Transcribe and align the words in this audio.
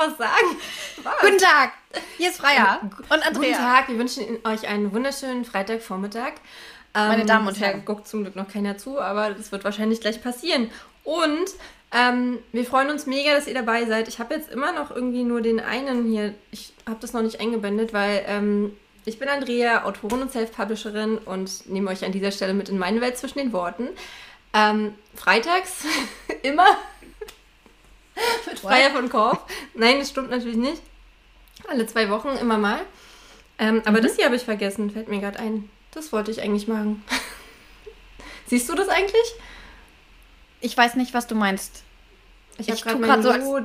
was 0.00 0.16
sagen. 0.16 0.56
Was? 1.02 1.20
Guten 1.20 1.38
Tag, 1.38 1.72
hier 2.16 2.30
ist 2.30 2.40
Freier 2.40 2.80
und 2.82 3.26
Andrea. 3.26 3.32
Guten 3.32 3.52
Tag, 3.52 3.88
wir 3.88 3.98
wünschen 3.98 4.38
euch 4.44 4.66
einen 4.66 4.92
wunderschönen 4.92 5.44
Freitagvormittag. 5.44 6.32
Meine 6.94 7.20
ähm, 7.20 7.26
Damen 7.26 7.46
und 7.46 7.60
Herren. 7.60 7.84
guckt 7.84 8.08
zum 8.08 8.22
Glück 8.22 8.34
noch 8.34 8.48
keiner 8.48 8.78
zu, 8.78 8.98
aber 8.98 9.30
das 9.30 9.52
wird 9.52 9.62
wahrscheinlich 9.62 10.00
gleich 10.00 10.22
passieren. 10.22 10.70
Und 11.04 11.50
ähm, 11.92 12.38
wir 12.52 12.64
freuen 12.64 12.88
uns 12.88 13.06
mega, 13.06 13.34
dass 13.34 13.46
ihr 13.46 13.54
dabei 13.54 13.84
seid. 13.84 14.08
Ich 14.08 14.18
habe 14.18 14.34
jetzt 14.34 14.50
immer 14.50 14.72
noch 14.72 14.90
irgendwie 14.90 15.22
nur 15.22 15.42
den 15.42 15.60
einen 15.60 16.10
hier. 16.10 16.34
Ich 16.50 16.72
habe 16.86 16.98
das 17.00 17.12
noch 17.12 17.22
nicht 17.22 17.38
eingeblendet, 17.40 17.92
weil 17.92 18.24
ähm, 18.26 18.76
ich 19.04 19.18
bin 19.18 19.28
Andrea, 19.28 19.84
Autorin 19.84 20.22
und 20.22 20.32
Self-Publisherin 20.32 21.18
und 21.18 21.68
nehme 21.68 21.90
euch 21.90 22.04
an 22.04 22.12
dieser 22.12 22.32
Stelle 22.32 22.54
mit 22.54 22.70
in 22.70 22.78
meine 22.78 23.02
Welt 23.02 23.18
zwischen 23.18 23.38
den 23.38 23.52
Worten. 23.52 23.88
Ähm, 24.54 24.94
freitags 25.14 25.84
immer 26.42 26.66
mit 28.46 28.58
Freier 28.58 28.90
von 28.90 29.08
Korb. 29.08 29.48
Nein, 29.74 29.98
das 29.98 30.10
stimmt 30.10 30.30
natürlich 30.30 30.56
nicht. 30.56 30.82
Alle 31.68 31.86
zwei 31.86 32.10
Wochen 32.10 32.28
immer 32.40 32.58
mal. 32.58 32.80
Ähm, 33.58 33.82
aber 33.84 33.98
mhm. 33.98 34.02
das 34.02 34.16
hier 34.16 34.24
habe 34.24 34.36
ich 34.36 34.42
vergessen, 34.42 34.90
fällt 34.90 35.08
mir 35.08 35.20
gerade 35.20 35.38
ein. 35.38 35.68
Das 35.92 36.12
wollte 36.12 36.30
ich 36.30 36.42
eigentlich 36.42 36.68
machen. 36.68 37.04
Siehst 38.46 38.68
du 38.68 38.74
das 38.74 38.88
eigentlich? 38.88 39.34
Ich 40.60 40.76
weiß 40.76 40.96
nicht, 40.96 41.14
was 41.14 41.26
du 41.26 41.34
meinst. 41.34 41.82
Ich 42.58 42.70
habe 42.70 42.80
gerade 42.80 42.98
mein 42.98 43.22
so 43.22 43.60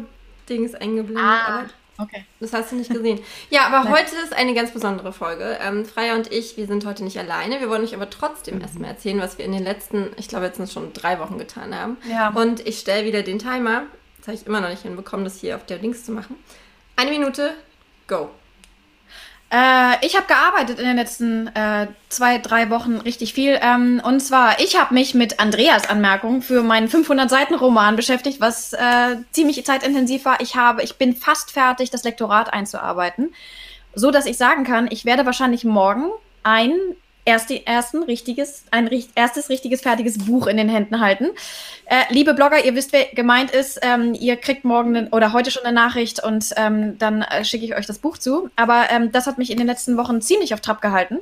Dings 0.47 0.75
eingeblendet. 0.75 1.23
Ah. 1.23 1.65
Okay. 1.97 2.25
Das 2.41 2.51
hast 2.51 2.71
du 2.71 2.75
nicht 2.75 2.91
gesehen. 2.91 3.19
Ja, 3.49 3.67
aber 3.67 3.83
Nein. 3.89 3.93
heute 3.93 4.15
ist 4.17 4.33
eine 4.33 4.53
ganz 4.53 4.71
besondere 4.71 5.13
Folge. 5.13 5.57
Ähm, 5.61 5.85
Freya 5.85 6.15
und 6.15 6.31
ich, 6.31 6.57
wir 6.57 6.67
sind 6.67 6.85
heute 6.85 7.03
nicht 7.03 7.17
alleine. 7.17 7.59
Wir 7.59 7.69
wollen 7.69 7.83
euch 7.83 7.95
aber 7.95 8.09
trotzdem 8.09 8.59
erstmal 8.59 8.91
erzählen, 8.91 9.19
was 9.19 9.37
wir 9.37 9.45
in 9.45 9.53
den 9.53 9.63
letzten, 9.63 10.11
ich 10.17 10.27
glaube, 10.27 10.45
jetzt 10.45 10.57
sind 10.57 10.65
es 10.65 10.73
schon 10.73 10.91
drei 10.93 11.19
Wochen 11.19 11.37
getan 11.37 11.73
haben. 11.73 11.97
Ja. 12.09 12.29
Und 12.29 12.65
ich 12.67 12.79
stelle 12.79 13.05
wieder 13.05 13.23
den 13.23 13.39
Timer. 13.39 13.83
Das 14.25 14.33
habe 14.33 14.41
ich 14.41 14.47
immer 14.47 14.59
noch 14.59 14.69
nicht 14.69 14.81
hinbekommen, 14.81 15.23
das 15.23 15.39
hier 15.39 15.55
auf 15.55 15.67
der 15.67 15.77
Links 15.77 16.03
zu 16.03 16.11
machen. 16.11 16.35
Eine 16.95 17.11
Minute, 17.11 17.53
go. 18.07 18.31
Äh, 19.51 20.03
ich 20.03 20.15
habe 20.15 20.25
gearbeitet 20.25 20.79
in 20.79 20.85
den 20.87 20.95
letzten 20.95 21.45
äh, 21.55 21.89
zwei, 22.09 22.39
drei 22.39 22.71
Wochen 22.71 22.95
richtig 22.95 23.35
viel. 23.35 23.59
Ähm, 23.61 24.01
und 24.03 24.21
zwar, 24.21 24.59
ich 24.59 24.79
habe 24.79 24.95
mich 24.95 25.13
mit 25.13 25.39
Andreas 25.39 25.87
Anmerkungen 25.87 26.41
für 26.41 26.63
meinen 26.63 26.89
500-Seiten-Roman 26.89 27.95
beschäftigt, 27.95 28.41
was 28.41 28.73
äh, 28.73 29.17
ziemlich 29.31 29.63
zeitintensiv 29.63 30.25
war. 30.25 30.41
Ich, 30.41 30.55
habe, 30.55 30.81
ich 30.81 30.95
bin 30.95 31.15
fast 31.15 31.51
fertig, 31.51 31.91
das 31.91 32.03
Lektorat 32.03 32.51
einzuarbeiten, 32.51 33.31
so 33.93 34.09
dass 34.09 34.25
ich 34.25 34.37
sagen 34.37 34.63
kann, 34.63 34.87
ich 34.89 35.05
werde 35.05 35.27
wahrscheinlich 35.27 35.65
morgen 35.65 36.09
ein 36.41 36.73
erste, 37.25 37.65
ersten 37.65 38.03
richtiges, 38.03 38.63
ein 38.71 38.89
erstes 39.15 39.49
richtiges 39.49 39.81
fertiges 39.81 40.19
Buch 40.19 40.47
in 40.47 40.57
den 40.57 40.69
Händen 40.69 41.01
halten. 41.01 41.29
Äh, 41.85 42.03
liebe 42.09 42.33
Blogger, 42.33 42.63
ihr 42.63 42.75
wisst, 42.75 42.93
wer 42.93 43.05
gemeint 43.05 43.51
ist. 43.51 43.79
Ähm, 43.81 44.13
ihr 44.13 44.37
kriegt 44.37 44.63
morgen 44.63 45.07
oder 45.09 45.33
heute 45.33 45.51
schon 45.51 45.65
eine 45.65 45.75
Nachricht 45.75 46.23
und 46.23 46.53
ähm, 46.55 46.97
dann 46.99 47.23
äh, 47.23 47.43
schicke 47.43 47.65
ich 47.65 47.75
euch 47.75 47.87
das 47.87 47.99
Buch 47.99 48.17
zu. 48.17 48.49
Aber 48.55 48.85
ähm, 48.91 49.11
das 49.11 49.27
hat 49.27 49.37
mich 49.37 49.51
in 49.51 49.57
den 49.57 49.67
letzten 49.67 49.97
Wochen 49.97 50.21
ziemlich 50.21 50.53
auf 50.53 50.61
Trab 50.61 50.81
gehalten. 50.81 51.17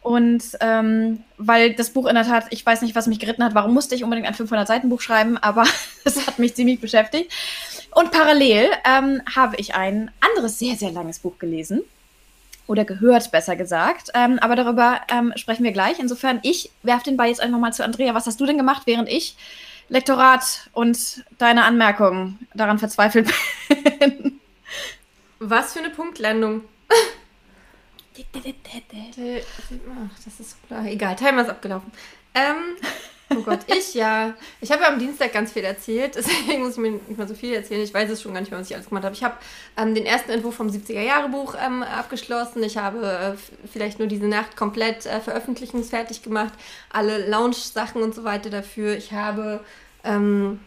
Und 0.00 0.42
ähm, 0.60 1.22
weil 1.38 1.74
das 1.74 1.90
Buch 1.90 2.06
in 2.06 2.14
der 2.14 2.24
Tat, 2.24 2.46
ich 2.50 2.64
weiß 2.64 2.82
nicht, 2.82 2.96
was 2.96 3.06
mich 3.06 3.20
geritten 3.20 3.44
hat, 3.44 3.54
warum 3.54 3.72
musste 3.72 3.94
ich 3.94 4.02
unbedingt 4.02 4.26
ein 4.26 4.34
500-Seiten-Buch 4.34 5.00
schreiben, 5.00 5.38
aber 5.38 5.64
es 6.04 6.26
hat 6.26 6.38
mich 6.38 6.54
ziemlich 6.54 6.80
beschäftigt. 6.80 7.32
Und 7.94 8.10
parallel 8.10 8.68
ähm, 8.84 9.22
habe 9.34 9.56
ich 9.56 9.74
ein 9.74 10.10
anderes 10.20 10.58
sehr, 10.58 10.76
sehr 10.76 10.90
langes 10.90 11.18
Buch 11.18 11.38
gelesen 11.38 11.82
oder 12.66 12.84
gehört, 12.84 13.30
besser 13.30 13.56
gesagt. 13.56 14.10
Ähm, 14.14 14.38
aber 14.38 14.56
darüber 14.56 15.00
ähm, 15.08 15.32
sprechen 15.36 15.64
wir 15.64 15.72
gleich. 15.72 15.98
Insofern, 15.98 16.40
ich 16.42 16.70
werfe 16.82 17.04
den 17.04 17.16
Ball 17.16 17.28
jetzt 17.28 17.40
einfach 17.40 17.58
mal 17.58 17.72
zu 17.72 17.84
Andrea. 17.84 18.14
Was 18.14 18.26
hast 18.26 18.40
du 18.40 18.46
denn 18.46 18.58
gemacht, 18.58 18.82
während 18.86 19.08
ich 19.08 19.36
Lektorat 19.88 20.70
und 20.72 21.24
deine 21.38 21.64
Anmerkungen 21.64 22.46
daran 22.54 22.78
verzweifelt 22.78 23.30
bin? 23.68 24.40
Was 25.38 25.72
für 25.72 25.80
eine 25.80 25.90
Punktlandung. 25.90 26.62
Ach, 29.88 30.24
das 30.24 30.38
ist 30.38 30.66
klar. 30.66 30.84
Egal, 30.84 31.16
Timer 31.16 31.42
ist 31.42 31.48
abgelaufen. 31.48 31.90
Ähm, 32.34 32.76
Oh 33.36 33.42
Gott, 33.42 33.60
ich 33.66 33.94
ja. 33.94 34.34
Ich 34.60 34.70
habe 34.70 34.82
ja 34.82 34.88
am 34.88 34.98
Dienstag 34.98 35.32
ganz 35.32 35.52
viel 35.52 35.64
erzählt, 35.64 36.14
deswegen 36.16 36.62
muss 36.62 36.72
ich 36.72 36.78
mir 36.78 36.92
nicht 36.92 37.18
mal 37.18 37.28
so 37.28 37.34
viel 37.34 37.54
erzählen. 37.54 37.82
Ich 37.82 37.94
weiß 37.94 38.10
es 38.10 38.22
schon 38.22 38.32
gar 38.34 38.40
nicht 38.40 38.50
mehr, 38.50 38.60
was 38.60 38.68
ich 38.68 38.74
alles 38.74 38.88
gemacht 38.88 39.04
habe. 39.04 39.14
Ich 39.14 39.24
habe 39.24 39.36
ähm, 39.76 39.94
den 39.94 40.06
ersten 40.06 40.30
Entwurf 40.30 40.54
vom 40.54 40.68
70er-Jahre-Buch 40.68 41.54
ähm, 41.64 41.82
abgeschlossen. 41.82 42.62
Ich 42.62 42.76
habe 42.76 43.36
äh, 43.36 43.66
vielleicht 43.68 43.98
nur 43.98 44.08
diese 44.08 44.26
Nacht 44.26 44.56
komplett 44.56 45.06
äh, 45.06 45.20
veröffentlichungsfertig 45.20 46.22
gemacht. 46.22 46.52
Alle 46.90 47.26
Launch-Sachen 47.28 48.02
und 48.02 48.14
so 48.14 48.24
weiter 48.24 48.50
dafür. 48.50 48.96
Ich 48.96 49.12
habe. 49.12 49.60
Ähm, 50.04 50.60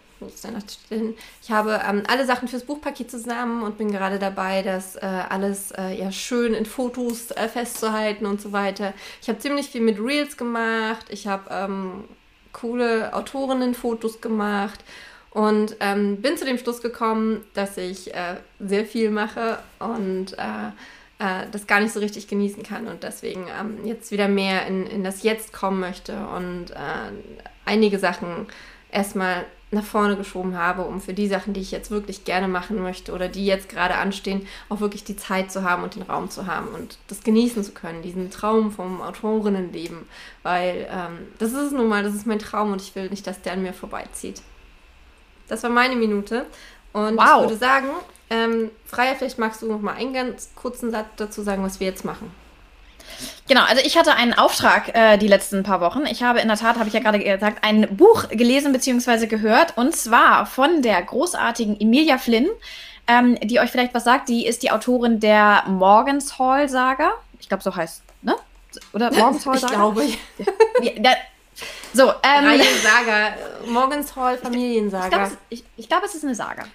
ich 1.42 1.52
habe 1.52 1.82
ähm, 1.88 2.04
alle 2.08 2.26
Sachen 2.26 2.48
fürs 2.48 2.64
Buchpaket 2.64 3.12
zusammen 3.12 3.64
und 3.64 3.78
bin 3.78 3.92
gerade 3.92 4.18
dabei, 4.18 4.62
das 4.62 4.96
äh, 4.96 5.02
alles 5.02 5.72
äh, 5.72 5.94
ja 6.00 6.12
schön 6.12 6.54
in 6.54 6.66
Fotos 6.66 7.32
äh, 7.32 7.50
festzuhalten 7.50 8.26
und 8.26 8.42
so 8.42 8.54
weiter. 8.54 8.94
Ich 9.22 9.28
habe 9.28 9.40
ziemlich 9.40 9.68
viel 9.68 9.82
mit 9.82 10.00
Reels 10.00 10.38
gemacht. 10.38 11.06
Ich 11.10 11.28
habe 11.28 11.50
ähm, 11.52 12.06
coole 12.60 13.14
Autorinnenfotos 13.14 14.22
gemacht 14.22 14.84
und 15.32 15.76
ähm, 15.82 16.22
bin 16.22 16.38
zu 16.38 16.46
dem 16.46 16.58
Schluss 16.58 16.82
gekommen, 16.82 17.44
dass 17.54 17.78
ich 17.78 18.14
äh, 18.14 18.38
sehr 18.60 18.86
viel 18.86 19.12
mache 19.12 19.60
und 19.80 20.34
äh, 20.38 20.70
äh, 21.20 21.46
das 21.52 21.68
gar 21.68 21.82
nicht 21.82 21.94
so 21.94 22.00
richtig 22.00 22.28
genießen 22.28 22.64
kann 22.64 22.88
und 22.88 23.04
deswegen 23.04 23.46
ähm, 23.60 23.86
jetzt 23.86 24.12
wieder 24.12 24.28
mehr 24.28 24.66
in, 24.68 24.88
in 24.88 25.04
das 25.04 25.24
Jetzt 25.24 25.54
kommen 25.54 25.80
möchte 25.80 26.16
und 26.28 26.72
äh, 26.72 27.12
einige 27.66 28.00
Sachen 28.00 28.48
erstmal 28.92 29.46
nach 29.72 29.84
vorne 29.84 30.16
geschoben 30.16 30.58
habe, 30.58 30.84
um 30.84 31.02
für 31.02 31.14
die 31.14 31.28
Sachen, 31.28 31.54
die 31.54 31.60
ich 31.60 31.72
jetzt 31.72 31.92
wirklich 31.92 32.24
gerne 32.24 32.48
machen 32.48 32.82
möchte 32.82 33.12
oder 33.14 33.28
die 33.28 33.46
jetzt 33.46 33.68
gerade 33.68 33.96
anstehen, 33.96 34.48
auch 34.70 34.80
wirklich 34.80 35.04
die 35.04 35.16
Zeit 35.16 35.52
zu 35.52 35.64
haben 35.64 35.84
und 35.84 35.96
den 35.96 36.04
Raum 36.04 36.30
zu 36.30 36.48
haben 36.48 36.68
und 36.70 36.98
das 37.08 37.24
genießen 37.24 37.64
zu 37.64 37.72
können, 37.72 38.02
diesen 38.02 38.30
Traum 38.30 38.72
vom 38.72 39.02
Autorinnenleben, 39.02 40.08
weil 40.44 40.88
ähm, 40.90 41.28
das 41.40 41.52
ist 41.52 41.60
es 41.60 41.72
nun 41.72 41.88
mal, 41.88 42.04
das 42.04 42.14
ist 42.14 42.28
mein 42.28 42.40
Traum 42.40 42.72
und 42.72 42.82
ich 42.82 42.96
will 42.96 43.10
nicht, 43.10 43.26
dass 43.28 43.42
der 43.42 43.54
an 43.54 43.64
mir 43.64 43.74
vorbeizieht. 43.74 44.42
Das 45.48 45.64
war 45.64 45.70
meine 45.70 45.96
Minute 45.96 46.46
und 46.94 47.18
wow. 47.18 47.36
ich 47.36 47.42
würde 47.42 47.58
sagen, 47.58 47.88
ähm, 48.30 48.72
Freier, 48.86 49.16
vielleicht 49.16 49.40
magst 49.40 49.62
du 49.62 49.68
noch 49.68 49.82
mal 49.82 49.94
einen 49.94 50.14
ganz 50.14 50.50
kurzen 50.56 50.92
Satz 50.92 51.08
dazu 51.18 51.42
sagen, 51.42 51.64
was 51.64 51.80
wir 51.80 51.88
jetzt 51.88 52.06
machen. 52.06 52.32
Genau, 53.48 53.62
also 53.62 53.82
ich 53.86 53.98
hatte 53.98 54.16
einen 54.16 54.34
Auftrag 54.34 54.96
äh, 54.96 55.18
die 55.18 55.28
letzten 55.28 55.64
paar 55.64 55.80
Wochen. 55.80 56.06
Ich 56.06 56.24
habe 56.24 56.40
in 56.40 56.48
der 56.48 56.58
Tat, 56.58 56.78
habe 56.78 56.88
ich 56.88 56.94
ja 56.94 57.00
gerade 57.00 57.20
gesagt, 57.20 57.64
ein 57.64 57.96
Buch 57.96 58.28
gelesen 58.30 58.72
bzw. 58.72 59.28
gehört 59.28 59.78
und 59.78 59.96
zwar 59.96 60.46
von 60.46 60.82
der 60.82 61.02
großartigen 61.02 61.80
Emilia 61.80 62.18
Flynn, 62.18 62.48
ähm, 63.08 63.38
die 63.42 63.60
euch 63.60 63.70
vielleicht 63.70 63.94
was 63.94 64.04
sagt. 64.04 64.30
Die 64.30 64.48
ist 64.48 64.64
die 64.64 64.72
Autorin 64.72 65.20
der 65.20 65.64
Morgens 65.68 66.40
Hall 66.40 66.68
Saga. 66.68 67.12
Ich 67.40 67.48
glaube, 67.48 67.62
so 67.62 67.76
heißt, 67.76 68.02
ne? 68.24 68.36
Oder 68.94 69.14
Morgens 69.14 69.46
Hall 69.46 69.60
Saga? 69.60 69.74
Ich 69.74 69.80
glaube. 69.80 70.04
Ja, 70.82 70.92
da, 70.98 71.12
so, 71.94 72.10
ähm, 72.24 72.46
Reihe 72.46 72.64
Saga, 72.84 73.36
Morgens 73.68 74.16
Hall 74.16 74.38
Familiensaga. 74.38 75.32
Ich, 75.50 75.60
ich, 75.60 75.66
ich 75.78 75.88
glaube, 75.88 76.06
es 76.06 76.16
ist 76.16 76.24
eine 76.24 76.36
Saga. 76.36 76.66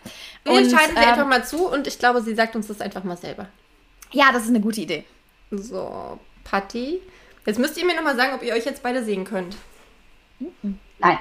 Wir 0.45 0.53
und, 0.53 0.63
entscheiden 0.63 0.97
sie 0.97 1.03
ähm, 1.03 1.09
einfach 1.09 1.27
mal 1.27 1.45
zu 1.45 1.67
und 1.67 1.87
ich 1.87 1.99
glaube, 1.99 2.23
sie 2.23 2.35
sagt 2.35 2.57
uns 2.57 2.69
das 2.69 2.81
einfach 2.81 3.05
mal 3.05 3.17
selber. 3.17 3.47
Ja, 4.13 4.33
das 4.33 4.45
ist 4.45 4.49
eine 4.49 4.61
gute 4.61 4.81
Idee. 4.81 5.05
So, 5.51 6.19
Patti. 6.45 7.01
Jetzt 7.47 7.59
müsst 7.59 7.77
ihr 7.79 7.85
mir 7.85 7.97
nochmal 7.97 8.17
sagen, 8.17 8.35
ob 8.35 8.43
ihr 8.43 8.55
euch 8.55 8.65
jetzt 8.65 8.83
beide 8.83 9.05
sehen 9.05 9.25
könnt. 9.25 9.57
Nein. 10.99 11.19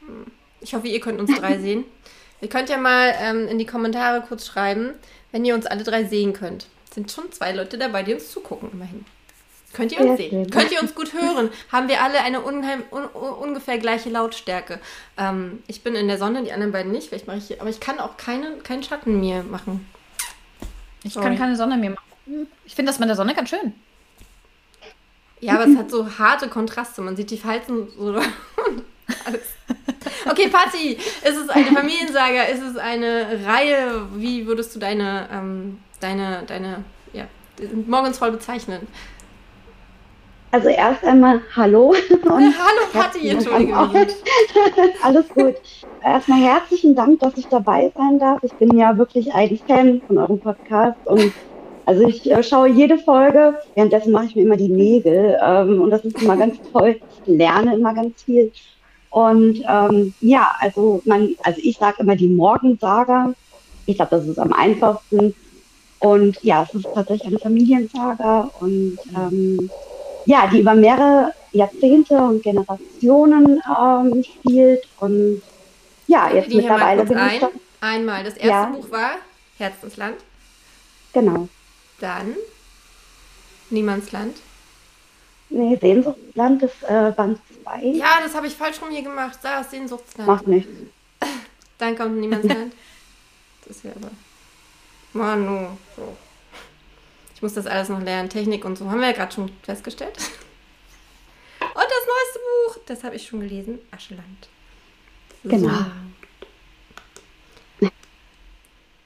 Hm. 0.00 0.26
Ich 0.60 0.74
hoffe, 0.74 0.88
ihr 0.88 1.00
könnt 1.00 1.20
uns 1.20 1.34
drei 1.38 1.58
sehen. 1.60 1.84
Ihr 2.40 2.48
könnt 2.48 2.68
ja 2.68 2.78
mal 2.78 3.14
ähm, 3.20 3.48
in 3.48 3.58
die 3.58 3.66
Kommentare 3.66 4.22
kurz 4.26 4.46
schreiben, 4.46 4.94
wenn 5.32 5.44
ihr 5.44 5.54
uns 5.54 5.66
alle 5.66 5.84
drei 5.84 6.04
sehen 6.04 6.32
könnt. 6.32 6.66
Es 6.88 6.94
sind 6.94 7.10
schon 7.10 7.30
zwei 7.32 7.52
Leute 7.52 7.78
dabei, 7.78 8.02
die 8.02 8.14
uns 8.14 8.30
zugucken, 8.30 8.70
immerhin. 8.72 9.04
Könnt 9.72 9.92
ihr 9.92 10.00
uns 10.00 10.16
sehen? 10.16 10.30
Schön. 10.30 10.50
Könnt 10.50 10.72
ihr 10.72 10.80
uns 10.80 10.94
gut 10.94 11.12
hören? 11.12 11.50
Haben 11.70 11.88
wir 11.88 12.02
alle 12.02 12.22
eine 12.22 12.40
unheim, 12.40 12.82
un, 12.90 13.04
un, 13.04 13.30
ungefähr 13.30 13.78
gleiche 13.78 14.10
Lautstärke? 14.10 14.80
Ähm, 15.16 15.62
ich 15.68 15.82
bin 15.82 15.94
in 15.94 16.08
der 16.08 16.18
Sonne, 16.18 16.42
die 16.42 16.52
anderen 16.52 16.72
beiden 16.72 16.90
nicht. 16.90 17.08
Vielleicht 17.08 17.28
mache 17.28 17.38
ich, 17.38 17.60
aber 17.60 17.70
ich 17.70 17.78
kann 17.78 18.00
auch 18.00 18.16
keine, 18.16 18.56
keinen 18.58 18.82
Schatten 18.82 19.20
mir 19.20 19.44
machen. 19.44 19.86
Ich 21.04 21.12
Sorry. 21.12 21.26
kann 21.26 21.38
keine 21.38 21.56
Sonne 21.56 21.76
mir 21.76 21.90
machen. 21.90 22.09
Ich 22.64 22.74
finde 22.74 22.90
das 22.90 22.98
mit 22.98 23.08
der 23.08 23.16
Sonne 23.16 23.34
ganz 23.34 23.48
schön. 23.48 23.74
Ja, 25.40 25.54
aber 25.54 25.66
es 25.66 25.76
hat 25.76 25.90
so 25.90 26.18
harte 26.18 26.48
Kontraste. 26.48 27.00
Man 27.00 27.16
sieht 27.16 27.30
die 27.30 27.38
Falten 27.38 27.88
so 27.98 28.14
alles. 29.24 29.54
Okay, 30.30 30.48
Patti, 30.48 30.92
ist 30.92 31.36
es 31.36 31.48
eine 31.48 31.66
Familiensaga? 31.66 32.42
Ist 32.44 32.62
es 32.62 32.76
eine 32.76 33.40
Reihe? 33.46 34.06
Wie 34.14 34.46
würdest 34.46 34.74
du 34.74 34.78
deine, 34.78 35.28
ähm, 35.32 35.78
deine, 36.00 36.42
deine, 36.46 36.84
ja, 37.12 37.24
Morgensvoll 37.86 38.30
bezeichnen? 38.32 38.86
Also 40.52 40.68
erst 40.68 41.04
einmal 41.04 41.40
Hallo. 41.54 41.90
Und 42.10 42.54
Hallo 42.58 42.86
Patti, 42.92 43.28
entschuldige 43.28 43.72
mich. 43.72 44.14
Alles 45.02 45.28
gut. 45.28 45.54
Erstmal 46.02 46.40
herzlichen 46.40 46.94
Dank, 46.94 47.20
dass 47.20 47.36
ich 47.36 47.46
dabei 47.46 47.92
sein 47.96 48.18
darf. 48.18 48.42
Ich 48.42 48.52
bin 48.54 48.76
ja 48.76 48.96
wirklich 48.98 49.32
ein 49.32 49.58
Fan 49.66 50.02
von 50.06 50.18
eurem 50.18 50.40
Podcast 50.40 50.98
und 51.04 51.32
also 51.90 52.06
ich 52.06 52.30
äh, 52.30 52.40
schaue 52.44 52.68
jede 52.68 52.98
Folge, 52.98 53.58
währenddessen 53.74 54.12
mache 54.12 54.26
ich 54.26 54.36
mir 54.36 54.42
immer 54.42 54.56
die 54.56 54.68
Nägel 54.68 55.36
ähm, 55.44 55.82
und 55.82 55.90
das 55.90 56.04
ist 56.04 56.22
immer 56.22 56.36
ganz 56.36 56.56
toll. 56.72 57.00
Ich 57.24 57.26
lerne 57.26 57.74
immer 57.74 57.92
ganz 57.92 58.22
viel. 58.22 58.52
Und 59.10 59.60
ähm, 59.68 60.14
ja, 60.20 60.52
also 60.60 61.02
man, 61.04 61.34
also 61.42 61.60
ich 61.60 61.76
sage 61.78 61.96
immer 61.98 62.14
die 62.14 62.28
Morgensaga. 62.28 63.34
Ich 63.86 63.96
glaube, 63.96 64.12
das 64.12 64.28
ist 64.28 64.38
am 64.38 64.52
einfachsten. 64.52 65.34
Und 65.98 66.40
ja, 66.44 66.62
es 66.62 66.72
ist 66.76 66.86
tatsächlich 66.94 67.26
eine 67.26 67.40
Familiensaga 67.40 68.48
und 68.60 68.96
ähm, 69.16 69.68
ja, 70.26 70.46
die 70.46 70.60
über 70.60 70.76
mehrere 70.76 71.32
Jahrzehnte 71.50 72.16
und 72.18 72.44
Generationen 72.44 73.60
ähm, 73.68 74.22
spielt. 74.22 74.86
Und 75.00 75.42
ja, 76.06 76.32
jetzt 76.32 76.54
mittlerweile 76.54 77.04
bin 77.04 77.18
ich 77.18 77.42
ein. 77.42 77.48
Einmal, 77.80 78.22
das 78.22 78.34
erste 78.34 78.48
Ja. 78.48 78.66
Buch 78.66 78.92
war 78.92 79.10
Herzensland, 79.58 80.18
Genau. 81.12 81.48
Dann 82.00 82.36
Niemandsland. 83.70 84.36
Nee, 85.48 85.76
Sehnsuchtsland 85.80 86.62
ist 86.62 86.82
äh, 86.84 87.12
Band 87.16 87.40
2. 87.64 87.82
Ja, 87.94 88.20
das 88.22 88.34
habe 88.34 88.46
ich 88.46 88.54
falsch 88.54 88.80
rum 88.80 88.90
hier 88.90 89.02
gemacht. 89.02 89.38
Da 89.42 89.60
ist 89.60 89.70
Sehnsuchtsland. 89.70 90.28
Macht 90.28 90.46
nichts. 90.46 90.70
Dann 91.78 91.96
kommt 91.96 92.18
Niemandsland. 92.18 92.72
Das 93.66 93.76
ist 93.76 93.84
ja 93.84 93.90
aber. 93.92 94.10
Manu. 95.12 95.76
So. 95.96 96.16
Ich 97.34 97.42
muss 97.42 97.54
das 97.54 97.66
alles 97.66 97.88
noch 97.88 98.00
lernen. 98.00 98.28
Technik 98.28 98.64
und 98.64 98.76
so. 98.76 98.88
Haben 98.88 99.00
wir 99.00 99.08
ja 99.08 99.12
gerade 99.12 99.32
schon 99.32 99.50
festgestellt. 99.62 100.16
Und 101.60 101.76
das 101.76 102.06
neueste 102.06 102.38
Buch. 102.38 102.80
Das 102.86 103.04
habe 103.04 103.16
ich 103.16 103.26
schon 103.26 103.40
gelesen. 103.40 103.78
Ascheland. 103.90 104.48
Genau. 105.44 105.86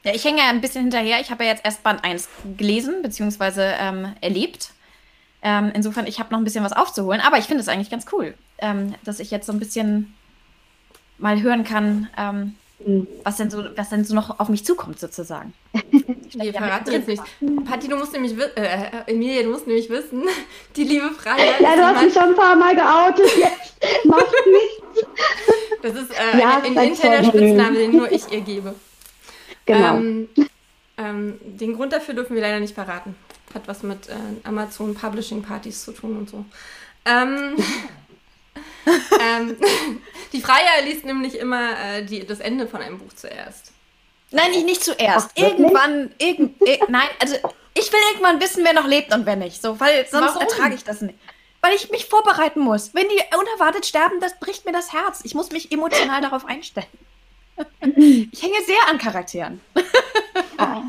Ja, 0.04 0.14
ich 0.14 0.24
hänge 0.24 0.38
ja 0.38 0.48
ein 0.50 0.60
bisschen 0.60 0.82
hinterher. 0.82 1.20
Ich 1.20 1.30
habe 1.30 1.44
ja 1.44 1.50
jetzt 1.50 1.64
erst 1.64 1.82
Band 1.82 2.04
1 2.04 2.28
gelesen, 2.56 3.02
beziehungsweise 3.02 3.74
ähm, 3.78 4.14
erlebt. 4.20 4.70
Ähm, 5.42 5.72
insofern, 5.74 6.06
ich 6.06 6.18
habe 6.20 6.30
noch 6.32 6.38
ein 6.38 6.44
bisschen 6.44 6.64
was 6.64 6.72
aufzuholen, 6.72 7.20
aber 7.20 7.38
ich 7.38 7.44
finde 7.44 7.62
es 7.62 7.68
eigentlich 7.68 7.90
ganz 7.90 8.06
cool, 8.12 8.34
ähm, 8.58 8.94
dass 9.04 9.18
ich 9.20 9.30
jetzt 9.30 9.46
so 9.46 9.52
ein 9.52 9.58
bisschen 9.58 10.14
mal 11.18 11.40
hören 11.42 11.64
kann, 11.64 12.08
ähm, 12.16 12.54
Mhm. 12.84 13.06
was, 13.22 13.36
denn 13.36 13.50
so, 13.50 13.64
was 13.76 13.90
denn 13.90 14.04
so 14.04 14.14
noch 14.14 14.40
auf 14.40 14.48
mich 14.48 14.64
zukommt, 14.66 14.98
sozusagen. 14.98 15.54
Verraten 15.72 16.90
mittendrin. 16.90 16.94
jetzt 16.94 17.06
nichts. 17.06 17.24
Patti, 17.70 17.88
du 17.88 17.96
musst 17.96 18.12
nämlich 18.12 18.36
wissen, 18.36 18.56
äh, 18.56 18.86
äh, 18.86 18.90
Emilia, 19.06 19.42
du 19.42 19.50
musst 19.50 19.66
nämlich 19.66 19.88
wissen, 19.88 20.24
die 20.76 20.82
liebe 20.84 21.10
Freiheit 21.12 21.60
Ja, 21.60 21.76
du 21.76 21.82
hast 21.82 22.02
mich 22.04 22.12
schon 22.12 22.24
ein 22.24 22.34
paar 22.34 22.56
Mal 22.56 22.74
geoutet. 22.74 23.30
Jetzt 23.38 24.04
macht 24.04 24.26
nichts. 24.46 25.06
das 25.82 25.94
ist 25.94 26.10
äh, 26.10 26.38
Ja, 26.40 26.60
ein, 26.62 26.74
interner 26.88 27.24
Spitzname, 27.24 27.76
den 27.78 27.92
nur 27.96 28.10
ich 28.10 28.30
ihr 28.30 28.40
gebe. 28.40 28.74
Genau. 29.66 29.96
Ähm, 29.96 30.28
ähm, 30.96 31.38
den 31.42 31.74
Grund 31.74 31.92
dafür 31.92 32.14
dürfen 32.14 32.34
wir 32.34 32.42
leider 32.42 32.60
nicht 32.60 32.74
verraten. 32.74 33.16
Hat 33.52 33.66
was 33.66 33.82
mit 33.82 34.08
äh, 34.08 34.14
Amazon 34.44 34.94
Publishing 34.94 35.42
Partys 35.42 35.84
zu 35.84 35.92
tun 35.92 36.16
und 36.18 36.30
so. 36.30 36.44
Ähm, 37.04 37.56
ähm, 39.20 39.56
die 40.32 40.40
Freier 40.40 40.82
liest 40.84 41.04
nämlich 41.04 41.38
immer 41.38 41.78
äh, 41.78 42.04
die, 42.04 42.26
das 42.26 42.40
Ende 42.40 42.66
von 42.66 42.80
einem 42.80 42.98
Buch 42.98 43.12
zuerst. 43.14 43.72
Nein, 44.30 44.50
nicht, 44.50 44.64
nicht 44.64 44.84
zuerst. 44.84 45.30
Ach, 45.36 45.42
irgendwann, 45.42 46.10
irgend, 46.18 46.60
ir- 46.62 46.84
nein, 46.88 47.08
also 47.20 47.36
ich 47.74 47.92
will 47.92 48.00
irgendwann 48.10 48.40
wissen, 48.40 48.64
wer 48.64 48.72
noch 48.72 48.86
lebt 48.86 49.14
und 49.14 49.26
wer 49.26 49.36
nicht. 49.36 49.62
So, 49.62 49.78
weil 49.78 50.06
sonst 50.10 50.34
Warum? 50.34 50.42
ertrage 50.42 50.74
ich 50.74 50.84
das 50.84 51.00
nicht. 51.02 51.18
Weil 51.60 51.74
ich 51.74 51.90
mich 51.90 52.06
vorbereiten 52.06 52.60
muss. 52.60 52.94
Wenn 52.94 53.08
die 53.08 53.20
unerwartet 53.36 53.86
sterben, 53.86 54.20
das 54.20 54.38
bricht 54.38 54.64
mir 54.66 54.72
das 54.72 54.92
Herz. 54.92 55.20
Ich 55.24 55.34
muss 55.34 55.50
mich 55.50 55.72
emotional 55.72 56.20
darauf 56.20 56.44
einstellen. 56.46 56.86
Ich 57.80 58.42
hänge 58.42 58.56
sehr 58.66 58.88
an 58.90 58.98
Charakteren. 58.98 59.60
Ah. 60.56 60.82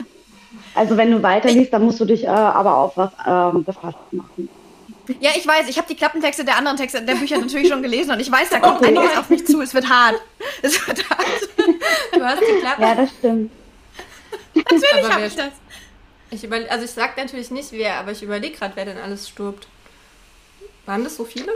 Also 0.76 0.96
wenn 0.96 1.10
du 1.10 1.24
weiterliest, 1.24 1.74
dann 1.74 1.84
musst 1.86 2.00
du 2.00 2.06
dich 2.06 2.24
äh, 2.24 2.28
aber 2.28 2.78
auf 2.78 2.98
was 2.98 3.12
ähm, 3.26 3.66
gefasst 3.66 3.98
machen. 4.12 4.50
Ja, 5.20 5.32
ich 5.36 5.46
weiß, 5.46 5.68
ich 5.70 5.78
habe 5.78 5.88
die 5.88 5.96
Klappentexte 5.96 6.44
der 6.46 6.58
anderen 6.58 6.78
Texte 6.78 7.02
der 7.02 7.16
Bücher 7.16 7.38
natürlich 7.40 7.70
schon 7.70 7.82
gelesen 7.82 8.12
und 8.12 8.20
ich 8.20 8.32
weiß, 8.32 8.50
da 8.50 8.60
kommt 8.60 8.78
Okay. 8.82 8.88
einiges 8.98 9.18
auf 9.18 9.30
mich 9.30 9.46
zu. 9.46 9.62
Es 9.62 9.74
wird 9.74 9.90
hart. 9.90 10.22
Es 10.62 10.88
wird 10.88 11.10
hart. 11.10 11.28
Du 12.14 12.24
hast 12.24 12.40
geklappt. 12.40 12.80
Ja, 12.80 12.96
das 12.96 13.10
stimmt. 13.12 13.52
Natürlich 14.54 15.10
habe 15.10 15.26
ich 15.26 15.36
das. 15.36 15.52
Ich 16.32 16.52
also 16.72 16.86
ich 16.86 16.92
sag 16.92 17.18
natürlich 17.18 17.52
nicht 17.52 17.72
wer, 17.72 18.00
aber 18.00 18.12
ich 18.12 18.22
überlege 18.24 18.58
gerade, 18.58 18.76
wer 18.76 18.86
denn 18.86 18.98
alles 18.98 19.30
stirbt. 19.30 19.68
Waren 20.86 21.04
das 21.04 21.16
so 21.16 21.26
viele? 21.26 21.52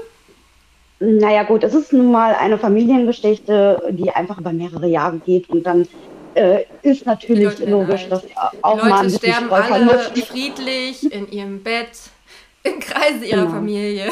Naja 0.99 1.43
gut, 1.43 1.63
es 1.63 1.73
ist 1.73 1.93
nun 1.93 2.11
mal 2.11 2.35
eine 2.35 2.57
Familiengeschichte, 2.57 3.81
die 3.91 4.11
einfach 4.11 4.37
über 4.37 4.51
mehrere 4.51 4.87
Jahre 4.87 5.17
geht 5.19 5.49
und 5.49 5.63
dann 5.63 5.87
äh, 6.35 6.63
ist 6.81 7.01
Die 7.01 7.05
natürlich 7.05 7.59
logisch, 7.59 8.03
alt. 8.03 8.11
dass 8.11 8.21
Die 8.25 8.33
auch 8.61 8.75
mal 8.77 8.83
ein 8.83 8.89
Leute 8.89 9.03
bisschen 9.05 9.19
sterben 9.33 9.51
alle 9.51 9.63
vermisst. 9.63 10.27
friedlich 10.27 11.11
in 11.11 11.31
ihrem 11.31 11.63
Bett, 11.63 11.89
im 12.63 12.79
Kreise 12.79 13.25
ihrer 13.25 13.41
Genau. 13.43 13.51
Familie. 13.51 14.09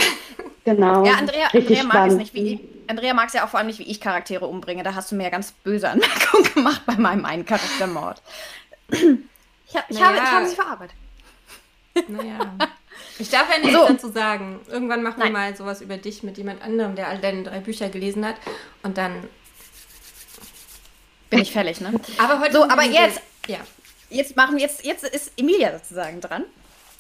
Genau. 0.64 1.06
Ja, 1.06 1.14
Andrea, 1.16 1.48
Andrea 1.54 1.84
mag 1.84 2.08
es 2.10 2.16
nicht, 2.16 2.34
wie 2.34 2.54
ich. 2.54 2.60
Andrea 2.90 3.14
mag 3.14 3.28
es 3.28 3.34
ja 3.34 3.44
auch 3.46 3.50
vor 3.50 3.60
allem 3.60 3.68
nicht, 3.68 3.80
wie 3.80 3.84
ich 3.90 4.00
Charaktere 4.00 4.48
umbringe. 4.48 4.84
Da 4.84 4.96
hast 4.96 5.12
du 5.12 5.16
mir 5.16 5.24
ja 5.24 5.30
ganz 5.30 5.52
böse 5.52 5.90
Anmerkungen 5.92 6.54
gemacht 6.54 6.82
bei 6.86 6.96
meinem 6.96 7.26
einen 7.26 7.46
Charaktermord. 7.46 8.22
Ich, 8.90 9.76
hab, 9.76 9.90
ich, 9.90 10.02
habe, 10.02 10.16
Naja. 10.16 10.24
ich 10.24 10.32
habe 10.32 10.48
sie 10.48 10.56
verarbeitet. 10.56 10.96
Naja. 12.08 12.40
Ich 13.20 13.30
darf 13.30 13.48
ja 13.52 13.58
nichts 13.60 13.74
So. 13.74 13.88
dazu 13.88 14.12
sagen. 14.12 14.60
Irgendwann 14.70 15.02
machen 15.04 15.18
wir 15.18 15.26
Nein. 15.26 15.34
mal 15.34 15.56
sowas 15.56 15.82
über 15.82 15.98
dich 15.98 16.24
mit 16.24 16.38
jemand 16.38 16.62
anderem, 16.62 16.96
der 16.96 17.08
all 17.08 17.18
deine 17.20 17.44
drei 17.44 17.60
Bücher 17.60 17.90
gelesen 17.90 18.26
hat. 18.26 18.36
Und 18.84 18.98
dann. 18.98 19.24
Bin 21.30 21.40
ich 21.40 21.52
fällig, 21.52 21.82
ne? 21.82 21.92
Aber 22.18 22.40
heute. 22.40 22.54
So, 22.54 22.60
wir 22.64 22.72
aber 22.72 22.84
jetzt- 22.84 23.22
Ja, 23.48 23.58
Jetzt 24.10 24.38
machen 24.38 24.58
jetzt, 24.58 24.86
jetzt 24.86 25.04
ist 25.04 25.34
Emilia 25.36 25.78
sozusagen 25.78 26.22
dran. 26.22 26.46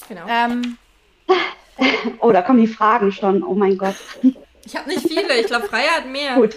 genau. 0.08 0.26
Ähm, 0.28 0.78
Oh, 2.20 2.32
da 2.32 2.42
kommen 2.42 2.60
die 2.60 2.68
Fragen 2.68 3.12
schon. 3.12 3.44
Oh 3.44 3.54
mein 3.54 3.78
Gott. 3.78 3.96
Ich 4.66 4.76
habe 4.76 4.90
nicht 4.90 5.08
viele. 5.08 5.40
Ich 5.40 5.46
glaube, 5.46 5.68
Freya 5.68 5.92
hat 5.98 6.08
mehr. 6.08 6.34
Gut. 6.36 6.56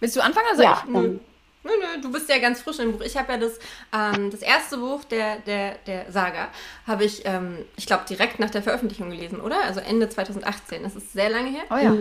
willst 0.00 0.14
du 0.16 0.20
anfangen 0.22 0.46
oder 0.46 0.56
soll 0.56 0.64
Ja, 0.64 0.82
ich? 0.86 0.92
Dann. 0.92 1.20
Nö, 1.66 1.72
nö, 1.80 2.00
du 2.00 2.12
bist 2.12 2.28
ja 2.28 2.38
ganz 2.38 2.60
frisch 2.62 2.78
im 2.78 2.92
Buch. 2.92 3.00
Ich 3.04 3.16
habe 3.16 3.32
ja 3.32 3.38
das, 3.38 3.58
ähm, 3.92 4.30
das 4.30 4.40
erste 4.40 4.78
Buch 4.78 5.02
der, 5.04 5.38
der, 5.40 5.74
der 5.86 6.10
Saga, 6.12 6.48
habe 6.86 7.04
ich, 7.04 7.22
ähm, 7.24 7.58
ich 7.76 7.86
glaube, 7.86 8.04
direkt 8.08 8.38
nach 8.38 8.50
der 8.50 8.62
Veröffentlichung 8.62 9.10
gelesen, 9.10 9.40
oder? 9.40 9.64
Also 9.64 9.80
Ende 9.80 10.08
2018. 10.08 10.84
Das 10.84 10.94
ist 10.94 11.12
sehr 11.12 11.28
lange 11.28 11.50
her. 11.50 11.62
Oh 11.70 11.76
ja. 11.76 11.94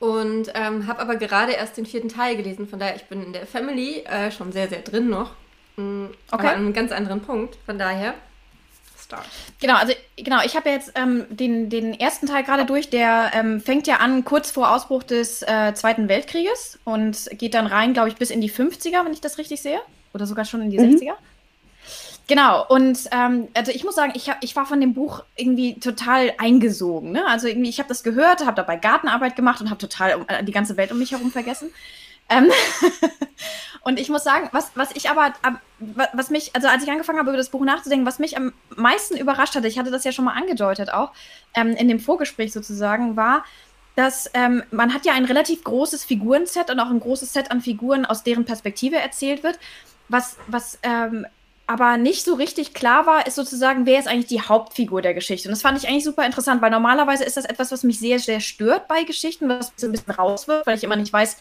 Und 0.00 0.50
ähm, 0.54 0.86
habe 0.86 1.00
aber 1.00 1.16
gerade 1.16 1.52
erst 1.52 1.76
den 1.76 1.86
vierten 1.86 2.08
Teil 2.08 2.36
gelesen. 2.36 2.66
Von 2.66 2.78
daher, 2.78 2.96
ich 2.96 3.04
bin 3.04 3.22
in 3.22 3.32
der 3.32 3.46
Family 3.46 4.00
äh, 4.00 4.30
schon 4.30 4.50
sehr, 4.50 4.68
sehr 4.68 4.80
drin 4.80 5.08
noch. 5.10 5.32
Mm, 5.76 6.06
Okay. 6.06 6.14
Aber 6.30 6.48
an 6.50 6.56
einem 6.56 6.72
ganz 6.72 6.90
anderen 6.90 7.20
Punkt. 7.20 7.56
Von 7.66 7.78
daher, 7.78 8.14
Start. 9.12 9.26
Genau, 9.60 9.74
also 9.74 9.92
genau, 10.16 10.38
ich 10.44 10.56
habe 10.56 10.70
jetzt 10.70 10.92
ähm, 10.94 11.26
den, 11.28 11.68
den 11.68 11.98
ersten 11.98 12.26
Teil 12.26 12.44
gerade 12.44 12.64
durch, 12.64 12.88
der 12.90 13.30
ähm, 13.34 13.60
fängt 13.60 13.86
ja 13.86 13.96
an 13.96 14.24
kurz 14.24 14.50
vor 14.50 14.74
Ausbruch 14.74 15.02
des 15.02 15.42
äh, 15.42 15.74
Zweiten 15.74 16.08
Weltkrieges 16.08 16.78
und 16.84 17.28
geht 17.32 17.54
dann 17.54 17.66
rein, 17.66 17.92
glaube 17.92 18.08
ich, 18.08 18.16
bis 18.16 18.30
in 18.30 18.40
die 18.40 18.50
50er, 18.50 19.04
wenn 19.04 19.12
ich 19.12 19.20
das 19.20 19.38
richtig 19.38 19.60
sehe. 19.60 19.80
Oder 20.14 20.26
sogar 20.26 20.44
schon 20.44 20.62
in 20.62 20.70
die 20.70 20.78
Mhm. 20.78 20.96
60er. 20.96 21.14
Genau, 22.28 22.64
und 22.68 22.98
ähm, 23.10 23.48
also 23.52 23.72
ich 23.72 23.84
muss 23.84 23.96
sagen, 23.96 24.12
ich, 24.14 24.30
hab, 24.30 24.42
ich 24.42 24.54
war 24.56 24.64
von 24.64 24.80
dem 24.80 24.94
Buch 24.94 25.24
irgendwie 25.36 25.78
total 25.80 26.32
eingesogen. 26.38 27.12
Ne? 27.12 27.26
Also 27.26 27.48
irgendwie, 27.48 27.68
ich 27.68 27.78
habe 27.78 27.88
das 27.88 28.02
gehört, 28.04 28.46
habe 28.46 28.54
dabei 28.54 28.76
Gartenarbeit 28.76 29.36
gemacht 29.36 29.60
und 29.60 29.68
habe 29.70 29.78
total 29.78 30.14
um, 30.14 30.24
äh, 30.28 30.42
die 30.44 30.52
ganze 30.52 30.76
Welt 30.76 30.92
um 30.92 30.98
mich 30.98 31.10
herum 31.12 31.30
vergessen. 31.32 31.70
Ähm, 32.32 32.50
und 33.84 33.98
ich 33.98 34.08
muss 34.08 34.24
sagen, 34.24 34.48
was, 34.52 34.70
was 34.74 34.90
ich 34.94 35.10
aber, 35.10 35.26
ab, 35.42 35.60
wa- 35.78 36.08
was 36.12 36.30
mich, 36.30 36.54
also 36.54 36.68
als 36.68 36.82
ich 36.84 36.90
angefangen 36.90 37.18
habe, 37.18 37.30
über 37.30 37.36
das 37.38 37.50
Buch 37.50 37.64
nachzudenken, 37.64 38.06
was 38.06 38.18
mich 38.18 38.36
am 38.36 38.52
meisten 38.76 39.16
überrascht 39.16 39.54
hatte, 39.54 39.68
ich 39.68 39.78
hatte 39.78 39.90
das 39.90 40.04
ja 40.04 40.12
schon 40.12 40.24
mal 40.24 40.34
angedeutet 40.34 40.92
auch, 40.92 41.12
ähm, 41.54 41.70
in 41.76 41.88
dem 41.88 42.00
Vorgespräch 42.00 42.52
sozusagen, 42.52 43.16
war, 43.16 43.44
dass 43.96 44.30
ähm, 44.34 44.62
man 44.70 44.94
hat 44.94 45.04
ja 45.04 45.12
ein 45.12 45.26
relativ 45.26 45.64
großes 45.64 46.04
Figurenset 46.04 46.70
und 46.70 46.80
auch 46.80 46.90
ein 46.90 47.00
großes 47.00 47.32
Set 47.32 47.50
an 47.50 47.60
Figuren, 47.60 48.06
aus 48.06 48.22
deren 48.22 48.44
Perspektive 48.44 48.96
erzählt 48.96 49.42
wird. 49.42 49.58
Was, 50.08 50.36
was 50.46 50.78
ähm, 50.82 51.26
aber 51.66 51.96
nicht 51.96 52.24
so 52.24 52.34
richtig 52.34 52.74
klar 52.74 53.06
war, 53.06 53.26
ist 53.26 53.34
sozusagen, 53.36 53.86
wer 53.86 53.98
ist 53.98 54.08
eigentlich 54.08 54.26
die 54.26 54.40
Hauptfigur 54.42 55.00
der 55.00 55.14
Geschichte. 55.14 55.48
Und 55.48 55.52
das 55.52 55.62
fand 55.62 55.78
ich 55.78 55.88
eigentlich 55.88 56.04
super 56.04 56.24
interessant, 56.26 56.60
weil 56.60 56.70
normalerweise 56.70 57.24
ist 57.24 57.36
das 57.36 57.44
etwas, 57.44 57.70
was 57.70 57.82
mich 57.82 57.98
sehr, 57.98 58.18
sehr 58.18 58.40
stört 58.40 58.88
bei 58.88 59.04
Geschichten, 59.04 59.48
was 59.48 59.72
ein 59.82 59.92
bisschen 59.92 60.12
rauswirft, 60.12 60.66
weil 60.66 60.76
ich 60.76 60.84
immer 60.84 60.96
nicht 60.96 61.12
weiß, 61.12 61.36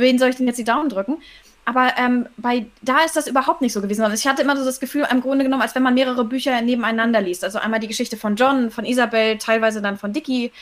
wen 0.00 0.18
soll 0.18 0.30
ich 0.30 0.36
denn 0.36 0.46
jetzt 0.46 0.58
die 0.58 0.64
Daumen 0.64 0.88
drücken. 0.88 1.22
Aber 1.66 1.92
ähm, 1.96 2.26
bei 2.36 2.66
da 2.82 3.04
ist 3.04 3.16
das 3.16 3.26
überhaupt 3.26 3.62
nicht 3.62 3.72
so 3.72 3.80
gewesen. 3.80 4.02
Also 4.02 4.14
ich 4.14 4.26
hatte 4.26 4.42
immer 4.42 4.56
so 4.56 4.64
das 4.64 4.80
Gefühl, 4.80 5.06
im 5.10 5.22
Grunde 5.22 5.44
genommen, 5.44 5.62
als 5.62 5.74
wenn 5.74 5.82
man 5.82 5.94
mehrere 5.94 6.24
Bücher 6.24 6.60
nebeneinander 6.60 7.22
liest. 7.22 7.42
Also 7.42 7.58
einmal 7.58 7.80
die 7.80 7.88
Geschichte 7.88 8.16
von 8.16 8.36
John, 8.36 8.70
von 8.70 8.84
Isabel, 8.84 9.38
teilweise 9.38 9.80
dann 9.80 9.96
von 9.96 10.12
Dicky. 10.12 10.52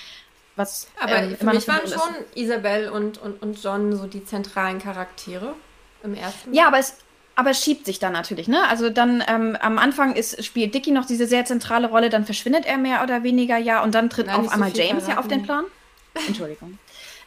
Was 0.55 0.87
Aber 1.01 1.17
ähm, 1.17 1.37
für 1.37 1.47
mich 1.47 1.67
waren 1.67 1.87
so 1.87 1.99
schon 1.99 2.15
Isabel 2.35 2.91
und, 2.91 3.19
und, 3.19 3.43
und 3.43 3.63
John 3.63 3.97
so 3.97 4.07
die 4.07 4.25
zentralen 4.25 4.79
Charaktere 4.79 5.55
im 6.05 6.15
ersten. 6.15 6.53
Ja, 6.55 6.69
aber 6.69 6.79
es, 6.79 6.99
aber 7.35 7.51
es 7.51 7.65
schiebt 7.65 7.87
sich 7.87 7.99
dann 7.99 8.13
natürlich, 8.13 8.49
ne? 8.49 8.69
Also 8.69 8.91
dann 8.91 9.25
ähm, 9.27 9.57
am 9.61 9.79
Anfang 9.79 10.15
ist, 10.15 10.45
spielt 10.45 10.75
Dicky 10.75 10.93
noch 10.93 11.07
diese 11.07 11.27
sehr 11.27 11.45
zentrale 11.47 11.89
Rolle, 11.89 12.11
dann 12.11 12.27
verschwindet 12.27 12.67
er 12.67 12.77
mehr 12.77 13.03
oder 13.03 13.23
weniger 13.23 13.57
ja 13.57 13.83
und 13.83 13.95
dann 13.95 14.11
tritt 14.11 14.27
Nein, 14.27 14.37
auf 14.37 14.47
so 14.47 14.51
einmal 14.51 14.71
viel 14.71 14.85
James 14.85 15.09
ja 15.09 15.19
auf 15.19 15.27
den. 15.27 15.43
Plan. 15.43 15.65
Entschuldigung. 16.29 16.79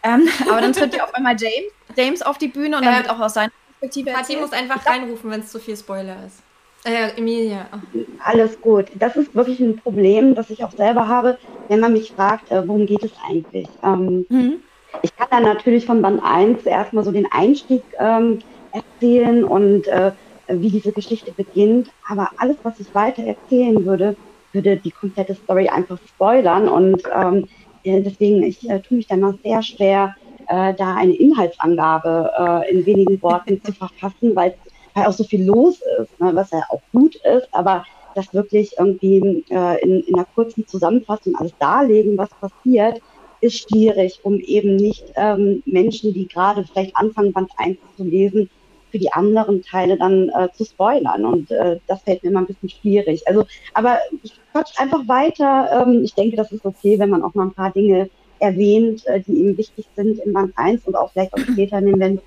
Ähm, 0.05 0.27
aber 0.50 0.62
dann 0.62 0.74
tritt 0.74 0.95
ja 0.95 1.03
auf 1.03 1.13
einmal 1.13 1.35
James, 1.38 1.71
James 1.97 2.21
auf 2.21 2.38
die 2.38 2.47
Bühne 2.47 2.77
und 2.77 2.85
dann 2.85 2.93
Ähm, 2.93 3.00
wird 3.03 3.09
auch 3.09 3.19
aus 3.19 3.33
seiner 3.33 3.51
Perspektive 3.79 4.12
Patti 4.12 4.19
erzählt. 4.35 4.41
muss 4.41 4.53
einfach 4.53 4.85
reinrufen, 4.85 5.29
wenn 5.31 5.41
es 5.41 5.51
zu 5.51 5.59
viel 5.59 5.75
Spoiler 5.75 6.15
ist. 6.25 6.39
Äh, 6.85 7.17
Emilia. 7.17 7.65
Oh. 7.74 8.00
Alles 8.24 8.62
gut. 8.62 8.85
Das 8.95 9.15
ist 9.15 9.33
wirklich 9.33 9.59
ein 9.59 9.77
Problem, 9.77 10.35
das 10.35 10.50
ich 10.51 10.63
auch 10.63 10.71
selber 10.71 11.07
habe, 11.07 11.38
wenn 11.67 11.79
man 11.79 11.93
mich 11.93 12.12
fragt, 12.12 12.51
äh, 12.51 12.67
worum 12.67 12.85
geht 12.85 13.03
es 13.03 13.12
eigentlich. 13.27 13.67
Ähm, 13.83 14.25
Mhm. 14.29 14.57
ich 15.01 15.15
kann 15.15 15.27
dann 15.31 15.43
natürlich 15.43 15.85
von 15.88 16.01
Band 16.01 16.21
1 16.24 16.63
erstmal 16.65 17.03
so 17.03 17.12
den 17.12 17.27
Einstieg 17.31 17.81
ähm, 18.00 18.39
erzählen 18.71 19.43
und 19.43 19.88
äh, 19.88 20.12
wie 20.47 20.69
diese 20.69 20.91
Geschichte 20.91 21.31
beginnt. 21.31 21.89
Aber 22.07 22.29
alles, 22.38 22.57
was 22.62 22.79
ich 22.79 22.93
weiter 22.93 23.24
erzählen 23.24 23.83
würde, 23.83 24.15
würde 24.53 24.77
die 24.77 24.91
komplette 24.91 25.33
Story 25.33 25.67
einfach 25.69 25.97
spoilern. 26.07 26.69
Und 26.69 27.01
ähm, 27.13 27.38
äh, 27.38 27.47
deswegen, 27.86 28.44
ich 28.44 28.68
äh, 28.70 28.80
tue 28.82 28.98
mich 28.98 29.08
da 29.08 29.15
mal 29.15 29.38
sehr 29.44 29.62
schwer, 29.62 30.15
äh, 30.48 30.74
da 30.74 30.96
eine 30.96 31.15
Inhaltsangabe 31.15 32.32
äh, 32.38 32.72
in 32.72 32.86
wenigen 32.86 33.22
Worten 33.22 33.62
zu 33.63 33.72
verfassen, 33.72 34.36
weil, 34.36 34.56
weil 34.94 35.06
auch 35.06 35.13
so 35.13 35.24
viel 35.24 35.46
los 35.46 35.82
ist, 36.00 36.20
ne, 36.20 36.32
was 36.34 36.51
ja 36.51 36.63
auch 36.70 36.82
gut 36.92 37.15
ist, 37.15 37.48
aber 37.51 37.86
das 38.15 38.34
wirklich 38.34 38.74
irgendwie 38.77 39.44
äh, 39.50 39.82
in, 39.84 40.01
in 40.01 40.15
einer 40.15 40.27
kurzen 40.36 40.65
Zusammenfassung 40.68 41.36
alles 41.36 41.54
darlegen, 41.60 42.18
was 42.18 42.30
passiert, 42.30 43.01
ist 43.42 43.70
schwierig, 43.70 44.20
um 44.24 44.39
eben 44.39 44.77
nicht 44.77 45.04
ähm, 45.15 45.62
Menschen, 45.65 46.13
die 46.13 46.27
gerade 46.27 46.63
vielleicht 46.63 46.96
anfangen, 46.96 47.34
Band 47.34 47.51
1 47.58 47.77
zu 47.98 48.04
lesen, 48.04 48.50
für 48.96 49.00
die 49.00 49.12
anderen 49.12 49.62
Teile 49.62 49.98
dann 49.98 50.30
äh, 50.30 50.48
zu 50.54 50.64
spoilern. 50.64 51.25
Und 51.25 51.52
äh, 51.52 51.82
das 51.86 52.02
fällt 52.04 52.24
mir 52.24 52.30
immer 52.30 52.40
ein 52.40 52.46
bisschen 52.46 52.70
schwierig. 52.70 53.28
Also, 53.28 53.46
aber 53.74 54.00
ich 54.24 54.40
quatsch 54.54 54.80
einfach 54.80 55.06
weiter. 55.06 55.84
Ähm, 55.86 56.02
ich 56.06 56.14
denke, 56.14 56.38
das 56.38 56.50
ist 56.54 56.64
okay, 56.64 56.98
wenn 56.98 57.10
man 57.10 57.24
auch 57.24 57.34
mal 57.34 57.44
ein 57.44 57.54
paar 57.54 57.74
Dinge 57.74 58.10
erwähnt, 58.40 59.06
äh, 59.08 59.20
die 59.20 59.34
ihm 59.34 59.58
wichtig 59.58 59.86
sind 59.98 60.20
in 60.20 60.32
Band 60.32 60.54
1 60.56 60.86
und 60.86 60.96
auch 60.96 61.12
vielleicht 61.12 61.34
auch 61.34 61.40
später 61.52 61.80
in 61.80 61.88
den 61.88 62.00
Bänden. 62.00 62.22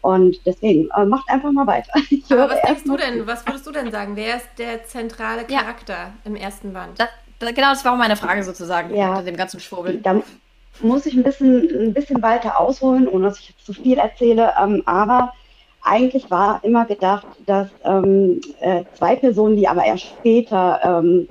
Und 0.00 0.38
deswegen, 0.46 0.88
äh, 0.96 1.04
macht 1.04 1.28
einfach 1.28 1.50
mal 1.50 1.66
weiter. 1.66 1.90
Ich 2.10 2.30
Aber 2.30 2.50
was 2.50 2.62
denkst 2.62 2.84
du 2.84 2.96
denn, 2.96 3.26
was 3.26 3.44
würdest 3.44 3.66
du 3.66 3.72
denn 3.72 3.90
sagen? 3.90 4.14
Wer 4.14 4.36
ist 4.36 4.48
der 4.58 4.84
zentrale 4.84 5.42
Charakter 5.42 5.92
ja. 5.92 6.12
im 6.24 6.36
ersten 6.36 6.72
Band? 6.72 7.00
Das, 7.00 7.08
das, 7.40 7.52
genau, 7.52 7.70
das 7.70 7.84
war 7.84 7.94
auch 7.94 7.98
meine 7.98 8.14
Frage 8.14 8.44
sozusagen, 8.44 8.94
ja. 8.94 9.08
unter 9.08 9.24
dem 9.24 9.36
ganzen 9.36 9.58
Schwurbel. 9.58 9.98
Da 10.00 10.22
muss 10.82 11.04
ich 11.06 11.14
ein 11.14 11.24
bisschen, 11.24 11.68
ein 11.88 11.94
bisschen 11.94 12.22
weiter 12.22 12.60
ausholen, 12.60 13.08
ohne 13.08 13.24
dass 13.24 13.40
ich 13.40 13.48
jetzt 13.48 13.66
zu 13.66 13.72
viel 13.72 13.98
erzähle. 13.98 14.52
Ähm, 14.62 14.84
aber 14.86 15.32
eigentlich 15.86 16.30
war 16.30 16.60
immer 16.64 16.84
gedacht, 16.84 17.26
dass 17.46 17.68
ähm, 17.84 18.40
äh, 18.60 18.84
zwei 18.94 19.16
Personen, 19.16 19.56
die 19.56 19.68
aber 19.68 19.84
erst 19.84 20.04
später 20.04 20.80
ähm, 20.82 21.28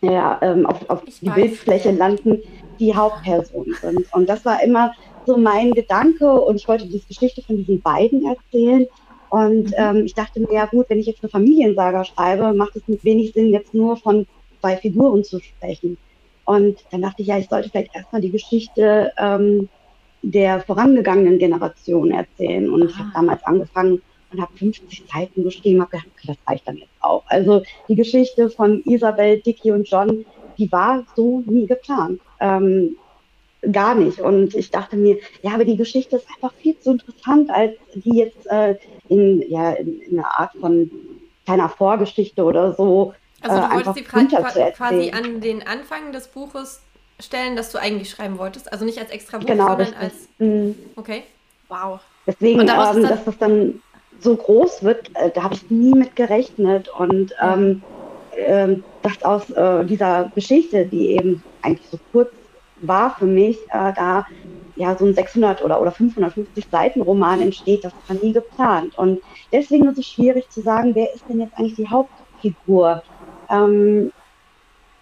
ja, 0.00 0.38
ähm, 0.42 0.66
auf, 0.66 0.88
auf 0.90 1.04
die. 1.04 1.30
Bildfläche 1.30 1.92
landen, 1.92 2.42
die 2.78 2.94
Hauptpersonen 2.94 3.74
sind. 3.80 4.12
Und 4.12 4.28
das 4.28 4.44
war 4.44 4.62
immer 4.62 4.92
so 5.24 5.36
mein 5.36 5.70
Gedanke 5.72 6.30
und 6.32 6.56
ich 6.56 6.66
wollte 6.66 6.86
die 6.86 7.00
Geschichte 7.06 7.42
von 7.42 7.56
diesen 7.56 7.80
beiden 7.80 8.26
erzählen. 8.26 8.86
Und 9.30 9.68
mhm. 9.68 9.74
ähm, 9.76 10.04
ich 10.04 10.14
dachte 10.14 10.40
mir, 10.40 10.52
ja 10.52 10.66
gut, 10.66 10.86
wenn 10.88 10.98
ich 10.98 11.06
jetzt 11.06 11.22
eine 11.22 11.30
Familiensaga 11.30 12.04
schreibe, 12.04 12.52
macht 12.52 12.76
es 12.76 12.82
wenig 13.04 13.32
Sinn, 13.32 13.52
jetzt 13.52 13.72
nur 13.72 13.96
von 13.96 14.26
zwei 14.60 14.76
Figuren 14.76 15.24
zu 15.24 15.38
sprechen. 15.40 15.96
Und 16.44 16.84
dann 16.90 17.02
dachte 17.02 17.22
ich, 17.22 17.28
ja, 17.28 17.38
ich 17.38 17.48
sollte 17.48 17.70
vielleicht 17.70 17.94
erstmal 17.94 18.20
die 18.20 18.32
Geschichte 18.32 19.12
ähm, 19.16 19.68
der 20.22 20.60
vorangegangenen 20.60 21.38
Generation 21.38 22.10
erzählen. 22.12 22.70
Und 22.70 22.88
ich 22.88 22.96
habe 22.96 23.08
ah. 23.10 23.20
damals 23.20 23.44
angefangen 23.44 24.02
und 24.32 24.40
habe 24.40 24.56
50 24.56 25.04
Seiten 25.12 25.44
geschrieben, 25.44 25.80
habe 25.80 25.90
gedacht, 25.90 26.08
okay, 26.16 26.26
das 26.28 26.36
reicht 26.48 26.66
dann 26.66 26.76
jetzt 26.76 26.90
auch. 27.00 27.24
Also 27.26 27.62
die 27.88 27.96
Geschichte 27.96 28.48
von 28.50 28.82
Isabel, 28.84 29.40
Dicky 29.40 29.72
und 29.72 29.88
John, 29.88 30.24
die 30.58 30.70
war 30.70 31.04
so 31.16 31.42
nie 31.46 31.66
geplant. 31.66 32.20
Ähm, 32.40 32.96
gar 33.70 33.94
nicht. 33.94 34.20
Und 34.20 34.54
ich 34.54 34.70
dachte 34.70 34.96
mir, 34.96 35.18
ja, 35.42 35.52
aber 35.54 35.64
die 35.64 35.76
Geschichte 35.76 36.16
ist 36.16 36.26
einfach 36.34 36.54
viel 36.54 36.78
zu 36.78 36.92
interessant, 36.92 37.50
als 37.50 37.74
die 37.94 38.16
jetzt 38.16 38.46
äh, 38.46 38.76
in, 39.08 39.42
ja, 39.48 39.72
in, 39.72 40.00
in 40.00 40.18
einer 40.18 40.40
Art 40.40 40.52
von 40.60 40.90
kleiner 41.44 41.68
Vorgeschichte 41.68 42.44
oder 42.44 42.74
so. 42.74 43.14
Also 43.40 43.56
du 43.56 43.62
äh, 43.62 43.74
wolltest 43.74 43.98
die 43.98 44.04
Frage 44.04 44.72
quasi 44.76 45.10
an 45.10 45.40
den 45.40 45.66
Anfang 45.66 46.12
des 46.12 46.28
Buches 46.28 46.82
stellen, 47.20 47.56
dass 47.56 47.70
du 47.70 47.78
eigentlich 47.78 48.10
schreiben 48.10 48.38
wolltest. 48.38 48.72
Also 48.72 48.84
nicht 48.84 48.98
als 48.98 49.10
extra 49.10 49.38
Buch, 49.38 49.46
genau, 49.46 49.68
sondern 49.68 49.94
als. 49.94 50.28
Mhm. 50.38 50.74
Okay. 50.96 51.24
Wow. 51.68 52.00
Deswegen, 52.26 52.60
ähm, 52.60 52.66
dass 52.66 53.24
das 53.24 53.38
dann 53.38 53.82
so 54.20 54.36
groß 54.36 54.82
wird, 54.82 55.10
äh, 55.14 55.30
da 55.30 55.44
habe 55.44 55.54
ich 55.54 55.70
nie 55.70 55.92
mit 55.92 56.16
gerechnet. 56.16 56.88
Und 56.88 57.34
ähm, 57.42 57.82
äh, 58.36 58.76
dass 59.02 59.22
aus 59.24 59.50
äh, 59.50 59.84
dieser 59.84 60.30
Geschichte, 60.34 60.86
die 60.86 61.12
eben 61.12 61.42
eigentlich 61.62 61.88
so 61.88 61.98
kurz 62.12 62.30
war 62.80 63.16
für 63.16 63.26
mich, 63.26 63.58
äh, 63.70 63.92
da 63.94 64.26
ja 64.76 64.96
so 64.96 65.04
ein 65.04 65.14
600 65.14 65.62
oder, 65.62 65.80
oder 65.80 65.90
550 65.92 66.66
Seiten 66.70 67.02
Roman 67.02 67.42
entsteht, 67.42 67.84
das 67.84 67.92
war 68.06 68.16
nie 68.16 68.32
geplant. 68.32 68.96
Und 68.96 69.20
deswegen 69.52 69.88
ist 69.88 69.98
es 69.98 70.06
schwierig 70.06 70.48
zu 70.50 70.62
sagen, 70.62 70.94
wer 70.94 71.12
ist 71.14 71.24
denn 71.28 71.40
jetzt 71.40 71.56
eigentlich 71.58 71.74
die 71.74 71.88
Hauptfigur? 71.88 73.02
Ähm, 73.50 74.12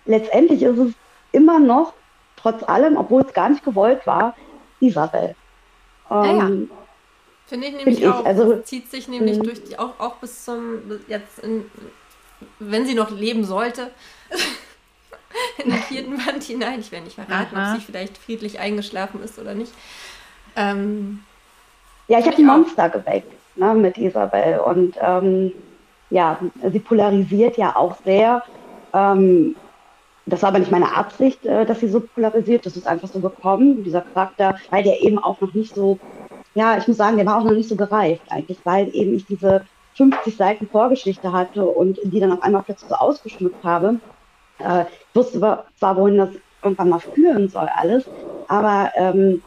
letztendlich 0.06 0.62
ist 0.62 0.78
es 0.78 0.92
immer 1.32 1.58
noch, 1.58 1.92
trotz 2.40 2.62
allem, 2.62 2.96
obwohl 2.96 3.22
es 3.22 3.32
gar 3.32 3.48
nicht 3.48 3.64
gewollt 3.64 4.06
war, 4.06 4.34
Isabel. 4.80 5.34
Ähm, 6.10 6.24
ja, 6.24 6.32
ja. 6.32 6.50
Finde 7.46 7.66
ich 7.66 7.76
nämlich 7.76 7.98
find 7.98 8.12
auch. 8.12 8.20
Ich, 8.20 8.26
also, 8.26 8.58
zieht 8.58 8.90
sich 8.90 9.08
nämlich 9.08 9.38
mh. 9.38 9.44
durch 9.44 9.64
die, 9.64 9.78
auch, 9.78 9.98
auch 9.98 10.16
bis 10.16 10.44
zum, 10.44 10.78
jetzt, 11.08 11.40
in, 11.40 11.64
wenn 12.58 12.86
sie 12.86 12.94
noch 12.94 13.10
leben 13.10 13.44
sollte, 13.44 13.90
in 15.58 15.70
den 15.70 15.80
vierten 15.80 16.16
Band 16.16 16.42
hinein. 16.42 16.80
Ich 16.80 16.92
werde 16.92 17.04
nicht 17.04 17.16
verraten, 17.16 17.56
Aha. 17.56 17.72
ob 17.72 17.78
sie 17.78 17.84
vielleicht 17.84 18.18
friedlich 18.18 18.58
eingeschlafen 18.60 19.22
ist 19.22 19.38
oder 19.38 19.54
nicht. 19.54 19.72
Ähm, 20.56 21.24
ja, 22.08 22.18
ich 22.18 22.26
habe 22.26 22.36
ein 22.36 22.46
Monster 22.46 22.88
geweckt 22.88 23.32
ne, 23.56 23.74
mit 23.74 23.98
Isabel 23.98 24.58
und 24.60 24.96
ähm, 25.00 25.52
ja, 26.10 26.38
sie 26.72 26.80
polarisiert 26.80 27.56
ja 27.56 27.76
auch 27.76 27.96
sehr. 28.04 28.42
Ähm, 28.92 29.54
das 30.30 30.42
war 30.42 30.50
aber 30.50 30.58
nicht 30.58 30.70
meine 30.70 30.94
Absicht, 30.94 31.44
äh, 31.44 31.66
dass 31.66 31.80
sie 31.80 31.88
so 31.88 32.00
polarisiert. 32.00 32.66
Das 32.66 32.76
ist 32.76 32.86
einfach 32.86 33.08
so 33.08 33.20
gekommen, 33.20 33.84
dieser 33.84 34.02
Charakter, 34.02 34.56
weil 34.70 34.82
der 34.82 35.02
eben 35.02 35.18
auch 35.18 35.40
noch 35.40 35.54
nicht 35.54 35.74
so, 35.74 35.98
ja, 36.54 36.76
ich 36.78 36.88
muss 36.88 36.96
sagen, 36.96 37.16
der 37.16 37.26
war 37.26 37.38
auch 37.38 37.44
noch 37.44 37.52
nicht 37.52 37.68
so 37.68 37.76
gereift 37.76 38.22
eigentlich, 38.30 38.58
weil 38.64 38.94
eben 38.94 39.14
ich 39.14 39.26
diese 39.26 39.64
50 39.94 40.36
Seiten 40.36 40.68
Vorgeschichte 40.68 41.32
hatte 41.32 41.64
und 41.64 41.98
die 42.02 42.20
dann 42.20 42.32
auf 42.32 42.42
einmal 42.42 42.62
plötzlich 42.62 42.88
so 42.88 42.94
ausgeschmückt 42.94 43.62
habe. 43.64 44.00
Äh, 44.58 44.82
ich 44.82 45.16
wusste 45.16 45.64
zwar, 45.78 45.96
wohin 45.96 46.18
das 46.18 46.30
irgendwann 46.62 46.90
mal 46.90 47.00
führen 47.00 47.48
soll, 47.48 47.68
alles, 47.74 48.04
aber 48.48 48.92
ähm, 48.96 49.42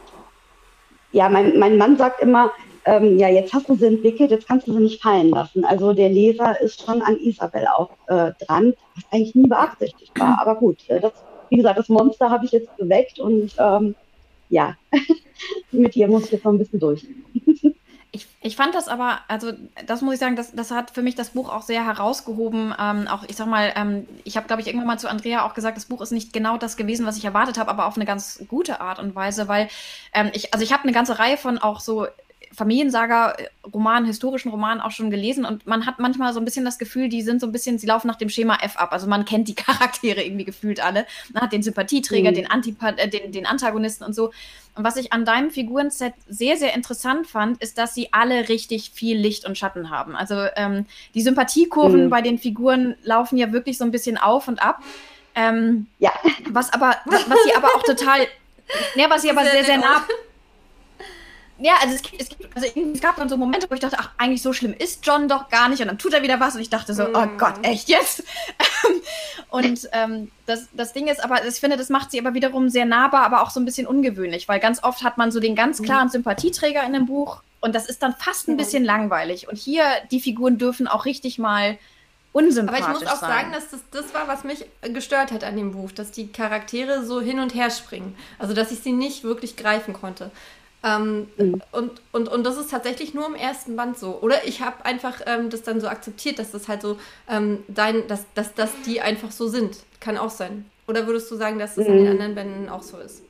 ja, 1.12 1.28
mein, 1.28 1.58
mein 1.58 1.78
Mann 1.78 1.96
sagt 1.96 2.20
immer, 2.20 2.50
ähm, 2.84 3.18
ja, 3.18 3.28
jetzt 3.28 3.52
hast 3.52 3.68
du 3.68 3.74
sie 3.74 3.86
entwickelt, 3.86 4.30
jetzt 4.30 4.46
kannst 4.46 4.66
du 4.66 4.72
sie 4.72 4.80
nicht 4.80 5.02
fallen 5.02 5.30
lassen. 5.30 5.64
Also 5.64 5.92
der 5.92 6.10
Leser 6.10 6.60
ist 6.60 6.84
schon 6.84 7.02
an 7.02 7.18
Isabel 7.18 7.66
auch 7.66 7.90
äh, 8.08 8.32
dran, 8.44 8.74
was 8.94 9.04
eigentlich 9.10 9.34
nie 9.34 9.48
beabsichtigt 9.48 10.12
war. 10.18 10.38
Aber 10.40 10.56
gut, 10.56 10.78
äh, 10.88 11.00
das, 11.00 11.12
wie 11.48 11.56
gesagt, 11.56 11.78
das 11.78 11.88
Monster 11.88 12.30
habe 12.30 12.44
ich 12.44 12.52
jetzt 12.52 12.76
geweckt 12.76 13.18
und 13.18 13.52
ähm, 13.58 13.94
ja, 14.50 14.76
mit 15.72 15.96
ihr 15.96 16.08
muss 16.08 16.26
ich 16.26 16.32
jetzt 16.32 16.44
noch 16.44 16.52
ein 16.52 16.58
bisschen 16.58 16.80
durch. 16.80 17.06
Ich, 18.12 18.28
ich 18.42 18.54
fand 18.54 18.76
das 18.76 18.86
aber, 18.86 19.18
also 19.26 19.50
das 19.86 20.00
muss 20.00 20.14
ich 20.14 20.20
sagen, 20.20 20.36
das, 20.36 20.52
das 20.52 20.70
hat 20.70 20.92
für 20.92 21.02
mich 21.02 21.16
das 21.16 21.30
Buch 21.30 21.52
auch 21.52 21.62
sehr 21.62 21.84
herausgehoben. 21.84 22.72
Ähm, 22.78 23.08
auch 23.08 23.24
ich 23.26 23.34
sag 23.34 23.48
mal, 23.48 23.72
ähm, 23.74 24.06
ich 24.22 24.36
habe, 24.36 24.46
glaube 24.46 24.62
ich, 24.62 24.68
irgendwann 24.68 24.86
mal 24.86 24.98
zu 25.00 25.10
Andrea 25.10 25.44
auch 25.44 25.54
gesagt, 25.54 25.76
das 25.76 25.86
Buch 25.86 26.00
ist 26.00 26.12
nicht 26.12 26.32
genau 26.32 26.56
das 26.56 26.76
gewesen, 26.76 27.06
was 27.06 27.16
ich 27.16 27.24
erwartet 27.24 27.58
habe, 27.58 27.70
aber 27.70 27.86
auf 27.86 27.96
eine 27.96 28.04
ganz 28.04 28.44
gute 28.46 28.80
Art 28.80 29.00
und 29.00 29.16
Weise, 29.16 29.48
weil 29.48 29.68
ähm, 30.12 30.30
ich, 30.32 30.54
also 30.54 30.62
ich 30.62 30.72
habe 30.72 30.84
eine 30.84 30.92
ganze 30.92 31.18
Reihe 31.18 31.36
von 31.36 31.58
auch 31.58 31.80
so 31.80 32.06
Familiensaga-Romanen, 32.56 34.06
historischen 34.06 34.50
Romanen 34.50 34.80
auch 34.80 34.90
schon 34.90 35.10
gelesen 35.10 35.44
und 35.44 35.66
man 35.66 35.86
hat 35.86 35.98
manchmal 35.98 36.32
so 36.32 36.40
ein 36.40 36.44
bisschen 36.44 36.64
das 36.64 36.78
Gefühl, 36.78 37.08
die 37.08 37.22
sind 37.22 37.40
so 37.40 37.46
ein 37.46 37.52
bisschen, 37.52 37.78
sie 37.78 37.86
laufen 37.86 38.06
nach 38.06 38.16
dem 38.16 38.28
Schema 38.28 38.58
F 38.62 38.76
ab. 38.76 38.92
Also 38.92 39.06
man 39.06 39.24
kennt 39.24 39.48
die 39.48 39.54
Charaktere 39.54 40.22
irgendwie 40.22 40.44
gefühlt 40.44 40.84
alle. 40.84 41.06
Man 41.32 41.42
hat 41.42 41.52
den 41.52 41.62
Sympathieträger, 41.62 42.30
mhm. 42.30 42.34
den, 42.34 42.50
Antipa 42.50 42.90
äh, 42.90 43.08
den, 43.08 43.32
den 43.32 43.46
Antagonisten 43.46 44.04
und 44.04 44.14
so. 44.14 44.32
Und 44.76 44.84
was 44.84 44.96
ich 44.96 45.12
an 45.12 45.24
deinem 45.24 45.50
Figurenset 45.50 46.14
sehr, 46.28 46.56
sehr 46.56 46.74
interessant 46.74 47.26
fand, 47.26 47.62
ist, 47.62 47.78
dass 47.78 47.94
sie 47.94 48.12
alle 48.12 48.48
richtig 48.48 48.90
viel 48.90 49.16
Licht 49.16 49.46
und 49.46 49.56
Schatten 49.56 49.90
haben. 49.90 50.16
Also 50.16 50.46
ähm, 50.56 50.86
die 51.14 51.22
Sympathiekurven 51.22 52.06
mhm. 52.06 52.10
bei 52.10 52.22
den 52.22 52.38
Figuren 52.38 52.96
laufen 53.02 53.36
ja 53.36 53.52
wirklich 53.52 53.78
so 53.78 53.84
ein 53.84 53.90
bisschen 53.90 54.18
auf 54.18 54.48
und 54.48 54.62
ab. 54.62 54.82
Ähm, 55.34 55.86
ja. 55.98 56.12
Was 56.50 56.72
aber, 56.72 56.96
was, 57.06 57.24
sie 57.44 57.54
aber 57.56 57.68
auch 57.68 57.82
total, 57.82 58.20
ja, 58.94 59.10
was 59.10 59.22
sie 59.22 59.30
aber 59.30 59.44
sehr, 59.44 59.64
sehr 59.64 59.78
nah 59.78 60.04
ja, 61.58 61.74
also 61.80 61.94
es, 61.94 62.02
gibt, 62.02 62.20
es, 62.20 62.28
gibt, 62.28 62.56
also 62.56 62.68
es 62.68 63.00
gab 63.00 63.16
dann 63.16 63.28
so 63.28 63.36
Momente, 63.36 63.68
wo 63.70 63.74
ich 63.74 63.80
dachte, 63.80 63.96
ach, 63.98 64.10
eigentlich 64.18 64.42
so 64.42 64.52
schlimm 64.52 64.74
ist 64.76 65.06
John 65.06 65.28
doch 65.28 65.48
gar 65.48 65.68
nicht. 65.68 65.80
Und 65.80 65.86
dann 65.86 65.98
tut 65.98 66.12
er 66.12 66.22
wieder 66.22 66.40
was 66.40 66.56
und 66.56 66.60
ich 66.60 66.70
dachte 66.70 66.94
so, 66.94 67.04
mm. 67.04 67.14
oh 67.14 67.26
Gott, 67.38 67.54
echt 67.62 67.88
jetzt? 67.88 68.24
und 69.50 69.88
ähm, 69.92 70.30
das, 70.46 70.66
das 70.72 70.92
Ding 70.92 71.06
ist 71.06 71.22
aber, 71.22 71.46
ich 71.46 71.54
finde, 71.54 71.76
das 71.76 71.90
macht 71.90 72.10
sie 72.10 72.18
aber 72.18 72.34
wiederum 72.34 72.68
sehr 72.68 72.86
nahbar, 72.86 73.24
aber 73.24 73.42
auch 73.42 73.50
so 73.50 73.60
ein 73.60 73.64
bisschen 73.64 73.86
ungewöhnlich, 73.86 74.48
weil 74.48 74.58
ganz 74.58 74.82
oft 74.82 75.04
hat 75.04 75.16
man 75.16 75.30
so 75.30 75.38
den 75.38 75.54
ganz 75.54 75.80
mhm. 75.80 75.84
klaren 75.84 76.08
Sympathieträger 76.08 76.80
in 76.80 76.94
einem 76.94 77.06
Buch 77.06 77.42
und 77.60 77.74
das 77.74 77.86
ist 77.86 78.02
dann 78.02 78.14
fast 78.14 78.48
ein 78.48 78.56
bisschen 78.56 78.84
langweilig. 78.84 79.48
Und 79.48 79.56
hier, 79.56 79.84
die 80.10 80.20
Figuren 80.20 80.58
dürfen 80.58 80.88
auch 80.88 81.04
richtig 81.04 81.38
mal 81.38 81.78
unsympathisch 82.32 82.84
Aber 82.84 82.94
ich 82.94 83.00
muss 83.00 83.10
auch 83.10 83.20
sein. 83.20 83.30
sagen, 83.30 83.52
dass 83.52 83.70
das 83.70 83.80
das 83.90 84.12
war, 84.12 84.28
was 84.28 84.44
mich 84.44 84.66
gestört 84.82 85.32
hat 85.32 85.44
an 85.44 85.56
dem 85.56 85.72
Buch, 85.72 85.92
dass 85.92 86.10
die 86.10 86.30
Charaktere 86.30 87.04
so 87.04 87.20
hin 87.20 87.38
und 87.38 87.54
her 87.54 87.70
springen. 87.70 88.16
Also, 88.38 88.54
dass 88.54 88.72
ich 88.72 88.80
sie 88.80 88.92
nicht 88.92 89.24
wirklich 89.24 89.56
greifen 89.56 89.94
konnte. 89.94 90.30
Ähm, 90.84 91.28
mhm. 91.38 91.62
und, 91.72 91.92
und, 92.12 92.28
und 92.28 92.44
das 92.44 92.58
ist 92.58 92.70
tatsächlich 92.70 93.14
nur 93.14 93.26
im 93.26 93.34
ersten 93.34 93.74
Band 93.74 93.98
so. 93.98 94.18
Oder 94.20 94.46
ich 94.46 94.60
habe 94.60 94.84
einfach 94.84 95.22
ähm, 95.26 95.48
das 95.48 95.62
dann 95.62 95.80
so 95.80 95.88
akzeptiert, 95.88 96.38
dass 96.38 96.50
das 96.50 96.68
halt 96.68 96.82
so 96.82 96.98
ähm, 97.30 97.60
dein, 97.68 98.06
dass, 98.06 98.26
dass, 98.34 98.54
dass 98.54 98.70
die 98.84 99.00
einfach 99.00 99.30
so 99.30 99.48
sind. 99.48 99.78
Kann 100.00 100.18
auch 100.18 100.28
sein. 100.30 100.66
Oder 100.86 101.06
würdest 101.06 101.30
du 101.30 101.36
sagen, 101.36 101.58
dass 101.58 101.76
das 101.76 101.88
mhm. 101.88 101.94
in 101.94 101.98
den 102.04 102.12
anderen 102.12 102.34
Bänden 102.34 102.68
auch 102.68 102.82
so 102.82 102.98
ist? 102.98 103.22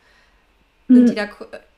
Sind 0.88 1.04
mhm. 1.04 1.06
die 1.06 1.14
da. 1.14 1.28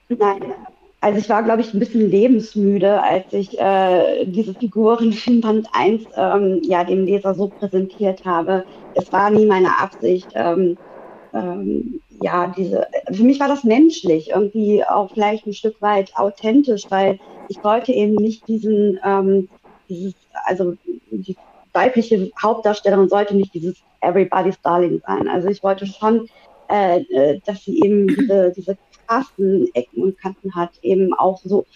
Nein. 0.08 0.54
also 1.02 1.18
ich 1.18 1.28
war, 1.28 1.42
glaube 1.42 1.60
ich, 1.60 1.74
ein 1.74 1.78
bisschen 1.78 2.10
lebensmüde, 2.10 3.02
als 3.02 3.30
ich 3.32 3.58
äh, 3.58 4.24
diese 4.24 4.54
Figuren 4.54 5.14
in 5.26 5.42
Band 5.42 5.68
1 5.72 6.04
ähm, 6.16 6.60
ja, 6.62 6.84
dem 6.84 7.04
Leser 7.04 7.34
so 7.34 7.48
präsentiert 7.48 8.24
habe. 8.24 8.64
Es 8.94 9.12
war 9.12 9.28
nie 9.28 9.44
meine 9.44 9.78
Absicht, 9.78 10.28
ähm, 10.34 10.78
ähm, 11.34 12.00
ja, 12.20 12.52
diese, 12.56 12.86
für 13.12 13.22
mich 13.22 13.40
war 13.40 13.48
das 13.48 13.64
menschlich, 13.64 14.30
irgendwie 14.30 14.84
auch 14.84 15.12
vielleicht 15.12 15.46
ein 15.46 15.52
Stück 15.52 15.80
weit 15.82 16.16
authentisch, 16.16 16.84
weil 16.88 17.18
ich 17.48 17.62
wollte 17.62 17.92
eben 17.92 18.14
nicht 18.14 18.46
diesen, 18.48 18.98
ähm, 19.04 19.48
dieses, 19.88 20.14
also 20.44 20.74
die 21.10 21.36
weibliche 21.72 22.30
Hauptdarstellerin 22.40 23.08
sollte 23.08 23.36
nicht 23.36 23.54
dieses 23.54 23.76
Everybody's 24.00 24.60
Darling 24.62 25.00
sein. 25.06 25.28
Also 25.28 25.48
ich 25.48 25.62
wollte 25.62 25.86
schon, 25.86 26.28
äh, 26.68 27.00
äh 27.00 27.40
dass 27.44 27.64
sie 27.64 27.80
eben 27.82 28.06
diese, 28.08 28.52
diese 28.56 28.78
krassen 29.06 29.68
Ecken 29.74 30.02
und 30.02 30.18
Kanten 30.18 30.54
hat, 30.54 30.70
eben 30.82 31.14
auch 31.14 31.40
so 31.44 31.66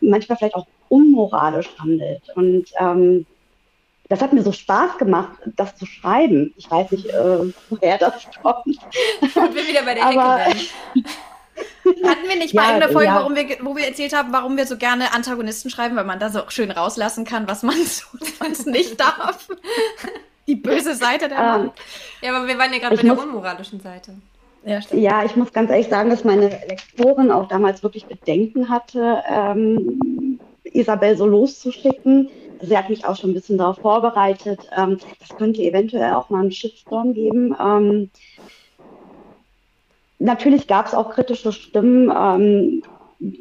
manchmal 0.00 0.38
vielleicht 0.38 0.54
auch 0.54 0.66
unmoralisch 0.88 1.68
handelt. 1.78 2.22
Und 2.34 2.66
ähm, 2.78 3.26
das 4.08 4.20
hat 4.20 4.32
mir 4.32 4.42
so 4.42 4.52
Spaß 4.52 4.98
gemacht, 4.98 5.38
das 5.56 5.76
zu 5.76 5.86
schreiben. 5.86 6.54
Ich 6.56 6.70
weiß 6.70 6.90
nicht, 6.92 7.06
äh, 7.06 7.52
woher 7.68 7.98
das 7.98 8.14
kommt. 8.42 8.66
Und 9.20 9.54
wir 9.54 9.68
wieder 9.68 9.82
bei 9.82 9.94
der 9.94 10.06
Aber, 10.06 10.46
Hatten 12.04 12.28
wir 12.28 12.36
nicht 12.36 12.54
ja, 12.54 12.62
mal 12.62 12.74
eine 12.74 12.88
Folge, 12.88 13.06
ja. 13.06 13.16
warum 13.16 13.34
wir, 13.34 13.46
wo 13.62 13.74
wir 13.74 13.86
erzählt 13.86 14.14
haben, 14.14 14.32
warum 14.32 14.56
wir 14.56 14.66
so 14.66 14.76
gerne 14.76 15.12
Antagonisten 15.14 15.70
schreiben, 15.70 15.96
weil 15.96 16.04
man 16.04 16.18
da 16.18 16.30
so 16.30 16.42
schön 16.48 16.70
rauslassen 16.70 17.24
kann, 17.24 17.48
was 17.48 17.62
man 17.62 17.76
sonst 18.40 18.66
nicht 18.66 19.00
darf. 19.00 19.48
Die 20.46 20.54
böse 20.54 20.94
Seite 20.94 21.28
der 21.28 21.38
Mann. 21.38 21.70
Ja, 22.22 22.34
aber 22.34 22.46
wir 22.46 22.58
waren 22.58 22.72
ja 22.72 22.78
gerade 22.78 22.96
bei 22.96 23.02
der 23.02 23.18
unmoralischen 23.18 23.80
Seite. 23.80 24.14
Ja, 24.64 24.80
ja, 24.92 25.24
ich 25.24 25.36
muss 25.36 25.52
ganz 25.52 25.70
ehrlich 25.70 25.88
sagen, 25.88 26.10
dass 26.10 26.24
meine 26.24 26.48
Lektorin 26.48 27.30
auch 27.30 27.48
damals 27.48 27.82
wirklich 27.82 28.06
Bedenken 28.06 28.68
hatte, 28.68 29.22
ähm, 29.28 30.40
Isabel 30.64 31.16
so 31.16 31.26
loszuschicken. 31.26 32.28
Sie 32.60 32.76
hat 32.76 32.90
mich 32.90 33.04
auch 33.04 33.16
schon 33.16 33.30
ein 33.30 33.34
bisschen 33.34 33.58
darauf 33.58 33.78
vorbereitet. 33.78 34.60
Ähm, 34.76 34.98
das 35.20 35.36
könnte 35.36 35.62
eventuell 35.62 36.14
auch 36.14 36.30
mal 36.30 36.40
einen 36.40 36.52
Shitstorm 36.52 37.14
geben. 37.14 37.54
Ähm, 37.60 38.10
natürlich 40.18 40.66
gab 40.66 40.86
es 40.86 40.94
auch 40.94 41.10
kritische 41.10 41.52
Stimmen, 41.52 42.10
ähm, 42.10 42.82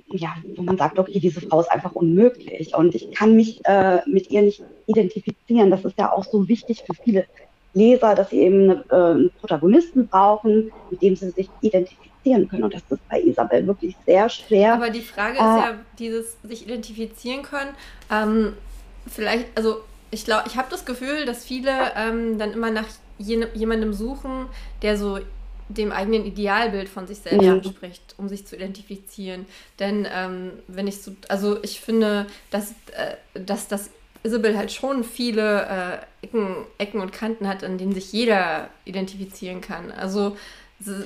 ja, 0.07 0.35
wo 0.55 0.63
man 0.63 0.77
sagt, 0.77 0.97
okay, 0.97 1.19
diese 1.19 1.41
Frau 1.41 1.59
ist 1.59 1.71
einfach 1.71 1.93
unmöglich 1.93 2.75
und 2.75 2.95
ich 2.95 3.11
kann 3.11 3.35
mich 3.35 3.63
äh, 3.65 3.99
mit 4.07 4.31
ihr 4.31 4.41
nicht 4.41 4.63
identifizieren. 4.87 5.69
Das 5.69 5.85
ist 5.85 5.97
ja 5.99 6.11
auch 6.11 6.23
so 6.23 6.47
wichtig 6.47 6.83
für 6.83 6.93
viele 6.95 7.25
Leser, 7.73 8.15
dass 8.15 8.31
sie 8.31 8.39
eben 8.39 8.63
eine, 8.63 8.85
äh, 8.89 8.95
einen 8.95 9.31
Protagonisten 9.39 10.07
brauchen, 10.07 10.71
mit 10.89 11.01
dem 11.01 11.15
sie 11.15 11.29
sich 11.29 11.49
identifizieren 11.61 12.47
können. 12.49 12.63
Und 12.63 12.73
das 12.73 12.81
ist 12.89 13.07
bei 13.07 13.21
Isabel 13.21 13.67
wirklich 13.67 13.95
sehr 14.05 14.27
schwer. 14.29 14.73
Aber 14.73 14.89
die 14.89 15.01
Frage 15.01 15.35
ist 15.35 15.41
äh, 15.41 15.43
ja, 15.43 15.73
dieses 15.99 16.37
sich 16.43 16.65
identifizieren 16.65 17.43
können. 17.43 17.71
Ähm, 18.11 18.53
vielleicht, 19.09 19.45
also 19.55 19.81
ich 20.11 20.25
glaube, 20.25 20.43
ich 20.47 20.57
habe 20.57 20.67
das 20.69 20.85
Gefühl, 20.85 21.25
dass 21.25 21.45
viele 21.45 21.91
ähm, 21.95 22.37
dann 22.37 22.53
immer 22.53 22.71
nach 22.71 22.87
jemandem 23.19 23.93
suchen, 23.93 24.47
der 24.81 24.97
so 24.97 25.19
dem 25.69 25.91
eigenen 25.91 26.25
Idealbild 26.25 26.87
von 26.87 27.07
sich 27.07 27.17
selbst 27.19 27.43
ja. 27.43 27.55
entspricht, 27.55 28.15
um 28.17 28.29
sich 28.29 28.45
zu 28.45 28.55
identifizieren. 28.55 29.45
Denn 29.79 30.07
ähm, 30.11 30.51
wenn 30.67 30.87
ich 30.87 31.01
so, 31.01 31.11
also 31.27 31.61
ich 31.61 31.81
finde, 31.81 32.27
dass, 32.51 32.71
äh, 32.95 33.15
dass 33.33 33.67
das 33.67 33.89
Isabel 34.23 34.57
halt 34.57 34.71
schon 34.71 35.03
viele 35.03 35.65
äh, 36.21 36.25
Ecken, 36.25 36.65
Ecken 36.77 37.01
und 37.01 37.11
Kanten 37.11 37.47
hat, 37.47 37.63
an 37.63 37.77
denen 37.77 37.93
sich 37.93 38.11
jeder 38.13 38.69
identifizieren 38.85 39.61
kann. 39.61 39.91
Also 39.91 40.37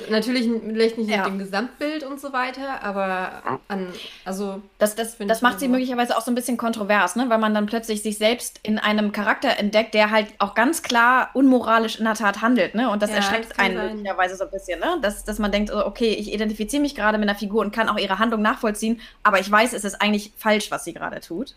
natürlich 0.09 0.49
vielleicht 0.49 0.97
nicht 0.97 1.09
ja. 1.09 1.17
mit 1.19 1.27
dem 1.27 1.39
Gesamtbild 1.39 2.03
und 2.03 2.19
so 2.19 2.33
weiter, 2.33 2.83
aber 2.83 3.59
an, 3.69 3.87
also 4.25 4.61
das, 4.77 4.95
das, 4.95 5.17
das 5.17 5.41
macht 5.41 5.59
sie 5.61 5.67
so. 5.67 5.71
möglicherweise 5.71 6.17
auch 6.17 6.21
so 6.21 6.29
ein 6.29 6.35
bisschen 6.35 6.57
kontrovers, 6.57 7.15
ne? 7.15 7.29
weil 7.29 7.37
man 7.37 7.53
dann 7.53 7.67
plötzlich 7.67 8.03
sich 8.03 8.17
selbst 8.17 8.59
in 8.63 8.79
einem 8.79 9.13
Charakter 9.13 9.57
entdeckt, 9.57 9.93
der 9.93 10.11
halt 10.11 10.27
auch 10.39 10.55
ganz 10.55 10.83
klar 10.83 11.29
unmoralisch 11.33 11.97
in 11.97 12.03
der 12.03 12.15
Tat 12.15 12.41
handelt, 12.41 12.75
ne? 12.75 12.89
Und 12.89 13.01
das 13.01 13.11
ja, 13.11 13.17
erschreckt 13.17 13.51
das 13.51 13.59
einen 13.59 13.77
sein. 13.77 13.87
möglicherweise 13.95 14.35
so 14.35 14.43
ein 14.43 14.51
bisschen, 14.51 14.79
ne? 14.81 14.97
Dass, 15.01 15.23
dass 15.23 15.39
man 15.39 15.53
denkt, 15.53 15.71
okay, 15.71 16.13
ich 16.13 16.33
identifiziere 16.33 16.81
mich 16.81 16.93
gerade 16.93 17.17
mit 17.17 17.29
einer 17.29 17.37
Figur 17.37 17.61
und 17.61 17.71
kann 17.71 17.87
auch 17.87 17.97
ihre 17.97 18.19
Handlung 18.19 18.41
nachvollziehen, 18.41 18.99
aber 19.23 19.39
ich 19.39 19.49
weiß, 19.49 19.71
es 19.71 19.85
ist 19.85 20.01
eigentlich 20.01 20.33
falsch, 20.35 20.69
was 20.69 20.83
sie 20.83 20.93
gerade 20.93 21.21
tut. 21.21 21.55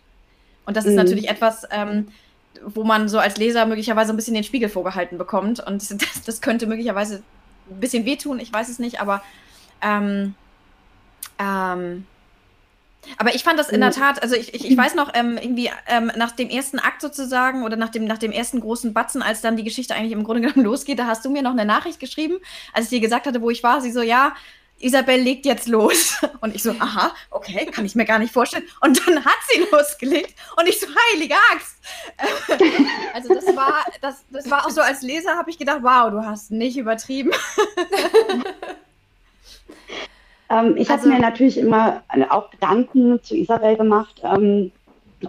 Und 0.65 0.77
das 0.77 0.85
ist 0.85 0.91
mhm. 0.91 0.97
natürlich 0.97 1.29
etwas, 1.29 1.67
ähm, 1.69 2.07
wo 2.63 2.83
man 2.83 3.09
so 3.09 3.19
als 3.19 3.37
Leser 3.37 3.65
möglicherweise 3.65 4.13
ein 4.13 4.15
bisschen 4.15 4.33
den 4.33 4.43
Spiegel 4.45 4.69
vorgehalten 4.69 5.17
bekommt. 5.17 5.59
Und 5.59 5.89
das, 6.01 6.23
das 6.25 6.41
könnte 6.41 6.65
möglicherweise 6.65 7.23
ein 7.69 7.79
bisschen 7.79 8.05
wehtun, 8.05 8.39
ich 8.39 8.51
weiß 8.51 8.69
es 8.69 8.79
nicht, 8.79 9.01
aber 9.01 9.23
ähm, 9.81 10.35
ähm, 11.39 12.05
aber 13.17 13.35
ich 13.35 13.43
fand 13.43 13.59
das 13.59 13.69
in 13.69 13.81
der 13.81 13.91
mhm. 13.91 13.95
Tat, 13.95 14.23
also 14.23 14.35
ich, 14.35 14.53
ich, 14.53 14.69
ich 14.69 14.77
weiß 14.77 14.95
noch, 14.95 15.11
ähm, 15.13 15.37
irgendwie 15.39 15.69
ähm, 15.87 16.11
nach 16.15 16.31
dem 16.31 16.49
ersten 16.49 16.79
Akt 16.79 17.01
sozusagen 17.01 17.63
oder 17.63 17.77
nach 17.77 17.89
dem, 17.89 18.05
nach 18.05 18.17
dem 18.17 18.31
ersten 18.31 18.59
großen 18.59 18.93
Batzen, 18.93 19.21
als 19.21 19.41
dann 19.41 19.57
die 19.57 19.63
Geschichte 19.63 19.95
eigentlich 19.95 20.11
im 20.11 20.23
Grunde 20.23 20.41
genommen 20.41 20.65
losgeht, 20.65 20.99
da 20.99 21.05
hast 21.05 21.23
du 21.23 21.29
mir 21.29 21.41
noch 21.41 21.51
eine 21.51 21.65
Nachricht 21.65 21.99
geschrieben, 21.99 22.37
als 22.73 22.85
ich 22.85 22.89
dir 22.89 23.01
gesagt 23.01 23.27
hatte, 23.27 23.41
wo 23.41 23.49
ich 23.49 23.63
war. 23.63 23.81
Sie 23.81 23.91
so, 23.91 24.01
ja, 24.01 24.33
Isabel 24.79 25.19
legt 25.19 25.45
jetzt 25.45 25.67
los. 25.67 26.21
Und 26.41 26.55
ich 26.55 26.63
so, 26.63 26.71
aha, 26.71 27.11
okay, 27.31 27.65
kann 27.67 27.85
ich 27.85 27.95
mir 27.95 28.05
gar 28.05 28.19
nicht 28.19 28.33
vorstellen. 28.33 28.65
Und 28.81 29.05
dann 29.07 29.23
hat 29.23 29.37
sie 29.49 29.65
losgelegt 29.71 30.35
und 30.57 30.67
ich 30.67 30.79
so, 30.79 30.87
heilige 31.11 31.35
Axt. 31.53 31.75
Also 33.13 33.33
das 33.33 33.45
war, 33.55 33.85
das, 34.01 34.25
das 34.29 34.49
war 34.49 34.65
auch 34.65 34.69
so 34.69 34.81
als 34.81 35.01
Leser, 35.01 35.37
habe 35.37 35.49
ich 35.49 35.57
gedacht, 35.57 35.79
wow, 35.81 36.11
du 36.11 36.25
hast 36.25 36.51
nicht 36.51 36.77
übertrieben. 36.77 37.31
Ähm, 40.49 40.75
ich 40.77 40.89
also, 40.89 41.05
habe 41.05 41.15
mir 41.15 41.19
natürlich 41.19 41.57
immer 41.57 42.03
auch 42.29 42.51
Gedanken 42.51 43.21
zu 43.23 43.35
Isabel 43.35 43.77
gemacht. 43.77 44.21
Ähm, 44.23 44.71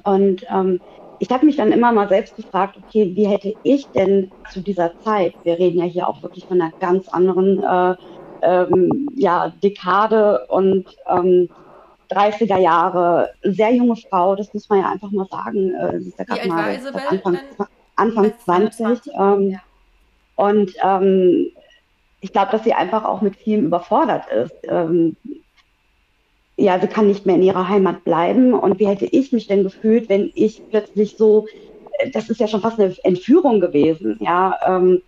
und 0.05 0.45
ähm, 0.51 0.81
ich 1.19 1.31
habe 1.31 1.47
mich 1.47 1.57
dann 1.57 1.73
immer 1.73 1.93
mal 1.93 2.09
selbst 2.09 2.37
gefragt, 2.37 2.77
okay, 2.77 3.13
wie 3.15 3.27
hätte 3.27 3.55
ich 3.63 3.87
denn 3.89 4.31
zu 4.53 4.61
dieser 4.61 4.93
Zeit, 5.01 5.35
wir 5.45 5.59
reden 5.59 5.79
ja 5.79 5.85
hier 5.85 6.09
auch 6.09 6.23
wirklich 6.23 6.45
von 6.45 6.61
einer 6.61 6.73
ganz 6.79 7.09
anderen 7.09 7.63
äh, 7.63 7.97
ähm, 8.47 9.09
ja, 9.15 9.53
Dekade 9.63 10.47
und 10.49 10.87
ähm, 11.09 11.49
30er 12.11 12.59
Jahre, 12.59 13.31
sehr 13.43 13.73
junge 13.75 13.97
Frau, 13.97 14.37
das 14.37 14.53
muss 14.55 14.69
man 14.69 14.81
ja 14.81 14.91
einfach 14.91 15.11
mal 15.11 15.27
sagen. 15.27 15.75
Äh, 15.75 16.01
sie 16.01 16.09
ist 16.09 16.19
ja 16.19 16.25
gerade 16.25 16.49
mal 16.49 16.79
Anfang, 17.09 17.39
Anfang 17.97 18.33
20. 18.39 19.13
Ähm, 19.19 19.51
ja. 19.51 19.59
Und 20.37 20.73
ähm, 20.85 21.51
ich 22.21 22.33
glaube, 22.33 22.53
dass 22.53 22.65
sie 22.65 22.75
einfach 22.75 23.05
auch 23.05 23.23
mit 23.23 23.37
vielem 23.37 23.67
überfordert 23.67 24.27
ist. 24.31 24.55
Ähm, 24.65 25.17
ja, 26.57 26.81
sie 26.81 26.87
kann 26.87 27.07
nicht 27.07 27.27
mehr 27.27 27.37
in 27.37 27.43
ihrer 27.43 27.69
Heimat 27.69 28.05
bleiben. 28.05 28.55
Und 28.55 28.79
wie 28.79 28.87
hätte 28.87 29.07
ich 29.07 29.33
mich 29.33 29.47
denn 29.47 29.63
gefühlt, 29.63 30.09
wenn 30.09 30.31
ich 30.35 30.63
plötzlich 30.71 31.17
so, 31.17 31.47
äh, 31.99 32.11
das 32.11 32.31
ist 32.31 32.41
ja 32.41 32.49
schon 32.49 32.63
fast 32.63 32.79
eine 32.79 32.95
Entführung 33.03 33.61
gewesen, 33.61 34.19
ja, 34.21 34.59
ähm, 34.67 35.03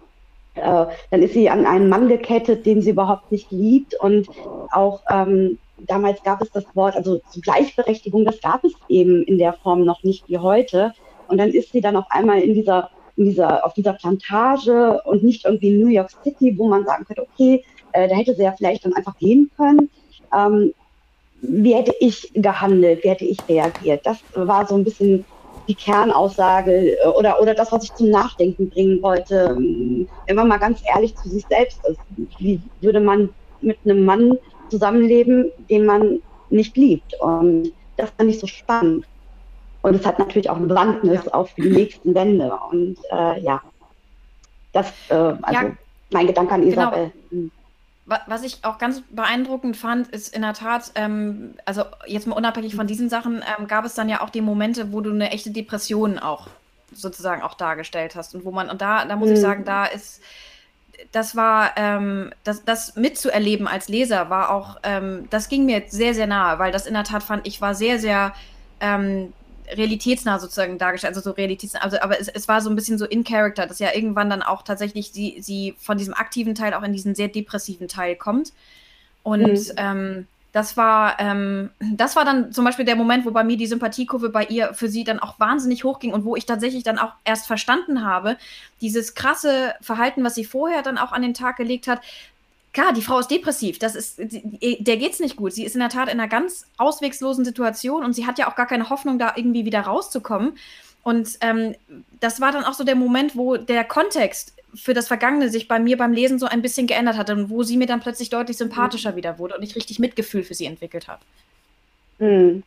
äh, 0.59 0.87
dann 1.11 1.23
ist 1.23 1.35
sie 1.35 1.49
an 1.49 1.67
einen 1.67 1.89
Mann 1.89 2.09
gekettet, 2.09 2.67
den 2.67 2.83
sie 2.83 2.91
überhaupt 2.91 3.31
nicht 3.33 3.51
liebt. 3.51 3.95
Und 4.01 4.29
auch 4.73 5.01
ähm, 5.11 5.59
damals 5.79 6.23
gab 6.23 6.43
es 6.43 6.51
das 6.51 6.65
Wort, 6.75 6.97
also 6.97 7.21
Gleichberechtigung, 7.41 8.25
das 8.25 8.41
gab 8.41 8.65
es 8.65 8.73
eben 8.89 9.23
in 9.25 9.39
der 9.39 9.53
Form 9.53 9.85
noch 9.85 10.03
nicht 10.03 10.29
wie 10.29 10.39
heute. 10.39 10.93
Und 11.29 11.39
dann 11.39 11.51
ist 11.51 11.73
sie 11.73 11.81
dann 11.81 11.97
auf 11.97 12.07
einmal 12.11 12.41
in 12.41 12.55
dieser, 12.55 12.91
in 13.17 13.27
dieser, 13.27 13.65
auf 13.65 13.75
dieser 13.75 13.93
Plantage 13.93 15.01
und 15.05 15.23
nicht 15.23 15.45
irgendwie 15.45 15.71
in 15.71 15.81
New 15.81 15.89
York 15.89 16.11
City, 16.23 16.57
wo 16.57 16.69
man 16.69 16.85
sagen 16.85 17.05
könnte, 17.05 17.23
okay, 17.23 17.65
äh, 17.93 18.09
da 18.09 18.15
hätte 18.15 18.35
sie 18.35 18.43
ja 18.43 18.53
vielleicht 18.57 18.85
dann 18.85 18.95
einfach 18.95 19.17
gehen 19.19 19.51
können. 19.57 19.91
Ähm, 20.35 20.73
wie 21.41 21.75
hätte 21.75 21.95
ich 22.01 22.33
gehandelt? 22.35 23.05
Wie 23.05 23.11
hätte 23.11 23.25
ich 23.25 23.39
reagiert? 23.49 24.05
Das 24.05 24.19
war 24.35 24.67
so 24.67 24.75
ein 24.75 24.85
bisschen 24.85 25.25
die 25.69 25.75
Kernaussage 25.75 26.99
äh, 26.99 27.07
oder, 27.07 27.41
oder 27.41 27.55
das, 27.55 27.71
was 27.71 27.85
ich 27.85 27.95
zum 27.95 28.11
Nachdenken 28.11 28.71
bringen 28.71 29.03
wollte, 29.03 29.55
ähm, 29.57 30.09
wenn 30.27 30.37
man 30.37 30.49
mal 30.49 30.59
ganz 30.59 30.81
ehrlich 30.95 31.15
zu 31.17 31.29
sich 31.29 31.45
selbst 31.47 31.85
ist. 31.87 32.01
Wie 32.39 32.61
würde 32.81 33.01
man 33.01 33.29
mit 33.61 33.79
einem 33.85 34.05
Mann 34.05 34.39
zusammenleben, 34.71 35.53
den 35.69 35.85
man 35.85 36.21
nicht 36.51 36.77
liebt? 36.77 37.15
Und 37.21 37.73
das 37.97 38.11
fand 38.17 38.31
ich 38.31 38.41
so 38.41 38.47
spannend. 38.47 39.05
Und 39.83 39.95
es 39.95 40.07
hat 40.07 40.19
natürlich 40.19 40.51
auch 40.51 40.57
eine 40.57 40.67
Bewandtnis 40.67 41.29
auf 41.29 41.55
die 41.55 41.69
nächsten 41.69 42.15
Wände. 42.15 42.53
Und 42.71 42.97
äh, 43.13 43.41
ja, 43.41 43.63
das, 44.73 44.93
äh, 45.11 45.15
also 45.15 45.39
ja, 45.53 45.71
mein 46.11 46.27
Gedanke 46.27 46.55
an 46.55 46.63
genau. 46.63 46.73
Isabel. 46.73 47.13
Genau. 47.31 47.51
Was 48.27 48.43
ich 48.43 48.65
auch 48.65 48.79
ganz 48.79 49.03
beeindruckend 49.11 49.77
fand, 49.77 50.09
ist 50.09 50.35
in 50.35 50.41
der 50.41 50.55
Tat, 50.55 50.93
ähm, 50.95 51.55
also 51.67 51.85
jetzt 52.07 52.27
mal 52.27 52.37
unabhängig 52.37 52.75
von 52.75 52.87
diesen 52.87 53.11
Sachen, 53.11 53.45
ähm, 53.59 53.67
gab 53.67 53.85
es 53.85 53.95
dann 53.95 54.09
ja 54.09 54.23
auch 54.23 54.31
die 54.31 54.41
Momente, 54.41 54.93
wo 54.93 55.03
du 55.03 55.11
eine 55.11 55.31
echte 55.31 55.51
Depression 55.51 56.19
auch 56.19 56.49
sozusagen 56.93 57.43
auch 57.43 57.55
dargestellt 57.55 58.17
hast. 58.17 58.35
Und 58.35 58.47
wo 58.47 58.51
man, 58.51 58.71
und 58.71 58.81
da, 58.81 59.05
da 59.05 59.17
muss 59.17 59.29
mhm. 59.29 59.35
ich 59.35 59.41
sagen, 59.41 59.65
da 59.65 59.85
ist, 59.85 60.23
das 61.13 61.37
war, 61.37 61.73
ähm, 61.77 62.33
das, 62.45 62.65
das 62.65 62.97
mitzuerleben 62.97 63.69
als 63.69 63.89
Leser 63.89 64.31
war 64.31 64.51
auch, 64.51 64.79
ähm, 64.83 65.29
das 65.31 65.49
ging 65.49 65.67
mir 65.67 65.83
sehr, 65.89 66.15
sehr 66.15 66.27
nahe, 66.27 66.59
weil 66.59 66.73
das 66.73 66.87
in 66.87 66.95
der 66.95 67.05
Tat 67.05 67.23
fand 67.23 67.47
ich 67.47 67.61
war 67.61 67.75
sehr, 67.75 67.99
sehr 67.99 68.33
ähm, 68.81 69.33
realitätsnah 69.77 70.39
sozusagen 70.39 70.79
dargestellt, 70.79 71.15
also 71.15 71.31
so 71.31 71.35
realitätsnah, 71.35 71.81
also, 71.81 72.01
aber 72.01 72.21
es, 72.21 72.29
es 72.29 72.49
war 72.49 72.61
so 72.61 72.71
ein 72.71 72.77
bisschen 72.77 72.99
so 72.99 73.05
in 73.05 73.25
Character, 73.25 73.67
dass 73.67 73.79
ja 73.79 73.95
irgendwann 73.95 74.31
dann 74.31 74.43
auch 74.43 74.63
tatsächlich 74.63 75.11
sie, 75.13 75.39
sie 75.41 75.75
von 75.79 75.99
diesem 75.99 76.15
aktiven 76.15 76.55
Teil 76.55 76.75
auch 76.75 76.83
in 76.83 76.93
diesen 76.93 77.15
sehr 77.15 77.29
depressiven 77.29 77.89
Teil 77.89 78.17
kommt. 78.17 78.53
Und 79.23 79.43
mhm. 79.43 79.75
ähm, 79.77 80.27
Das 80.53 80.77
war, 80.79 81.21
ähm, 81.21 81.71
das 81.81 82.17
war 82.17 82.25
dann 82.25 82.53
zum 82.53 82.65
Beispiel 82.65 82.87
der 82.87 82.97
Moment, 82.97 83.27
wo 83.27 83.31
bei 83.31 83.45
mir 83.45 83.59
die 83.59 83.67
Sympathiekurve 83.67 84.31
bei 84.31 84.45
ihr 84.45 84.73
für 84.73 84.89
sie 84.89 85.05
dann 85.05 85.19
auch 85.19 85.39
wahnsinnig 85.39 85.85
hochging 85.85 86.15
und 86.15 86.25
wo 86.25 86.37
ich 86.37 86.47
tatsächlich 86.47 86.83
dann 86.83 86.99
auch 86.99 87.13
erst 87.25 87.47
verstanden 87.47 88.03
habe, 88.03 88.39
dieses 88.81 89.15
krasse 89.15 89.75
Verhalten, 89.83 90.25
was 90.25 90.35
sie 90.35 90.47
vorher 90.47 90.83
dann 90.83 90.97
auch 90.97 91.13
an 91.13 91.23
den 91.23 91.35
Tag 91.35 91.59
gelegt 91.59 91.87
hat, 91.87 92.01
klar, 92.73 92.93
die 92.93 93.03
Frau 93.03 93.19
ist 93.19 93.31
depressiv, 93.31 93.79
das 93.79 93.95
ist, 93.95 94.19
der 94.19 94.97
geht's 94.97 95.21
nicht 95.21 95.37
gut. 95.37 95.53
Sie 95.53 95.65
ist 95.65 95.75
in 95.75 95.81
der 95.81 95.89
Tat 95.89 96.09
in 96.09 96.21
einer 96.21 96.29
ganz 96.29 96.67
auswegslosen 96.77 97.45
Situation 97.45 98.05
und 98.05 98.13
sie 98.13 98.27
hat 98.27 98.39
ja 98.39 98.51
auch 98.51 98.57
gar 98.57 98.67
keine 98.67 98.91
Hoffnung, 98.91 99.19
da 99.19 99.33
irgendwie 99.37 99.65
wieder 99.65 99.81
rauszukommen. 99.81 100.59
Und 101.03 101.39
ähm, 101.41 101.75
das 102.21 102.41
war 102.41 102.53
dann 102.53 102.65
auch 102.65 102.75
so 102.75 102.85
der 102.85 102.97
Moment, 102.97 103.37
wo 103.37 103.57
der 103.57 103.85
Kontext 103.85 104.55
für 104.75 104.95
das 104.95 105.09
Vergangene 105.09 105.49
sich 105.49 105.69
bei 105.69 105.79
mir 105.79 105.97
beim 105.97 106.13
Lesen 106.13 106.39
so 106.39 106.47
ein 106.47 106.63
bisschen 106.63 106.87
geändert 106.87 107.17
hat 107.17 107.31
und 107.31 107.51
wo 107.51 107.63
sie 107.63 107.77
mir 107.77 107.87
dann 107.87 108.01
plötzlich 108.01 108.31
deutlich 108.31 108.59
sympathischer 108.59 109.13
mhm. 109.13 109.17
wieder 109.17 109.39
wurde 109.39 109.57
und 109.57 109.63
ich 109.63 109.77
richtig 109.77 109.99
Mitgefühl 109.99 110.43
für 110.43 110.55
sie 110.55 110.67
entwickelt 110.67 111.09
habe. 111.09 111.23
Mhm. 112.19 112.63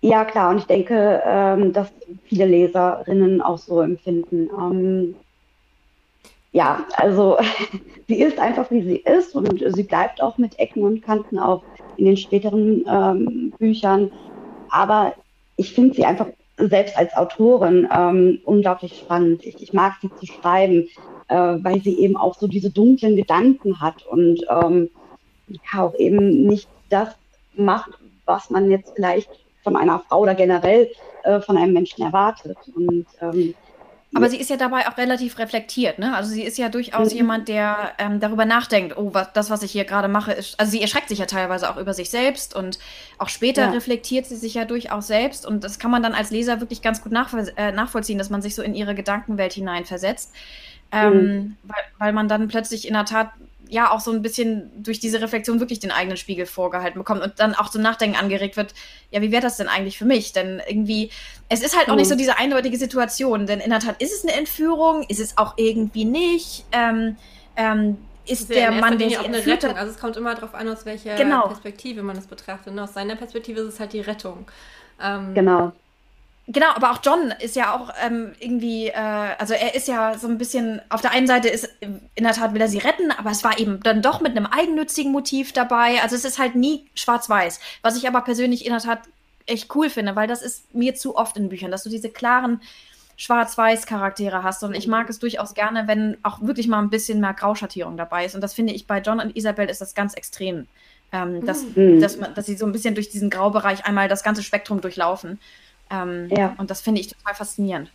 Ja, 0.00 0.24
klar, 0.24 0.50
und 0.50 0.58
ich 0.58 0.66
denke, 0.66 1.22
ähm, 1.24 1.72
dass 1.72 1.88
viele 2.26 2.46
Leserinnen 2.46 3.40
auch 3.40 3.58
so 3.58 3.80
empfinden. 3.80 4.48
Ähm, 4.58 5.16
ja, 6.56 6.86
also 6.96 7.36
sie 8.08 8.22
ist 8.22 8.38
einfach, 8.38 8.70
wie 8.70 8.82
sie 8.82 8.96
ist 8.96 9.34
und 9.34 9.62
sie 9.74 9.82
bleibt 9.82 10.22
auch 10.22 10.38
mit 10.38 10.58
Ecken 10.58 10.84
und 10.84 11.02
Kanten 11.02 11.38
auch 11.38 11.62
in 11.98 12.06
den 12.06 12.16
späteren 12.16 12.82
ähm, 12.88 13.52
Büchern. 13.58 14.10
Aber 14.70 15.12
ich 15.56 15.74
finde 15.74 15.94
sie 15.94 16.06
einfach 16.06 16.28
selbst 16.56 16.96
als 16.96 17.14
Autorin 17.14 17.86
ähm, 17.94 18.40
unglaublich 18.46 18.98
spannend. 18.98 19.44
Ich, 19.44 19.62
ich, 19.62 19.74
mag 19.74 19.96
sie 20.00 20.10
zu 20.14 20.24
schreiben, 20.24 20.88
äh, 21.28 21.36
weil 21.36 21.82
sie 21.82 21.98
eben 22.00 22.16
auch 22.16 22.34
so 22.38 22.46
diese 22.46 22.70
dunklen 22.70 23.16
Gedanken 23.16 23.78
hat 23.78 24.06
und 24.06 24.40
ähm, 24.48 24.88
auch 25.76 25.94
eben 25.96 26.46
nicht 26.46 26.68
das 26.88 27.10
macht, 27.54 27.90
was 28.24 28.48
man 28.48 28.70
jetzt 28.70 28.94
vielleicht 28.96 29.28
von 29.62 29.76
einer 29.76 29.98
Frau 30.08 30.20
oder 30.20 30.34
generell 30.34 30.90
äh, 31.24 31.40
von 31.40 31.58
einem 31.58 31.74
Menschen 31.74 32.02
erwartet. 32.02 32.56
Und 32.74 33.04
ähm, 33.20 33.54
aber 34.16 34.30
sie 34.30 34.38
ist 34.38 34.50
ja 34.50 34.56
dabei 34.56 34.88
auch 34.88 34.96
relativ 34.96 35.38
reflektiert, 35.38 35.98
ne? 35.98 36.14
Also 36.16 36.30
sie 36.30 36.42
ist 36.42 36.58
ja 36.58 36.68
durchaus 36.68 37.10
mhm. 37.12 37.16
jemand, 37.16 37.48
der 37.48 37.92
ähm, 37.98 38.20
darüber 38.20 38.44
nachdenkt, 38.44 38.96
oh, 38.96 39.10
was, 39.12 39.32
das, 39.32 39.50
was 39.50 39.62
ich 39.62 39.72
hier 39.72 39.84
gerade 39.84 40.08
mache, 40.08 40.32
ist. 40.32 40.58
Also 40.58 40.72
sie 40.72 40.82
erschreckt 40.82 41.08
sich 41.08 41.18
ja 41.18 41.26
teilweise 41.26 41.70
auch 41.70 41.76
über 41.76 41.94
sich 41.94 42.10
selbst 42.10 42.54
und 42.54 42.78
auch 43.18 43.28
später 43.28 43.62
ja. 43.62 43.70
reflektiert 43.70 44.26
sie 44.26 44.36
sich 44.36 44.54
ja 44.54 44.64
durchaus 44.64 45.06
selbst. 45.06 45.46
Und 45.46 45.64
das 45.64 45.78
kann 45.78 45.90
man 45.90 46.02
dann 46.02 46.14
als 46.14 46.30
Leser 46.30 46.60
wirklich 46.60 46.82
ganz 46.82 47.02
gut 47.02 47.12
nachvoll 47.12 47.52
äh, 47.56 47.72
nachvollziehen, 47.72 48.18
dass 48.18 48.30
man 48.30 48.42
sich 48.42 48.54
so 48.54 48.62
in 48.62 48.74
ihre 48.74 48.94
Gedankenwelt 48.94 49.52
hineinversetzt. 49.52 50.32
Ähm, 50.92 51.12
mhm. 51.12 51.56
weil, 51.64 51.82
weil 51.98 52.12
man 52.12 52.28
dann 52.28 52.48
plötzlich 52.48 52.86
in 52.86 52.94
der 52.94 53.04
Tat 53.04 53.30
ja 53.68 53.90
auch 53.90 54.00
so 54.00 54.12
ein 54.12 54.22
bisschen 54.22 54.70
durch 54.82 55.00
diese 55.00 55.20
Reflexion 55.20 55.60
wirklich 55.60 55.80
den 55.80 55.90
eigenen 55.90 56.16
Spiegel 56.16 56.46
vorgehalten 56.46 56.98
bekommt 56.98 57.22
und 57.22 57.38
dann 57.38 57.54
auch 57.54 57.68
zum 57.68 57.82
Nachdenken 57.82 58.16
angeregt 58.16 58.56
wird, 58.56 58.74
ja, 59.10 59.20
wie 59.22 59.32
wäre 59.32 59.42
das 59.42 59.56
denn 59.56 59.68
eigentlich 59.68 59.98
für 59.98 60.04
mich? 60.04 60.32
Denn 60.32 60.62
irgendwie, 60.66 61.10
es 61.48 61.62
ist 61.62 61.76
halt 61.76 61.88
auch 61.88 61.96
nicht 61.96 62.08
so 62.08 62.14
mhm. 62.14 62.18
diese 62.18 62.38
eindeutige 62.38 62.76
Situation, 62.76 63.46
denn 63.46 63.60
in 63.60 63.70
der 63.70 63.80
Tat 63.80 64.00
ist 64.00 64.12
es 64.12 64.24
eine 64.24 64.38
Entführung, 64.38 65.04
ist 65.08 65.20
es 65.20 65.36
auch 65.38 65.54
irgendwie 65.56 66.04
nicht. 66.04 66.64
Ähm, 66.72 67.16
ähm, 67.56 67.98
ist 68.26 68.50
der 68.50 68.72
Mann, 68.72 68.98
der 68.98 69.20
auch 69.20 69.24
eine 69.24 69.46
Rettung. 69.46 69.76
Also 69.76 69.92
es 69.92 70.00
kommt 70.00 70.16
immer 70.16 70.34
darauf 70.34 70.54
an, 70.54 70.68
aus 70.68 70.84
welcher 70.84 71.14
genau. 71.14 71.46
Perspektive 71.46 72.02
man 72.02 72.16
es 72.16 72.26
betrachtet. 72.26 72.72
Und 72.72 72.78
aus 72.78 72.94
seiner 72.94 73.14
Perspektive 73.14 73.60
ist 73.60 73.74
es 73.74 73.80
halt 73.80 73.92
die 73.92 74.00
Rettung. 74.00 74.46
Ähm, 75.00 75.34
genau. 75.34 75.72
Genau, 76.48 76.68
aber 76.74 76.92
auch 76.92 77.00
John 77.02 77.34
ist 77.40 77.56
ja 77.56 77.74
auch 77.74 77.92
ähm, 78.04 78.32
irgendwie, 78.38 78.86
äh, 78.86 78.94
also 78.94 79.52
er 79.54 79.74
ist 79.74 79.88
ja 79.88 80.16
so 80.16 80.28
ein 80.28 80.38
bisschen, 80.38 80.80
auf 80.90 81.00
der 81.00 81.10
einen 81.10 81.26
Seite 81.26 81.48
ist 81.48 81.68
in 81.80 82.00
der 82.22 82.34
Tat 82.34 82.54
will 82.54 82.60
er 82.60 82.68
sie 82.68 82.78
retten, 82.78 83.10
aber 83.10 83.32
es 83.32 83.42
war 83.42 83.58
eben 83.58 83.80
dann 83.82 84.00
doch 84.00 84.20
mit 84.20 84.36
einem 84.36 84.46
eigennützigen 84.46 85.10
Motiv 85.10 85.52
dabei. 85.52 86.00
Also 86.02 86.14
es 86.14 86.24
ist 86.24 86.38
halt 86.38 86.54
nie 86.54 86.86
schwarz-weiß, 86.94 87.58
was 87.82 87.96
ich 87.96 88.06
aber 88.06 88.20
persönlich 88.20 88.64
in 88.64 88.70
der 88.70 88.80
Tat 88.80 89.00
echt 89.46 89.74
cool 89.74 89.90
finde, 89.90 90.14
weil 90.14 90.28
das 90.28 90.40
ist 90.40 90.72
mir 90.72 90.94
zu 90.94 91.16
oft 91.16 91.36
in 91.36 91.48
Büchern, 91.48 91.72
dass 91.72 91.82
du 91.82 91.90
diese 91.90 92.10
klaren 92.10 92.60
Schwarz-Weiß-Charaktere 93.16 94.42
hast. 94.42 94.62
Und 94.62 94.74
ich 94.74 94.86
mag 94.86 95.08
es 95.08 95.18
durchaus 95.18 95.54
gerne, 95.54 95.88
wenn 95.88 96.16
auch 96.22 96.42
wirklich 96.42 96.68
mal 96.68 96.80
ein 96.80 96.90
bisschen 96.90 97.20
mehr 97.20 97.34
Grauschattierung 97.34 97.96
dabei 97.96 98.24
ist. 98.24 98.34
Und 98.34 98.40
das 98.40 98.54
finde 98.54 98.72
ich 98.72 98.86
bei 98.86 99.00
John 99.00 99.20
und 99.20 99.36
Isabel 99.36 99.68
ist 99.68 99.80
das 99.80 99.94
ganz 99.94 100.14
extrem. 100.14 100.66
Ähm, 101.12 101.46
dass, 101.46 101.62
mhm. 101.62 102.00
dass, 102.00 102.18
man, 102.18 102.34
dass 102.34 102.46
sie 102.46 102.56
so 102.56 102.66
ein 102.66 102.72
bisschen 102.72 102.94
durch 102.94 103.08
diesen 103.08 103.30
Graubereich 103.30 103.86
einmal 103.86 104.08
das 104.08 104.24
ganze 104.24 104.42
Spektrum 104.42 104.80
durchlaufen. 104.80 105.38
Ähm, 105.90 106.28
ja. 106.30 106.54
Und 106.58 106.70
das 106.70 106.80
finde 106.80 107.00
ich 107.00 107.08
total 107.08 107.34
faszinierend. 107.34 107.90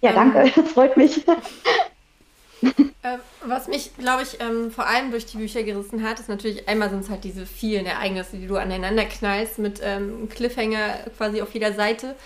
Ja, 0.00 0.12
danke, 0.12 0.40
ähm, 0.40 0.52
das 0.54 0.68
freut 0.72 0.96
mich. 0.96 1.26
äh, 1.26 3.18
was 3.46 3.68
mich, 3.68 3.96
glaube 3.96 4.22
ich, 4.22 4.40
ähm, 4.40 4.70
vor 4.70 4.86
allem 4.86 5.10
durch 5.10 5.26
die 5.26 5.38
Bücher 5.38 5.62
gerissen 5.62 6.02
hat, 6.02 6.20
ist 6.20 6.28
natürlich 6.28 6.68
einmal 6.68 6.90
sind 6.90 7.00
es 7.00 7.10
halt 7.10 7.24
diese 7.24 7.46
vielen 7.46 7.86
Ereignisse, 7.86 8.36
die 8.36 8.46
du 8.46 8.56
aneinander 8.56 9.04
knallst 9.04 9.58
mit 9.58 9.80
ähm, 9.82 10.28
Cliffhanger 10.28 10.98
quasi 11.16 11.40
auf 11.40 11.54
jeder 11.54 11.72
Seite. 11.72 12.16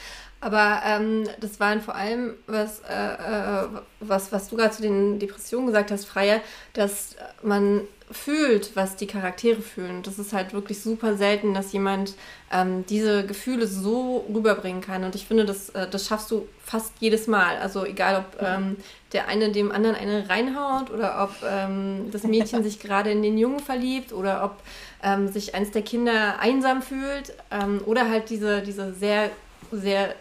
Aber 0.40 0.82
ähm, 0.84 1.28
das 1.40 1.60
waren 1.60 1.80
vor 1.80 1.94
allem, 1.94 2.34
was, 2.46 2.80
äh, 2.80 2.92
äh, 2.92 3.68
was, 4.00 4.32
was 4.32 4.48
du 4.48 4.56
gerade 4.56 4.74
zu 4.74 4.82
den 4.82 5.18
Depressionen 5.18 5.66
gesagt 5.66 5.90
hast, 5.90 6.04
Freier, 6.04 6.40
dass 6.74 7.16
man 7.42 7.82
fühlt, 8.10 8.76
was 8.76 8.96
die 8.96 9.06
Charaktere 9.06 9.60
fühlen. 9.60 10.02
Das 10.02 10.18
ist 10.18 10.32
halt 10.32 10.52
wirklich 10.52 10.80
super 10.80 11.16
selten, 11.16 11.54
dass 11.54 11.72
jemand 11.72 12.14
ähm, 12.52 12.84
diese 12.86 13.26
Gefühle 13.26 13.66
so 13.66 14.24
rüberbringen 14.32 14.80
kann. 14.80 15.02
Und 15.02 15.14
ich 15.16 15.26
finde, 15.26 15.44
das, 15.44 15.70
äh, 15.70 15.88
das 15.88 16.06
schaffst 16.06 16.30
du 16.30 16.46
fast 16.64 16.92
jedes 17.00 17.26
Mal. 17.26 17.56
Also 17.56 17.84
egal, 17.84 18.24
ob 18.24 18.42
ähm, 18.42 18.76
der 19.12 19.26
eine 19.28 19.50
dem 19.50 19.72
anderen 19.72 19.96
eine 19.96 20.28
reinhaut 20.28 20.90
oder 20.90 21.22
ob 21.22 21.34
ähm, 21.48 22.10
das 22.12 22.22
Mädchen 22.22 22.62
sich 22.64 22.78
gerade 22.78 23.10
in 23.10 23.22
den 23.22 23.38
Jungen 23.38 23.60
verliebt 23.60 24.12
oder 24.12 24.44
ob 24.44 24.62
ähm, 25.02 25.28
sich 25.28 25.54
eins 25.54 25.72
der 25.72 25.82
Kinder 25.82 26.38
einsam 26.38 26.82
fühlt 26.82 27.34
ähm, 27.50 27.80
oder 27.86 28.08
halt 28.08 28.30
diese, 28.30 28.62
diese 28.62 28.94
sehr, 28.94 29.30
sehr 29.72 30.14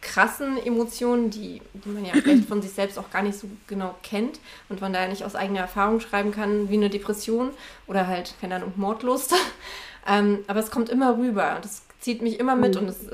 krassen 0.00 0.56
Emotionen, 0.64 1.30
die, 1.30 1.60
die 1.74 1.88
man 1.88 2.04
ja 2.04 2.12
vielleicht 2.12 2.46
von 2.46 2.62
sich 2.62 2.72
selbst 2.72 2.98
auch 2.98 3.10
gar 3.10 3.22
nicht 3.22 3.38
so 3.38 3.48
genau 3.66 3.94
kennt 4.02 4.40
und 4.68 4.80
man 4.80 4.92
daher 4.92 5.08
nicht 5.08 5.24
aus 5.24 5.34
eigener 5.34 5.60
Erfahrung 5.60 6.00
schreiben 6.00 6.32
kann, 6.32 6.70
wie 6.70 6.74
eine 6.74 6.90
Depression 6.90 7.50
oder 7.86 8.06
halt, 8.06 8.34
keine 8.40 8.56
Ahnung, 8.56 8.72
Mordlust. 8.76 9.34
ähm, 10.08 10.38
aber 10.46 10.60
es 10.60 10.70
kommt 10.70 10.88
immer 10.88 11.18
rüber 11.18 11.56
und 11.56 11.64
es 11.64 11.82
zieht 12.00 12.22
mich 12.22 12.40
immer 12.40 12.56
mit 12.56 12.74
mhm. 12.74 12.82
und 12.82 12.88
es, 12.88 13.06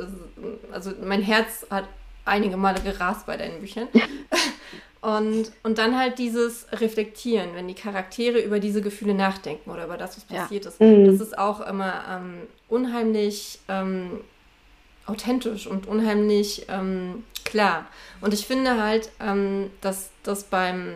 also 0.70 0.92
mein 1.02 1.22
Herz 1.22 1.66
hat 1.70 1.84
einige 2.24 2.56
Male 2.56 2.80
gerast 2.80 3.26
bei 3.26 3.36
deinen 3.36 3.60
Büchern. 3.60 3.88
Und, 5.02 5.52
und 5.62 5.78
dann 5.78 5.96
halt 5.96 6.18
dieses 6.18 6.66
Reflektieren, 6.72 7.50
wenn 7.54 7.68
die 7.68 7.74
Charaktere 7.74 8.40
über 8.40 8.58
diese 8.58 8.82
Gefühle 8.82 9.14
nachdenken 9.14 9.70
oder 9.70 9.84
über 9.84 9.96
das, 9.96 10.16
was 10.16 10.24
passiert 10.24 10.64
ja. 10.64 10.70
ist. 10.70 10.80
Mhm. 10.80 11.04
Das 11.04 11.20
ist 11.20 11.38
auch 11.38 11.60
immer 11.60 12.02
ähm, 12.10 12.38
unheimlich 12.68 13.60
ähm, 13.68 14.20
authentisch 15.06 15.66
und 15.66 15.86
unheimlich 15.86 16.66
ähm, 16.68 17.24
klar. 17.44 17.86
Und 18.20 18.34
ich 18.34 18.46
finde 18.46 18.82
halt, 18.82 19.10
ähm, 19.20 19.70
dass 19.80 20.10
das 20.22 20.44
beim, 20.44 20.94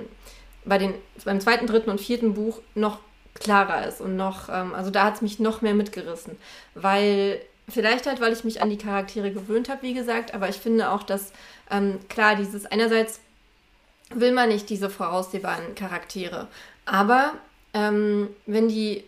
bei 0.65 0.79
den, 0.79 0.95
beim 1.25 1.41
zweiten, 1.41 1.67
dritten 1.67 1.91
und 1.91 2.01
vierten 2.01 2.35
Buch 2.35 2.61
noch 2.75 2.99
klarer 3.35 3.87
ist 3.87 4.01
und 4.01 4.17
noch, 4.17 4.49
ähm, 4.49 4.75
also 4.75 4.91
da 4.91 5.05
hat 5.05 5.17
es 5.17 5.23
mich 5.23 5.39
noch 5.39 5.63
mehr 5.63 5.75
mitgerissen, 5.75 6.37
weil 6.75 7.41
vielleicht 7.69 8.07
halt, 8.07 8.21
weil 8.21 8.33
ich 8.33 8.45
mich 8.45 8.61
an 8.61 8.71
die 8.71 8.79
Charaktere 8.79 9.31
gewöhnt 9.31 9.69
habe, 9.69 9.83
wie 9.83 9.95
gesagt, 9.95 10.35
aber 10.35 10.49
ich 10.49 10.57
finde 10.57 10.91
auch, 10.91 11.05
dass 11.05 11.33
ähm, 11.71 12.01
klar, 12.09 12.37
dieses 12.37 12.67
einerseits 12.67 13.21
will 14.13 14.33
man 14.33 14.49
nicht 14.49 14.69
diese 14.69 14.91
voraussehbaren 14.91 15.75
Charaktere, 15.77 16.49
aber 16.85 17.33
ähm, 17.73 18.29
wenn 18.47 18.69
die 18.69 19.05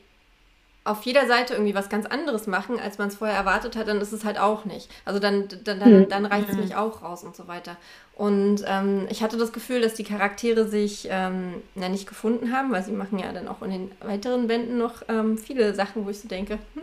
auf 0.84 1.04
jeder 1.04 1.26
Seite 1.28 1.54
irgendwie 1.54 1.74
was 1.74 1.88
ganz 1.88 2.06
anderes 2.06 2.46
machen, 2.46 2.80
als 2.80 2.98
man 2.98 3.08
es 3.08 3.16
vorher 3.16 3.36
erwartet 3.36 3.76
hat, 3.76 3.86
dann 3.86 4.00
ist 4.00 4.12
es 4.12 4.24
halt 4.24 4.38
auch 4.38 4.64
nicht. 4.64 4.90
Also 5.04 5.20
dann, 5.20 5.48
dann, 5.64 5.78
dann, 5.78 5.92
hm. 5.92 6.08
dann 6.08 6.26
reißt 6.26 6.48
es 6.48 6.56
mich 6.56 6.74
auch 6.74 7.02
raus 7.02 7.22
und 7.22 7.36
so 7.36 7.46
weiter. 7.46 7.76
Und 8.14 8.64
ähm, 8.66 9.06
ich 9.08 9.22
hatte 9.22 9.36
das 9.36 9.52
Gefühl, 9.52 9.80
dass 9.80 9.94
die 9.94 10.04
Charaktere 10.04 10.66
sich 10.66 11.08
ähm, 11.10 11.62
na, 11.74 11.88
nicht 11.88 12.08
gefunden 12.08 12.52
haben, 12.52 12.72
weil 12.72 12.84
sie 12.84 12.92
machen 12.92 13.18
ja 13.18 13.32
dann 13.32 13.48
auch 13.48 13.62
in 13.62 13.70
den 13.70 13.90
weiteren 14.00 14.48
Bänden 14.48 14.76
noch 14.76 15.02
ähm, 15.08 15.38
viele 15.38 15.74
Sachen, 15.74 16.04
wo 16.04 16.10
ich 16.10 16.20
so 16.20 16.28
denke, 16.28 16.58
hm? 16.74 16.82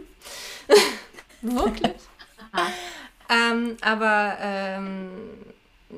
wirklich? 1.57 1.93
ähm, 3.29 3.77
aber 3.81 4.38
ähm, 4.41 5.09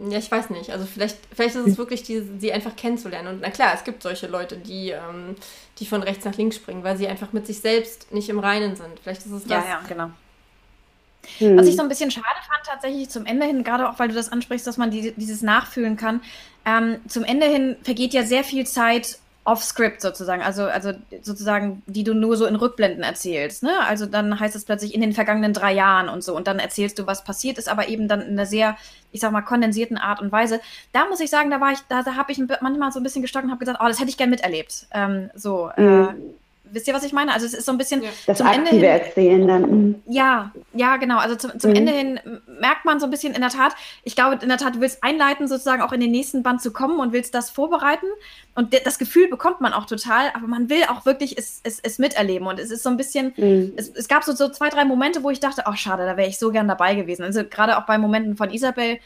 ja, 0.09 0.17
ich 0.17 0.31
weiß 0.31 0.49
nicht. 0.51 0.71
Also 0.71 0.85
vielleicht, 0.85 1.17
vielleicht 1.35 1.55
ist 1.55 1.67
es 1.67 1.77
wirklich, 1.77 2.03
die, 2.03 2.21
sie 2.39 2.53
einfach 2.53 2.75
kennenzulernen. 2.75 3.27
Und 3.27 3.41
na 3.41 3.49
klar, 3.49 3.73
es 3.73 3.83
gibt 3.83 4.03
solche 4.03 4.27
Leute, 4.27 4.57
die, 4.57 4.91
ähm, 4.91 5.35
die 5.81 5.85
von 5.87 6.03
rechts 6.03 6.23
nach 6.23 6.37
links 6.37 6.55
springen, 6.55 6.83
weil 6.83 6.95
sie 6.95 7.07
einfach 7.07 7.33
mit 7.33 7.47
sich 7.47 7.59
selbst 7.59 8.11
nicht 8.13 8.29
im 8.29 8.39
Reinen 8.39 8.75
sind. 8.75 8.99
Vielleicht 9.01 9.25
ist 9.25 9.31
es 9.31 9.43
das. 9.43 9.65
Ja, 9.65 9.69
ja, 9.69 9.81
genau. 9.87 10.11
Hm. 11.39 11.57
Was 11.57 11.67
ich 11.67 11.75
so 11.75 11.81
ein 11.81 11.89
bisschen 11.89 12.11
schade 12.11 12.25
fand, 12.47 12.65
tatsächlich 12.65 13.09
zum 13.09 13.25
Ende 13.25 13.45
hin, 13.45 13.63
gerade 13.63 13.89
auch 13.89 13.99
weil 13.99 14.07
du 14.07 14.13
das 14.13 14.31
ansprichst, 14.31 14.65
dass 14.65 14.77
man 14.77 14.91
die, 14.91 15.11
dieses 15.11 15.41
nachfühlen 15.41 15.97
kann. 15.97 16.21
Ähm, 16.65 16.97
zum 17.07 17.23
Ende 17.23 17.47
hin 17.47 17.75
vergeht 17.83 18.13
ja 18.13 18.23
sehr 18.23 18.43
viel 18.43 18.65
Zeit 18.65 19.17
off-script 19.43 20.01
sozusagen, 20.01 20.43
also, 20.43 20.65
also 20.65 20.93
sozusagen, 21.23 21.81
die 21.87 22.03
du 22.03 22.13
nur 22.13 22.37
so 22.37 22.45
in 22.45 22.55
Rückblenden 22.55 23.03
erzählst. 23.03 23.63
Ne? 23.63 23.71
Also 23.87 24.05
dann 24.05 24.39
heißt 24.39 24.55
es 24.55 24.65
plötzlich 24.65 24.93
in 24.93 25.01
den 25.01 25.13
vergangenen 25.13 25.53
drei 25.53 25.73
Jahren 25.73 26.09
und 26.09 26.23
so 26.23 26.35
und 26.35 26.47
dann 26.47 26.59
erzählst 26.59 26.99
du, 26.99 27.07
was 27.07 27.23
passiert 27.23 27.57
ist, 27.57 27.67
aber 27.67 27.87
eben 27.87 28.07
dann 28.07 28.21
in 28.21 28.31
einer 28.31 28.45
sehr, 28.45 28.77
ich 29.11 29.19
sag 29.19 29.31
mal, 29.31 29.41
kondensierten 29.41 29.97
Art 29.97 30.21
und 30.21 30.31
Weise. 30.31 30.61
Da 30.93 31.07
muss 31.07 31.19
ich 31.19 31.31
sagen, 31.31 31.49
da 31.49 31.59
war 31.59 31.71
ich, 31.71 31.79
da, 31.89 32.03
da 32.03 32.15
habe 32.15 32.31
ich 32.31 32.37
manchmal 32.61 32.91
so 32.91 32.99
ein 32.99 33.03
bisschen 33.03 33.23
gestockt 33.23 33.45
und 33.45 33.51
habe 33.51 33.59
gesagt, 33.59 33.79
oh, 33.81 33.87
das 33.87 33.99
hätte 33.99 34.09
ich 34.09 34.17
gern 34.17 34.29
miterlebt. 34.29 34.85
Ähm, 34.91 35.31
so, 35.33 35.71
äh, 35.75 35.81
mhm. 35.81 36.03
äh, 36.03 36.13
wisst 36.71 36.87
ihr, 36.87 36.93
was 36.93 37.03
ich 37.03 37.13
meine? 37.13 37.33
Also 37.33 37.45
es 37.45 37.53
ist 37.53 37.65
so 37.65 37.71
ein 37.71 37.77
bisschen 37.77 38.01
ja. 38.01 38.09
das 38.25 38.37
zum 38.37 38.47
Ende 38.47 38.71
hin, 38.71 38.83
Erzählen 38.83 39.47
dann. 39.47 39.61
Mhm. 39.61 39.95
Ja, 40.07 40.51
ja, 40.73 40.97
genau. 40.97 41.17
Also 41.17 41.35
zum, 41.35 41.59
zum 41.59 41.71
mhm. 41.71 41.77
Ende 41.77 41.91
hin 41.91 42.19
merkt 42.59 42.85
man 42.85 42.99
so 42.99 43.05
ein 43.05 43.11
bisschen 43.11 43.33
in 43.33 43.41
der 43.41 43.49
Tat, 43.49 43.75
ich 44.03 44.15
glaube, 44.15 44.39
in 44.41 44.49
der 44.49 44.57
Tat, 44.57 44.75
du 44.75 44.81
willst 44.81 45.03
einleiten, 45.03 45.47
sozusagen 45.47 45.81
auch 45.81 45.91
in 45.91 45.99
den 45.99 46.11
nächsten 46.11 46.43
Band 46.43 46.61
zu 46.61 46.71
kommen 46.71 46.99
und 46.99 47.13
willst 47.13 47.33
das 47.33 47.49
vorbereiten. 47.49 48.07
Und 48.55 48.75
das 48.85 48.99
Gefühl 48.99 49.29
bekommt 49.29 49.61
man 49.61 49.73
auch 49.73 49.85
total, 49.85 50.31
aber 50.33 50.47
man 50.47 50.69
will 50.69 50.83
auch 50.89 51.05
wirklich 51.05 51.37
es, 51.37 51.61
es, 51.63 51.79
es 51.81 51.99
miterleben. 51.99 52.47
Und 52.47 52.59
es 52.59 52.71
ist 52.71 52.83
so 52.83 52.89
ein 52.89 52.97
bisschen, 52.97 53.33
mhm. 53.37 53.73
es, 53.75 53.89
es 53.89 54.07
gab 54.07 54.23
so, 54.23 54.33
so 54.33 54.49
zwei, 54.49 54.69
drei 54.69 54.85
Momente, 54.85 55.23
wo 55.23 55.29
ich 55.29 55.39
dachte, 55.39 55.63
oh 55.67 55.73
schade, 55.75 56.05
da 56.05 56.17
wäre 56.17 56.27
ich 56.27 56.37
so 56.37 56.51
gern 56.51 56.67
dabei 56.67 56.95
gewesen. 56.95 57.23
Also 57.23 57.43
gerade 57.43 57.77
auch 57.77 57.85
bei 57.85 57.97
Momenten 57.97 58.35
von 58.35 58.51
Isabel, 58.51 58.99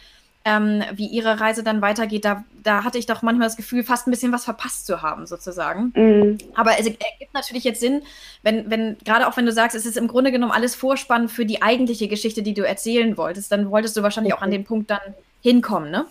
ähm, 0.46 0.84
wie 0.94 1.08
ihre 1.08 1.40
Reise 1.42 1.64
dann 1.64 1.82
weitergeht, 1.82 2.24
da, 2.24 2.44
da 2.64 2.84
hatte 2.84 3.00
ich 3.00 3.08
doch 3.08 3.24
manchmal 3.24 3.48
das 3.48 3.58
Gefühl, 3.58 3.84
fast 3.84 4.08
ein 4.08 4.12
bisschen 4.12 4.32
was 4.32 4.46
verpasst 4.46 4.86
zu 4.86 5.02
haben, 5.02 5.26
sozusagen. 5.26 5.92
Mhm. 5.96 6.38
Aber 6.54 6.80
es 6.80 6.86
ergibt 6.86 7.34
natürlich 7.34 7.64
jetzt 7.64 7.82
Sinn, 7.82 8.04
wenn, 8.44 8.70
wenn, 8.70 8.96
gerade 9.04 9.28
auch 9.28 9.36
wenn 9.38 9.48
du 9.48 9.52
sagst, 9.52 9.76
es 9.76 9.88
ist 9.88 9.98
im 9.98 10.08
Grunde 10.08 10.32
genommen 10.32 10.52
alles 10.52 10.76
Vorspann 10.76 11.30
für 11.30 11.48
die 11.48 11.64
eigentliche 11.64 12.08
Geschichte, 12.08 12.44
die 12.44 12.54
du 12.54 12.62
erzählen 12.62 13.18
wolltest, 13.18 13.52
dann 13.52 13.72
wolltest 13.72 13.98
du 13.98 14.04
wahrscheinlich 14.04 14.34
Richtig. 14.34 14.42
auch 14.42 14.46
an 14.46 14.52
den 14.52 14.64
Punkt 14.66 14.92
dann 14.92 15.00
hinkommen, 15.42 15.90
ne? 15.90 16.06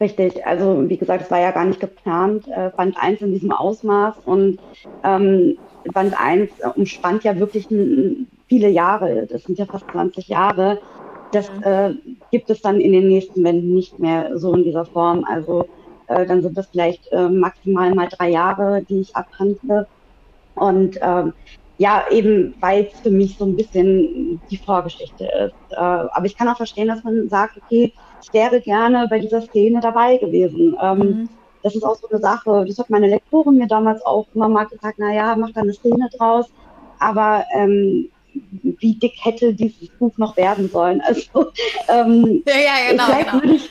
Richtig, 0.00 0.46
also 0.46 0.88
wie 0.88 0.96
gesagt, 0.96 1.24
es 1.24 1.30
war 1.30 1.40
ja 1.40 1.50
gar 1.50 1.64
nicht 1.64 1.80
geplant, 1.80 2.46
äh, 2.48 2.70
Band 2.76 2.96
1 2.96 3.20
in 3.20 3.32
diesem 3.32 3.52
Ausmaß 3.52 4.14
und 4.24 4.58
ähm, 5.02 5.56
Band 5.92 6.20
1 6.20 6.50
umspannt 6.76 7.24
ja 7.24 7.36
wirklich 7.38 7.66
viele 8.48 8.68
Jahre, 8.68 9.26
das 9.26 9.42
sind 9.44 9.58
ja 9.58 9.66
fast 9.66 9.90
20 9.90 10.28
Jahre 10.28 10.80
das 11.34 11.48
äh, 11.62 11.94
gibt 12.30 12.50
es 12.50 12.60
dann 12.60 12.80
in 12.80 12.92
den 12.92 13.08
nächsten 13.08 13.42
Wänden 13.44 13.74
nicht 13.74 13.98
mehr 13.98 14.38
so 14.38 14.54
in 14.54 14.64
dieser 14.64 14.84
Form. 14.84 15.24
Also 15.24 15.66
äh, 16.06 16.26
dann 16.26 16.42
sind 16.42 16.56
das 16.56 16.68
vielleicht 16.68 17.10
äh, 17.12 17.28
maximal 17.28 17.94
mal 17.94 18.08
drei 18.08 18.30
Jahre, 18.30 18.82
die 18.88 19.00
ich 19.00 19.16
abhandle. 19.16 19.86
Und 20.54 20.98
ähm, 21.02 21.32
ja, 21.78 22.04
eben 22.10 22.54
weil 22.60 22.84
es 22.92 23.00
für 23.00 23.10
mich 23.10 23.36
so 23.36 23.44
ein 23.44 23.56
bisschen 23.56 24.40
die 24.50 24.56
Vorgeschichte 24.56 25.24
ist. 25.24 25.72
Äh, 25.72 25.76
aber 25.76 26.26
ich 26.26 26.36
kann 26.36 26.48
auch 26.48 26.56
verstehen, 26.56 26.88
dass 26.88 27.02
man 27.02 27.28
sagt, 27.28 27.56
okay, 27.56 27.92
ich 28.22 28.32
wäre 28.32 28.60
gerne 28.60 29.06
bei 29.10 29.18
dieser 29.18 29.42
Szene 29.42 29.80
dabei 29.80 30.16
gewesen. 30.18 30.76
Ähm, 30.80 30.98
mhm. 30.98 31.28
Das 31.62 31.74
ist 31.74 31.82
auch 31.82 31.96
so 31.96 32.08
eine 32.08 32.20
Sache, 32.20 32.64
das 32.66 32.78
hat 32.78 32.90
meine 32.90 33.08
Lektorin 33.08 33.56
mir 33.56 33.66
damals 33.66 34.04
auch 34.04 34.26
immer 34.34 34.48
mal 34.48 34.64
gesagt, 34.66 34.98
naja, 34.98 35.34
mach 35.34 35.50
da 35.52 35.62
eine 35.62 35.72
Szene 35.72 36.08
draus. 36.16 36.46
Aber 36.98 37.44
ähm, 37.54 38.08
wie 38.62 38.94
dick 38.94 39.14
hätte 39.22 39.54
dieses 39.54 39.88
Buch 39.98 40.16
noch 40.18 40.36
werden 40.36 40.68
sollen. 40.68 41.00
Also 41.00 41.52
ähm, 41.88 42.42
ja, 42.46 42.54
ja, 42.54 42.90
genau, 42.90 43.04
vielleicht 43.04 43.30
genau. 43.30 43.42
würde 43.42 43.54
ich 43.54 43.70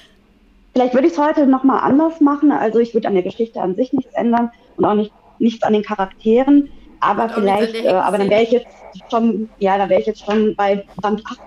vielleicht 0.73 0.93
würde 0.93 1.07
ich 1.07 1.13
es 1.13 1.19
heute 1.19 1.45
nochmal 1.45 1.81
anders 1.81 2.19
machen. 2.19 2.51
Also 2.51 2.79
ich 2.79 2.93
würde 2.93 3.07
an 3.07 3.13
der 3.13 3.23
Geschichte 3.23 3.61
an 3.61 3.75
sich 3.75 3.93
nichts 3.93 4.13
ändern 4.13 4.51
und 4.77 4.85
auch 4.85 4.95
nicht 4.95 5.11
nichts 5.39 5.63
an 5.63 5.73
den 5.73 5.83
Charakteren. 5.83 6.69
Aber 6.99 7.25
und 7.25 7.33
vielleicht, 7.33 7.75
äh, 7.75 7.89
aber 7.89 8.17
dann 8.17 8.29
wäre 8.29 8.43
ich 8.43 8.51
jetzt 8.51 8.67
schon, 9.09 9.49
ja, 9.59 9.77
da 9.77 9.89
wäre 9.89 9.99
ich 9.99 10.07
jetzt 10.07 10.25
schon 10.25 10.55
bei 10.55 10.85
Band 11.01 11.21
8. 11.25 11.39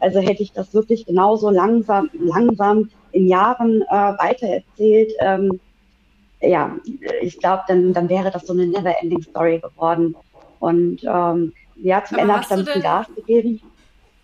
Also 0.00 0.20
hätte 0.20 0.42
ich 0.42 0.52
das 0.52 0.72
wirklich 0.74 1.06
genauso 1.06 1.50
langsam, 1.50 2.10
langsam 2.14 2.90
in 3.12 3.28
Jahren 3.28 3.82
äh, 3.82 3.94
weitererzählt. 3.94 5.12
Ähm, 5.20 5.60
ja, 6.40 6.76
ich 7.22 7.38
glaube, 7.38 7.62
dann, 7.68 7.92
dann 7.92 8.08
wäre 8.08 8.30
das 8.30 8.46
so 8.46 8.52
eine 8.52 8.66
Never-Ending 8.66 9.22
Story 9.22 9.60
geworden. 9.60 10.14
Und 10.60 11.00
ähm, 11.04 11.52
ja, 11.76 12.04
zum 12.04 12.18
aber 12.18 12.22
Ende 12.22 12.32
habe 12.34 12.42
ich 12.42 12.48
dann 12.48 12.58
ein 12.60 12.64
bisschen 12.64 12.82
Gas 12.82 13.06
gegeben. 13.14 13.60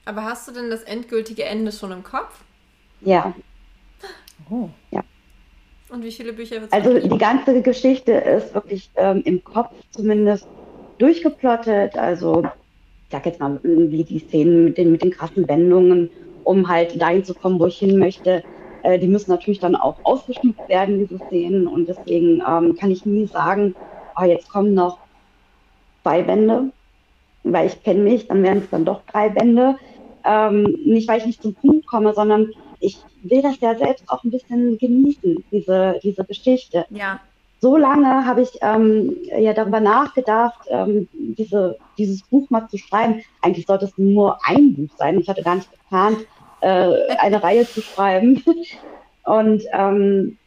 Aber 0.05 0.25
hast 0.25 0.49
du 0.49 0.53
denn 0.53 0.71
das 0.71 0.83
endgültige 0.83 1.45
Ende 1.45 1.73
schon 1.73 1.93
im 1.93 2.03
Kopf? 2.03 2.41
Ja. 3.01 3.35
Oh. 4.51 4.69
Ja. 4.91 5.03
Und 5.91 6.05
wie 6.05 6.13
viele 6.13 6.33
Bücher 6.33 6.61
wird 6.61 6.73
Also 6.73 6.99
die 6.99 7.19
ganze 7.19 7.63
Geschichte 7.63 8.13
ist 8.13 8.55
wirklich 8.55 8.91
ähm, 8.97 9.23
im 9.25 9.43
Kopf 9.43 9.73
zumindest 9.91 10.47
durchgeplottet. 10.99 11.97
Also 11.97 12.43
ich 12.43 13.13
sag 13.13 13.27
jetzt 13.27 13.41
mal, 13.41 13.59
wie 13.63 14.05
die 14.05 14.21
Szenen 14.21 14.65
mit 14.65 14.79
den, 14.79 14.93
mit 14.93 15.03
den 15.03 15.11
krassen 15.11 15.49
Wendungen, 15.49 16.11
um 16.45 16.69
halt 16.69 17.01
dahin 17.01 17.25
zu 17.25 17.35
kommen, 17.35 17.59
wo 17.59 17.67
ich 17.67 17.79
hin 17.79 17.99
möchte. 17.99 18.45
Äh, 18.83 18.99
die 18.99 19.09
müssen 19.09 19.31
natürlich 19.31 19.59
dann 19.59 19.75
auch 19.77 19.97
ausgeschmückt 20.05 20.69
werden, 20.69 20.99
diese 21.01 21.19
Szenen. 21.27 21.67
Und 21.67 21.89
deswegen 21.89 22.43
ähm, 22.49 22.77
kann 22.77 22.91
ich 22.91 23.05
nie 23.05 23.27
sagen, 23.27 23.75
oh, 24.17 24.25
jetzt 24.25 24.49
kommen 24.49 24.75
noch 24.75 24.99
zwei 26.03 26.23
Bände 26.23 26.73
weil 27.43 27.67
ich 27.67 27.83
kenne 27.83 28.03
mich, 28.03 28.29
dann 28.29 28.43
wären 28.43 28.59
es 28.59 28.71
dann 28.71 28.85
doch 28.85 29.03
drei 29.11 29.29
Bände. 29.29 29.77
Ähm, 30.25 30.77
nicht, 30.85 31.09
weil 31.09 31.19
ich 31.19 31.27
nicht 31.27 31.43
zum 31.43 31.55
Punkt 31.55 31.87
komme, 31.87 32.13
sondern 32.13 32.51
ich 32.81 32.99
will 33.23 33.43
das 33.43 33.61
ja 33.61 33.75
selbst 33.75 34.05
auch 34.09 34.25
ein 34.25 34.31
bisschen 34.31 34.79
genießen, 34.79 35.45
diese, 35.51 36.01
diese 36.03 36.25
Geschichte. 36.25 36.87
Ja. 36.91 37.21
So 37.61 37.77
lange 37.77 38.25
habe 38.25 38.41
ich 38.41 38.51
ähm, 38.63 39.17
ja 39.39 39.53
darüber 39.53 39.81
nachgedacht, 39.81 40.67
ähm, 40.69 41.09
diese, 41.13 41.77
dieses 41.99 42.23
Buch 42.23 42.49
mal 42.49 42.67
zu 42.69 42.79
schreiben. 42.79 43.23
Eigentlich 43.43 43.67
sollte 43.67 43.85
es 43.85 43.99
nur 43.99 44.39
ein 44.45 44.75
Buch 44.75 44.97
sein. 44.97 45.21
Ich 45.21 45.29
hatte 45.29 45.43
gar 45.43 45.57
nicht 45.57 45.71
geplant, 45.71 46.19
äh, 46.61 47.17
eine 47.19 47.43
Reihe 47.43 47.67
zu 47.67 47.83
schreiben. 47.83 48.43
Und 49.25 49.63
ähm, 49.73 50.39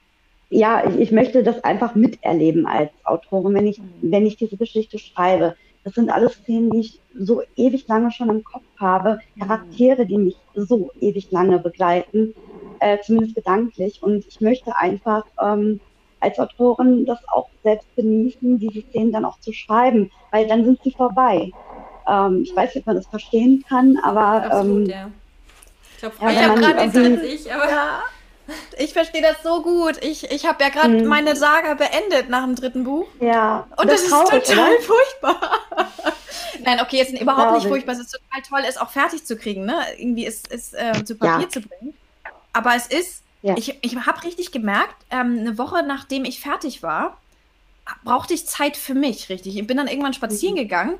ja, 0.49 0.83
ich, 0.87 0.99
ich, 0.99 1.11
möchte 1.11 1.43
das 1.43 1.63
einfach 1.63 1.93
miterleben 1.93 2.65
als 2.65 2.91
Autorin, 3.03 3.53
wenn 3.53 3.67
ich, 3.67 3.79
wenn 4.01 4.25
ich 4.25 4.37
diese 4.37 4.57
Geschichte 4.57 4.97
schreibe. 4.97 5.55
Das 5.83 5.93
sind 5.95 6.09
alles 6.09 6.33
Szenen, 6.33 6.71
die 6.71 6.79
ich 6.79 6.99
so 7.17 7.41
ewig 7.55 7.87
lange 7.87 8.11
schon 8.11 8.29
im 8.29 8.43
Kopf 8.43 8.63
habe, 8.79 9.19
Charaktere, 9.37 10.05
die 10.05 10.17
mich 10.17 10.35
so 10.55 10.91
ewig 10.99 11.29
lange 11.31 11.59
begleiten, 11.59 12.33
äh, 12.79 12.99
zumindest 13.01 13.35
gedanklich. 13.35 14.01
Und 14.01 14.25
ich 14.25 14.39
möchte 14.39 14.75
einfach 14.77 15.25
ähm, 15.41 15.79
als 16.19 16.39
Autorin 16.39 17.05
das 17.05 17.19
auch 17.27 17.49
selbst 17.63 17.87
genießen, 17.95 18.59
diese 18.59 18.81
Szenen 18.81 19.11
dann 19.11 19.25
auch 19.25 19.39
zu 19.39 19.51
schreiben, 19.51 20.09
weil 20.31 20.47
dann 20.47 20.63
sind 20.63 20.79
sie 20.83 20.91
vorbei. 20.91 21.51
Ähm, 22.07 22.43
ich 22.43 22.55
weiß 22.55 22.73
nicht, 22.73 22.83
ob 22.83 22.87
man 22.87 22.95
das 22.95 23.07
verstehen 23.07 23.63
kann, 23.67 23.97
aber 24.03 24.45
Absolut, 24.45 24.87
ähm, 24.87 24.89
ja. 24.89 25.11
Ich 25.91 25.99
glaube, 25.99 26.15
ja, 26.21 26.31
ich 26.31 26.43
habe 26.43 26.59
gerade 26.59 26.91
den 26.91 27.17
als 27.19 27.23
ich, 27.23 27.53
aber 27.53 27.69
ja. 27.69 28.03
Ich 28.77 28.93
verstehe 28.93 29.21
das 29.21 29.43
so 29.43 29.61
gut. 29.61 30.03
Ich, 30.03 30.31
ich 30.31 30.45
habe 30.45 30.63
ja 30.63 30.69
gerade 30.69 30.89
mhm. 30.89 31.05
meine 31.07 31.35
Saga 31.35 31.73
beendet 31.73 32.29
nach 32.29 32.43
dem 32.43 32.55
dritten 32.55 32.83
Buch. 32.83 33.07
Ja. 33.19 33.67
Und 33.77 33.89
das, 33.89 34.01
das 34.01 34.03
ist 34.03 34.09
traurig, 34.09 34.43
total 34.45 34.71
oder? 34.71 34.81
furchtbar. 34.81 35.59
Nein, 36.63 36.79
okay, 36.81 37.01
es 37.01 37.09
ist 37.09 37.21
überhaupt 37.21 37.53
nicht 37.55 37.67
furchtbar. 37.67 37.93
Es 37.93 37.99
ist 37.99 38.11
total 38.11 38.41
toll, 38.41 38.67
es 38.67 38.77
auch 38.77 38.89
fertig 38.89 39.25
zu 39.25 39.37
kriegen, 39.37 39.65
ne? 39.65 39.75
Irgendwie 39.97 40.25
es, 40.25 40.43
es 40.49 40.73
äh, 40.73 41.03
zu 41.03 41.15
Papier 41.15 41.43
ja. 41.43 41.49
zu 41.49 41.61
bringen. 41.61 41.93
Aber 42.53 42.75
es 42.75 42.87
ist, 42.87 43.23
ja. 43.41 43.55
ich, 43.57 43.77
ich 43.81 43.95
habe 43.95 44.23
richtig 44.23 44.51
gemerkt, 44.51 44.95
ähm, 45.09 45.39
eine 45.39 45.57
Woche 45.57 45.83
nachdem 45.83 46.25
ich 46.25 46.39
fertig 46.39 46.83
war, 46.83 47.17
brauchte 48.03 48.33
ich 48.33 48.47
Zeit 48.47 48.77
für 48.77 48.93
mich, 48.93 49.29
richtig. 49.29 49.57
Ich 49.57 49.67
bin 49.67 49.77
dann 49.77 49.87
irgendwann 49.87 50.13
spazieren 50.13 50.55
mhm. 50.55 50.59
gegangen 50.59 50.99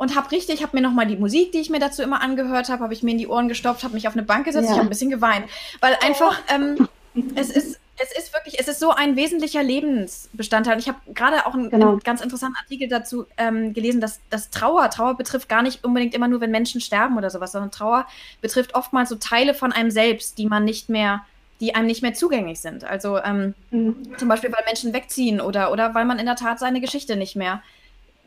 und 0.00 0.16
habe 0.16 0.30
richtig, 0.30 0.62
habe 0.62 0.74
mir 0.74 0.82
nochmal 0.82 1.06
die 1.06 1.16
Musik, 1.16 1.52
die 1.52 1.58
ich 1.58 1.68
mir 1.68 1.78
dazu 1.78 2.02
immer 2.02 2.22
angehört 2.22 2.70
habe, 2.70 2.82
habe 2.82 2.94
ich 2.94 3.02
mir 3.02 3.10
in 3.10 3.18
die 3.18 3.28
Ohren 3.28 3.48
gestopft, 3.48 3.84
habe 3.84 3.92
mich 3.92 4.08
auf 4.08 4.14
eine 4.14 4.22
Bank 4.22 4.46
gesetzt, 4.46 4.64
ja. 4.64 4.72
ich 4.72 4.78
habe 4.78 4.86
ein 4.86 4.88
bisschen 4.88 5.10
geweint, 5.10 5.44
weil 5.80 5.94
einfach 6.02 6.40
ähm, 6.48 6.88
es 7.34 7.50
ist 7.50 7.78
es 8.02 8.10
ist 8.16 8.32
wirklich, 8.32 8.58
es 8.58 8.66
ist 8.66 8.80
so 8.80 8.92
ein 8.92 9.14
wesentlicher 9.14 9.62
Lebensbestandteil. 9.62 10.72
Und 10.72 10.80
ich 10.80 10.88
habe 10.88 10.98
gerade 11.12 11.44
auch 11.44 11.52
einen, 11.52 11.68
genau. 11.68 11.98
ganz 12.02 12.22
interessanten 12.22 12.56
Artikel 12.56 12.88
dazu 12.88 13.26
ähm, 13.36 13.74
gelesen, 13.74 14.00
dass, 14.00 14.20
dass 14.30 14.48
Trauer, 14.48 14.88
Trauer 14.88 15.18
betrifft 15.18 15.50
gar 15.50 15.62
nicht 15.62 15.84
unbedingt 15.84 16.14
immer 16.14 16.26
nur, 16.26 16.40
wenn 16.40 16.50
Menschen 16.50 16.80
sterben 16.80 17.18
oder 17.18 17.28
sowas, 17.28 17.52
sondern 17.52 17.70
Trauer 17.70 18.06
betrifft 18.40 18.74
oftmals 18.74 19.10
so 19.10 19.16
Teile 19.16 19.52
von 19.52 19.70
einem 19.70 19.90
selbst, 19.90 20.38
die 20.38 20.46
man 20.46 20.64
nicht 20.64 20.88
mehr, 20.88 21.26
die 21.60 21.74
einem 21.74 21.88
nicht 21.88 22.00
mehr 22.00 22.14
zugänglich 22.14 22.60
sind. 22.60 22.84
Also 22.84 23.18
ähm, 23.18 23.52
mhm. 23.70 24.16
zum 24.16 24.28
Beispiel, 24.28 24.50
weil 24.50 24.64
Menschen 24.64 24.94
wegziehen 24.94 25.42
oder, 25.42 25.70
oder 25.70 25.94
weil 25.94 26.06
man 26.06 26.18
in 26.18 26.24
der 26.24 26.36
Tat 26.36 26.58
seine 26.58 26.80
Geschichte 26.80 27.16
nicht 27.16 27.36
mehr 27.36 27.60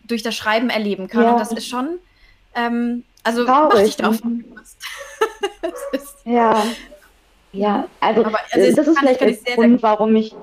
durch 0.03 0.23
das 0.23 0.35
Schreiben 0.35 0.69
erleben 0.69 1.07
kann. 1.07 1.23
Ja. 1.23 1.31
Und 1.31 1.39
das 1.39 1.51
ist 1.51 1.67
schon, 1.67 1.99
ähm, 2.55 3.03
also 3.23 3.45
Traurig. 3.45 3.73
mach 3.73 3.83
dich 3.83 3.97
drauf. 3.97 4.21
ja. 6.25 6.63
Ja, 7.51 7.87
also, 7.99 8.25
Aber, 8.25 8.39
also 8.51 8.75
das 8.75 8.87
ist 8.87 8.97
vielleicht 8.97 9.21
der 9.21 9.55
Grund, 9.55 9.79
sehr 9.79 9.83
warum 9.83 10.15
ich, 10.15 10.33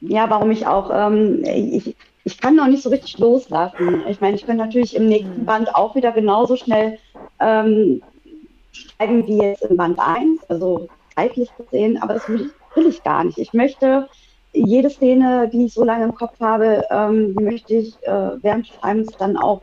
ja, 0.00 0.30
warum 0.30 0.52
ich 0.52 0.66
auch, 0.66 0.90
ähm, 0.92 1.42
ich, 1.44 1.96
ich 2.22 2.40
kann 2.40 2.54
noch 2.54 2.68
nicht 2.68 2.84
so 2.84 2.90
richtig 2.90 3.18
loslassen. 3.18 4.04
Ich 4.08 4.20
meine, 4.20 4.36
ich 4.36 4.46
könnte 4.46 4.64
natürlich 4.64 4.94
im 4.94 5.06
nächsten 5.06 5.40
mhm. 5.40 5.46
Band 5.46 5.74
auch 5.74 5.96
wieder 5.96 6.12
genauso 6.12 6.56
schnell 6.56 6.98
ähm, 7.40 8.00
schreiben 8.72 9.26
wie 9.26 9.38
jetzt 9.38 9.62
im 9.62 9.76
Band 9.76 9.98
1, 9.98 10.48
also 10.48 10.88
zeitlich 11.16 11.50
gesehen, 11.56 12.00
aber 12.00 12.14
das 12.14 12.28
will 12.28 12.42
ich, 12.42 12.76
will 12.76 12.86
ich 12.86 13.02
gar 13.02 13.24
nicht. 13.24 13.38
Ich 13.38 13.52
möchte 13.52 14.08
jede 14.52 14.90
Szene, 14.90 15.48
die 15.52 15.66
ich 15.66 15.74
so 15.74 15.84
lange 15.84 16.04
im 16.04 16.14
Kopf 16.14 16.38
habe, 16.40 16.84
ähm, 16.90 17.34
die 17.36 17.44
möchte 17.44 17.74
ich 17.74 17.94
äh, 18.02 18.42
während 18.42 18.68
des 18.68 18.74
Schreibens 18.76 19.16
dann 19.18 19.36
auch. 19.36 19.60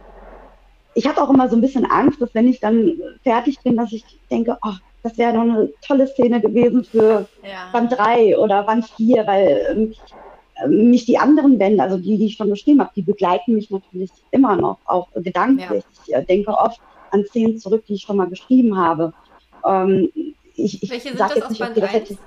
Ich 0.93 1.07
habe 1.07 1.21
auch 1.21 1.29
immer 1.29 1.47
so 1.49 1.55
ein 1.55 1.61
bisschen 1.61 1.85
Angst, 1.85 2.21
dass 2.21 2.33
wenn 2.33 2.47
ich 2.47 2.59
dann 2.59 2.93
fertig 3.23 3.59
bin, 3.63 3.77
dass 3.77 3.91
ich 3.91 4.03
denke, 4.31 4.57
oh, 4.65 4.73
das 5.03 5.17
wäre 5.17 5.33
doch 5.33 5.41
eine 5.41 5.69
tolle 5.85 6.07
Szene 6.07 6.41
gewesen 6.41 6.83
für 6.83 7.27
ja. 7.43 7.69
Band 7.71 7.91
3 7.91 8.37
oder 8.37 8.63
Band 8.63 8.85
4, 8.85 9.27
weil 9.27 9.93
ähm, 10.65 10.89
mich 10.89 11.05
die 11.05 11.17
anderen 11.17 11.57
Bände, 11.57 11.83
also 11.83 11.97
die, 11.97 12.17
die 12.17 12.25
ich 12.25 12.35
schon 12.35 12.49
geschrieben 12.49 12.81
habe, 12.81 12.91
die 12.95 13.03
begleiten 13.03 13.53
mich 13.53 13.69
natürlich 13.69 14.11
immer 14.31 14.55
noch, 14.55 14.79
auch 14.85 15.07
gedanklich. 15.13 15.83
Ja. 16.07 16.19
Ich 16.19 16.23
äh, 16.23 16.25
denke 16.25 16.51
oft 16.51 16.81
an 17.11 17.25
Szenen 17.25 17.59
zurück, 17.59 17.85
die 17.87 17.93
ich 17.93 18.01
schon 18.01 18.17
mal 18.17 18.27
geschrieben 18.27 18.77
habe. 18.77 19.13
Ähm, 19.63 20.09
ich, 20.55 20.81
ich 20.81 20.89
Welche 20.89 21.09
sind 21.09 21.19
das 21.19 21.41
aus 21.41 21.57
Band 21.57 21.79
1? 21.79 22.17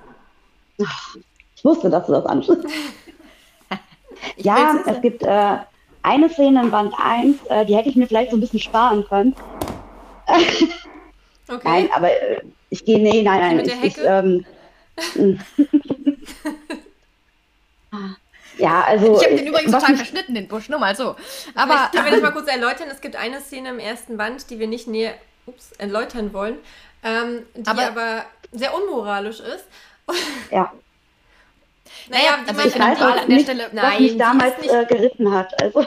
Ich 1.61 1.65
wusste, 1.67 1.91
dass 1.91 2.07
du 2.07 2.13
das 2.13 2.25
ansprichst. 2.25 2.65
ja, 4.39 4.79
es 4.87 4.99
gibt, 5.03 5.23
äh, 5.23 5.57
eine 6.03 6.31
Szene 6.31 6.63
in 6.63 6.71
Band 6.71 6.95
1, 6.99 7.37
äh, 7.51 7.67
die 7.67 7.77
hätte 7.77 7.91
ich 7.91 7.97
mir 7.97 8.07
vielleicht 8.07 8.31
so 8.31 8.39
ein 8.39 8.41
bisschen 8.41 8.61
sparen 8.61 9.05
können. 9.07 9.37
Okay. 11.53 11.63
Nein, 11.65 11.89
aber 11.93 12.13
äh, 12.13 12.43
ich 12.69 12.85
gehe, 12.85 13.01
nee, 13.01 13.23
nein, 13.23 13.41
nein. 13.41 13.57
Mit 13.57 13.67
der 13.67 13.75
ich, 13.83 13.97
Hecke? 13.97 14.45
Ich, 14.97 15.19
ähm, 15.19 15.41
ja, 18.57 18.83
also. 18.83 19.17
Ich 19.17 19.25
habe 19.25 19.35
den 19.35 19.49
übrigens 19.49 19.73
total 19.73 19.97
verschnitten, 19.97 20.37
den 20.37 20.47
Busch, 20.47 20.69
nur 20.69 20.79
mal 20.79 20.95
so. 20.95 21.17
Aber 21.57 21.91
können 21.91 22.05
wir 22.05 22.13
das 22.13 22.23
mal 22.23 22.31
kurz 22.31 22.47
erläutern? 22.47 22.87
Es 22.89 23.01
gibt 23.01 23.17
eine 23.17 23.41
Szene 23.41 23.71
im 23.71 23.81
ersten 23.81 24.17
Band, 24.17 24.49
die 24.49 24.61
wir 24.61 24.69
nicht 24.69 24.87
näher 24.87 25.15
ups, 25.47 25.73
erläutern 25.73 26.33
wollen, 26.33 26.59
ähm, 27.03 27.43
die 27.57 27.67
aber, 27.69 27.89
aber, 27.89 28.25
sehr 28.53 28.73
unmoralisch 28.73 29.41
ist. 29.41 29.65
Ja. 30.53 30.73
Naja, 32.11 32.39
also 32.47 32.61
ich 32.63 32.79
weiß 32.79 32.99
auch 32.99 33.05
an 33.05 33.17
der 33.17 33.29
nicht, 33.29 33.43
Stelle, 33.45 33.65
was 33.67 33.73
nein, 33.73 34.03
mich 34.03 34.19
damals 34.19 34.59
nicht, 34.61 34.73
äh, 34.73 34.85
geritten 34.85 35.33
hat. 35.33 35.63
Also. 35.63 35.87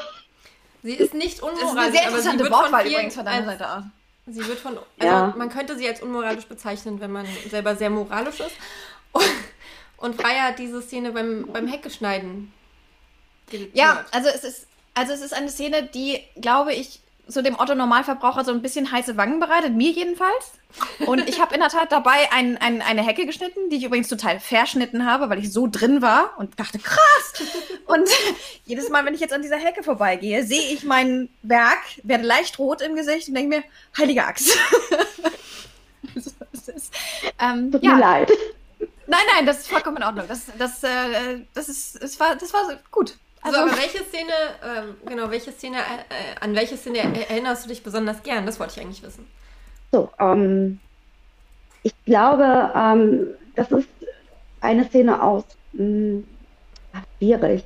Sie 0.82 0.94
ist 0.94 1.14
nicht 1.14 1.42
unmoralisch. 1.42 1.64
Das 1.64 1.72
ist 1.74 1.78
eine 1.78 1.92
sehr 1.92 2.08
interessante 2.08 2.52
Wortwahl 2.52 2.88
übrigens 2.88 3.16
von 3.16 3.26
deiner 3.26 3.46
Seite 3.46 3.70
aus. 3.70 3.84
Sie 4.26 4.48
wird 4.48 4.58
von, 4.58 4.78
also 4.78 4.88
ja. 5.00 5.34
man 5.38 5.50
könnte 5.50 5.78
sie 5.78 5.88
als 5.88 6.02
unmoralisch 6.02 6.46
bezeichnen, 6.46 7.02
wenn 7.02 7.12
man 7.12 7.28
selber 7.50 7.76
sehr 7.76 7.90
moralisch 7.90 8.40
ist. 8.40 8.56
Und, 9.12 9.26
und 9.98 10.22
Freya 10.22 10.44
hat 10.44 10.60
diese 10.60 10.82
Szene 10.82 11.12
beim, 11.12 11.46
beim 11.52 11.68
Heckeschneiden. 11.68 12.54
Ja, 13.74 14.06
also 14.12 14.30
es 14.30 14.46
ist, 14.46 14.68
also 14.94 15.12
es 15.12 15.22
ist 15.22 15.34
eine 15.34 15.50
Szene, 15.50 15.84
die, 15.84 16.22
glaube 16.40 16.74
ich, 16.74 17.02
so 17.26 17.42
dem 17.42 17.58
Otto 17.58 17.74
Normalverbraucher 17.74 18.44
so 18.44 18.52
ein 18.52 18.62
bisschen 18.62 18.92
heiße 18.92 19.16
Wangen 19.16 19.40
bereitet, 19.40 19.74
mir 19.74 19.92
jedenfalls. 19.92 20.54
Und 21.06 21.28
ich 21.30 21.40
habe 21.40 21.54
in 21.54 21.62
der 21.62 21.70
Tat 21.70 21.92
dabei 21.92 22.32
ein, 22.32 22.58
ein, 22.58 22.82
eine 22.82 23.06
Hecke 23.06 23.26
geschnitten, 23.26 23.70
die 23.70 23.78
ich 23.78 23.84
übrigens 23.84 24.10
total 24.10 24.40
verschnitten 24.40 25.06
habe, 25.06 25.30
weil 25.30 25.40
ich 25.40 25.52
so 25.54 25.68
drin 25.68 26.02
war 26.02 26.38
und 26.38 26.60
dachte, 26.60 26.80
krass! 26.80 27.34
Und 27.86 28.10
jedes 28.66 28.90
Mal, 28.90 29.06
wenn 29.06 29.14
ich 29.14 29.22
jetzt 29.22 29.34
an 29.34 29.42
dieser 29.42 29.58
Hecke 29.58 29.84
vorbeigehe, 29.84 30.44
sehe 30.44 30.74
ich 30.74 30.84
mein 30.84 31.30
Werk, 31.44 31.80
werde 32.04 32.26
leicht 32.26 32.60
rot 32.60 32.82
im 32.82 32.96
Gesicht 32.96 33.30
und 33.30 33.36
denke 33.36 33.58
mir, 33.58 33.64
heilige 33.98 34.26
Axt. 34.26 34.58
ist, 36.76 36.94
ähm, 37.40 37.72
Tut 37.72 37.84
ja. 37.84 37.96
mir 37.96 38.00
leid. 38.00 38.32
Nein, 39.06 39.20
nein, 39.36 39.46
das 39.46 39.60
ist 39.60 39.68
vollkommen 39.68 39.98
in 39.98 40.04
Ordnung. 40.04 40.26
Das, 40.28 40.46
das, 40.58 40.84
äh, 40.84 41.42
das, 41.54 41.70
ist, 41.70 42.02
das, 42.02 42.20
war, 42.20 42.36
das 42.36 42.54
war 42.54 42.62
gut. 42.92 43.18
Also, 43.44 43.60
aber 43.60 43.72
welche 43.72 44.04
Szene, 44.04 44.32
ähm, 44.64 44.96
genau, 45.06 45.30
welche 45.30 45.52
Szene, 45.52 45.78
äh, 45.78 46.40
an 46.40 46.56
welche 46.56 46.78
Szene 46.78 47.00
erinnerst 47.00 47.66
du 47.66 47.70
dich 47.70 47.84
besonders 47.84 48.24
gern? 48.24 48.46
Das 48.46 48.60
wollte 48.60 48.74
ich 48.78 48.82
eigentlich 48.82 49.04
wissen. 49.04 49.28
So, 49.92 50.10
ähm, 50.20 50.80
ich 51.84 51.94
glaube, 52.06 52.72
ähm, 52.74 53.28
das 53.56 53.70
ist 53.72 53.90
eine 54.62 54.86
Szene 54.86 55.22
aus, 55.22 55.44
mh, 55.74 55.84
hm, 55.84 56.24
schwierig, 57.18 57.64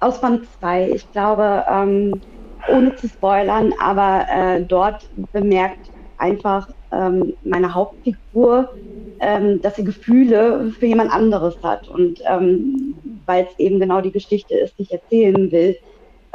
aus 0.00 0.20
Band 0.20 0.46
2. 0.58 0.90
Ich 0.90 1.10
glaube, 1.12 1.64
ähm, 1.70 2.20
ohne 2.68 2.96
zu 2.96 3.08
spoilern, 3.08 3.72
aber 3.80 4.26
äh, 4.28 4.62
dort 4.62 5.08
bemerkt 5.32 5.90
einfach 6.18 6.68
ähm, 6.92 7.34
meine 7.44 7.72
Hauptfigur, 7.72 8.74
ähm, 9.20 9.62
dass 9.62 9.76
sie 9.76 9.84
Gefühle 9.84 10.72
für 10.78 10.86
jemand 10.86 11.12
anderes 11.12 11.56
hat. 11.62 11.88
Und 11.88 12.20
weil 13.30 13.46
es 13.50 13.58
eben 13.58 13.78
genau 13.78 14.00
die 14.00 14.10
Geschichte 14.10 14.54
ist, 14.58 14.76
die 14.76 14.82
ich 14.82 14.92
erzählen 14.92 15.52
will, 15.52 15.76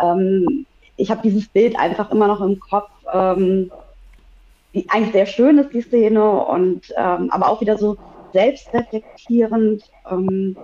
ähm, 0.01 0.65
ich 0.97 1.11
habe 1.11 1.21
dieses 1.23 1.47
Bild 1.49 1.77
einfach 1.77 2.09
immer 2.11 2.27
noch 2.27 2.39
im 2.41 2.59
Kopf. 2.59 2.89
Ähm, 3.13 3.69
die 4.73 4.89
eigentlich 4.89 5.13
sehr 5.13 5.25
schön 5.25 5.57
ist, 5.57 5.71
die 5.73 5.81
Szene, 5.81 6.45
und 6.47 6.93
ähm, 6.97 7.29
aber 7.31 7.47
auch 7.47 7.61
wieder 7.61 7.77
so 7.77 7.95
selbstreflektierend. 8.33 9.83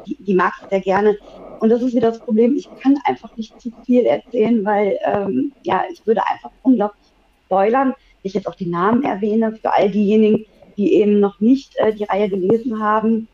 die, 0.06 0.18
die 0.20 0.34
mag 0.34 0.54
ich 0.62 0.70
sehr 0.70 0.82
gerne. 0.82 1.18
Und 1.62 1.70
das 1.70 1.82
ist 1.82 1.96
wieder 1.96 2.10
das 2.10 2.20
Problem, 2.20 2.58
ich 2.58 2.68
kann 2.82 2.98
einfach 3.06 3.38
nicht 3.38 3.62
zu 3.62 3.72
viel 3.86 4.06
erzählen, 4.06 4.66
weil 4.66 5.00
ja, 5.64 5.84
ich 5.90 6.06
würde 6.06 6.22
einfach 6.28 6.52
unglaublich 6.64 7.08
spoilern 7.46 7.96
ich 8.24 8.34
jetzt 8.34 8.48
auch 8.48 8.56
die 8.56 8.70
Namen 8.70 9.04
erwähne, 9.04 9.56
für 9.56 9.74
all 9.74 9.90
diejenigen, 9.90 10.46
die 10.78 10.96
eben 10.96 11.20
noch 11.20 11.40
nicht 11.40 11.76
äh, 11.78 11.94
die 11.94 12.04
Reihe 12.04 12.30
gelesen 12.30 12.82
haben. 12.82 13.28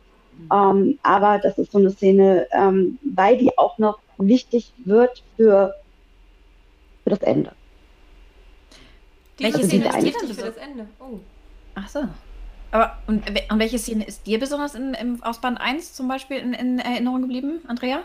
Ähm, 0.52 1.00
aber 1.04 1.40
das 1.40 1.58
ist 1.58 1.72
so 1.72 1.78
eine 1.78 1.92
Szene, 1.92 2.48
ähm, 2.52 3.00
weil 3.04 3.38
die 3.38 3.58
auch 3.58 3.78
noch 3.78 4.00
wichtig 4.18 4.74
wird 4.86 5.24
für, 5.36 5.76
für 7.04 7.10
das 7.10 7.22
Ende. 7.22 7.52
Die 9.40 9.44
welche 9.44 9.66
Szene 9.66 9.88
ist 9.88 10.02
dir 10.02 10.14
denn 10.20 10.34
für 10.34 10.46
das 10.46 10.58
Ende? 10.58 10.88
Oh. 11.00 11.20
Ach 11.76 11.88
so. 11.88 12.00
Aber 12.72 12.98
und, 13.08 13.24
und 13.30 13.60
welche 13.60 13.80
Szene 13.80 14.06
ist 14.06 14.26
dir 14.28 14.40
besonders 14.40 14.76
in, 14.76 14.94
im, 14.94 15.24
aus 15.24 15.40
Band 15.40 15.60
1 15.62 15.94
zum 15.94 16.08
Beispiel 16.08 16.38
in, 16.38 16.54
in 16.54 16.80
Erinnerung 16.80 17.22
geblieben, 17.22 17.62
Andrea? 17.68 18.02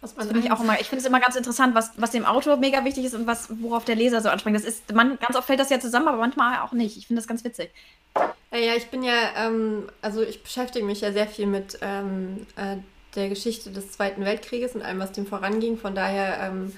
Das 0.00 0.12
finde 0.12 0.38
ich 0.38 0.52
auch 0.52 0.60
immer, 0.60 0.78
ich 0.80 0.88
finde 0.88 1.00
es 1.00 1.06
immer 1.06 1.20
ganz 1.20 1.36
interessant, 1.36 1.74
was, 1.74 1.92
was 1.96 2.12
dem 2.12 2.24
Autor 2.26 2.58
mega 2.58 2.84
wichtig 2.84 3.04
ist 3.04 3.14
und 3.14 3.26
was, 3.26 3.48
worauf 3.60 3.84
der 3.84 3.96
Leser 3.96 4.20
so 4.20 4.28
anspringt. 4.28 4.56
Das 4.56 4.64
ist, 4.64 4.92
man, 4.94 5.18
ganz 5.18 5.36
oft 5.36 5.46
fällt 5.46 5.58
das 5.58 5.70
ja 5.70 5.80
zusammen, 5.80 6.08
aber 6.08 6.18
manchmal 6.18 6.60
auch 6.60 6.72
nicht. 6.72 6.96
Ich 6.96 7.06
finde 7.06 7.20
das 7.20 7.26
ganz 7.26 7.42
witzig. 7.44 7.70
Ja, 8.52 8.74
ich 8.74 8.86
bin 8.86 9.02
ja, 9.02 9.12
ähm, 9.36 9.88
also 10.02 10.22
ich 10.22 10.42
beschäftige 10.42 10.84
mich 10.84 11.00
ja 11.00 11.12
sehr 11.12 11.26
viel 11.26 11.46
mit 11.46 11.78
ähm, 11.82 12.46
äh, 12.56 12.76
der 13.14 13.28
Geschichte 13.28 13.70
des 13.70 13.92
Zweiten 13.92 14.24
Weltkrieges 14.24 14.74
und 14.74 14.82
allem, 14.82 14.98
was 14.98 15.12
dem 15.12 15.26
voranging. 15.26 15.78
Von 15.78 15.94
daher 15.94 16.38
ähm, 16.40 16.72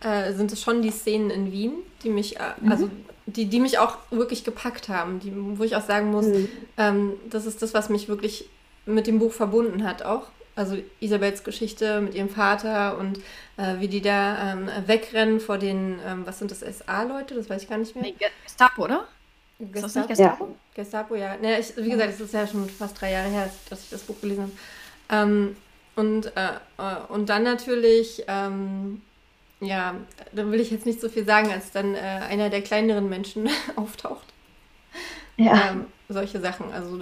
äh, 0.00 0.32
sind 0.32 0.52
es 0.52 0.62
schon 0.62 0.80
die 0.80 0.90
Szenen 0.90 1.30
in 1.30 1.52
Wien, 1.52 1.72
die 2.02 2.10
mich, 2.10 2.38
äh, 2.38 2.42
mhm. 2.60 2.72
also 2.72 2.90
die, 3.26 3.46
die 3.46 3.60
mich 3.60 3.78
auch 3.78 3.98
wirklich 4.10 4.44
gepackt 4.44 4.88
haben, 4.88 5.18
die, 5.20 5.32
wo 5.34 5.64
ich 5.64 5.76
auch 5.76 5.84
sagen 5.84 6.10
muss, 6.10 6.26
mhm. 6.26 6.48
Ähm, 6.76 7.12
das 7.28 7.46
ist 7.46 7.62
das, 7.62 7.74
was 7.74 7.88
mich 7.88 8.08
wirklich 8.08 8.48
mit 8.86 9.06
dem 9.06 9.18
Buch 9.18 9.32
verbunden 9.32 9.84
hat 9.84 10.02
auch 10.02 10.28
also 10.58 10.76
Isabels 10.98 11.44
Geschichte 11.44 12.00
mit 12.00 12.14
ihrem 12.14 12.28
Vater 12.28 12.98
und 12.98 13.18
äh, 13.56 13.78
wie 13.78 13.86
die 13.86 14.02
da 14.02 14.52
ähm, 14.52 14.68
wegrennen 14.86 15.38
vor 15.38 15.56
den, 15.56 16.00
ähm, 16.04 16.26
was 16.26 16.40
sind 16.40 16.50
das, 16.50 16.60
SA-Leute? 16.60 17.36
Das 17.36 17.48
weiß 17.48 17.62
ich 17.62 17.68
gar 17.68 17.78
nicht 17.78 17.94
mehr. 17.94 18.04
Nee, 18.04 18.16
Gestapo, 18.44 18.84
oder? 18.84 19.06
Gestapo? 19.58 19.76
Ist 19.76 19.84
das 19.84 19.94
nicht 19.96 20.08
Gestapo? 20.08 20.44
Ja. 20.44 20.54
Gestapo, 20.74 21.14
ja. 21.16 21.36
Ne, 21.36 21.58
ich, 21.58 21.76
wie 21.76 21.90
gesagt, 21.90 22.10
es 22.10 22.20
ist 22.20 22.34
ja 22.34 22.46
schon 22.46 22.68
fast 22.68 23.00
drei 23.00 23.12
Jahre 23.12 23.28
her, 23.28 23.50
dass 23.68 23.84
ich 23.84 23.90
das 23.90 24.02
Buch 24.02 24.20
gelesen 24.20 24.52
habe. 25.08 25.30
Ähm, 25.30 25.56
und, 25.96 26.26
äh, 26.36 26.50
äh, 26.78 26.96
und 27.08 27.28
dann 27.28 27.42
natürlich, 27.42 28.22
ähm, 28.28 29.02
ja, 29.60 29.96
da 30.32 30.48
will 30.50 30.60
ich 30.60 30.70
jetzt 30.70 30.86
nicht 30.86 31.00
so 31.00 31.08
viel 31.08 31.24
sagen, 31.24 31.50
als 31.50 31.72
dann 31.72 31.96
äh, 31.96 31.98
einer 31.98 32.50
der 32.50 32.62
kleineren 32.62 33.08
Menschen 33.08 33.48
auftaucht. 33.76 34.26
Ja. 35.36 35.70
Ähm, 35.70 35.86
solche 36.08 36.40
Sachen. 36.40 36.72
Also 36.72 36.98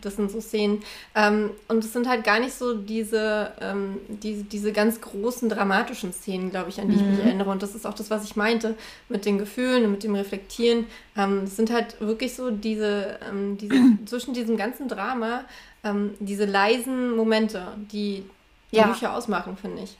das 0.00 0.16
sind 0.16 0.30
so 0.30 0.40
Szenen. 0.40 0.82
Ähm, 1.14 1.50
und 1.68 1.84
es 1.84 1.92
sind 1.92 2.08
halt 2.08 2.24
gar 2.24 2.40
nicht 2.40 2.54
so 2.54 2.74
diese, 2.74 3.52
ähm, 3.60 3.98
diese, 4.08 4.44
diese 4.44 4.72
ganz 4.72 5.00
großen 5.00 5.48
dramatischen 5.48 6.12
Szenen, 6.12 6.50
glaube 6.50 6.70
ich, 6.70 6.80
an 6.80 6.88
die 6.88 6.96
mhm. 6.96 7.00
ich 7.00 7.06
mich 7.06 7.18
mhm. 7.18 7.26
erinnere. 7.26 7.50
Und 7.50 7.62
das 7.62 7.74
ist 7.74 7.86
auch 7.86 7.94
das, 7.94 8.10
was 8.10 8.24
ich 8.24 8.36
meinte 8.36 8.74
mit 9.08 9.26
den 9.26 9.38
Gefühlen 9.38 9.84
und 9.84 9.92
mit 9.92 10.04
dem 10.04 10.14
Reflektieren. 10.14 10.86
Ähm, 11.16 11.42
es 11.44 11.56
sind 11.56 11.70
halt 11.70 12.00
wirklich 12.00 12.34
so 12.34 12.50
diese, 12.50 13.18
ähm, 13.28 13.58
diese 13.58 13.74
zwischen 14.06 14.32
diesem 14.32 14.56
ganzen 14.56 14.88
Drama, 14.88 15.44
ähm, 15.84 16.14
diese 16.20 16.46
leisen 16.46 17.14
Momente, 17.14 17.68
die 17.92 18.24
die 18.72 18.76
ja. 18.76 18.86
Bücher 18.86 19.14
ausmachen, 19.14 19.56
finde 19.56 19.82
ich. 19.82 19.96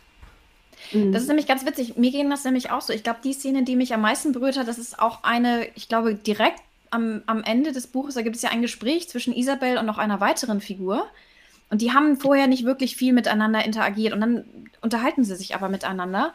Mhm. 0.93 1.13
Das 1.13 1.23
ist 1.23 1.29
nämlich 1.29 1.47
ganz 1.47 1.65
witzig. 1.65 1.97
Mir 1.97 2.11
ging 2.11 2.29
das 2.29 2.45
nämlich 2.45 2.71
auch 2.71 2.81
so. 2.81 2.93
Ich 2.93 3.03
glaube, 3.03 3.21
die 3.23 3.33
Szene, 3.33 3.65
die 3.65 3.77
mich 3.77 3.95
am 3.95 4.01
meisten 4.01 4.33
berührt 4.33 4.59
hat, 4.59 4.69
das 4.69 4.79
ist 4.79 4.99
auch 4.99 5.23
eine, 5.23 5.69
ich 5.75 5.89
glaube, 5.89 6.15
direkt 6.15 6.61
am, 6.91 7.23
am 7.27 7.43
Ende 7.43 7.73
des 7.73 7.87
Buches, 7.87 8.15
da 8.15 8.23
gibt 8.23 8.37
es 8.37 8.43
ja 8.43 8.51
ein 8.51 8.63
Gespräch 8.63 9.09
zwischen 9.09 9.35
Isabel 9.35 9.79
und 9.79 9.87
noch 9.87 9.99
einer 9.99 10.21
weiteren 10.21 10.61
Figur. 10.61 11.07
Und 11.71 11.83
die 11.83 11.93
haben 11.93 12.17
vorher 12.17 12.47
nicht 12.47 12.65
wirklich 12.65 12.97
viel 12.97 13.13
miteinander 13.13 13.65
interagiert 13.65 14.13
und 14.13 14.21
dann 14.21 14.45
unterhalten 14.81 15.25
sie 15.25 15.35
sich 15.35 15.55
aber 15.55 15.69
miteinander. 15.69 16.33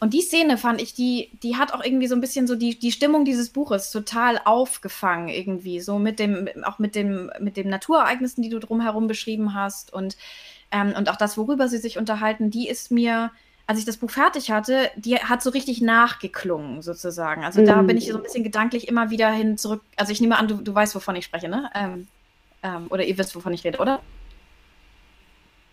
Und 0.00 0.14
die 0.14 0.22
Szene 0.22 0.56
fand 0.56 0.80
ich, 0.80 0.94
die, 0.94 1.30
die 1.42 1.56
hat 1.56 1.74
auch 1.74 1.84
irgendwie 1.84 2.06
so 2.06 2.14
ein 2.14 2.22
bisschen 2.22 2.46
so 2.46 2.56
die, 2.56 2.78
die 2.78 2.90
Stimmung 2.90 3.26
dieses 3.26 3.50
Buches 3.50 3.90
total 3.90 4.40
aufgefangen, 4.42 5.28
irgendwie. 5.28 5.80
So 5.80 5.98
mit 5.98 6.18
dem, 6.18 6.48
auch 6.64 6.78
mit 6.78 6.94
dem, 6.94 7.30
mit 7.38 7.58
den 7.58 7.68
Naturereignissen, 7.68 8.42
die 8.42 8.48
du 8.48 8.58
drumherum 8.58 9.06
beschrieben 9.08 9.52
hast 9.52 9.92
und, 9.92 10.16
ähm, 10.72 10.94
und 10.96 11.10
auch 11.10 11.16
das, 11.16 11.36
worüber 11.36 11.68
sie 11.68 11.76
sich 11.76 11.98
unterhalten, 11.98 12.50
die 12.50 12.66
ist 12.66 12.90
mir, 12.90 13.30
als 13.70 13.78
ich 13.78 13.84
das 13.84 13.98
Buch 13.98 14.10
fertig 14.10 14.50
hatte, 14.50 14.90
die 14.96 15.16
hat 15.16 15.42
so 15.42 15.50
richtig 15.50 15.80
nachgeklungen, 15.80 16.82
sozusagen. 16.82 17.44
Also 17.44 17.60
mhm. 17.60 17.66
da 17.66 17.82
bin 17.82 17.96
ich 17.96 18.08
so 18.08 18.16
ein 18.16 18.22
bisschen 18.24 18.42
gedanklich 18.42 18.88
immer 18.88 19.10
wieder 19.10 19.30
hin 19.30 19.58
zurück. 19.58 19.82
Also 19.94 20.10
ich 20.10 20.20
nehme 20.20 20.36
an, 20.36 20.48
du, 20.48 20.56
du 20.56 20.74
weißt, 20.74 20.92
wovon 20.96 21.14
ich 21.14 21.24
spreche, 21.24 21.48
ne? 21.48 21.70
Ähm, 21.76 22.08
ähm, 22.64 22.88
oder 22.90 23.04
ihr 23.04 23.16
wisst, 23.16 23.36
wovon 23.36 23.52
ich 23.52 23.62
rede, 23.62 23.78
oder? 23.78 24.00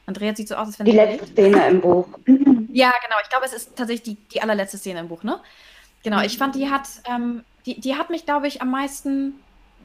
Andrea 0.05 0.35
sieht 0.35 0.47
so 0.47 0.53
aus, 0.53 0.67
als 0.67 0.77
wenn 0.77 0.85
Die 0.85 0.91
letzte 0.91 1.25
Szene 1.25 1.67
im 1.69 1.81
Buch. 1.81 2.07
Ja, 2.69 2.93
genau. 3.03 3.15
Ich 3.23 3.29
glaube, 3.29 3.45
es 3.47 3.53
ist 3.53 3.75
tatsächlich 3.75 4.03
die, 4.03 4.27
die 4.31 4.43
allerletzte 4.43 4.77
Szene 4.77 4.99
im 4.99 5.07
Buch, 5.07 5.23
ne? 5.23 5.39
Genau, 6.03 6.21
ich 6.21 6.37
fand, 6.37 6.53
die 6.53 6.69
hat, 6.69 6.87
ähm, 7.09 7.43
die, 7.65 7.81
die 7.81 7.95
hat 7.95 8.11
mich, 8.11 8.25
glaube 8.25 8.45
ich, 8.45 8.61
am 8.61 8.69
meisten, 8.69 9.33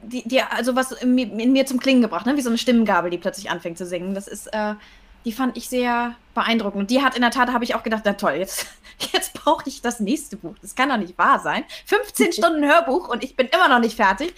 die, 0.03 0.21
die, 0.27 0.39
also 0.43 0.75
was 0.75 0.91
in 0.91 1.15
mir, 1.15 1.25
in 1.25 1.51
mir 1.51 1.65
zum 1.65 1.79
Klingen 1.79 2.03
gebracht, 2.03 2.27
ne? 2.27 2.37
Wie 2.37 2.41
so 2.41 2.49
eine 2.49 2.59
Stimmgabel, 2.59 3.09
die 3.09 3.17
plötzlich 3.17 3.49
anfängt 3.49 3.79
zu 3.79 3.87
singen. 3.87 4.13
Das 4.13 4.27
ist, 4.27 4.45
äh, 4.53 4.75
die 5.25 5.31
fand 5.31 5.57
ich 5.57 5.69
sehr 5.69 6.15
beeindruckend. 6.33 6.81
Und 6.81 6.89
die 6.91 7.01
hat 7.01 7.15
in 7.15 7.21
der 7.21 7.31
Tat, 7.31 7.51
habe 7.53 7.63
ich 7.63 7.75
auch 7.75 7.83
gedacht, 7.83 8.03
na 8.05 8.13
toll, 8.13 8.33
jetzt, 8.33 8.67
jetzt 9.13 9.33
brauche 9.33 9.67
ich 9.67 9.81
das 9.81 9.99
nächste 9.99 10.37
Buch. 10.37 10.55
Das 10.61 10.75
kann 10.75 10.89
doch 10.89 10.97
nicht 10.97 11.17
wahr 11.17 11.39
sein. 11.39 11.63
15 11.85 12.33
Stunden 12.33 12.63
Hörbuch 12.63 13.07
und 13.09 13.23
ich 13.23 13.35
bin 13.35 13.47
immer 13.47 13.67
noch 13.67 13.79
nicht 13.79 13.95
fertig. 13.95 14.33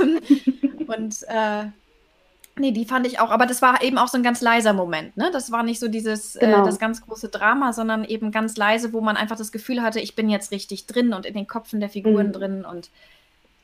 Ähm, 0.00 0.20
und 0.86 1.22
äh, 1.28 1.64
Nee, 2.54 2.70
die 2.72 2.84
fand 2.84 3.06
ich 3.06 3.18
auch, 3.18 3.30
aber 3.30 3.46
das 3.46 3.62
war 3.62 3.82
eben 3.82 3.96
auch 3.96 4.08
so 4.08 4.18
ein 4.18 4.22
ganz 4.22 4.42
leiser 4.42 4.74
Moment, 4.74 5.16
ne? 5.16 5.30
Das 5.32 5.50
war 5.52 5.62
nicht 5.62 5.80
so 5.80 5.88
dieses, 5.88 6.36
äh, 6.36 6.40
Genau. 6.44 6.62
das 6.66 6.78
ganz 6.78 7.00
große 7.00 7.30
Drama, 7.30 7.72
sondern 7.72 8.04
eben 8.04 8.30
ganz 8.30 8.58
leise, 8.58 8.92
wo 8.92 9.00
man 9.00 9.16
einfach 9.16 9.38
das 9.38 9.52
Gefühl 9.52 9.80
hatte, 9.82 10.00
ich 10.00 10.16
bin 10.16 10.28
jetzt 10.28 10.50
richtig 10.50 10.84
drin 10.86 11.14
und 11.14 11.24
in 11.24 11.32
den 11.32 11.46
Köpfen 11.46 11.80
der 11.80 11.88
Figuren 11.88 12.26
Mhm. 12.28 12.32
drin 12.32 12.64
und 12.66 12.90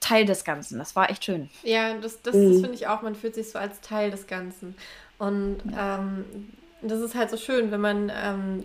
Teil 0.08 0.24
des 0.24 0.44
Ganzen. 0.44 0.78
Das 0.78 0.96
war 0.96 1.10
echt 1.10 1.24
schön. 1.24 1.50
Ja, 1.62 1.94
das, 1.94 2.22
das, 2.22 2.34
Mhm. 2.34 2.52
das 2.52 2.60
finde 2.60 2.74
ich 2.74 2.86
auch, 2.86 3.02
man 3.02 3.14
fühlt 3.14 3.34
sich 3.34 3.50
so 3.50 3.58
als 3.58 3.80
Teil 3.80 4.10
des 4.10 4.26
Ganzen. 4.26 4.74
Und 5.18 5.58
ähm, 5.78 6.24
das 6.82 7.00
ist 7.00 7.14
halt 7.14 7.30
so 7.30 7.36
schön, 7.36 7.70
wenn 7.70 7.80
man, 7.80 8.12
ähm, 8.14 8.64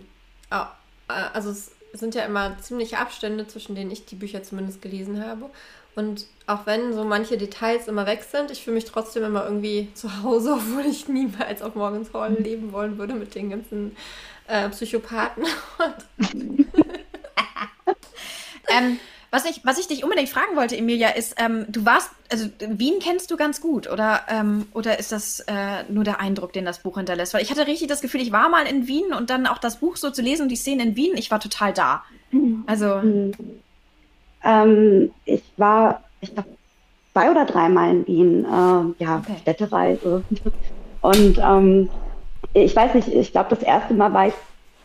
äh, 0.50 0.64
also 1.08 1.50
es 1.50 1.72
sind 1.92 2.14
ja 2.14 2.24
immer 2.24 2.56
ziemliche 2.60 2.98
Abstände, 2.98 3.46
zwischen 3.46 3.74
denen 3.74 3.90
ich 3.90 4.04
die 4.06 4.14
Bücher 4.16 4.42
zumindest 4.42 4.82
gelesen 4.82 5.24
habe. 5.24 5.50
Und 5.96 6.26
auch 6.46 6.66
wenn 6.66 6.92
so 6.92 7.04
manche 7.04 7.38
Details 7.38 7.86
immer 7.86 8.04
weg 8.06 8.24
sind, 8.28 8.50
ich 8.50 8.64
fühle 8.64 8.74
mich 8.74 8.84
trotzdem 8.84 9.22
immer 9.22 9.44
irgendwie 9.44 9.88
zu 9.94 10.22
Hause, 10.22 10.54
obwohl 10.54 10.86
ich 10.86 11.08
niemals 11.08 11.62
auf 11.62 11.74
Morgens 11.74 12.12
Hall 12.12 12.32
leben 12.34 12.72
wollen 12.72 12.98
würde 12.98 13.14
mit 13.14 13.34
den 13.34 13.50
ganzen 13.50 13.96
äh, 14.48 14.68
Psychopathen. 14.70 15.44
Ähm, 18.68 18.98
was, 19.34 19.44
ich, 19.44 19.64
was 19.64 19.78
ich 19.78 19.88
dich 19.88 20.04
unbedingt 20.04 20.28
fragen 20.28 20.56
wollte, 20.56 20.76
Emilia, 20.76 21.08
ist, 21.08 21.34
ähm, 21.38 21.66
du 21.68 21.84
warst, 21.84 22.10
also 22.30 22.46
Wien 22.60 22.94
kennst 23.02 23.30
du 23.30 23.36
ganz 23.36 23.60
gut, 23.60 23.90
oder, 23.90 24.20
ähm, 24.28 24.66
oder 24.72 24.98
ist 24.98 25.10
das 25.10 25.40
äh, 25.40 25.82
nur 25.88 26.04
der 26.04 26.20
Eindruck, 26.20 26.52
den 26.52 26.64
das 26.64 26.78
Buch 26.78 26.96
hinterlässt? 26.96 27.34
Weil 27.34 27.42
ich 27.42 27.50
hatte 27.50 27.66
richtig 27.66 27.88
das 27.88 28.00
Gefühl, 28.00 28.20
ich 28.20 28.32
war 28.32 28.48
mal 28.48 28.66
in 28.66 28.86
Wien 28.86 29.12
und 29.12 29.30
dann 29.30 29.46
auch 29.46 29.58
das 29.58 29.80
Buch 29.80 29.96
so 29.96 30.10
zu 30.10 30.22
lesen 30.22 30.42
und 30.44 30.48
die 30.50 30.56
Szenen 30.56 30.88
in 30.88 30.96
Wien, 30.96 31.12
ich 31.16 31.30
war 31.30 31.40
total 31.40 31.72
da. 31.72 32.04
Also, 32.66 32.96
Mhm. 32.96 33.32
Ähm, 34.46 35.10
ich 35.24 35.42
war, 35.56 36.04
ich 36.20 36.32
glaube, 36.34 36.50
zwei 37.12 37.30
oder 37.30 37.46
dreimal 37.46 37.90
in 37.90 38.06
Wien, 38.06 38.44
äh, 38.44 39.02
ja, 39.02 39.18
Okay. 39.18 39.36
Städtereise. 39.40 40.22
Und 41.00 41.38
ähm, 41.38 41.88
ich 42.52 42.76
weiß 42.76 42.94
nicht, 42.94 43.08
ich 43.08 43.32
glaube, 43.32 43.50
das 43.50 43.62
erste 43.62 43.94
Mal 43.94 44.12
war 44.12 44.28
ich 44.28 44.34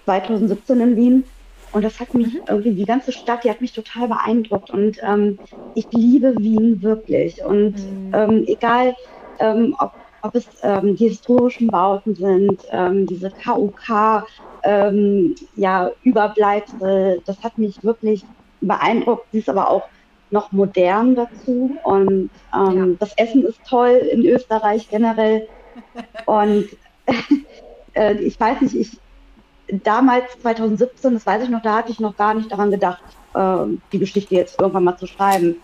2017 0.06 0.80
in 0.80 0.95
Wien. 0.95 1.24
Und 1.72 1.84
das 1.84 1.99
hat 1.99 2.13
mich 2.13 2.41
irgendwie, 2.47 2.76
die 2.76 2.86
ganze 2.86 3.11
Stadt, 3.11 3.43
die 3.43 3.49
hat 3.49 3.61
mich 3.61 3.74
total 3.74 4.07
beeindruckt. 4.07 4.72
Und 4.72 4.97
ähm, 5.03 5.39
ich 5.74 5.88
liebe 5.91 6.38
Wien 6.38 6.82
wirklich. 6.82 7.43
Und 7.43 7.78
Mhm. 7.78 8.11
ähm, 8.13 8.43
egal, 8.47 8.95
ähm, 9.39 9.76
ob, 9.80 9.91
ob 10.22 10.36
es 10.36 10.49
ähm, 10.63 10.95
die 10.95 11.07
historischen 11.09 11.67
Bauten 11.72 12.15
sind, 12.15 12.63
ähm, 12.72 13.05
diese 13.05 13.32
KUK, 13.32 14.26
ähm, 14.63 15.36
ja, 15.53 15.91
Überbleibsel, 16.01 17.22
das 17.26 17.41
hat 17.43 17.57
mich 17.57 17.84
wirklich 17.84 18.28
beeindruckt. 18.59 19.32
Sie 19.32 19.39
ist 19.39 19.49
aber 19.49 19.70
auch 19.70 19.89
noch 20.30 20.51
modern 20.51 21.15
dazu. 21.15 21.80
Und 21.84 22.32
ähm, 22.53 22.97
das 22.99 23.13
Essen 23.17 23.43
ist 23.45 23.65
toll 23.65 23.89
in 24.11 24.26
Österreich 24.26 24.89
generell. 24.89 25.47
Und 26.26 26.70
äh, 27.93 28.15
ich 28.15 28.39
weiß 28.39 28.61
nicht, 28.61 28.76
ich 28.76 29.01
damals 29.72 30.26
2017, 30.41 31.13
das 31.13 31.26
weiß 31.26 31.43
ich 31.43 31.49
noch, 31.49 31.61
da 31.61 31.78
hatte 31.78 31.91
ich 31.91 31.99
noch 31.99 32.15
gar 32.15 32.34
nicht 32.34 32.51
daran 32.51 32.72
gedacht, 32.72 33.03
äh, 33.34 33.65
die 33.91 33.99
Geschichte 33.99 34.36
jetzt 34.36 34.59
irgendwann 34.59 34.84
mal 34.84 34.97
zu 34.97 35.07
schreiben. 35.07 35.55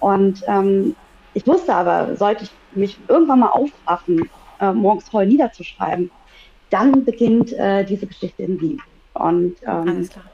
Und 0.00 0.42
ähm, 0.46 0.96
ich 1.34 1.46
wusste 1.46 1.74
aber, 1.74 2.16
sollte 2.16 2.44
ich 2.44 2.50
mich 2.76 2.98
irgendwann 3.08 3.40
mal 3.40 3.50
aufraffen, 3.50 4.28
äh, 4.60 4.72
morgens 4.72 5.08
voll 5.08 5.26
niederzuschreiben, 5.26 6.10
dann 6.70 7.04
beginnt 7.04 7.52
äh, 7.52 7.84
diese 7.84 8.06
Geschichte 8.06 8.42
in 8.42 8.60
Wien. 8.60 8.82
Und 9.14 9.56
ähm, 9.66 9.88
alles 9.88 10.08
klar. 10.08 10.24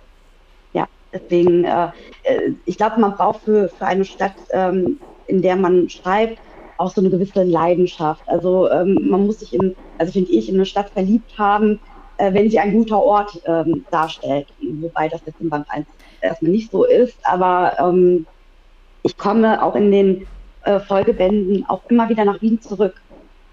ja, 0.73 0.87
deswegen, 1.13 1.65
äh, 1.65 1.89
äh, 2.23 2.53
ich 2.65 2.77
glaube, 2.77 3.01
man 3.01 3.17
braucht 3.17 3.43
für, 3.43 3.69
für 3.69 3.87
eine 3.87 4.05
Stadt, 4.05 4.35
ähm, 4.53 5.01
in 5.27 5.43
der 5.43 5.57
man 5.57 5.89
schreibt, 5.89 6.39
auch 6.79 6.93
so 6.93 7.01
eine 7.01 7.11
gewisse 7.11 7.43
Leidenschaft. 7.43 8.23
Also 8.29 8.71
ähm, 8.71 8.99
man 9.03 9.27
muss 9.27 9.41
sich 9.41 9.53
in, 9.53 9.75
also 9.99 10.13
finde 10.13 10.31
ich, 10.31 10.49
in 10.49 10.55
eine 10.55 10.67
Stadt 10.67 10.91
verliebt 10.91 11.37
haben, 11.37 11.81
äh, 12.19 12.35
wenn 12.35 12.51
sie 12.51 12.59
ein 12.61 12.73
guter 12.75 13.03
Ort 13.03 13.33
ähm, 13.47 13.87
darstellt. 13.91 14.51
Wobei 14.81 15.09
das 15.09 15.23
jetzt 15.27 15.41
im 15.41 15.51
Band 15.51 15.67
1 15.71 15.89
erstmal 16.21 16.53
nicht 16.53 16.71
so 16.73 16.85
ist, 16.85 17.21
aber 17.25 17.79
ähm, 17.81 18.27
ich 19.03 19.17
komme 19.17 19.63
auch 19.63 19.75
in 19.77 19.91
den 19.93 20.27
äh, 20.63 20.81
Folgebänden 20.81 21.65
auch 21.69 21.85
immer 21.89 22.09
wieder 22.11 22.25
nach 22.25 22.41
Wien 22.43 22.61
zurück, 22.61 23.01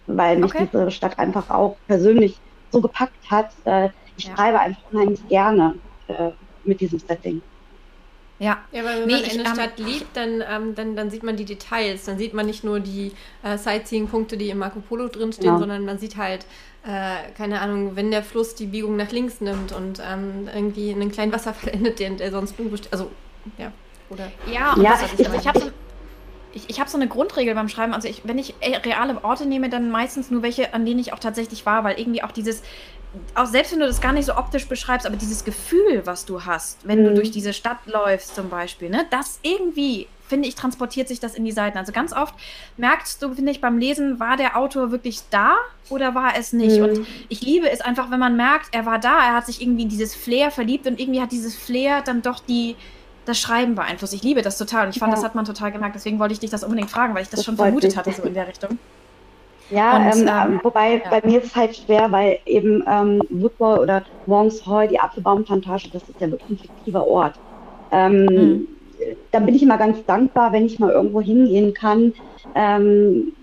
weil 0.07 0.38
mich 0.39 0.51
Okay. 0.51 0.68
diese 0.68 0.91
Stadt 0.91 1.20
einfach 1.20 1.49
auch 1.49 1.80
persönlich 1.88 2.41
so 2.72 2.82
gepackt 2.82 3.24
hat. 3.30 3.53
Äh, 3.66 3.89
ich 4.16 4.26
Ja. 4.26 4.36
schreibe 4.36 4.59
einfach 4.59 4.82
unheimlich 4.91 5.28
gerne 5.28 5.82
äh, 6.07 6.32
mit 6.63 6.82
diesem 6.82 6.99
Setting. 6.99 7.43
Ja. 8.40 8.58
Ja, 8.72 8.84
weil 8.84 9.00
wenn 9.02 9.08
Nee, 9.08 9.14
man 9.14 9.24
ich, 9.24 9.32
in 9.32 9.38
der 9.38 9.48
ähm, 9.48 9.54
Stadt 9.54 9.80
lebt, 9.80 10.08
dann, 10.18 10.44
ähm, 10.50 10.76
dann, 10.76 10.96
dann 10.96 11.10
sieht 11.10 11.24
man 11.24 11.38
die 11.38 11.46
Details. 11.46 12.04
Dann 12.06 12.18
sieht 12.18 12.34
man 12.34 12.46
nicht 12.46 12.64
nur 12.64 12.80
die 12.82 13.14
äh, 13.44 13.58
Sightseeing-Punkte, 13.58 14.36
die 14.38 14.50
im 14.50 14.58
Marco 14.58 14.82
Polo 14.82 15.08
drinstehen, 15.08 15.48
Genau. 15.48 15.60
sondern 15.60 15.86
man 15.86 16.00
sieht 16.00 16.18
halt, 16.18 16.46
äh, 16.86 17.32
keine 17.38 17.62
Ahnung, 17.62 17.96
wenn 17.96 18.12
der 18.12 18.24
Fluss 18.24 18.54
die 18.56 18.66
Biegung 18.68 18.98
nach 18.98 19.12
links 19.12 19.40
nimmt 19.42 19.72
und 19.72 20.02
ähm, 20.06 20.50
irgendwie 20.54 20.92
einen 20.92 21.12
kleinen 21.12 21.32
Wasserfall 21.32 21.70
endet, 21.74 22.00
der, 22.00 22.10
der 22.12 22.32
sonst 22.32 22.60
unbestimmt. 22.60 22.92
Also, 22.94 23.10
ja. 23.58 23.72
Oder. 24.10 24.32
Ja, 24.52 24.76
Ja, 24.82 25.00
ich- 25.18 25.26
aber 25.26 25.36
ich 25.36 25.48
habe 25.48 25.60
so, 25.60 25.72
ich, 26.54 26.70
ich 26.70 26.80
hab 26.80 26.88
so 26.88 26.98
eine 26.98 27.08
Grundregel 27.08 27.54
beim 27.56 27.68
Schreiben. 27.70 27.94
Also, 27.94 28.08
ich, 28.08 28.22
wenn 28.26 28.38
ich 28.38 28.54
äh, 28.62 28.78
reale 28.78 29.24
Orte 29.24 29.46
nehme, 29.46 29.70
dann 29.70 29.90
meistens 29.92 30.32
nur 30.32 30.42
welche, 30.42 30.74
an 30.74 30.86
denen 30.86 31.00
ich 31.00 31.12
auch 31.12 31.20
tatsächlich 31.20 31.66
war, 31.66 31.84
weil 31.84 32.00
irgendwie 32.00 32.24
auch 32.24 32.32
dieses, 32.32 32.64
auch 33.36 33.45
selbst 33.45 33.72
wenn 33.72 33.80
du 33.80 33.88
das 33.88 34.01
gar 34.01 34.11
nicht 34.13 34.26
so 34.26 34.36
optisch 34.36 34.68
beschreibst, 34.68 35.05
aber 35.07 35.16
dieses 35.16 35.43
Gefühl, 35.43 36.01
was 36.05 36.26
du 36.26 36.43
hast, 36.45 36.88
wenn 36.88 37.03
du 37.03 37.11
Mhm. 37.11 37.16
durch 37.16 37.32
diese 37.32 37.53
Stadt 37.53 37.78
läufst 37.86 38.36
zum 38.36 38.49
Beispiel, 38.49 38.89
ne, 38.89 39.05
das 39.09 39.39
irgendwie, 39.43 40.07
finde 40.28 40.47
ich, 40.47 40.55
transportiert 40.55 41.07
sich 41.07 41.20
das 41.20 41.36
in 41.36 41.45
die 41.45 41.51
Seiten. 41.51 41.78
Also 41.78 41.91
ganz 41.91 42.13
oft 42.13 42.34
merkst 42.78 43.22
du, 43.22 43.34
finde 43.34 43.51
ich, 43.51 43.61
beim 43.61 43.78
Lesen, 43.78 44.20
war 44.20 44.38
der 44.38 44.57
Autor 44.57 44.91
wirklich 44.91 45.22
da 45.30 45.55
oder 45.89 46.16
war 46.16 46.36
es 46.38 46.51
nicht? 46.53 46.78
Mhm. 46.78 46.84
Und 46.84 47.07
ich 47.30 47.41
liebe 47.41 47.70
es 47.70 47.82
einfach, 47.82 48.09
wenn 48.11 48.20
man 48.20 48.36
merkt, 48.36 48.74
er 48.74 48.86
war 48.86 48.99
da, 48.99 49.20
er 49.28 49.34
hat 49.36 49.45
sich 49.45 49.61
irgendwie 49.61 49.84
in 49.84 49.89
dieses 49.89 50.16
Flair 50.16 50.51
verliebt 50.51 50.88
und 50.88 50.99
irgendwie 50.99 51.22
hat 51.22 51.32
dieses 51.32 51.55
Flair 51.55 52.01
dann 52.01 52.22
doch 52.22 52.39
die, 52.39 52.76
das 53.26 53.39
Schreiben 53.39 53.76
beeinflusst. 53.76 54.13
Ich 54.13 54.24
liebe 54.24 54.41
das 54.41 54.57
total 54.57 54.86
und 54.88 54.95
ich 54.95 54.99
fand, 54.99 55.11
Ja. 55.11 55.16
das 55.16 55.26
hat 55.26 55.36
man 55.36 55.45
total 55.45 55.72
gemerkt. 55.72 55.95
Deswegen 55.95 56.20
wollte 56.20 56.34
ich 56.34 56.39
dich 56.39 56.49
das 56.51 56.63
unbedingt 56.63 56.91
fragen, 56.91 57.13
weil 57.16 57.24
ich 57.24 57.30
das, 57.30 57.39
Das 57.39 57.45
schon 57.45 57.55
vermutet 57.55 57.91
mich. 57.91 57.97
hatte, 57.97 58.11
so 58.11 58.24
in 58.24 58.34
der 58.34 58.47
Richtung. 58.47 58.78
Ja, 59.70 59.97
Und, 59.97 60.28
ähm, 60.28 60.28
ähm, 60.28 60.59
wobei 60.63 61.01
ja. 61.03 61.09
bei 61.09 61.22
mir 61.24 61.39
ist 61.39 61.47
es 61.47 61.55
halt 61.55 61.76
schwer, 61.76 62.11
weil 62.11 62.39
eben 62.45 62.84
ähm, 62.88 63.22
Woodwall 63.30 63.80
oder 63.80 64.03
Wongs 64.26 64.66
Hall, 64.66 64.88
die 64.88 64.99
Apfelbaumplantage, 64.99 65.89
das 65.91 66.07
ist 66.09 66.20
ja 66.22 66.30
wirklich 66.30 66.51
ein 66.51 66.57
fiktiver 66.59 67.07
Ort. 67.07 67.39
Ähm, 67.91 68.26
Mhm. 68.26 68.68
Da 69.32 69.39
bin 69.39 69.55
ich 69.55 69.63
immer 69.63 69.78
ganz 69.78 70.05
dankbar, 70.05 70.53
wenn 70.53 70.66
ich 70.66 70.80
mal 70.80 70.91
irgendwo 70.91 71.22
hingehen 71.22 71.74
kann, 71.74 72.13
ähm, 72.55 73.34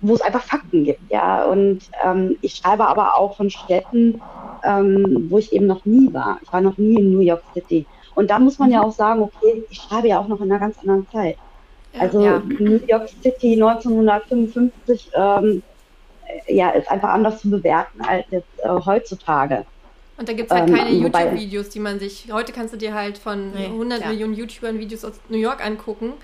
wo 0.00 0.14
es 0.14 0.20
einfach 0.20 0.42
Fakten 0.42 0.84
gibt, 0.84 1.10
ja. 1.10 1.44
Und 1.46 1.90
ähm, 2.04 2.36
ich 2.42 2.54
schreibe 2.56 2.86
aber 2.88 3.16
auch 3.16 3.36
von 3.36 3.50
Städten, 3.50 4.20
ähm, 4.64 5.26
wo 5.28 5.38
ich 5.38 5.52
eben 5.52 5.66
noch 5.66 5.84
nie 5.84 6.12
war. 6.12 6.38
Ich 6.42 6.52
war 6.52 6.60
noch 6.60 6.76
nie 6.78 6.98
in 6.98 7.12
New 7.12 7.20
York 7.20 7.44
City. 7.54 7.86
Und 8.14 8.30
da 8.30 8.38
muss 8.38 8.58
man 8.58 8.70
ja 8.70 8.82
auch 8.82 8.92
sagen, 8.92 9.22
okay, 9.22 9.64
ich 9.70 9.78
schreibe 9.78 10.08
ja 10.08 10.20
auch 10.20 10.28
noch 10.28 10.40
in 10.40 10.50
einer 10.50 10.60
ganz 10.60 10.78
anderen 10.80 11.06
Zeit. 11.08 11.38
Also 11.98 12.24
Ja. 12.24 12.42
New 12.58 12.78
York 12.86 13.08
City 13.22 13.56
1955 13.56 15.10
ähm, 15.14 15.62
äh, 16.46 16.54
ja, 16.54 16.70
ist 16.70 16.90
einfach 16.90 17.10
anders 17.10 17.40
zu 17.40 17.50
bewerten 17.50 18.00
als 18.02 18.24
jetzt 18.30 18.48
äh, 18.62 18.68
heutzutage. 18.68 19.64
Und 20.18 20.28
da 20.28 20.32
gibt 20.32 20.48
es 20.48 20.54
halt 20.54 20.68
Ähm, 20.68 20.74
keine 20.76 20.90
YouTube-Videos, 20.92 21.68
die 21.70 21.78
man 21.80 21.98
sich. 21.98 22.32
Heute 22.32 22.52
kannst 22.52 22.72
du 22.72 22.78
dir 22.78 22.94
halt 22.94 23.18
von 23.18 23.52
Nee, 23.52 23.66
100 23.66 24.00
ja. 24.00 24.08
Millionen 24.08 24.34
YouTubern 24.34 24.78
Videos 24.78 25.04
aus 25.04 25.20
New 25.28 25.36
York 25.36 25.64
angucken. 25.64 26.14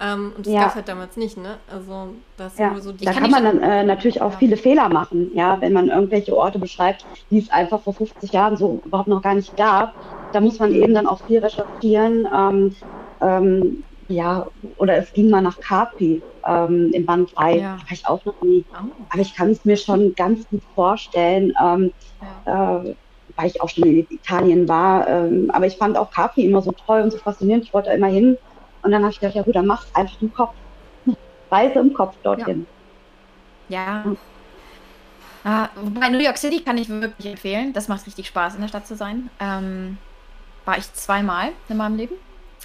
Ähm, 0.00 0.32
und 0.36 0.46
das 0.46 0.52
Ja. 0.52 0.60
gab 0.60 0.68
es 0.70 0.74
halt 0.76 0.88
damals 0.88 1.16
nicht, 1.16 1.36
ne? 1.36 1.58
Also, 1.66 2.14
das 2.36 2.58
Ja, 2.58 2.70
nur 2.70 2.80
so 2.80 2.92
die. 2.92 3.04
da 3.04 3.12
kann 3.12 3.22
kann 3.22 3.30
man 3.32 3.44
dann 3.44 3.62
äh, 3.62 3.84
natürlich 3.84 4.22
auch 4.22 4.32
Ja. 4.32 4.38
viele 4.38 4.56
Fehler 4.56 4.88
machen, 4.88 5.30
ja, 5.34 5.60
wenn 5.60 5.72
man 5.72 5.88
irgendwelche 5.88 6.36
Orte 6.36 6.58
beschreibt, 6.58 7.04
die 7.30 7.38
es 7.38 7.50
einfach 7.50 7.82
vor 7.82 7.92
50 7.94 8.32
Jahren 8.32 8.56
so 8.56 8.82
überhaupt 8.84 9.08
noch 9.08 9.22
gar 9.22 9.34
nicht 9.34 9.56
gab. 9.56 9.94
Da 10.32 10.40
muss 10.40 10.58
man 10.58 10.72
eben 10.72 10.94
dann 10.94 11.06
auch 11.06 11.20
viel 11.24 11.40
recherchieren. 11.40 12.26
Ähm, 12.32 12.76
ähm, 13.20 13.84
ja, 14.10 14.46
oder 14.76 14.96
es 14.96 15.12
ging 15.12 15.30
mal 15.30 15.40
nach 15.40 15.58
Capri 15.60 16.20
ähm, 16.46 16.90
im 16.92 17.06
Band 17.06 17.30
3, 17.36 17.58
Ja. 17.58 17.78
war 17.78 17.92
ich 17.92 18.06
auch 18.06 18.24
noch 18.24 18.40
nie. 18.42 18.64
Oh. 18.72 18.90
Aber 19.08 19.22
ich 19.22 19.34
kann 19.34 19.50
es 19.50 19.64
mir 19.64 19.76
schon 19.76 20.14
ganz 20.14 20.46
gut 20.48 20.62
vorstellen, 20.74 21.52
ähm, 21.62 21.92
äh, 22.44 22.94
weil 23.36 23.46
ich 23.46 23.60
auch 23.62 23.68
schon 23.68 23.84
in 23.84 24.06
Italien 24.10 24.68
war. 24.68 25.06
Ähm, 25.08 25.50
aber 25.52 25.66
ich 25.66 25.76
fand 25.76 25.96
auch 25.96 26.10
Capri 26.10 26.44
immer 26.44 26.60
so 26.60 26.72
toll 26.72 27.02
und 27.02 27.12
so 27.12 27.18
faszinierend. 27.18 27.64
Ich 27.64 27.72
wollte 27.72 27.90
da 27.90 27.94
immer 27.94 28.08
hin. 28.08 28.36
Und 28.82 28.90
dann 28.90 29.02
habe 29.02 29.12
ich 29.12 29.20
gedacht, 29.20 29.36
ja 29.36 29.42
gut, 29.42 29.54
dann 29.54 29.66
mach's 29.66 29.86
einfach 29.94 30.20
im 30.20 30.32
Kopf. 30.32 30.54
Reise 31.50 31.78
im 31.78 31.94
Kopf 31.94 32.16
dorthin. 32.22 32.66
Ja. 33.68 34.04
Ah, 35.44 35.68
wobei 35.76 36.08
New 36.10 36.18
York 36.18 36.36
City 36.36 36.60
kann 36.60 36.76
ich 36.76 36.88
wirklich 36.88 37.26
empfehlen. 37.26 37.72
Das 37.72 37.88
macht 37.88 38.06
richtig 38.06 38.26
Spaß, 38.26 38.56
in 38.56 38.60
der 38.60 38.68
Stadt 38.68 38.86
zu 38.86 38.96
sein. 38.96 39.30
Ähm, 39.38 39.96
war 40.64 40.76
ich 40.76 40.92
zweimal 40.92 41.52
in 41.68 41.76
meinem 41.76 41.96
Leben. 41.96 42.14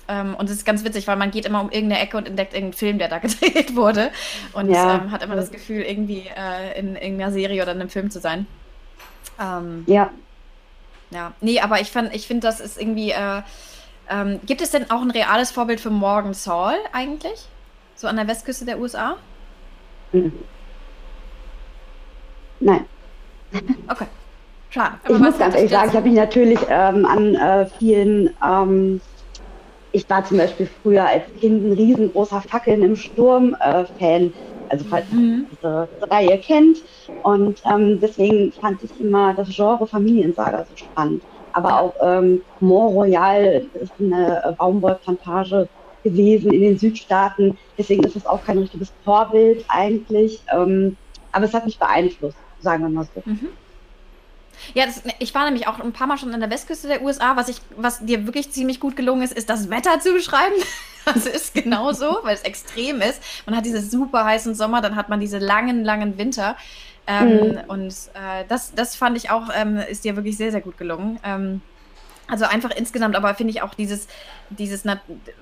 Ähm, 0.08 0.36
und 0.36 0.46
es 0.50 0.58
ist 0.58 0.66
ganz 0.66 0.84
witzig, 0.84 1.08
weil 1.08 1.16
man 1.16 1.32
geht 1.32 1.46
immer 1.46 1.62
um 1.62 1.72
irgendeine 1.72 2.02
Ecke 2.02 2.18
und 2.18 2.28
entdeckt 2.28 2.54
irgendeinen 2.54 2.74
Film, 2.78 3.00
der 3.00 3.08
da 3.10 3.18
gedreht 3.20 3.76
wurde. 3.76 4.12
Und 4.54 4.70
Ja. 4.70 4.96
ähm, 4.96 5.12
hat 5.12 5.24
immer 5.24 5.36
das 5.36 5.52
Gefühl, 5.52 5.82
irgendwie 5.82 6.30
äh, 6.36 6.78
in 6.80 6.96
irgendeiner 6.96 7.32
Serie 7.32 7.62
oder 7.64 7.72
in 7.72 7.82
einem 7.82 7.90
Film 7.90 8.12
zu 8.12 8.20
sein. 8.20 8.46
Ähm, 9.40 9.84
Ja, 9.88 10.12
ja, 11.12 11.34
nee, 11.42 11.60
aber 11.60 11.82
ich, 11.82 11.92
fand- 11.92 12.14
ich 12.16 12.28
finde, 12.28 12.48
das 12.48 12.60
ist 12.60 12.80
irgendwie. 12.80 13.12
Äh, 13.12 13.42
ähm, 14.10 14.40
gibt 14.46 14.62
es 14.62 14.70
denn 14.72 14.92
auch 14.92 15.02
ein 15.02 15.10
reales 15.12 15.50
Vorbild 15.52 15.80
für 15.80 15.90
Morgan 15.90 16.34
Saul 16.36 16.76
eigentlich? 16.94 17.48
So 17.96 18.08
an 18.08 18.16
der 18.18 18.28
Westküste 18.28 18.66
der 18.66 18.80
USA? 18.80 19.16
Mhm. 20.12 20.32
Nein. 22.60 22.86
Okay. 23.90 24.06
Schade. 24.70 24.96
ich 25.08 25.18
muss 25.20 25.38
ganz 25.38 25.56
ehrlich 25.56 25.72
sagen, 25.72 25.90
ich 25.90 25.96
habe 25.96 26.08
mich 26.10 26.18
natürlich 26.18 26.60
ähm, 26.70 27.06
an 27.06 27.36
äh, 27.36 27.66
vielen, 27.80 28.30
ähm, 28.46 29.00
ich 29.96 30.10
war 30.10 30.26
zum 30.26 30.38
Beispiel 30.38 30.68
früher 30.84 31.08
als 31.08 31.24
Kind 31.40 31.66
ein 31.66 31.72
riesengroßer 31.72 32.42
Fackeln 32.42 32.84
im 32.84 32.96
Sturm-Fan. 32.98 34.24
Äh, 34.24 34.32
also 34.68 34.84
falls 34.90 35.10
mhm. 35.12 35.48
diese, 35.52 35.88
Reihe 36.02 36.38
kennt. 36.40 36.80
Und 37.24 37.62
ähm, 37.66 38.00
deswegen 38.02 38.52
fand 38.52 38.84
ich 38.84 39.00
immer 39.00 39.34
das 39.34 39.48
Genre 39.56 39.88
Familiensaga 39.88 40.66
so 40.66 40.76
spannend. 40.76 41.24
Aber 41.54 41.80
auch 41.80 41.94
ähm, 42.02 42.42
Mont 42.60 42.94
Royal 42.94 43.66
ist 43.82 43.94
eine 43.98 44.54
Baumwollplantage 44.58 45.70
gewesen 46.04 46.52
in 46.52 46.62
den 46.62 46.78
Südstaaten. 46.78 47.58
Deswegen 47.78 48.04
ist 48.04 48.18
es 48.18 48.26
auch 48.26 48.44
kein 48.44 48.58
richtiges 48.58 48.92
Vorbild 49.06 49.64
eigentlich. 49.70 50.42
Ähm, 50.54 50.98
aber 51.32 51.46
es 51.46 51.54
hat 51.54 51.66
mich 51.66 51.80
beeinflusst, 51.80 52.38
sagen 52.60 52.84
wir 52.84 52.90
mal 52.90 53.08
so. 53.16 53.24
Mhm. 53.24 53.50
Ja, 54.74 54.86
das, 54.86 55.02
ich 55.20 55.34
war 55.34 55.46
nämlich 55.46 55.68
auch 55.68 55.80
ein 55.80 55.94
paar 55.94 56.08
Mal 56.08 56.18
schon 56.18 56.34
an 56.34 56.40
der 56.40 56.50
Westküste 56.50 56.88
der 56.88 57.02
USA. 57.02 57.36
Was, 57.36 57.50
ich, 57.50 57.62
was 57.76 58.06
dir 58.06 58.26
wirklich 58.26 58.52
ziemlich 58.52 58.80
gut 58.80 58.96
gelungen 58.96 59.22
ist, 59.22 59.34
ist 59.34 59.50
das 59.50 59.70
Wetter 59.70 60.00
zu 60.00 60.14
beschreiben. 60.14 60.56
Das 61.14 61.28
ist 61.28 61.54
genau 61.54 61.94
so, 61.94 62.18
weil 62.24 62.34
es 62.34 62.42
extrem 62.42 63.00
ist. 63.00 63.22
Man 63.46 63.56
hat 63.56 63.64
diese 63.64 63.80
super 63.80 64.26
heißen 64.26 64.56
Sommer, 64.56 64.82
dann 64.82 64.96
hat 64.96 65.08
man 65.08 65.20
diese 65.20 65.38
langen, 65.38 65.84
langen 65.84 66.18
Winter. 66.18 66.58
Ähm, 67.06 67.28
mhm. 67.28 67.58
Und 67.68 67.94
äh, 68.16 68.44
das, 68.50 68.74
das 68.74 68.96
fand 68.96 69.16
ich 69.16 69.30
auch, 69.30 69.50
ähm, 69.56 69.78
ist 69.78 70.04
dir 70.04 70.16
wirklich 70.16 70.36
sehr, 70.36 70.50
sehr 70.50 70.62
gut 70.62 70.80
gelungen. 70.80 71.20
Ähm, 71.24 71.62
also 72.28 72.46
einfach 72.46 72.72
insgesamt, 72.72 73.16
aber 73.16 73.36
finde 73.36 73.52
ich 73.52 73.62
auch 73.62 73.76
dieses, 73.76 74.08
dieses, 74.50 74.84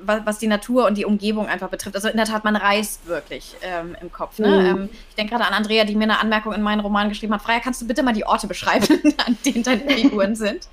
was 0.02 0.38
die 0.40 0.48
Natur 0.48 0.86
und 0.86 0.98
die 0.98 1.06
Umgebung 1.06 1.48
einfach 1.48 1.70
betrifft. 1.70 1.96
Also 1.96 2.10
in 2.10 2.18
der 2.18 2.26
Tat, 2.26 2.44
man 2.44 2.58
reist 2.58 3.08
wirklich 3.08 3.56
ähm, 3.62 3.96
im 4.02 4.12
Kopf. 4.12 4.40
Ne? 4.40 4.48
Mhm. 4.48 4.66
Ähm, 4.66 4.90
ich 5.14 5.16
denke 5.16 5.36
gerade 5.36 5.46
an 5.46 5.54
Andrea, 5.54 5.84
die 5.84 5.96
mir 5.96 6.06
eine 6.06 6.20
Anmerkung 6.20 6.54
in 6.54 6.64
meinen 6.64 6.80
Roman 6.80 7.08
geschrieben 7.08 7.36
hat. 7.36 7.44
Freya, 7.44 7.60
kannst 7.60 7.80
du 7.80 7.86
bitte 7.86 8.02
mal 8.02 8.14
die 8.14 8.26
Orte 8.26 8.48
beschreiben, 8.48 8.88
an 9.28 9.38
denen 9.46 9.62
deine 9.62 9.88
Figuren 9.88 10.36
sind? 10.36 10.68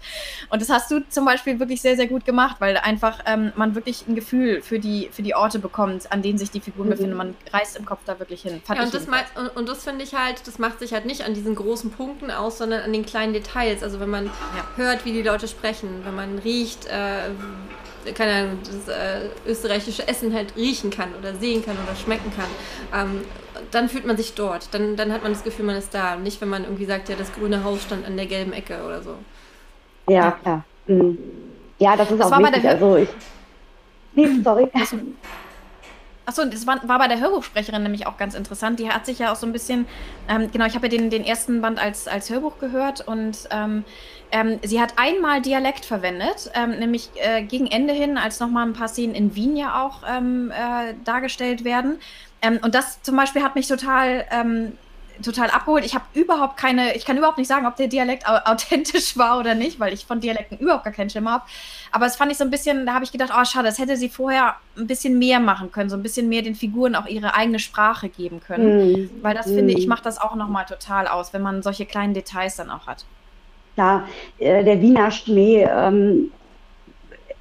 Und 0.49 0.63
das 0.63 0.71
hast 0.71 0.91
du 0.91 1.07
zum 1.11 1.27
Beispiel 1.27 1.61
wirklich 1.61 1.83
sehr, 1.83 1.95
sehr 1.95 2.07
gut 2.07 2.25
gemacht, 2.25 2.57
weil 2.59 2.79
einfach 2.79 3.19
ähm, 3.27 3.53
man 3.55 3.75
wirklich 3.75 4.09
ein 4.09 4.15
Gefühl 4.15 4.63
für 4.63 4.79
die, 4.79 5.11
für 5.13 5.21
die 5.21 5.35
Orte 5.35 5.59
bekommt, 5.59 6.11
an 6.11 6.23
denen 6.23 6.39
sich 6.39 6.51
die 6.51 6.61
Figuren 6.61 6.87
mhm. 6.87 6.93
befinden. 6.93 7.17
Man 7.19 7.35
reist 7.53 7.77
im 7.77 7.85
Kopf 7.85 8.01
da 8.07 8.19
wirklich 8.19 8.41
hin. 8.41 8.63
ja, 8.67 8.83
und 8.83 8.95
das, 8.95 9.07
und, 9.35 9.57
und 9.57 9.69
das 9.69 9.85
finde 9.85 10.05
ich 10.05 10.15
halt, 10.15 10.47
das 10.47 10.59
macht 10.59 10.79
sich 10.79 10.95
halt 10.95 11.05
nicht 11.05 11.23
an 11.27 11.35
diesen 11.35 11.55
großen 11.55 11.91
Punkten 11.91 12.31
aus, 12.31 12.57
sondern 12.57 12.81
an 12.81 12.95
den 12.95 13.05
kleinen 13.05 13.35
Details. 13.35 13.83
Also 13.83 14.01
wenn 14.01 14.09
man 14.09 14.25
ja. 14.25 14.33
hört, 14.77 15.05
wie 15.05 15.13
die 15.13 15.23
Leute 15.23 15.49
sprechen, 15.49 16.01
wenn 16.05 16.17
man 16.17 16.39
riecht, 16.39 16.87
äh, 16.87 17.29
keine 18.15 18.33
Ahnung, 18.33 18.59
das 18.65 18.89
äh, 18.89 19.29
österreichische 19.47 20.09
Essen 20.09 20.33
halt 20.33 20.57
riechen 20.57 20.91
kann 20.91 21.15
oder 21.15 21.35
sehen 21.35 21.63
kann 21.63 21.77
oder 21.85 21.95
schmecken 21.95 22.33
kann, 22.35 22.49
ähm, 23.03 23.21
dann 23.71 23.89
fühlt 23.89 24.07
man 24.07 24.17
sich 24.17 24.35
dort. 24.35 24.73
Dann, 24.73 24.97
dann 24.97 25.13
hat 25.13 25.23
man 25.23 25.33
das 25.33 25.45
Gefühl, 25.45 25.65
man 25.65 25.77
ist 25.77 25.95
da. 25.95 26.17
Nicht, 26.17 26.41
wenn 26.41 26.49
man 26.49 26.65
irgendwie 26.65 26.85
sagt, 26.85 27.09
ja, 27.09 27.17
das 27.17 27.33
grüne 27.33 27.65
Haus 27.65 27.83
stand 27.83 28.07
an 28.07 28.17
der 28.17 28.27
gelben 28.27 28.53
Ecke 28.53 28.83
oder 28.85 29.03
so. 29.03 29.15
Ja, 30.09 30.33
klar. 30.33 30.65
Mhm. 30.87 31.19
Ja, 31.79 31.97
das 31.97 32.11
ist 32.11 32.19
das 32.19 32.27
auch 32.27 32.33
war 32.33 32.41
wichtig. 32.41 32.57
Bei 32.57 32.61
der 32.61 32.71
also 32.73 32.97
ich. 32.97 33.09
Nee, 34.15 34.29
sorry. 34.43 34.69
Achso, 36.31 36.45
das 36.45 36.65
war, 36.65 36.87
war 36.87 37.01
bei 37.01 37.09
der 37.09 37.19
Hörbuchsprecherin 37.19 37.83
nämlich 37.83 38.07
auch 38.07 38.17
ganz 38.17 38.37
interessant. 38.37 38.79
Die 38.79 38.89
hat 38.89 39.05
sich 39.05 39.19
ja 39.19 39.33
auch 39.33 39.37
so 39.37 39.47
ein 39.47 39.53
bisschen, 39.53 39.87
ähm, 40.29 40.49
genau, 40.53 40.65
ich 40.65 40.77
habe 40.77 40.87
ja 40.87 40.91
den, 40.97 41.11
den 41.11 41.25
ersten 41.25 41.61
Band 41.61 41.83
als, 41.83 42.07
als 42.07 42.31
Hörbuch 42.31 42.61
gehört 42.61 43.01
und 43.09 43.49
ähm, 43.51 43.85
ähm, 44.31 44.61
sie 44.63 44.81
hat 44.81 44.93
einmal 44.97 45.43
Dialekt 45.43 45.85
verwendet, 45.85 46.53
ähm, 46.55 46.79
nämlich 46.79 47.11
äh, 47.17 47.43
gegen 47.43 47.67
Ende 47.67 47.93
hin, 47.93 48.17
als 48.17 48.39
nochmal 48.39 48.65
ein 48.65 48.75
paar 48.75 48.87
Szenen 48.87 49.17
in 49.17 49.35
Wien 49.35 49.57
ja 49.57 49.85
auch 49.85 50.03
ähm, 50.09 50.53
äh, 50.53 50.95
dargestellt 51.05 51.65
werden. 51.65 51.99
Ähm, 52.43 52.59
und 52.63 52.75
das 52.75 53.03
zum 53.03 53.17
Beispiel 53.17 53.43
hat 53.43 53.55
mich 53.55 53.69
total 53.69 54.25
ähm, 54.31 54.73
total 55.23 55.51
abgeholt. 55.51 55.85
Ich 55.85 55.95
habe 55.95 56.05
überhaupt 56.15 56.57
keine, 56.57 56.97
ich 56.97 57.05
kann 57.05 57.17
überhaupt 57.17 57.39
nicht 57.39 57.49
sagen, 57.49 57.67
ob 57.67 57.77
der 57.77 57.89
Dialekt 57.89 58.27
authentisch 58.47 59.17
war 59.17 59.39
oder 59.39 59.55
nicht, 59.55 59.81
weil 59.81 59.93
ich 59.93 60.07
von 60.07 60.21
Dialekten 60.21 60.59
überhaupt 60.59 60.85
gar 60.85 60.93
keinen 60.93 61.11
Schimmer 61.11 61.33
habe. 61.33 61.45
Aber 61.93 62.07
es 62.07 62.17
fand 62.17 62.33
ich 62.33 62.39
so 62.39 62.45
ein 62.45 62.51
bisschen, 62.51 62.87
da 62.87 62.95
habe 62.95 63.05
ich 63.05 63.13
gedacht, 63.13 63.33
oh 63.35 63.45
schade, 63.45 63.69
das 63.69 63.79
hätte 63.79 63.97
sie 63.97 64.09
vorher 64.09 64.57
ein 64.77 64.87
bisschen 64.87 65.19
mehr 65.19 65.41
machen 65.41 65.73
können, 65.73 65.91
so 65.91 65.97
ein 65.97 66.03
bisschen 66.03 66.29
mehr 66.29 66.43
den 66.43 66.55
Figuren 66.55 66.95
auch 66.95 67.07
ihre 67.07 67.35
eigene 67.35 67.59
Sprache 67.59 68.09
geben 68.09 68.41
können. 68.41 68.93
Mhm. 68.93 69.11
Weil 69.23 69.35
das 69.35 69.47
mhm. 69.47 69.57
finde 69.57 69.75
ich, 69.75 69.87
macht 69.87 70.07
das 70.07 70.21
auch 70.21 70.35
nochmal 70.35 70.67
total 70.67 71.07
aus, 71.07 71.33
wenn 71.33 71.43
man 71.43 71.63
solche 71.63 71.87
kleinen 71.87 72.15
Details 72.15 72.57
dann 72.57 72.71
auch 72.71 72.87
hat. 72.87 73.05
Ja, 73.77 74.05
äh, 74.39 74.65
der 74.65 74.81
Wiener 74.81 75.11
Schnee 75.11 75.63
ähm, 75.63 76.33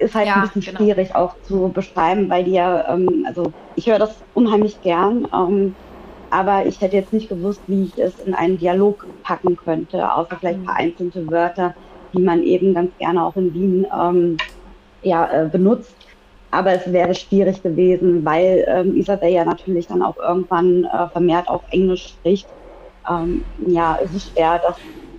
ist 0.00 0.14
halt 0.14 0.26
ja, 0.26 0.36
ein 0.36 0.42
bisschen 0.42 0.62
genau. 0.62 0.78
schwierig 0.78 1.14
auch 1.14 1.34
zu 1.42 1.68
beschreiben, 1.68 2.28
weil 2.30 2.44
die 2.44 2.52
ja, 2.52 2.92
ähm, 2.92 3.24
also 3.26 3.52
ich 3.76 3.86
höre 3.86 3.98
das 3.98 4.16
unheimlich 4.34 4.80
gern. 4.82 5.28
Ähm, 5.32 5.74
aber 6.30 6.64
ich 6.64 6.80
hätte 6.80 6.96
jetzt 6.96 7.12
nicht 7.12 7.28
gewusst, 7.28 7.60
wie 7.66 7.84
ich 7.84 7.98
es 7.98 8.18
in 8.20 8.34
einen 8.34 8.56
Dialog 8.56 9.06
packen 9.22 9.56
könnte, 9.56 10.12
außer 10.12 10.36
vielleicht 10.38 10.60
mhm. 10.60 10.64
vereinzelte 10.64 11.30
Wörter, 11.30 11.74
die 12.14 12.22
man 12.22 12.42
eben 12.42 12.72
ganz 12.72 12.96
gerne 12.98 13.24
auch 13.24 13.36
in 13.36 13.52
Wien 13.52 13.86
ähm, 13.92 14.36
ja, 15.02 15.26
äh, 15.30 15.48
benutzt. 15.48 15.94
Aber 16.52 16.72
es 16.72 16.92
wäre 16.92 17.14
schwierig 17.14 17.62
gewesen, 17.62 18.24
weil 18.24 18.64
ähm, 18.68 18.96
Isabel 18.96 19.30
ja 19.30 19.44
natürlich 19.44 19.86
dann 19.86 20.02
auch 20.02 20.16
irgendwann 20.16 20.84
äh, 20.84 21.08
vermehrt 21.08 21.48
auf 21.48 21.62
Englisch 21.70 22.08
spricht. 22.08 22.48
Ähm, 23.08 23.44
ja, 23.66 23.98
es 24.02 24.12
ist 24.14 24.32
schwer, 24.32 24.58
dass 24.58 24.76
äh, 24.76 25.09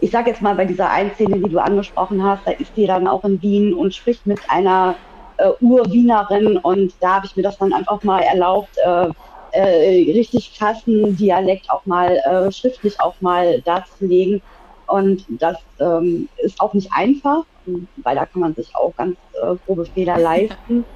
ich 0.00 0.10
sage 0.10 0.30
jetzt 0.30 0.42
mal 0.42 0.54
bei 0.54 0.64
dieser 0.64 0.90
einen 0.90 1.12
Szene, 1.14 1.40
die 1.40 1.50
du 1.50 1.58
angesprochen 1.58 2.22
hast, 2.22 2.46
da 2.46 2.52
ist 2.52 2.74
sie 2.74 2.86
dann 2.86 3.08
auch 3.08 3.24
in 3.24 3.40
Wien 3.42 3.74
und 3.74 3.94
spricht 3.94 4.26
mit 4.26 4.40
einer 4.48 4.98
äh, 5.38 5.50
Ur-Wienerin 5.60 6.58
und 6.58 6.92
da 7.00 7.16
habe 7.16 7.26
ich 7.26 7.36
mir 7.36 7.42
das 7.42 7.58
dann 7.58 7.72
einfach 7.72 8.02
mal 8.02 8.20
erlaubt, 8.22 8.76
äh, 8.84 9.08
äh, 9.52 10.12
richtig 10.12 10.56
krassen 10.58 11.16
Dialekt 11.16 11.70
auch 11.70 11.84
mal 11.86 12.16
äh, 12.24 12.52
schriftlich 12.52 13.00
auch 13.00 13.20
mal 13.20 13.62
darzulegen. 13.62 14.42
Und 14.86 15.24
das 15.28 15.56
ähm, 15.80 16.28
ist 16.36 16.60
auch 16.60 16.74
nicht 16.74 16.90
einfach, 16.94 17.44
weil 17.64 18.16
da 18.16 18.26
kann 18.26 18.40
man 18.40 18.54
sich 18.54 18.70
auch 18.74 18.94
ganz 18.96 19.18
äh, 19.42 19.56
grobe 19.66 19.86
Fehler 19.86 20.18
leisten. 20.20 20.86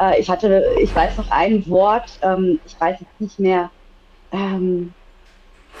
Äh, 0.00 0.20
ich 0.20 0.30
hatte, 0.30 0.64
ich 0.80 0.94
weiß 0.94 1.16
noch 1.18 1.30
ein 1.30 1.66
Wort, 1.68 2.10
ähm, 2.22 2.60
ich 2.64 2.76
weiß 2.78 3.00
jetzt 3.00 3.20
nicht 3.20 3.38
mehr, 3.40 3.70
ähm, 4.32 4.94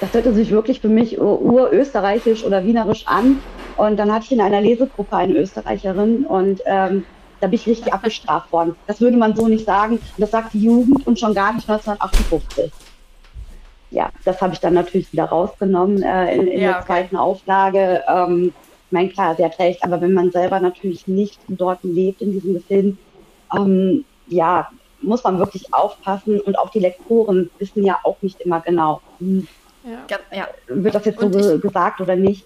das 0.00 0.14
hörte 0.14 0.32
sich 0.32 0.50
wirklich 0.50 0.80
für 0.80 0.88
mich 0.88 1.20
urösterreichisch 1.20 2.44
oder 2.44 2.64
wienerisch 2.64 3.06
an. 3.06 3.40
Und 3.76 3.98
dann 3.98 4.12
hatte 4.12 4.26
ich 4.26 4.32
in 4.32 4.40
einer 4.40 4.60
Lesegruppe 4.60 5.16
eine 5.16 5.34
Österreicherin 5.34 6.24
und 6.26 6.60
ähm, 6.66 7.04
da 7.40 7.46
bin 7.46 7.54
ich 7.54 7.66
richtig 7.66 7.92
abgestraft 7.92 8.52
worden. 8.52 8.76
Das 8.86 9.00
würde 9.00 9.16
man 9.16 9.34
so 9.34 9.48
nicht 9.48 9.64
sagen. 9.64 9.98
Das 10.18 10.30
sagt 10.30 10.54
die 10.54 10.62
Jugend 10.62 11.06
und 11.06 11.18
schon 11.18 11.34
gar 11.34 11.52
nicht 11.52 11.68
1958. 11.68 12.72
Ja, 13.90 14.10
das 14.24 14.40
habe 14.40 14.52
ich 14.52 14.60
dann 14.60 14.74
natürlich 14.74 15.12
wieder 15.12 15.24
rausgenommen 15.24 16.02
äh, 16.02 16.34
in, 16.34 16.46
in 16.46 16.60
ja, 16.60 16.72
der 16.74 16.86
zweiten 16.86 17.16
Auflage. 17.16 18.02
Ähm, 18.08 18.52
ich 18.86 18.92
meine, 18.92 19.08
klar, 19.08 19.34
sie 19.36 19.44
hat 19.44 19.58
recht, 19.58 19.82
aber 19.82 20.00
wenn 20.00 20.12
man 20.12 20.30
selber 20.30 20.60
natürlich 20.60 21.06
nicht 21.06 21.40
dort 21.48 21.80
lebt 21.82 22.22
in 22.22 22.32
diesem 22.32 22.60
Film, 22.62 22.98
ähm, 23.56 24.04
ja, 24.28 24.68
muss 25.02 25.24
man 25.24 25.38
wirklich 25.38 25.72
aufpassen 25.72 26.40
und 26.40 26.58
auch 26.58 26.70
die 26.70 26.80
Lektoren 26.80 27.50
wissen 27.58 27.84
ja 27.84 27.98
auch 28.04 28.16
nicht 28.20 28.40
immer 28.40 28.60
genau, 28.60 29.00
hm, 29.18 29.46
ja. 29.84 30.18
Ja, 30.32 30.48
wird 30.68 30.94
das 30.94 31.04
jetzt 31.04 31.20
so 31.20 31.54
ich, 31.54 31.62
gesagt 31.62 32.00
oder 32.00 32.16
nicht. 32.16 32.44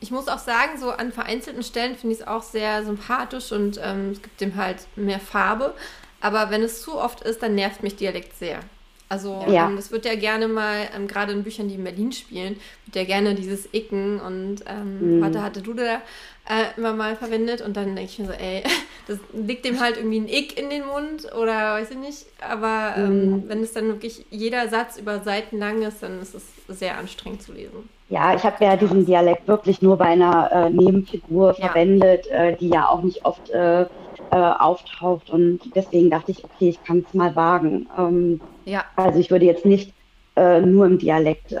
Ich 0.00 0.10
muss 0.10 0.28
auch 0.28 0.38
sagen, 0.38 0.78
so 0.78 0.90
an 0.90 1.12
vereinzelten 1.12 1.62
Stellen 1.62 1.96
finde 1.96 2.14
ich 2.14 2.20
es 2.20 2.26
auch 2.26 2.42
sehr 2.42 2.84
sympathisch 2.84 3.52
und 3.52 3.80
ähm, 3.82 4.10
es 4.12 4.22
gibt 4.22 4.40
dem 4.40 4.56
halt 4.56 4.86
mehr 4.94 5.20
Farbe. 5.20 5.74
Aber 6.20 6.50
wenn 6.50 6.62
es 6.62 6.82
zu 6.82 6.98
oft 6.98 7.22
ist, 7.22 7.42
dann 7.42 7.54
nervt 7.54 7.82
mich 7.82 7.96
Dialekt 7.96 8.36
sehr. 8.36 8.60
Also 9.08 9.44
ja. 9.48 9.68
ähm, 9.68 9.76
das 9.76 9.92
wird 9.92 10.04
ja 10.04 10.16
gerne 10.16 10.48
mal, 10.48 10.88
ähm, 10.94 11.06
gerade 11.06 11.32
in 11.32 11.44
Büchern, 11.44 11.68
die 11.68 11.76
in 11.76 11.84
Berlin 11.84 12.10
spielen, 12.10 12.56
wird 12.86 12.96
ja 12.96 13.04
gerne 13.04 13.34
dieses 13.34 13.68
Icken 13.72 14.20
und 14.20 14.64
ähm, 14.66 15.18
mhm. 15.18 15.22
warte, 15.22 15.42
hatte 15.42 15.62
du 15.62 15.74
da 15.74 16.00
äh, 16.48 16.78
immer 16.78 16.92
mal 16.92 17.16
verwendet 17.16 17.60
und 17.60 17.76
dann 17.76 17.96
denke 17.96 18.10
ich 18.10 18.18
mir 18.18 18.26
so, 18.26 18.32
ey, 18.32 18.62
das 19.08 19.18
liegt 19.32 19.64
dem 19.64 19.80
halt 19.80 19.96
irgendwie 19.96 20.20
ein 20.20 20.28
Ick 20.28 20.58
in 20.58 20.70
den 20.70 20.86
Mund 20.86 21.26
oder 21.34 21.74
weiß 21.74 21.90
ich 21.90 21.98
nicht. 21.98 22.26
Aber 22.40 22.94
ähm, 22.96 23.30
mhm. 23.30 23.44
wenn 23.48 23.62
es 23.62 23.72
dann 23.72 23.88
wirklich 23.88 24.24
jeder 24.30 24.68
Satz 24.68 24.98
über 24.98 25.20
Seiten 25.20 25.58
lang 25.58 25.82
ist, 25.82 26.02
dann 26.02 26.20
ist 26.20 26.34
es 26.34 26.44
sehr 26.68 26.98
anstrengend 26.98 27.42
zu 27.42 27.52
lesen. 27.52 27.88
Ja, 28.08 28.34
ich 28.34 28.44
habe 28.44 28.64
ja 28.64 28.76
diesen 28.76 29.04
Dialekt 29.04 29.48
wirklich 29.48 29.82
nur 29.82 29.96
bei 29.96 30.06
einer 30.06 30.50
äh, 30.52 30.70
Nebenfigur 30.70 31.56
ja. 31.58 31.66
verwendet, 31.66 32.28
äh, 32.28 32.56
die 32.56 32.68
ja 32.68 32.88
auch 32.88 33.02
nicht 33.02 33.24
oft 33.24 33.50
äh, 33.50 33.82
äh, 33.82 33.86
auftaucht. 34.30 35.30
Und 35.30 35.60
deswegen 35.74 36.10
dachte 36.10 36.30
ich, 36.30 36.44
okay, 36.44 36.68
ich 36.68 36.84
kann 36.84 37.04
es 37.06 37.14
mal 37.14 37.34
wagen. 37.34 37.88
Ähm, 37.98 38.40
ja. 38.64 38.84
Also 38.94 39.18
ich 39.18 39.30
würde 39.30 39.44
jetzt 39.44 39.64
nicht 39.64 39.92
äh, 40.36 40.60
nur 40.60 40.86
im 40.86 40.98
Dialekt 40.98 41.54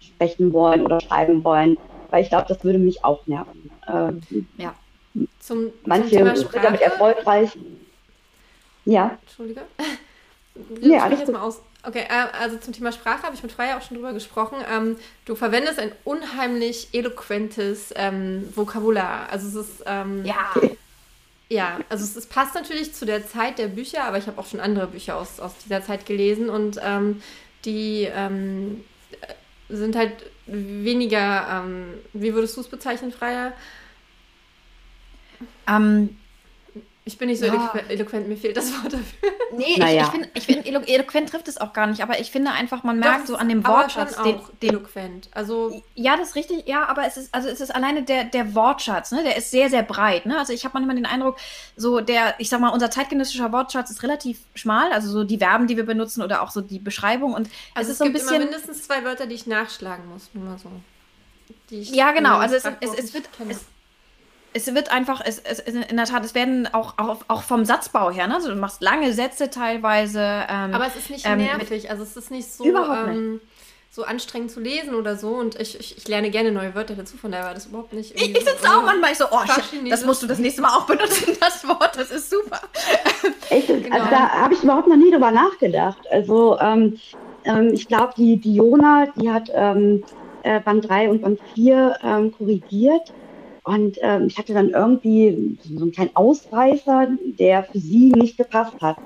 sprechen 0.00 0.52
wollen 0.52 0.82
oder 0.82 1.00
schreiben 1.00 1.42
wollen, 1.44 1.78
weil 2.10 2.22
ich 2.22 2.28
glaube, 2.28 2.46
das 2.48 2.62
würde 2.64 2.78
mich 2.78 3.04
auch 3.04 3.26
nerven. 3.26 3.70
Ähm, 3.88 4.20
ja. 4.56 4.74
Zum, 5.38 5.72
manche 5.84 6.16
zum 6.16 6.36
sind 6.36 6.54
damit 6.62 6.80
erfolgreich. 6.80 7.50
Ja. 8.84 9.18
Entschuldige. 9.22 9.62
Ja, 10.80 11.02
alles 11.02 11.18
jetzt 11.18 11.32
mal 11.32 11.40
aus. 11.40 11.60
Okay, 11.82 12.04
äh, 12.08 12.38
also 12.40 12.56
zum 12.58 12.72
Thema 12.72 12.92
Sprache 12.92 13.24
habe 13.24 13.34
ich 13.34 13.42
mit 13.42 13.50
Freya 13.50 13.76
auch 13.76 13.82
schon 13.82 13.96
drüber 13.96 14.12
gesprochen. 14.12 14.58
Ähm, 14.72 14.96
du 15.24 15.34
verwendest 15.34 15.80
ein 15.80 15.90
unheimlich 16.04 16.90
eloquentes 16.92 17.92
ähm, 17.96 18.48
Vokabular. 18.54 19.28
Also 19.32 19.48
es 19.48 19.68
ist 19.68 19.82
ähm, 19.86 20.24
ja. 20.24 20.52
Ja, 21.50 21.78
also 21.90 22.04
es, 22.04 22.16
es, 22.16 22.26
passt 22.26 22.54
natürlich 22.54 22.94
zu 22.94 23.04
der 23.04 23.26
Zeit 23.26 23.58
der 23.58 23.68
Bücher, 23.68 24.04
aber 24.04 24.16
ich 24.16 24.26
habe 24.26 24.40
auch 24.40 24.46
schon 24.46 24.60
andere 24.60 24.86
Bücher 24.86 25.16
aus, 25.16 25.40
aus 25.40 25.52
dieser 25.62 25.84
Zeit 25.84 26.06
gelesen 26.06 26.48
und 26.48 26.80
ähm, 26.82 27.22
die 27.64 28.08
ähm, 28.14 28.82
sind 29.68 29.94
halt 29.94 30.12
weniger, 30.46 31.62
ähm, 31.64 31.94
wie 32.12 32.34
würdest 32.34 32.56
du 32.56 32.60
es 32.60 32.68
bezeichnen, 32.68 33.12
freier? 33.12 33.52
Ähm, 35.66 36.16
ich 37.06 37.18
bin 37.18 37.28
nicht 37.28 37.38
so 37.38 37.46
ja. 37.46 37.74
eloquent, 37.90 38.28
mir 38.28 38.36
fehlt 38.36 38.56
das 38.56 38.72
Wort 38.72 38.94
dafür. 38.94 39.30
Nee, 39.52 39.76
naja. 39.78 40.04
ich, 40.04 40.08
finde, 40.08 40.28
ich 40.32 40.46
find, 40.46 40.88
eloquent 40.88 41.28
trifft 41.28 41.48
es 41.48 41.58
auch 41.60 41.74
gar 41.74 41.86
nicht, 41.86 42.02
aber 42.02 42.18
ich 42.18 42.30
finde 42.30 42.52
einfach, 42.52 42.82
man 42.82 42.98
merkt 42.98 43.22
das 43.22 43.28
so 43.28 43.36
an 43.36 43.48
dem 43.48 43.66
Wortschatz. 43.66 44.16
Den, 44.22 44.40
den, 44.62 44.70
eloquent. 44.70 45.28
Also 45.32 45.82
ja, 45.94 46.16
das 46.16 46.30
ist 46.30 46.34
richtig, 46.34 46.66
ja, 46.66 46.86
aber 46.86 47.06
es 47.06 47.18
ist, 47.18 47.34
also 47.34 47.48
es 47.48 47.60
ist 47.60 47.74
alleine 47.74 48.04
der, 48.04 48.24
der 48.24 48.54
Wortschatz, 48.54 49.12
ne? 49.12 49.22
Der 49.22 49.36
ist 49.36 49.50
sehr, 49.50 49.68
sehr 49.68 49.82
breit. 49.82 50.24
Ne? 50.24 50.38
Also 50.38 50.54
ich 50.54 50.64
habe 50.64 50.72
manchmal 50.74 50.96
den 50.96 51.04
Eindruck, 51.04 51.36
so 51.76 52.00
der, 52.00 52.34
ich 52.38 52.48
sag 52.48 52.60
mal, 52.60 52.70
unser 52.70 52.90
zeitgenössischer 52.90 53.52
Wortschatz 53.52 53.90
ist 53.90 54.02
relativ 54.02 54.40
schmal, 54.54 54.90
also 54.90 55.10
so 55.10 55.24
die 55.24 55.38
Verben, 55.38 55.66
die 55.66 55.76
wir 55.76 55.84
benutzen 55.84 56.22
oder 56.22 56.40
auch 56.40 56.50
so 56.50 56.62
die 56.62 56.78
Beschreibung. 56.78 57.34
Und 57.34 57.50
also 57.74 57.88
es 57.88 57.92
ist 57.92 57.98
so 57.98 58.04
ein 58.04 58.14
bisschen. 58.14 58.36
Immer 58.36 58.44
mindestens 58.46 58.82
zwei 58.82 59.04
Wörter, 59.04 59.26
die 59.26 59.34
ich 59.34 59.46
nachschlagen 59.46 60.08
muss, 60.08 60.30
nur 60.32 60.44
mal 60.46 60.58
so. 60.58 60.70
ja, 61.70 62.12
genau. 62.12 62.38
Also 62.38 62.54
es, 62.54 62.64
es, 62.64 62.94
es, 62.94 63.14
wird. 63.14 63.28
Es, 63.50 63.66
es 64.54 64.72
wird 64.72 64.90
einfach, 64.90 65.20
es, 65.24 65.40
es, 65.40 65.58
in 65.60 65.96
der 65.96 66.06
Tat, 66.06 66.24
es 66.24 66.34
werden 66.34 66.68
auch, 66.72 66.94
auch, 66.96 67.18
auch 67.26 67.42
vom 67.42 67.64
Satzbau 67.64 68.10
her, 68.10 68.28
ne? 68.28 68.36
Also 68.36 68.50
du 68.50 68.56
machst 68.56 68.82
lange 68.82 69.12
Sätze 69.12 69.50
teilweise. 69.50 70.20
Ähm, 70.20 70.72
Aber 70.72 70.86
es 70.86 70.94
ist 70.94 71.10
nicht 71.10 71.26
ähm, 71.26 71.38
nervig, 71.38 71.90
also 71.90 72.04
es 72.04 72.16
ist 72.16 72.30
nicht 72.30 72.50
so, 72.50 72.64
überhaupt 72.64 73.08
ähm, 73.08 73.40
so 73.90 74.04
anstrengend 74.04 74.52
zu 74.52 74.60
lesen 74.60 74.94
oder 74.94 75.16
so. 75.16 75.30
Und 75.30 75.60
ich, 75.60 75.78
ich, 75.78 75.98
ich, 75.98 76.08
lerne 76.08 76.30
gerne 76.30 76.52
neue 76.52 76.72
Wörter 76.76 76.94
dazu, 76.94 77.16
von 77.16 77.32
daher 77.32 77.46
war 77.46 77.54
das 77.54 77.66
überhaupt 77.66 77.92
nicht. 77.92 78.14
Ich 78.14 78.26
sitze 78.26 78.56
so, 78.62 78.68
auch 78.68 78.84
manchmal 78.84 79.10
ich 79.10 79.18
so, 79.18 79.24
oh, 79.28 79.40
ich, 79.44 79.90
das 79.90 80.06
musst 80.06 80.22
du 80.22 80.28
das 80.28 80.38
nächste 80.38 80.62
Mal 80.62 80.76
auch 80.76 80.86
benutzen, 80.86 81.36
das 81.40 81.66
Wort, 81.66 81.96
das 81.96 82.12
ist 82.12 82.30
super. 82.30 82.60
Echt, 83.50 83.66
genau. 83.66 83.94
also 83.94 84.08
da 84.08 84.28
habe 84.28 84.54
ich 84.54 84.62
überhaupt 84.62 84.86
noch 84.86 84.96
nie 84.96 85.10
drüber 85.10 85.32
nachgedacht. 85.32 86.06
Also 86.12 86.58
ähm, 86.60 86.98
ähm, 87.44 87.70
ich 87.72 87.88
glaube, 87.88 88.14
die, 88.16 88.36
Jona, 88.36 89.06
die 89.16 89.30
hat 89.30 89.50
ähm, 89.52 90.04
äh, 90.44 90.60
Band 90.60 90.88
3 90.88 91.10
und 91.10 91.22
Band 91.22 91.40
4 91.54 91.98
ähm, 92.04 92.32
korrigiert 92.32 93.12
und 93.64 93.96
ähm, 94.02 94.26
ich 94.26 94.38
hatte 94.38 94.52
dann 94.52 94.70
irgendwie 94.70 95.58
so 95.62 95.82
einen 95.82 95.92
kleinen 95.92 96.14
Ausreißer, 96.14 97.08
der 97.38 97.64
für 97.64 97.78
sie 97.78 98.12
nicht 98.14 98.36
gepasst 98.36 98.74
hat. 98.82 98.98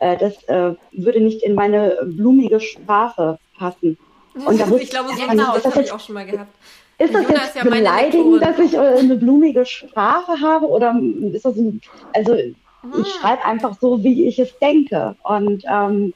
Äh, 0.00 0.16
das 0.16 0.42
äh, 0.44 0.74
würde 0.92 1.20
nicht 1.20 1.42
in 1.42 1.54
meine 1.54 1.98
blumige 2.04 2.58
Sprache 2.58 3.38
passen. 3.58 3.98
Und 4.34 4.58
da 4.58 4.66
ich 4.80 4.90
glaube, 4.90 5.10
so 5.10 5.26
genau, 5.26 5.52
das, 5.52 5.62
das 5.62 5.74
habe 5.74 5.84
ich 5.84 5.92
auch 5.92 6.00
schon 6.00 6.14
mal 6.14 6.24
gehabt. 6.24 6.50
Ist 6.96 7.14
das 7.14 7.28
jetzt 7.28 7.54
ja 7.54 7.64
beleidigend, 7.64 8.42
dass 8.42 8.58
ich 8.58 8.72
äh, 8.72 8.78
eine 8.78 9.16
blumige 9.16 9.66
Sprache 9.66 10.40
habe? 10.40 10.66
Oder 10.66 10.98
ist 11.32 11.44
das 11.44 11.56
ein, 11.56 11.80
also 12.14 12.34
ich 12.34 12.54
hm. 12.82 13.04
schreibe 13.04 13.44
einfach 13.44 13.76
so, 13.78 14.02
wie 14.02 14.26
ich 14.26 14.38
es 14.38 14.58
denke. 14.58 15.16
Und 15.22 15.64
ähm, 15.70 16.14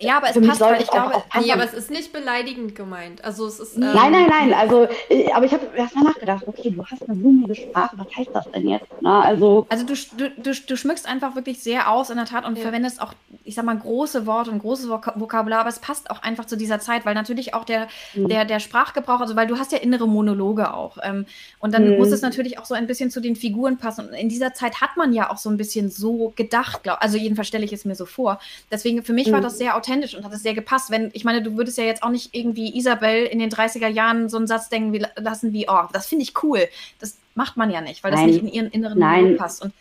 ja, 0.00 0.18
aber 0.18 0.28
es 0.30 0.40
passt, 0.40 0.60
weil 0.60 0.80
ich 0.80 0.88
glaube. 0.88 1.24
Nee, 1.40 1.50
aber 1.50 1.64
es 1.64 1.74
ist 1.74 1.90
nicht 1.90 2.12
beleidigend 2.12 2.76
gemeint. 2.76 3.24
Also 3.24 3.48
es 3.48 3.58
ist. 3.58 3.76
Ähm, 3.76 3.80
nein, 3.80 4.12
nein, 4.12 4.28
nein. 4.28 4.54
Also, 4.54 4.86
äh, 5.08 5.32
aber 5.32 5.44
ich 5.44 5.52
habe 5.52 5.66
erst 5.74 5.96
mal 5.96 6.04
nachgedacht, 6.04 6.44
okay, 6.46 6.70
du 6.70 6.86
hast 6.86 7.02
eine 7.02 7.18
blumige 7.18 7.56
Sprache, 7.56 7.98
was 7.98 8.06
heißt 8.16 8.30
das 8.32 8.48
denn 8.52 8.68
jetzt? 8.68 8.86
Na, 9.00 9.22
also, 9.22 9.66
also 9.68 9.84
du, 9.84 9.94
du, 10.16 10.30
du, 10.30 10.52
du 10.54 10.76
schmückst 10.76 11.04
einfach 11.08 11.34
wirklich 11.34 11.60
sehr 11.60 11.90
aus 11.90 12.10
in 12.10 12.16
der 12.16 12.26
Tat 12.26 12.46
und 12.46 12.56
ja. 12.56 12.62
verwendest 12.62 13.02
auch, 13.02 13.12
ich 13.42 13.56
sag 13.56 13.64
mal, 13.64 13.76
große 13.76 14.24
Worte 14.24 14.52
und 14.52 14.60
großes 14.60 14.88
Vokabular, 14.88 15.60
aber 15.60 15.68
es 15.68 15.80
passt 15.80 16.12
auch 16.12 16.22
einfach 16.22 16.44
zu 16.44 16.56
dieser 16.56 16.78
Zeit, 16.78 17.04
weil 17.04 17.14
natürlich 17.14 17.54
auch 17.54 17.64
der, 17.64 17.88
mhm. 18.14 18.28
der, 18.28 18.44
der 18.44 18.60
Sprachgebrauch, 18.60 19.20
also 19.20 19.34
weil 19.34 19.48
du 19.48 19.58
hast 19.58 19.72
ja 19.72 19.78
innere 19.78 20.06
Monologe 20.06 20.74
auch. 20.74 20.98
Ähm, 21.02 21.26
und 21.58 21.74
dann 21.74 21.90
mhm. 21.90 21.96
muss 21.96 22.12
es 22.12 22.22
natürlich 22.22 22.60
auch 22.60 22.66
so 22.66 22.74
ein 22.74 22.86
bisschen 22.86 23.10
zu 23.10 23.20
den 23.20 23.34
Figuren 23.34 23.78
passen. 23.78 24.06
Und 24.06 24.14
in 24.14 24.28
dieser 24.28 24.54
Zeit 24.54 24.80
hat 24.80 24.96
man 24.96 25.12
ja 25.12 25.28
auch 25.28 25.38
so 25.38 25.50
ein 25.50 25.56
bisschen 25.56 25.90
so 25.90 26.32
gedacht, 26.36 26.84
glaub, 26.84 26.98
also 27.00 27.18
jedenfalls 27.18 27.48
stelle 27.48 27.64
ich 27.64 27.72
es 27.72 27.84
mir 27.84 27.96
so 27.96 28.06
vor. 28.06 28.38
Deswegen, 28.70 29.02
für 29.02 29.12
mich 29.12 29.26
mhm. 29.26 29.32
war 29.32 29.40
das 29.40 29.58
sehr 29.58 29.76
authentisch 29.76 29.87
authentisch 29.88 30.14
und 30.14 30.24
hat 30.24 30.32
es 30.32 30.42
sehr 30.42 30.54
gepasst. 30.54 30.90
Wenn, 30.90 31.10
ich 31.12 31.24
meine, 31.24 31.42
du 31.42 31.56
würdest 31.56 31.78
ja 31.78 31.84
jetzt 31.84 32.02
auch 32.02 32.10
nicht 32.10 32.34
irgendwie 32.34 32.76
Isabel 32.76 33.24
in 33.26 33.38
den 33.38 33.50
30er 33.50 33.88
Jahren 33.88 34.28
so 34.28 34.36
einen 34.36 34.46
Satz 34.46 34.68
denken 34.68 34.92
wie, 34.92 35.04
lassen 35.16 35.52
wie, 35.52 35.66
oh, 35.68 35.84
das 35.92 36.06
finde 36.06 36.24
ich 36.24 36.42
cool. 36.42 36.68
Das 36.98 37.18
macht 37.34 37.56
man 37.56 37.70
ja 37.70 37.80
nicht, 37.80 38.04
weil 38.04 38.10
das 38.10 38.20
Nein. 38.20 38.30
nicht 38.30 38.42
in 38.42 38.48
ihren 38.48 38.70
inneren 38.70 38.98
Nein. 38.98 39.36
passt. 39.36 39.62
Und, 39.62 39.72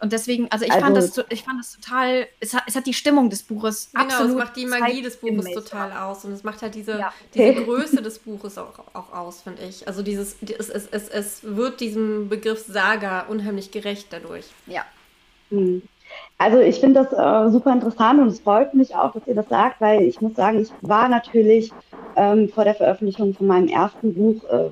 und 0.00 0.12
deswegen, 0.12 0.50
also 0.50 0.64
ich 0.64 0.72
also, 0.72 0.84
fand 0.84 0.96
das, 0.96 1.24
ich 1.30 1.42
fand 1.42 1.60
das 1.60 1.72
total, 1.72 2.26
es 2.40 2.52
hat, 2.54 2.64
es 2.66 2.76
hat 2.76 2.86
die 2.86 2.94
Stimmung 2.94 3.30
des 3.30 3.42
Buches 3.42 3.90
genau, 3.92 4.04
absolut. 4.04 4.32
es 4.32 4.38
macht 4.38 4.56
die 4.56 4.66
Magie 4.66 5.02
des 5.02 5.16
Buches 5.16 5.52
total 5.52 5.92
aus 5.92 6.24
und 6.24 6.32
es 6.32 6.42
macht 6.42 6.62
halt 6.62 6.74
diese, 6.74 6.98
ja. 6.98 7.12
diese 7.32 7.54
Größe 7.64 8.02
des 8.02 8.18
Buches 8.18 8.58
auch, 8.58 8.78
auch 8.92 9.12
aus, 9.12 9.42
finde 9.42 9.62
ich. 9.64 9.86
Also 9.86 10.02
dieses, 10.02 10.36
es, 10.42 10.68
es, 10.68 10.88
es, 10.90 11.08
es 11.08 11.40
wird 11.42 11.80
diesem 11.80 12.28
Begriff 12.28 12.64
Saga 12.66 13.20
unheimlich 13.20 13.70
gerecht 13.70 14.08
dadurch. 14.10 14.46
Ja. 14.66 14.84
Hm. 15.50 15.82
Also 16.38 16.58
ich 16.58 16.80
finde 16.80 17.04
das 17.04 17.12
äh, 17.12 17.50
super 17.50 17.72
interessant 17.72 18.20
und 18.20 18.28
es 18.28 18.40
freut 18.40 18.74
mich 18.74 18.94
auch, 18.94 19.12
dass 19.12 19.26
ihr 19.26 19.34
das 19.34 19.48
sagt, 19.48 19.80
weil 19.80 20.02
ich 20.02 20.20
muss 20.20 20.34
sagen, 20.34 20.60
ich 20.60 20.70
war 20.82 21.08
natürlich 21.08 21.72
ähm, 22.16 22.48
vor 22.48 22.64
der 22.64 22.74
Veröffentlichung 22.74 23.34
von 23.34 23.46
meinem 23.46 23.68
ersten 23.68 24.14
Buch, 24.14 24.42
äh, 24.50 24.70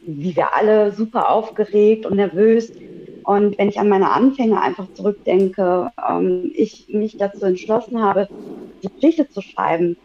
wie 0.00 0.34
wir 0.34 0.54
alle, 0.54 0.92
super 0.92 1.30
aufgeregt 1.30 2.04
und 2.04 2.16
nervös. 2.16 2.72
Und 3.24 3.58
wenn 3.58 3.68
ich 3.68 3.78
an 3.78 3.88
meine 3.88 4.10
Anfänge 4.10 4.60
einfach 4.60 4.86
zurückdenke, 4.94 5.90
ähm, 6.08 6.50
ich 6.54 6.88
mich 6.88 7.16
dazu 7.16 7.44
entschlossen 7.44 8.02
habe, 8.02 8.28
die 8.82 8.88
Geschichte 8.88 9.28
zu 9.28 9.40
schreiben, 9.40 9.96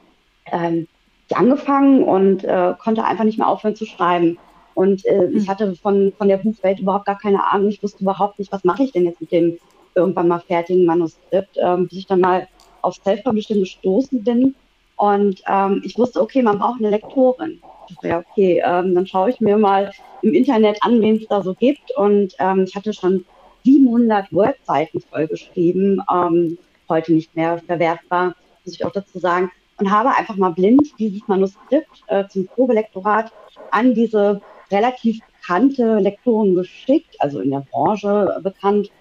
ähm, 0.51 0.87
ich 1.27 1.37
angefangen 1.37 2.03
und 2.03 2.43
äh, 2.43 2.73
konnte 2.77 3.05
einfach 3.05 3.23
nicht 3.23 3.37
mehr 3.37 3.47
aufhören 3.47 3.75
zu 3.75 3.85
schreiben. 3.85 4.37
Und 4.73 5.05
äh, 5.05 5.27
ich 5.29 5.47
hatte 5.47 5.75
von, 5.75 6.13
von 6.17 6.27
der 6.27 6.37
Buchwelt 6.37 6.79
überhaupt 6.79 7.05
gar 7.05 7.17
keine 7.17 7.51
Ahnung. 7.51 7.69
Ich 7.69 7.81
wusste 7.81 8.03
überhaupt 8.03 8.39
nicht, 8.39 8.51
was 8.51 8.63
mache 8.63 8.83
ich 8.83 8.91
denn 8.91 9.05
jetzt 9.05 9.21
mit 9.21 9.31
dem 9.31 9.57
irgendwann 9.95 10.27
mal 10.27 10.39
fertigen 10.39 10.85
Manuskript, 10.85 11.57
ähm, 11.57 11.87
bis 11.87 11.99
ich 11.99 12.07
dann 12.07 12.21
mal 12.21 12.47
auf 12.81 12.95
Self-Publishing 12.95 13.59
gestoßen 13.59 14.23
bin. 14.23 14.55
Und 14.95 15.41
ähm, 15.47 15.81
ich 15.83 15.97
wusste, 15.97 16.21
okay, 16.21 16.41
man 16.41 16.59
braucht 16.59 16.79
eine 16.79 16.89
Lektorin. 16.89 17.61
Ich 17.89 17.95
dachte, 17.95 18.07
ja, 18.07 18.19
okay, 18.19 18.61
ähm, 18.65 18.95
dann 18.95 19.07
schaue 19.07 19.29
ich 19.29 19.41
mir 19.41 19.57
mal 19.57 19.91
im 20.21 20.33
Internet 20.33 20.77
an, 20.81 21.01
wen 21.01 21.17
es 21.17 21.27
da 21.27 21.41
so 21.41 21.53
gibt. 21.53 21.91
Und 21.97 22.35
ähm, 22.39 22.65
ich 22.67 22.75
hatte 22.75 22.93
schon 22.93 23.25
700 23.63 24.31
Word-Seiten 24.31 25.01
vollgeschrieben, 25.01 26.01
ähm, 26.11 26.57
heute 26.89 27.13
nicht 27.13 27.35
mehr 27.35 27.59
verwertbar, 27.59 28.35
muss 28.65 28.75
ich 28.75 28.85
auch 28.85 28.91
dazu 28.91 29.19
sagen. 29.19 29.51
Und 29.79 29.89
habe 29.89 30.15
einfach 30.15 30.35
mal 30.35 30.51
blind 30.51 30.87
dieses 30.99 31.27
Manuskript 31.27 32.03
äh, 32.07 32.27
zum 32.27 32.45
Probelektorat 32.47 33.31
an 33.71 33.93
diese 33.93 34.41
relativ 34.71 35.19
bekannte 35.43 35.97
Lektorin 35.99 36.55
geschickt, 36.55 37.15
also 37.19 37.39
in 37.39 37.51
der 37.51 37.65
Branche 37.71 38.39
bekannt, 38.43 38.91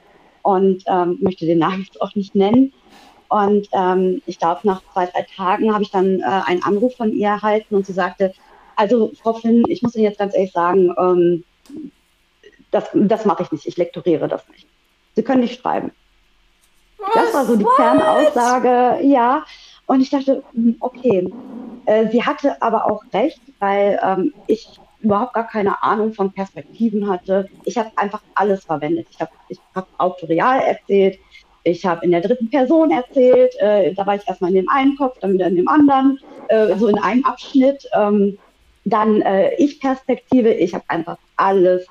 und 0.43 0.85
ähm, 0.87 1.19
möchte 1.21 1.47
den 1.47 1.59
Namen 1.59 1.83
jetzt 1.83 2.01
auch 2.01 2.15
nicht 2.15 2.35
nennen. 2.35 2.73
Und 3.29 3.69
ähm, 3.73 4.21
ich 4.27 4.39
glaube, 4.39 4.61
nach 4.65 4.83
zwei, 4.93 5.07
drei 5.07 5.27
Tagen 5.37 5.73
habe 5.73 5.83
ich 5.83 5.91
dann 5.91 6.21
äh, 6.21 6.25
einen 6.25 6.63
Anruf 6.63 6.97
von 6.97 7.13
ihr 7.13 7.29
erhalten 7.29 7.75
und 7.75 7.87
sie 7.87 7.95
sagte, 7.95 8.35
also 8.77 9.13
Frau 9.23 9.35
Finn, 9.35 9.65
ich 9.69 9.83
muss 9.83 9.95
Ihnen 9.95 10.05
jetzt 10.05 10.19
ganz 10.19 10.35
ehrlich 10.35 10.53
sagen, 10.53 10.95
ähm, 10.99 11.45
das, 12.71 12.91
das 12.93 13.25
mache 13.25 13.45
ich 13.45 13.53
nicht, 13.53 13.67
ich 13.67 13.77
lektoriere 13.77 14.29
das 14.29 14.47
nicht. 14.49 14.67
Sie 15.15 15.23
können 15.23 15.41
nicht 15.41 15.61
schreiben. 15.61 15.93
Was? 16.99 17.15
Das 17.15 17.35
war 17.35 17.45
so 17.45 17.57
die? 17.57 17.67
Kernaussage, 17.77 19.03
ja. 19.03 19.45
Und 19.87 20.01
ich 20.01 20.11
dachte, 20.11 20.43
hm, 20.53 20.77
okay. 20.81 21.33
Äh, 21.87 22.09
sie 22.11 22.23
hatte 22.23 22.61
aber 22.63 22.91
auch 22.91 23.03
recht, 23.13 23.41
weil 23.59 23.99
ähm, 24.03 24.33
ich 24.47 24.69
überhaupt 25.03 25.35
gar 25.35 25.47
keine 25.47 25.83
Ahnung 25.83 26.13
von 26.15 26.33
Perspektiven 26.33 27.09
hatte. 27.09 27.49
Ich 27.65 27.77
habe 27.77 27.91
einfach 27.97 28.23
alles 28.35 28.65
verwendet. 28.65 29.07
Ich 29.11 29.21
habe 29.21 29.31
ich 29.49 29.59
hab 29.75 29.89
Autorial 29.99 30.61
erzählt, 30.61 31.19
ich 31.65 31.87
habe 31.87 32.05
in 32.05 32.11
der 32.11 32.21
dritten 32.21 32.51
Person 32.51 32.91
erzählt, 32.91 33.55
äh, 33.61 33.95
da 33.95 34.07
war 34.07 34.17
ich 34.17 34.27
erstmal 34.27 34.51
in 34.51 34.57
dem 34.57 34.69
einen 34.69 34.97
Kopf, 34.97 35.19
dann 35.21 35.33
wieder 35.33 35.47
in 35.47 35.57
dem 35.57 35.69
anderen, 35.69 36.19
äh, 36.49 36.77
so 36.77 36.89
in 36.89 36.99
einem 36.99 37.25
Abschnitt. 37.25 37.89
Ähm, 37.95 38.39
dann 38.85 39.23
äh, 39.23 39.55
Ich-Perspektive, 39.57 40.53
ich 40.53 40.75
habe 40.75 40.85
einfach 40.89 41.19
alles, 41.37 41.87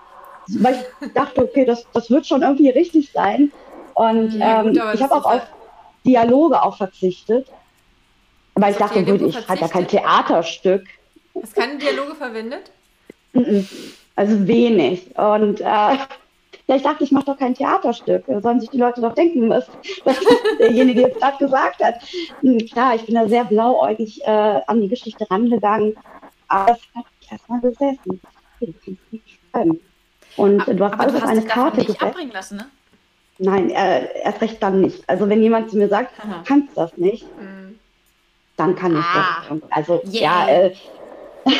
weil 0.48 0.86
ich 1.00 1.14
dachte, 1.14 1.44
okay, 1.44 1.64
das, 1.64 1.86
das 1.94 2.10
wird 2.10 2.28
schon 2.28 2.42
irgendwie 2.42 2.70
richtig 2.70 3.12
sein. 3.14 3.52
Und 3.94 4.34
ja, 4.34 4.64
gut, 4.64 4.76
ähm, 4.76 4.84
ich 4.94 5.02
habe 5.02 5.16
auch 5.16 5.26
auf 5.26 5.42
Dialoge 6.06 6.62
auch 6.62 6.76
verzichtet, 6.76 7.48
weil 8.56 8.72
ich 8.72 8.78
dachte, 8.78 9.06
gut, 9.06 9.22
ich 9.22 9.48
hatte 9.48 9.62
ja 9.62 9.68
kein 9.70 9.88
Theaterstück. 9.88 10.84
Hast 11.42 11.56
keine 11.56 11.78
Dialoge 11.78 12.16
verwendet? 12.16 12.72
Also 14.16 14.48
wenig. 14.48 15.18
Und 15.18 15.62
äh, 15.62 15.64
ja, 15.64 16.76
ich 16.76 16.84
dachte, 16.84 17.04
ich 17.04 17.12
mache 17.12 17.26
doch 17.26 17.38
kein 17.38 17.54
Theaterstück. 17.54 18.24
Sollen 18.42 18.60
sich 18.60 18.70
die 18.70 18.78
Leute 18.78 19.02
doch 19.02 19.14
denken, 19.14 19.50
was, 19.50 19.68
was 20.04 20.20
derjenige 20.60 21.02
jetzt 21.02 21.20
gerade 21.20 21.38
gesagt 21.38 21.84
hat. 21.84 21.96
Hm, 22.42 22.60
klar, 22.60 22.96
ich 22.96 23.06
bin 23.06 23.16
da 23.16 23.28
sehr 23.28 23.46
blauäugig 23.46 24.22
äh, 24.24 24.62
an 24.68 24.82
die 24.82 24.88
Geschichte 24.88 25.30
rangegangen. 25.30 25.96
Aber 26.48 26.72
es 26.72 26.80
hat 26.96 27.06
mich 27.20 27.32
erstmal 27.32 27.62
gesessen. 27.62 28.22
Und 30.38 30.62
aber, 30.62 30.74
du 30.74 30.86
hast 30.86 31.00
alles 31.00 31.16
auf 31.16 31.24
eine 31.24 31.44
Karte 31.44 31.78
nicht 31.78 31.88
gesetzt. 31.88 32.04
abbringen 32.04 32.32
lassen, 32.32 32.58
ne? 32.58 32.66
Nein, 33.38 33.72
äh, 33.72 34.22
erst 34.24 34.42
recht 34.42 34.62
dann 34.62 34.82
nicht. 34.82 35.10
Also 35.10 35.28
wenn 35.28 35.42
jemand 35.42 35.72
zu 35.72 35.78
mir 35.78 35.90
sagt, 35.90 36.14
Aha. 36.20 36.38
du 36.38 36.44
kannst 36.46 36.78
das 36.78 36.96
nicht, 36.96 37.26
mhm. 37.40 37.80
dann 38.56 38.76
kann 38.76 38.94
ich 38.94 39.04
ah. 39.04 39.44
das. 39.50 39.60
Also 39.72 40.02
yeah. 40.14 40.48
ja, 40.48 40.50
äh, 40.50 40.74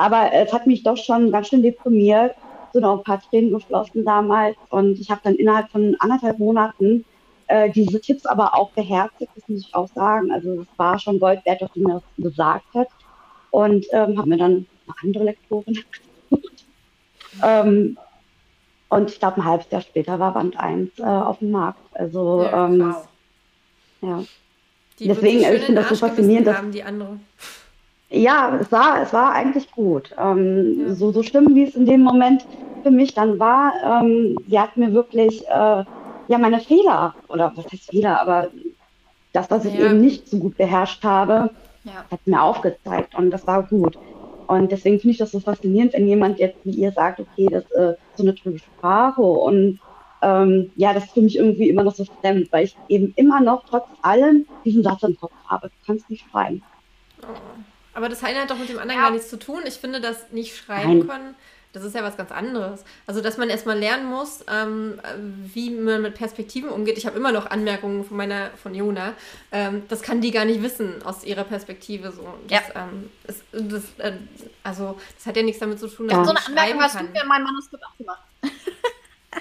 Aber 0.00 0.32
es 0.32 0.50
hat 0.50 0.66
mich 0.66 0.82
doch 0.82 0.96
schon 0.96 1.30
ganz 1.30 1.48
schön 1.48 1.60
deprimiert, 1.62 2.34
so 2.72 2.80
noch 2.80 2.96
ein 2.96 3.04
paar 3.04 3.20
Tränen 3.20 3.52
geflossen 3.52 4.02
damals. 4.02 4.56
Und 4.70 4.98
ich 4.98 5.10
habe 5.10 5.20
dann 5.22 5.34
innerhalb 5.34 5.68
von 5.68 5.94
anderthalb 5.98 6.38
Monaten 6.38 7.04
äh, 7.48 7.68
diese 7.68 8.00
Tipps 8.00 8.24
aber 8.24 8.54
auch 8.54 8.70
beherzigt, 8.70 9.30
das 9.34 9.46
muss 9.46 9.60
ich 9.60 9.74
auch 9.74 9.88
sagen. 9.88 10.32
Also 10.32 10.62
es 10.62 10.78
war 10.78 10.98
schon 10.98 11.20
Gold 11.20 11.44
wert, 11.44 11.60
dass 11.60 11.70
sie 11.74 11.80
mir 11.80 12.00
das 12.16 12.24
gesagt 12.24 12.64
hat. 12.74 12.88
und 13.50 13.84
ähm, 13.92 14.16
habe 14.16 14.30
mir 14.30 14.38
dann 14.38 14.66
eine 14.86 14.94
andere 15.02 15.24
Lektorin 15.24 15.74
gesucht. 16.30 16.64
ähm, 17.44 17.98
und 18.88 19.10
ich 19.10 19.18
glaube, 19.18 19.36
ein 19.36 19.44
halbes 19.44 19.70
Jahr 19.70 19.82
später 19.82 20.18
war 20.18 20.32
Band 20.32 20.58
1 20.58 20.98
äh, 20.98 21.02
auf 21.02 21.40
dem 21.40 21.50
Markt. 21.50 21.82
Also, 21.92 22.44
ja. 22.44 22.66
Ähm, 22.66 22.94
ja. 24.00 24.24
Die 24.98 25.08
Deswegen, 25.08 25.40
ich 25.40 25.62
finde 25.64 25.82
das 25.82 25.90
so 25.90 25.96
faszinierend. 25.96 26.46
Dass, 26.46 26.56
haben, 26.56 26.72
die 26.72 26.82
andere. 26.82 27.20
Ja, 28.10 28.58
es 28.60 28.72
war, 28.72 29.00
es 29.02 29.12
war 29.12 29.32
eigentlich 29.32 29.70
gut. 29.70 30.14
Ähm, 30.18 30.94
so, 30.94 31.12
so 31.12 31.22
schlimm, 31.22 31.54
wie 31.54 31.62
es 31.62 31.76
in 31.76 31.86
dem 31.86 32.02
Moment 32.02 32.44
für 32.82 32.90
mich 32.90 33.14
dann 33.14 33.38
war, 33.38 33.72
ähm, 33.84 34.36
sie 34.48 34.58
hat 34.58 34.76
mir 34.76 34.92
wirklich 34.92 35.46
äh, 35.46 35.84
ja 36.28 36.38
meine 36.38 36.60
Fehler, 36.60 37.14
oder 37.28 37.52
was 37.54 37.70
heißt 37.70 37.90
Fehler, 37.90 38.20
aber 38.20 38.48
das, 39.32 39.50
was 39.50 39.64
ich 39.64 39.74
ja. 39.74 39.86
eben 39.86 40.00
nicht 40.00 40.28
so 40.28 40.38
gut 40.38 40.56
beherrscht 40.56 41.04
habe, 41.04 41.50
ja. 41.84 42.04
hat 42.10 42.26
mir 42.26 42.42
aufgezeigt 42.42 43.14
und 43.14 43.30
das 43.30 43.46
war 43.46 43.62
gut. 43.62 43.96
Und 44.48 44.72
deswegen 44.72 44.98
finde 44.98 45.12
ich 45.12 45.18
das 45.18 45.30
so 45.30 45.38
faszinierend, 45.38 45.92
wenn 45.92 46.08
jemand 46.08 46.40
jetzt 46.40 46.58
wie 46.64 46.70
ihr 46.70 46.90
sagt, 46.90 47.20
okay, 47.20 47.46
das 47.48 47.64
ist 47.64 47.72
äh, 47.72 47.94
so 48.16 48.24
eine 48.24 48.34
tolle 48.34 48.58
Sprache 48.58 49.22
und 49.22 49.78
ähm, 50.22 50.72
ja, 50.74 50.92
das 50.92 51.04
ist 51.04 51.14
für 51.14 51.22
mich 51.22 51.36
irgendwie 51.36 51.68
immer 51.68 51.84
noch 51.84 51.94
so 51.94 52.04
fremd, 52.20 52.48
weil 52.50 52.64
ich 52.64 52.76
eben 52.88 53.12
immer 53.14 53.40
noch 53.40 53.64
trotz 53.68 53.86
allem 54.02 54.46
diesen 54.64 54.82
Satz 54.82 55.04
im 55.04 55.16
Kopf 55.16 55.32
habe. 55.46 55.68
Du 55.68 55.74
kannst 55.86 56.10
nicht 56.10 56.26
schreiben. 56.28 56.62
Oh. 57.22 57.60
Aber 57.92 58.08
das 58.08 58.22
eine 58.22 58.40
hat 58.40 58.50
doch 58.50 58.58
mit 58.58 58.68
dem 58.68 58.78
anderen 58.78 59.00
ja. 59.00 59.06
gar 59.06 59.12
nichts 59.12 59.28
zu 59.28 59.38
tun. 59.38 59.60
Ich 59.66 59.74
finde, 59.74 60.00
das 60.00 60.30
nicht 60.30 60.56
schreiben 60.56 60.98
Nein. 60.98 61.08
können, 61.08 61.34
das 61.72 61.84
ist 61.84 61.94
ja 61.94 62.02
was 62.02 62.16
ganz 62.16 62.32
anderes. 62.32 62.84
Also, 63.06 63.20
dass 63.20 63.36
man 63.36 63.48
erstmal 63.48 63.78
lernen 63.78 64.06
muss, 64.06 64.44
ähm, 64.48 65.00
wie 65.52 65.70
man 65.70 66.02
mit 66.02 66.14
Perspektiven 66.14 66.68
umgeht. 66.68 66.98
Ich 66.98 67.06
habe 67.06 67.16
immer 67.16 67.30
noch 67.30 67.46
Anmerkungen 67.46 68.04
von 68.04 68.16
meiner, 68.16 68.50
von 68.62 68.74
Jona. 68.74 69.14
Ähm, 69.52 69.84
das 69.88 70.02
kann 70.02 70.20
die 70.20 70.32
gar 70.32 70.44
nicht 70.44 70.62
wissen 70.62 71.02
aus 71.04 71.22
ihrer 71.22 71.44
Perspektive. 71.44 72.10
So. 72.10 72.34
Das, 72.48 72.68
ja. 72.74 72.88
ähm, 72.88 73.10
ist, 73.26 73.44
das, 73.52 73.84
äh, 73.98 74.16
also, 74.64 74.98
das 75.16 75.26
hat 75.26 75.36
ja 75.36 75.42
nichts 75.44 75.60
damit 75.60 75.78
zu 75.78 75.86
tun, 75.86 76.08
dass 76.08 76.16
ja. 76.16 76.24
man 76.24 76.26
So 76.26 76.32
eine 76.32 76.60
Anmerkung 76.60 76.82
hast 76.82 76.98
du 76.98 77.04
mir 77.04 77.22
in 77.22 77.28
meinem 77.28 77.44
Manuskript 77.44 77.84
auch 77.84 77.96
gemacht. 77.96 78.22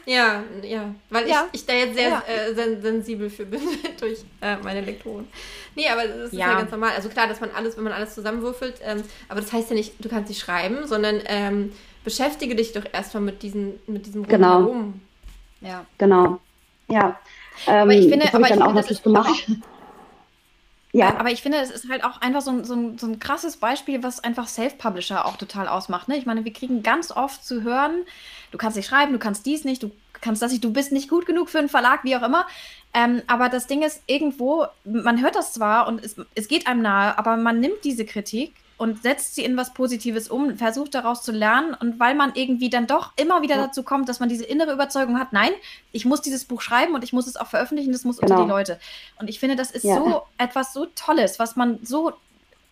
Ja, 0.06 0.44
ja, 0.62 0.94
weil 1.10 1.28
ja. 1.28 1.48
Ich, 1.52 1.62
ich 1.62 1.66
da 1.66 1.74
jetzt 1.74 1.96
sehr 1.96 2.10
ja. 2.10 2.24
äh, 2.28 2.54
sen 2.54 2.82
sensibel 2.82 3.30
für 3.30 3.46
bin 3.46 3.62
durch 4.00 4.20
äh, 4.42 4.58
meine 4.58 4.82
Lektoren. 4.82 5.28
Nee, 5.76 5.88
aber 5.90 6.06
das 6.06 6.18
ist 6.28 6.34
ja. 6.34 6.52
ja. 6.52 6.60
ganz 6.60 6.72
normal. 6.72 6.92
Also 6.96 7.10
klar, 7.10 7.28
dass 7.28 7.42
man 7.42 7.50
alles, 7.56 7.76
wenn 7.76 7.84
man 7.84 7.94
alles 7.94 8.14
zusammenwürfelt, 8.14 8.76
ähm, 8.84 9.04
aber 9.30 9.42
das 9.42 9.52
heißt 9.52 9.70
ja 9.72 9.76
nicht, 9.76 9.94
du 10.04 10.08
kannst 10.08 10.30
nicht 10.30 10.42
schreiben, 10.42 10.86
sondern 10.86 11.22
ähm, 11.26 11.72
beschäftige 12.04 12.56
dich 12.56 12.74
doch 12.74 12.86
erstmal 12.92 13.24
mit, 13.24 13.42
diesen, 13.42 13.80
mit 13.88 14.06
diesem 14.06 14.28
genau. 14.28 14.94
Ja. 15.62 15.86
Genau. 15.98 16.40
Ja. 16.88 17.20
Ähm, 17.68 17.74
aber 17.74 17.94
ich 17.94 18.10
finde, 18.10 18.26
das 18.26 18.36
aber 18.36 18.46
ich, 18.46 18.52
ich 18.52 18.58
dann 18.58 18.68
auch 18.68 18.74
natürlich 18.74 19.04
gemacht. 19.04 19.48
Ja. 20.92 21.20
Aber 21.20 21.32
ich 21.32 21.42
finde, 21.42 21.60
es 21.60 21.70
ist 21.70 21.90
halt 21.90 22.04
auch 22.04 22.20
einfach 22.22 22.42
so 22.42 22.52
ein, 22.52 22.64
so 22.64 22.74
ein, 22.74 22.98
so 22.98 23.06
ein 23.06 23.20
krasses 23.20 23.58
Beispiel, 23.58 24.02
was 24.02 24.24
einfach 24.24 24.48
Self-Publisher 24.48 25.26
auch 25.26 25.38
total 25.38 25.68
ausmacht. 25.68 26.08
Ne? 26.08 26.18
Ich 26.18 26.26
meine, 26.26 26.46
wir 26.46 26.54
kriegen 26.54 26.82
ganz 26.82 27.12
oft 27.12 27.46
zu 27.46 27.62
hören, 27.62 28.06
du 28.52 28.58
kannst 28.58 28.76
nicht 28.76 28.88
schreiben, 28.88 29.14
du 29.14 29.20
kannst 29.20 29.46
dies 29.46 29.66
nicht, 29.66 29.84
du 29.84 29.92
kannst 30.22 30.42
das 30.42 30.52
nicht, 30.52 30.64
du 30.64 30.74
bist 30.74 30.92
nicht 30.92 31.10
gut 31.10 31.28
genug 31.28 31.50
für 31.50 31.60
einen 31.60 31.70
Verlag, 31.70 32.04
wie 32.04 32.16
auch 32.16 32.24
immer. 32.24 32.48
Ähm, 32.94 33.22
aber 33.28 33.50
das 33.50 33.68
Ding 33.68 33.84
ist, 33.84 34.02
irgendwo, 34.08 34.66
man 34.84 35.22
hört 35.22 35.36
das 35.36 35.54
zwar 35.54 35.88
und 35.88 36.04
es, 36.04 36.16
es 36.34 36.48
geht 36.48 36.66
einem 36.66 36.82
nahe, 36.82 37.18
aber 37.20 37.38
man 37.38 37.60
nimmt 37.60 37.84
diese 37.84 38.06
Kritik 38.06 38.54
und 38.80 39.04
setzt 39.04 39.36
sie 39.36 39.44
in 39.44 39.58
was 39.58 39.74
Positives 39.74 40.30
um, 40.30 40.56
versucht 40.58 40.96
daraus 40.96 41.22
zu 41.22 41.34
lernen 41.34 41.74
und 41.74 42.00
weil 42.00 42.16
man 42.16 42.32
irgendwie 42.34 42.70
dann 42.70 42.88
doch 42.88 43.12
immer 43.18 43.42
wieder 43.42 43.58
ja. 43.58 43.68
dazu 43.68 43.84
kommt, 43.84 44.08
dass 44.08 44.22
man 44.22 44.30
diese 44.30 44.46
innere 44.46 44.72
Überzeugung 44.72 45.20
hat, 45.20 45.34
nein, 45.34 45.52
ich 45.92 46.06
muss 46.06 46.22
dieses 46.22 46.46
Buch 46.46 46.62
schreiben 46.62 46.96
und 46.96 47.04
ich 47.04 47.12
muss 47.12 47.28
es 47.28 47.36
auch 47.36 47.48
veröffentlichen, 47.48 47.92
das 47.92 48.06
muss 48.06 48.18
genau. 48.18 48.36
unter 48.36 48.46
die 48.46 48.50
Leute. 48.50 48.80
Und 49.20 49.30
ich 49.30 49.38
finde, 49.38 49.58
das 49.58 49.72
ist 49.72 49.84
ja. 49.84 49.96
so 49.96 50.24
etwas 50.38 50.72
so 50.74 50.86
Tolles, 50.96 51.40
was 51.40 51.58
man 51.58 51.80
so 51.84 52.14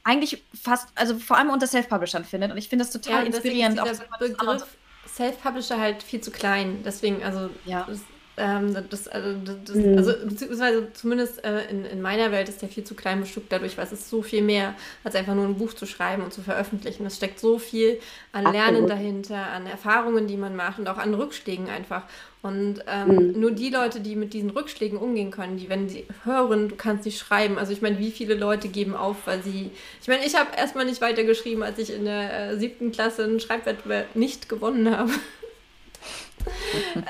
eigentlich 0.05 0.41
fast, 0.59 0.87
also 0.95 1.19
vor 1.19 1.37
allem 1.37 1.49
unter 1.49 1.67
Self-Publishern 1.67 2.23
findet 2.23 2.51
und 2.51 2.57
ich 2.57 2.69
finde 2.69 2.85
das 2.85 2.93
total 2.93 3.23
ja, 3.23 3.27
inspirierend. 3.27 3.77
Auch 3.81 4.17
Begriff 4.17 4.65
Self-Publisher 5.07 5.77
halt 5.77 6.03
viel 6.03 6.21
zu 6.21 6.31
klein, 6.31 6.83
deswegen, 6.85 7.21
also 7.21 7.49
ja. 7.65 7.85
Das, 7.85 7.99
ähm, 8.37 8.75
das, 8.89 9.07
also, 9.07 9.35
das, 9.65 9.75
mhm. 9.75 9.97
also, 9.97 10.13
beziehungsweise 10.23 10.93
zumindest 10.93 11.43
äh, 11.43 11.69
in, 11.69 11.85
in 11.85 12.01
meiner 12.01 12.31
Welt 12.31 12.47
ist 12.49 12.61
der 12.61 12.69
viel 12.69 12.83
zu 12.83 12.93
klein 12.93 13.19
bestückt 13.19 13.51
dadurch, 13.51 13.77
weil 13.77 13.85
es 13.85 13.91
ist 13.91 14.09
so 14.09 14.21
viel 14.21 14.43
mehr, 14.43 14.75
als 15.03 15.15
einfach 15.15 15.33
nur 15.33 15.45
ein 15.45 15.55
Buch 15.55 15.73
zu 15.73 15.87
schreiben 15.87 16.23
und 16.23 16.31
zu 16.31 16.41
veröffentlichen. 16.41 17.05
Es 17.07 17.17
steckt 17.17 17.39
so 17.39 17.57
viel 17.57 17.99
an 18.31 18.43
Lernen 18.43 18.83
Absolut. 18.83 18.89
dahinter, 18.91 19.47
an 19.47 19.65
Erfahrungen, 19.65 20.27
die 20.27 20.37
man 20.37 20.55
macht 20.55 20.77
und 20.77 20.87
auch 20.87 20.97
an 20.97 21.15
Rückschlägen 21.15 21.67
einfach. 21.67 22.03
Und 22.43 22.83
ähm, 22.87 23.07
mhm. 23.07 23.39
nur 23.39 23.51
die 23.51 23.71
Leute, 23.71 23.99
die 23.99 24.15
mit 24.15 24.33
diesen 24.33 24.51
Rückschlägen 24.51 24.99
umgehen 24.99 25.31
können, 25.31 25.57
die, 25.57 25.69
wenn 25.69 25.89
sie 25.89 26.05
hören, 26.23 26.69
du 26.69 26.75
kannst 26.75 27.05
nicht 27.05 27.17
schreiben. 27.17 27.57
Also 27.57 27.73
ich 27.73 27.81
meine, 27.81 27.97
wie 27.97 28.11
viele 28.11 28.35
Leute 28.35 28.67
geben 28.69 28.95
auf, 28.95 29.17
weil 29.25 29.41
sie. 29.41 29.71
Ich 30.01 30.07
meine, 30.07 30.23
ich 30.23 30.35
habe 30.35 30.55
erstmal 30.55 30.85
nicht 30.85 31.01
weitergeschrieben, 31.01 31.63
als 31.63 31.79
ich 31.79 31.91
in 31.91 32.05
der 32.05 32.51
äh, 32.51 32.57
siebten 32.57 32.91
Klasse 32.91 33.23
einen 33.23 33.39
Schreibwettbewerb 33.39 34.15
nicht 34.15 34.47
gewonnen 34.47 34.95
habe. 34.95 35.11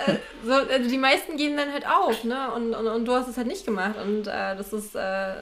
Äh, 0.08 0.16
so, 0.44 0.54
also 0.54 0.90
die 0.90 0.98
meisten 0.98 1.38
gehen 1.38 1.58
dann 1.58 1.72
halt 1.72 1.88
auf, 1.88 2.24
ne? 2.24 2.52
Und, 2.52 2.74
und, 2.74 2.88
und 2.88 3.06
du 3.06 3.14
hast 3.14 3.28
es 3.28 3.38
halt 3.38 3.48
nicht 3.48 3.66
gemacht. 3.66 3.96
Und 3.98 4.28
äh, 4.28 4.56
das 4.56 4.74
ist, 4.74 4.96
äh, 4.96 5.34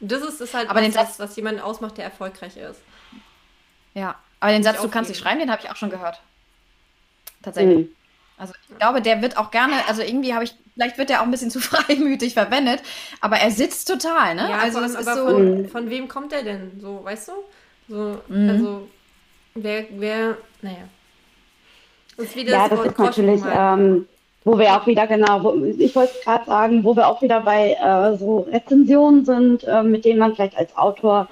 das 0.00 0.22
ist, 0.22 0.40
ist 0.40 0.54
halt 0.54 0.68
aber 0.68 0.82
was, 0.82 0.94
Satz, 0.94 1.18
was 1.18 1.36
jemanden 1.36 1.60
ausmacht, 1.60 1.98
der 1.98 2.04
erfolgreich 2.04 2.56
ist. 2.56 2.80
Ja, 3.94 4.16
aber 4.40 4.52
den 4.52 4.62
Satz, 4.62 4.80
du 4.82 4.88
kannst 4.88 5.10
nicht 5.10 5.20
schreiben, 5.20 5.40
den 5.40 5.50
habe 5.50 5.62
ich 5.62 5.70
auch 5.70 5.76
schon 5.76 5.90
gehört. 5.90 6.20
Tatsächlich. 7.42 7.86
Mhm. 7.86 7.96
Also 8.38 8.52
ich 8.68 8.78
glaube, 8.78 9.00
der 9.00 9.22
wird 9.22 9.38
auch 9.38 9.50
gerne, 9.50 9.76
also 9.88 10.02
irgendwie 10.02 10.34
habe 10.34 10.44
ich, 10.44 10.54
vielleicht 10.74 10.98
wird 10.98 11.08
der 11.08 11.20
auch 11.20 11.24
ein 11.24 11.30
bisschen 11.30 11.50
zu 11.50 11.60
freimütig 11.60 12.34
verwendet, 12.34 12.82
aber 13.20 13.38
er 13.38 13.50
sitzt 13.50 13.88
total, 13.88 14.34
ne? 14.34 14.50
Ja, 14.50 14.58
also 14.58 14.80
das 14.80 14.94
ist 14.94 15.06
so. 15.06 15.26
Von, 15.30 15.68
von, 15.68 15.90
wem 15.90 16.08
kommt 16.08 16.32
der 16.32 16.42
denn? 16.42 16.78
So, 16.80 17.02
weißt 17.02 17.28
du? 17.28 17.32
So, 17.88 18.22
mhm. 18.28 18.50
also 18.50 18.88
wer, 19.54 19.86
wer, 19.90 20.36
naja. 20.60 20.88
Das 22.16 22.34
ja, 22.34 22.68
das 22.68 22.86
ist 22.86 22.98
natürlich, 22.98 23.42
ähm, 23.52 24.06
wo 24.44 24.58
wir 24.58 24.74
auch 24.74 24.86
wieder, 24.86 25.06
genau, 25.06 25.42
wo, 25.42 25.54
ich 25.64 25.94
wollte 25.94 26.14
gerade 26.24 26.44
sagen, 26.46 26.84
wo 26.84 26.96
wir 26.96 27.08
auch 27.08 27.20
wieder 27.20 27.40
bei 27.40 27.72
äh, 27.72 28.16
so 28.16 28.46
Rezensionen 28.50 29.24
sind, 29.24 29.64
äh, 29.64 29.82
mit 29.82 30.04
denen 30.04 30.20
man 30.20 30.34
vielleicht 30.34 30.56
als 30.56 30.76
Autor 30.76 31.28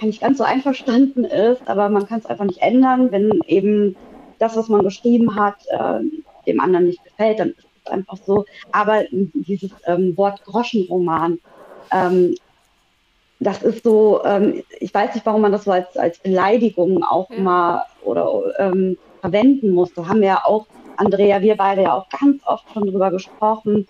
nicht 0.00 0.20
ganz 0.20 0.38
so 0.38 0.44
einverstanden 0.44 1.24
ist, 1.24 1.62
aber 1.66 1.88
man 1.88 2.06
kann 2.06 2.20
es 2.20 2.26
einfach 2.26 2.44
nicht 2.44 2.62
ändern, 2.62 3.10
wenn 3.10 3.40
eben 3.46 3.96
das, 4.38 4.56
was 4.56 4.68
man 4.68 4.84
geschrieben 4.84 5.34
hat, 5.34 5.56
äh, 5.70 6.00
dem 6.46 6.60
anderen 6.60 6.86
nicht 6.86 7.02
gefällt, 7.04 7.40
dann 7.40 7.50
ist 7.50 7.66
es 7.84 7.90
einfach 7.90 8.18
so. 8.24 8.44
Aber 8.70 9.04
dieses 9.10 9.70
ähm, 9.86 10.16
Wort 10.16 10.44
Groschenroman, 10.44 11.38
ähm, 11.90 12.36
das 13.40 13.62
ist 13.62 13.84
so, 13.84 14.22
ähm, 14.24 14.62
ich 14.78 14.92
weiß 14.92 15.14
nicht, 15.14 15.26
warum 15.26 15.42
man 15.42 15.52
das 15.52 15.64
so 15.64 15.72
als, 15.72 15.96
als 15.96 16.18
Beleidigung 16.18 17.02
auch 17.02 17.30
ja. 17.30 17.40
mal 17.40 17.84
oder 18.04 18.42
ähm, 18.58 18.96
verwenden 19.20 19.72
muss. 19.72 19.92
Da 19.94 20.06
haben 20.06 20.20
wir 20.20 20.28
ja 20.28 20.42
auch, 20.44 20.66
Andrea, 20.96 21.40
wir 21.40 21.56
beide 21.56 21.82
ja 21.82 21.94
auch 21.94 22.08
ganz 22.08 22.42
oft 22.46 22.64
schon 22.72 22.86
drüber 22.86 23.10
gesprochen. 23.10 23.86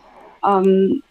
Ähm, 0.47 1.03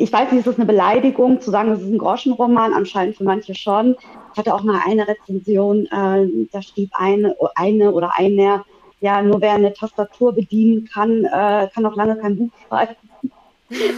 ich 0.00 0.12
weiß 0.12 0.30
nicht, 0.30 0.40
ist 0.40 0.46
das 0.46 0.56
eine 0.56 0.66
Beleidigung 0.66 1.40
zu 1.40 1.50
sagen, 1.50 1.70
das 1.70 1.82
ist 1.82 1.90
ein 1.90 1.98
Groschenroman? 1.98 2.72
Anscheinend 2.72 3.16
für 3.16 3.24
manche 3.24 3.54
schon. 3.54 3.96
Ich 4.32 4.38
hatte 4.38 4.54
auch 4.54 4.62
mal 4.62 4.80
eine 4.86 5.08
Rezension, 5.08 5.86
äh, 5.86 6.46
da 6.52 6.62
schrieb 6.62 6.90
eine, 6.94 7.34
eine 7.56 7.90
oder 7.90 8.12
einer, 8.16 8.64
ja, 9.00 9.20
nur 9.22 9.40
wer 9.40 9.52
eine 9.52 9.72
Tastatur 9.72 10.32
bedienen 10.32 10.88
kann, 10.92 11.24
äh, 11.24 11.68
kann 11.74 11.86
auch 11.86 11.96
lange 11.96 12.16
kein 12.16 12.36
Buch 12.36 12.50
schreiben. 12.68 12.94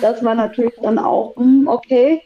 Das 0.01 0.24
war 0.24 0.35
natürlich 0.35 0.74
dann 0.83 0.99
auch, 0.99 1.37
hm, 1.37 1.68
okay. 1.68 2.22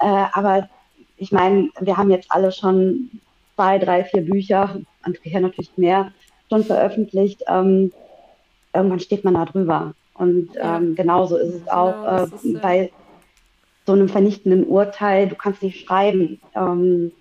Äh, 0.00 0.24
aber 0.34 0.68
ich 1.16 1.32
meine, 1.32 1.70
wir 1.80 1.96
haben 1.96 2.10
jetzt 2.10 2.30
alle 2.30 2.52
schon 2.52 3.08
zwei, 3.54 3.78
drei, 3.78 4.04
vier 4.04 4.22
Bücher, 4.22 4.80
Andrea 5.02 5.40
natürlich 5.40 5.76
mehr, 5.76 6.12
schon 6.48 6.64
veröffentlicht. 6.64 7.42
Ähm, 7.46 7.92
irgendwann 8.72 9.00
steht 9.00 9.24
man 9.24 9.34
da 9.34 9.44
drüber. 9.44 9.94
Und 10.14 10.50
ähm, 10.60 10.94
genauso 10.94 11.36
ist 11.36 11.54
es 11.54 11.68
auch 11.68 11.92
genau, 11.92 12.22
äh, 12.22 12.24
ist, 12.24 12.62
bei 12.62 12.92
so 13.86 13.92
einem 13.92 14.08
vernichtenden 14.08 14.66
Urteil. 14.66 15.28
Du 15.28 15.34
kannst 15.34 15.62
nicht 15.62 15.86
schreiben. 15.86 16.40
Ähm, 16.54 17.12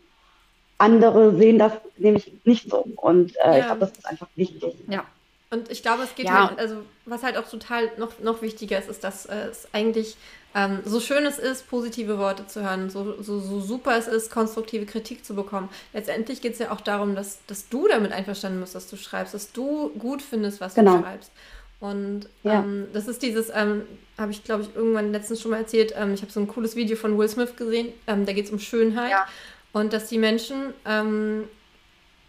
andere 0.77 1.35
sehen 1.35 1.59
das 1.59 1.73
nämlich 1.97 2.31
nicht 2.45 2.69
so. 2.69 2.85
Und 2.97 3.35
äh, 3.37 3.39
ja. 3.45 3.57
ich 3.57 3.65
glaube, 3.65 3.79
das 3.81 3.91
ist 3.91 4.05
einfach 4.05 4.27
wichtig. 4.35 4.75
Ja. 4.87 5.05
Und 5.49 5.71
ich 5.71 5.83
glaube, 5.83 6.03
es 6.03 6.15
geht 6.15 6.25
ja. 6.25 6.49
halt, 6.49 6.59
also 6.59 6.77
was 7.05 7.23
halt 7.23 7.37
auch 7.37 7.47
total 7.47 7.91
noch, 7.97 8.19
noch 8.19 8.41
wichtiger 8.41 8.79
ist, 8.79 8.89
ist, 8.89 9.03
dass 9.03 9.25
äh, 9.27 9.49
es 9.51 9.67
eigentlich 9.71 10.17
ähm, 10.55 10.79
so 10.85 10.99
schön 10.99 11.25
es 11.25 11.39
ist, 11.39 11.69
positive 11.69 12.17
Worte 12.17 12.45
zu 12.47 12.63
hören, 12.63 12.89
so, 12.89 13.21
so, 13.21 13.39
so 13.39 13.59
super 13.59 13.97
es 13.97 14.07
ist, 14.07 14.31
konstruktive 14.31 14.85
Kritik 14.85 15.25
zu 15.25 15.35
bekommen. 15.35 15.69
Letztendlich 15.93 16.41
geht 16.41 16.53
es 16.53 16.59
ja 16.59 16.71
auch 16.71 16.81
darum, 16.81 17.15
dass, 17.15 17.39
dass 17.47 17.69
du 17.69 17.87
damit 17.87 18.11
einverstanden 18.11 18.59
bist, 18.59 18.75
was 18.75 18.87
du 18.87 18.95
schreibst, 18.95 19.33
dass 19.33 19.51
du 19.51 19.89
gut 19.97 20.21
findest, 20.21 20.61
was 20.61 20.75
genau. 20.75 20.97
du 20.97 21.03
schreibst. 21.03 21.31
Und 21.79 22.29
ja. 22.43 22.59
ähm, 22.59 22.87
das 22.93 23.07
ist 23.07 23.21
dieses, 23.21 23.49
ähm, 23.53 23.83
habe 24.17 24.31
ich 24.31 24.43
glaube 24.43 24.63
ich 24.63 24.75
irgendwann 24.75 25.11
letztens 25.11 25.41
schon 25.41 25.51
mal 25.51 25.57
erzählt, 25.57 25.93
ähm, 25.97 26.13
ich 26.13 26.21
habe 26.21 26.31
so 26.31 26.39
ein 26.39 26.47
cooles 26.47 26.75
Video 26.75 26.95
von 26.95 27.17
Will 27.17 27.27
Smith 27.27 27.55
gesehen, 27.57 27.89
ähm, 28.07 28.25
da 28.25 28.31
geht 28.31 28.45
es 28.45 28.51
um 28.51 28.59
Schönheit. 28.59 29.11
Ja. 29.11 29.27
Und 29.73 29.91
dass 29.91 30.07
die 30.07 30.19
Menschen 30.19 30.73
ähm, 30.85 31.45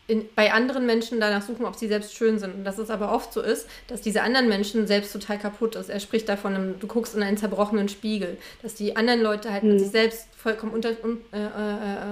in, 0.07 0.29
bei 0.35 0.53
anderen 0.53 0.85
Menschen 0.87 1.19
danach 1.19 1.43
suchen, 1.43 1.65
ob 1.65 1.77
sie 1.77 1.89
selbst 1.89 2.15
schön 2.15 2.39
sind. 2.39 2.55
Und 2.55 2.65
dass 2.65 2.79
es 2.79 2.91
aber 2.91 3.13
oft 3.13 3.33
so 3.33 3.41
ist, 3.41 3.69
dass 3.89 4.03
diese 4.03 4.23
anderen 4.23 4.49
Menschen 4.49 4.87
selbst 4.87 5.13
total 5.13 5.39
kaputt 5.39 5.77
ist. 5.77 5.89
Er 5.89 6.01
spricht 6.01 6.29
davon, 6.29 6.75
du 6.79 6.87
guckst 6.87 7.15
in 7.15 7.23
einen 7.23 7.37
zerbrochenen 7.37 7.89
Spiegel, 7.89 8.37
dass 8.63 8.75
die 8.75 8.97
anderen 8.97 9.23
Leute 9.23 9.51
halt 9.51 9.63
mhm. 9.63 9.71
mit 9.71 9.81
sich 9.81 9.91
selbst 9.91 10.27
vollkommen 10.37 10.75
unter, 10.75 10.91
un, 11.03 11.23
äh, 11.33 11.39
äh, 11.39 11.49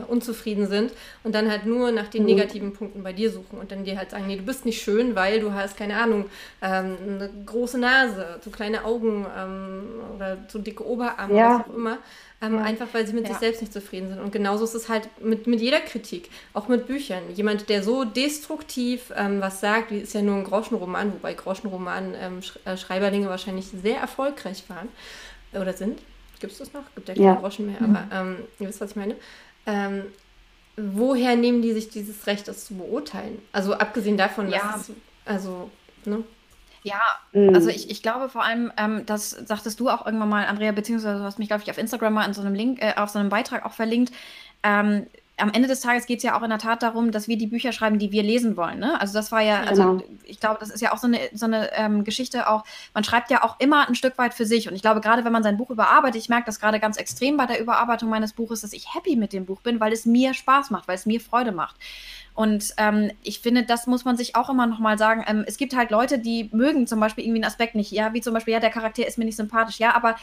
unzufrieden 0.08 0.66
sind 0.66 0.92
und 1.22 1.34
dann 1.34 1.50
halt 1.50 1.66
nur 1.66 1.92
nach 1.92 2.08
den 2.08 2.22
mhm. 2.22 2.28
negativen 2.28 2.72
Punkten 2.72 3.02
bei 3.02 3.12
dir 3.12 3.30
suchen 3.30 3.58
und 3.58 3.70
dann 3.70 3.84
dir 3.84 3.98
halt 3.98 4.10
sagen, 4.10 4.26
nee, 4.26 4.36
du 4.36 4.42
bist 4.42 4.64
nicht 4.64 4.80
schön, 4.80 5.14
weil 5.14 5.40
du 5.40 5.52
hast, 5.52 5.76
keine 5.76 5.96
Ahnung, 5.96 6.24
ähm, 6.62 6.96
eine 7.06 7.30
große 7.44 7.78
Nase, 7.78 8.38
zu 8.40 8.50
kleine 8.50 8.86
Augen 8.86 9.26
ähm, 9.36 9.82
oder 10.16 10.38
zu 10.48 10.60
dicke 10.60 10.86
Oberarme, 10.86 11.36
ja. 11.36 11.58
was 11.58 11.66
auch 11.66 11.76
immer. 11.76 11.98
Ähm, 12.42 12.56
ja. 12.56 12.62
Einfach 12.62 12.88
weil 12.92 13.06
sie 13.06 13.12
mit 13.12 13.24
ja. 13.24 13.30
sich 13.30 13.38
selbst 13.38 13.60
nicht 13.60 13.72
zufrieden 13.72 14.08
sind. 14.08 14.20
Und 14.20 14.32
genauso 14.32 14.64
ist 14.64 14.74
es 14.74 14.88
halt 14.88 15.08
mit, 15.22 15.46
mit 15.46 15.60
jeder 15.60 15.80
Kritik, 15.80 16.28
auch 16.52 16.66
mit 16.66 16.86
Büchern. 16.88 17.22
Jemand, 17.34 17.68
der 17.68 17.84
so 17.84 18.04
destruktiv 18.04 19.12
ähm, 19.16 19.40
was 19.40 19.60
sagt, 19.60 19.92
wie 19.92 19.98
ist 19.98 20.12
ja 20.12 20.22
nur 20.22 20.36
ein 20.36 20.44
Groschenroman, 20.44 21.12
wobei 21.12 21.34
Groschenroman 21.34 22.14
ähm, 22.20 22.42
Sch 22.42 22.58
äh, 22.64 22.76
Schreiberlinge 22.76 23.28
wahrscheinlich 23.28 23.66
sehr 23.66 23.98
erfolgreich 23.98 24.64
waren 24.68 24.88
oder 25.52 25.72
sind. 25.72 26.00
Gibt 26.40 26.52
es 26.52 26.58
das 26.58 26.72
noch? 26.72 26.82
Gibt 26.96 27.08
ja 27.08 27.14
keine 27.14 27.26
ja. 27.26 27.34
Groschen 27.34 27.66
mehr, 27.66 27.80
aber 27.80 28.04
ähm, 28.12 28.36
ihr 28.58 28.68
wisst, 28.68 28.80
was 28.80 28.90
ich 28.90 28.96
meine. 28.96 29.14
Ähm, 29.64 30.06
woher 30.76 31.36
nehmen 31.36 31.62
die 31.62 31.72
sich 31.72 31.90
dieses 31.90 32.26
Recht, 32.26 32.48
das 32.48 32.64
zu 32.64 32.74
beurteilen? 32.74 33.40
Also 33.52 33.74
abgesehen 33.74 34.16
davon, 34.16 34.50
ja. 34.50 34.58
dass 34.58 34.88
es, 34.88 34.94
also, 35.24 35.70
ne? 36.04 36.24
Ja, 36.82 37.00
mhm. 37.32 37.54
also 37.54 37.68
ich, 37.68 37.90
ich 37.90 38.02
glaube 38.02 38.28
vor 38.28 38.42
allem, 38.44 38.72
ähm, 38.76 39.06
das 39.06 39.30
sagtest 39.30 39.78
du 39.78 39.88
auch 39.88 40.04
irgendwann 40.04 40.28
mal, 40.28 40.46
Andrea, 40.46 40.72
beziehungsweise 40.72 41.18
du 41.18 41.24
hast 41.24 41.38
mich, 41.38 41.48
glaube 41.48 41.62
ich, 41.62 41.70
auf 41.70 41.78
Instagram 41.78 42.14
mal 42.14 42.26
in 42.26 42.34
so 42.34 42.40
einem 42.40 42.54
Link, 42.54 42.82
äh, 42.82 42.94
auf 42.96 43.10
so 43.10 43.18
einem 43.18 43.28
Beitrag 43.28 43.64
auch 43.64 43.72
verlinkt. 43.72 44.12
Ähm, 44.62 45.06
am 45.42 45.50
Ende 45.52 45.66
des 45.66 45.80
Tages 45.80 46.06
geht 46.06 46.18
es 46.18 46.22
ja 46.22 46.38
auch 46.38 46.42
in 46.44 46.50
der 46.50 46.60
Tat 46.60 46.84
darum, 46.84 47.10
dass 47.10 47.26
wir 47.26 47.36
die 47.36 47.48
Bücher 47.48 47.72
schreiben, 47.72 47.98
die 47.98 48.12
wir 48.12 48.22
lesen 48.22 48.56
wollen. 48.56 48.78
Ne? 48.78 49.00
Also 49.00 49.12
das 49.12 49.32
war 49.32 49.40
ja, 49.40 49.64
also 49.64 49.82
genau. 49.82 50.02
ich 50.22 50.38
glaube, 50.38 50.58
das 50.60 50.70
ist 50.70 50.80
ja 50.80 50.92
auch 50.92 50.98
so 50.98 51.08
eine, 51.08 51.18
so 51.34 51.46
eine 51.46 51.72
ähm, 51.74 52.04
Geschichte 52.04 52.48
auch, 52.48 52.62
man 52.94 53.02
schreibt 53.02 53.28
ja 53.28 53.42
auch 53.42 53.58
immer 53.58 53.88
ein 53.88 53.96
Stück 53.96 54.18
weit 54.18 54.34
für 54.34 54.46
sich. 54.46 54.68
Und 54.68 54.76
ich 54.76 54.82
glaube, 54.82 55.00
gerade 55.00 55.24
wenn 55.24 55.32
man 55.32 55.42
sein 55.42 55.56
Buch 55.56 55.70
überarbeitet, 55.70 56.22
ich 56.22 56.28
merke 56.28 56.46
das 56.46 56.60
gerade 56.60 56.78
ganz 56.78 56.96
extrem 56.96 57.36
bei 57.36 57.46
der 57.46 57.60
Überarbeitung 57.60 58.08
meines 58.08 58.34
Buches, 58.34 58.60
dass 58.60 58.72
ich 58.72 58.94
happy 58.94 59.16
mit 59.16 59.32
dem 59.32 59.44
Buch 59.44 59.62
bin, 59.62 59.80
weil 59.80 59.92
es 59.92 60.06
mir 60.06 60.32
Spaß 60.32 60.70
macht, 60.70 60.86
weil 60.86 60.94
es 60.94 61.06
mir 61.06 61.20
Freude 61.20 61.50
macht. 61.50 61.74
Und 62.34 62.72
ähm, 62.76 63.10
ich 63.24 63.40
finde, 63.40 63.64
das 63.64 63.88
muss 63.88 64.04
man 64.04 64.16
sich 64.16 64.36
auch 64.36 64.48
immer 64.48 64.68
nochmal 64.68 64.96
sagen. 64.96 65.24
Ähm, 65.26 65.44
es 65.46 65.56
gibt 65.56 65.74
halt 65.74 65.90
Leute, 65.90 66.20
die 66.20 66.50
mögen 66.52 66.86
zum 66.86 67.00
Beispiel 67.00 67.24
irgendwie 67.24 67.40
einen 67.40 67.50
Aspekt 67.50 67.74
nicht. 67.74 67.90
Ja, 67.90 68.14
wie 68.14 68.20
zum 68.20 68.32
Beispiel, 68.32 68.54
ja, 68.54 68.60
der 68.60 68.70
Charakter 68.70 69.04
ist 69.04 69.18
mir 69.18 69.24
nicht 69.24 69.36
sympathisch. 69.36 69.80
Ja, 69.80 69.94
aber 69.94 70.14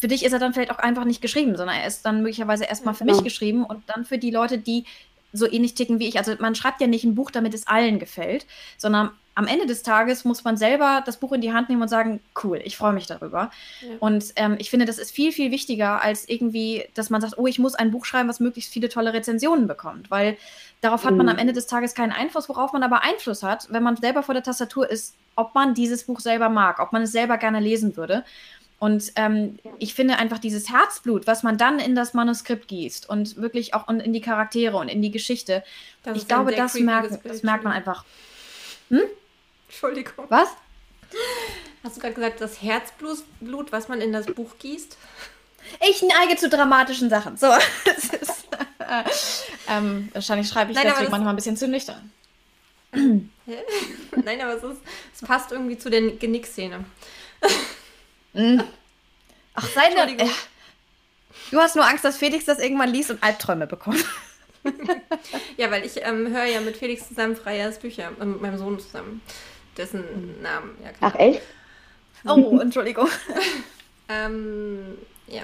für 0.00 0.08
dich 0.08 0.24
ist 0.24 0.32
er 0.32 0.38
dann 0.38 0.52
vielleicht 0.52 0.70
auch 0.70 0.78
einfach 0.78 1.04
nicht 1.04 1.22
geschrieben, 1.22 1.56
sondern 1.56 1.76
er 1.76 1.86
ist 1.86 2.04
dann 2.04 2.22
möglicherweise 2.22 2.64
erstmal 2.64 2.94
für 2.94 3.04
genau. 3.04 3.16
mich 3.16 3.24
geschrieben 3.24 3.64
und 3.64 3.82
dann 3.86 4.04
für 4.04 4.18
die 4.18 4.30
Leute, 4.30 4.58
die 4.58 4.84
so 5.32 5.50
ähnlich 5.50 5.74
ticken 5.74 5.98
wie 5.98 6.08
ich. 6.08 6.18
Also 6.18 6.34
man 6.38 6.54
schreibt 6.54 6.80
ja 6.80 6.86
nicht 6.86 7.04
ein 7.04 7.14
Buch, 7.14 7.30
damit 7.30 7.54
es 7.54 7.66
allen 7.66 7.98
gefällt, 7.98 8.46
sondern 8.76 9.10
am 9.36 9.46
Ende 9.46 9.66
des 9.66 9.82
Tages 9.82 10.24
muss 10.24 10.44
man 10.44 10.56
selber 10.56 11.02
das 11.04 11.18
Buch 11.18 11.32
in 11.32 11.42
die 11.42 11.52
Hand 11.52 11.68
nehmen 11.68 11.82
und 11.82 11.88
sagen, 11.88 12.20
cool, 12.42 12.58
ich 12.64 12.78
freue 12.78 12.94
mich 12.94 13.06
darüber. 13.06 13.50
Ja. 13.82 13.96
Und 14.00 14.32
ähm, 14.36 14.56
ich 14.58 14.70
finde, 14.70 14.86
das 14.86 14.96
ist 14.96 15.10
viel, 15.10 15.30
viel 15.30 15.50
wichtiger, 15.50 16.00
als 16.00 16.26
irgendwie, 16.26 16.84
dass 16.94 17.10
man 17.10 17.20
sagt, 17.20 17.36
oh, 17.36 17.46
ich 17.46 17.58
muss 17.58 17.74
ein 17.74 17.90
Buch 17.90 18.06
schreiben, 18.06 18.30
was 18.30 18.40
möglichst 18.40 18.72
viele 18.72 18.88
tolle 18.88 19.12
Rezensionen 19.12 19.66
bekommt. 19.66 20.10
Weil 20.10 20.38
darauf 20.80 21.04
hat 21.04 21.14
man 21.14 21.26
mhm. 21.26 21.32
am 21.32 21.38
Ende 21.38 21.52
des 21.52 21.66
Tages 21.66 21.94
keinen 21.94 22.12
Einfluss, 22.12 22.48
worauf 22.48 22.72
man 22.72 22.82
aber 22.82 23.02
Einfluss 23.02 23.42
hat, 23.42 23.66
wenn 23.70 23.82
man 23.82 23.96
selber 23.96 24.22
vor 24.22 24.32
der 24.32 24.42
Tastatur 24.42 24.88
ist, 24.88 25.14
ob 25.34 25.54
man 25.54 25.74
dieses 25.74 26.04
Buch 26.04 26.20
selber 26.20 26.48
mag, 26.48 26.80
ob 26.80 26.94
man 26.94 27.02
es 27.02 27.12
selber 27.12 27.36
gerne 27.36 27.60
lesen 27.60 27.94
würde. 27.98 28.24
Und 28.78 29.12
ähm, 29.16 29.58
ich 29.78 29.94
finde 29.94 30.18
einfach 30.18 30.38
dieses 30.38 30.70
Herzblut, 30.70 31.26
was 31.26 31.42
man 31.42 31.56
dann 31.56 31.78
in 31.78 31.94
das 31.94 32.12
Manuskript 32.12 32.68
gießt 32.68 33.08
und 33.08 33.36
wirklich 33.36 33.72
auch 33.72 33.88
in 33.88 34.12
die 34.12 34.20
Charaktere 34.20 34.76
und 34.76 34.88
in 34.88 35.00
die 35.00 35.10
Geschichte, 35.10 35.64
das 36.02 36.18
ich 36.18 36.28
glaube, 36.28 36.54
das 36.54 36.74
merkt, 36.74 37.24
das 37.24 37.42
merkt 37.42 37.64
man 37.64 37.72
einfach. 37.72 38.04
Hm? 38.90 39.00
Entschuldigung. 39.68 40.26
Was? 40.28 40.48
Hast 41.82 41.96
du 41.96 42.00
gerade 42.00 42.14
gesagt, 42.14 42.40
das 42.40 42.62
Herzblut, 42.62 43.70
was 43.70 43.88
man 43.88 44.00
in 44.00 44.12
das 44.12 44.26
Buch 44.26 44.58
gießt? 44.58 44.96
Ich 45.88 46.02
neige 46.02 46.36
zu 46.36 46.48
dramatischen 46.48 47.08
Sachen. 47.08 47.36
So, 47.36 47.46
ist, 47.84 48.12
äh, 48.78 49.04
ähm, 49.68 50.10
wahrscheinlich 50.12 50.48
schreibe 50.48 50.72
ich 50.72 50.76
Nein, 50.76 50.86
deswegen 50.88 51.10
manchmal 51.10 51.32
ein 51.32 51.36
bisschen 51.36 51.56
zu 51.56 51.66
nüchtern. 51.66 52.12
Nein, 52.92 54.40
aber 54.40 54.54
es, 54.54 54.62
ist, 54.62 54.80
es 55.14 55.26
passt 55.26 55.52
irgendwie 55.52 55.78
zu 55.78 55.90
der 55.90 56.02
Genick-Szene. 56.12 56.84
Hm. 58.36 58.62
Ach, 59.54 59.68
seine. 59.68 60.12
Äh, 60.18 60.28
du 61.50 61.58
hast 61.58 61.74
nur 61.74 61.86
Angst, 61.86 62.04
dass 62.04 62.18
Felix 62.18 62.44
das 62.44 62.58
irgendwann 62.58 62.90
liest 62.90 63.10
und 63.10 63.22
Albträume 63.22 63.66
bekommt. 63.66 64.04
ja, 65.56 65.70
weil 65.70 65.86
ich 65.86 66.04
ähm, 66.04 66.28
höre 66.28 66.44
ja 66.44 66.60
mit 66.60 66.76
Felix 66.76 67.08
zusammen 67.08 67.34
Freiers 67.34 67.78
Bücher, 67.78 68.12
äh, 68.20 68.24
mit 68.24 68.42
meinem 68.42 68.58
Sohn 68.58 68.78
zusammen 68.78 69.22
dessen 69.76 70.42
Namen. 70.42 70.76
Ja, 70.82 70.90
Ach, 71.00 71.14
echt? 71.14 71.42
Oh, 72.26 72.58
Entschuldigung. 72.60 73.08
ähm, 74.08 74.98
ja. 75.28 75.42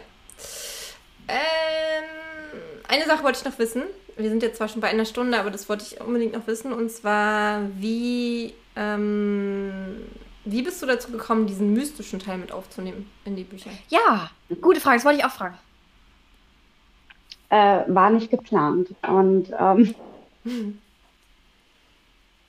Ähm, 1.28 2.60
eine 2.88 3.06
Sache 3.06 3.22
wollte 3.22 3.38
ich 3.38 3.44
noch 3.44 3.58
wissen. 3.58 3.84
Wir 4.16 4.28
sind 4.28 4.42
jetzt 4.42 4.58
zwar 4.58 4.68
schon 4.68 4.80
bei 4.80 4.88
einer 4.88 5.04
Stunde, 5.06 5.38
aber 5.38 5.50
das 5.50 5.68
wollte 5.68 5.84
ich 5.84 6.00
unbedingt 6.00 6.34
noch 6.34 6.46
wissen. 6.46 6.72
Und 6.72 6.90
zwar, 6.90 7.62
wie, 7.78 8.54
ähm, 8.76 10.02
wie 10.44 10.62
bist 10.62 10.82
du 10.82 10.86
dazu 10.86 11.10
gekommen, 11.10 11.46
diesen 11.46 11.72
mystischen 11.72 12.18
Teil 12.18 12.38
mit 12.38 12.52
aufzunehmen 12.52 13.10
in 13.24 13.36
die 13.36 13.44
Bücher? 13.44 13.70
Ja, 13.88 14.30
gute 14.60 14.80
Frage. 14.80 14.96
Das 14.96 15.04
wollte 15.04 15.20
ich 15.20 15.24
auch 15.24 15.30
fragen. 15.30 15.56
Äh, 17.48 17.82
war 17.88 18.10
nicht 18.10 18.30
geplant. 18.30 18.88
Und 19.02 19.50
ähm, 19.58 19.94
hm 20.44 20.78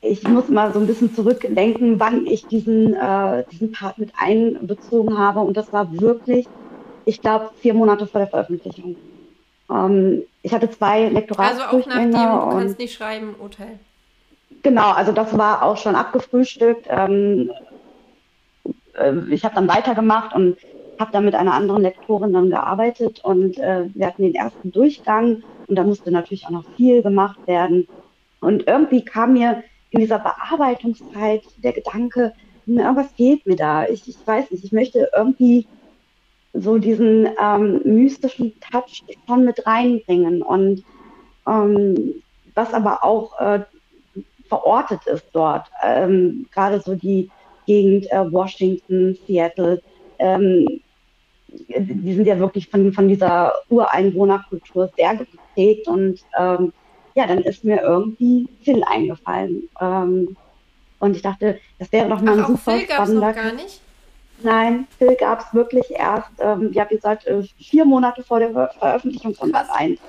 ich 0.03 0.27
muss 0.27 0.49
mal 0.49 0.73
so 0.73 0.79
ein 0.79 0.87
bisschen 0.87 1.15
zurückdenken, 1.15 1.99
wann 1.99 2.27
ich 2.27 2.45
diesen, 2.45 2.93
äh, 2.93 3.45
diesen 3.51 3.71
Part 3.71 3.97
mit 3.97 4.11
einbezogen 4.17 5.17
habe. 5.17 5.39
Und 5.39 5.55
das 5.55 5.71
war 5.71 5.99
wirklich, 5.99 6.45
ich 7.05 7.21
glaube, 7.21 7.51
vier 7.61 7.73
Monate 7.73 8.05
vor 8.05 8.19
der 8.19 8.27
Veröffentlichung. 8.27 8.97
Ähm, 9.71 10.23
ich 10.41 10.53
hatte 10.53 10.69
zwei 10.69 11.07
Lektorate. 11.07 11.63
Also 11.63 11.77
auch 11.77 11.87
nachdem 11.87 12.11
du 12.11 12.17
kannst 12.17 12.79
nicht 12.79 12.93
schreiben, 12.93 13.35
Urteil. 13.39 13.79
Genau, 14.61 14.91
also 14.91 15.13
das 15.13 15.37
war 15.37 15.63
auch 15.63 15.77
schon 15.77 15.95
abgefrühstückt. 15.95 16.87
Ähm, 16.89 17.49
äh, 18.93 19.13
ich 19.29 19.43
habe 19.45 19.55
dann 19.55 19.67
weitergemacht 19.67 20.35
und 20.35 20.57
habe 20.99 21.11
dann 21.11 21.25
mit 21.25 21.35
einer 21.35 21.53
anderen 21.53 21.81
Lektorin 21.81 22.33
dann 22.33 22.49
gearbeitet 22.49 23.19
und 23.23 23.57
äh, 23.57 23.89
wir 23.93 24.07
hatten 24.07 24.23
den 24.23 24.35
ersten 24.35 24.71
Durchgang 24.71 25.43
und 25.67 25.75
da 25.75 25.83
musste 25.83 26.11
natürlich 26.11 26.45
auch 26.45 26.51
noch 26.51 26.65
viel 26.75 27.01
gemacht 27.01 27.39
werden. 27.45 27.87
Und 28.39 28.67
irgendwie 28.67 29.03
kam 29.05 29.33
mir 29.33 29.63
in 29.89 30.01
dieser 30.01 30.19
Bearbeitungszeit 30.19 31.43
der 31.57 31.73
Gedanke, 31.73 32.33
irgendwas 32.65 33.11
fehlt 33.13 33.45
mir 33.45 33.55
da. 33.55 33.87
Ich, 33.87 34.07
ich 34.07 34.25
weiß 34.25 34.51
nicht, 34.51 34.63
ich 34.63 34.71
möchte 34.71 35.09
irgendwie 35.15 35.67
so 36.53 36.77
diesen 36.77 37.27
ähm, 37.41 37.81
mystischen 37.83 38.53
Touch 38.59 39.03
schon 39.27 39.45
mit 39.45 39.65
reinbringen 39.65 40.41
und 40.41 40.83
ähm, 41.47 42.23
was 42.53 42.73
aber 42.73 43.03
auch 43.03 43.39
äh, 43.39 43.65
verortet 44.47 45.07
ist 45.07 45.27
dort, 45.33 45.67
ähm, 45.81 46.47
gerade 46.51 46.79
so 46.79 46.95
die 46.95 47.31
Gegend 47.65 48.11
äh, 48.11 48.31
Washington, 48.31 49.17
Seattle, 49.25 49.81
ähm, 50.19 50.81
die 51.47 52.13
sind 52.13 52.25
ja 52.25 52.39
wirklich 52.39 52.69
von, 52.69 52.91
von 52.93 53.07
dieser 53.07 53.53
Ureinwohnerkultur 53.69 54.91
sehr 54.97 55.15
geprägt 55.15 55.87
und 55.87 56.19
ähm, 56.37 56.73
ja, 57.15 57.27
dann 57.27 57.39
ist 57.39 57.63
mir 57.63 57.81
irgendwie 57.81 58.47
Phil 58.63 58.83
eingefallen. 58.83 59.69
Ähm, 59.79 60.35
und 60.99 61.15
ich 61.15 61.21
dachte, 61.21 61.59
das 61.77 61.91
wäre 61.91 62.09
doch 62.09 62.21
mal 62.21 62.39
Ach, 62.39 62.49
ein 62.49 62.57
super 62.57 62.71
Phil 62.71 62.89
spannender. 62.89 63.27
Noch 63.27 63.35
gar 63.35 63.53
nicht? 63.53 63.81
Nein, 64.41 64.87
Phil 64.97 65.15
gab 65.15 65.41
es 65.41 65.53
wirklich 65.53 65.91
erst, 65.91 66.31
ähm, 66.39 66.71
ja, 66.73 66.89
wie 66.89 66.95
gesagt, 66.95 67.27
äh, 67.27 67.43
vier 67.59 67.85
Monate 67.85 68.23
vor 68.23 68.39
der 68.39 68.51
Ver 68.51 68.71
Veröffentlichung 68.79 69.35
von 69.35 69.51
Band 69.51 69.69
1. 69.71 69.99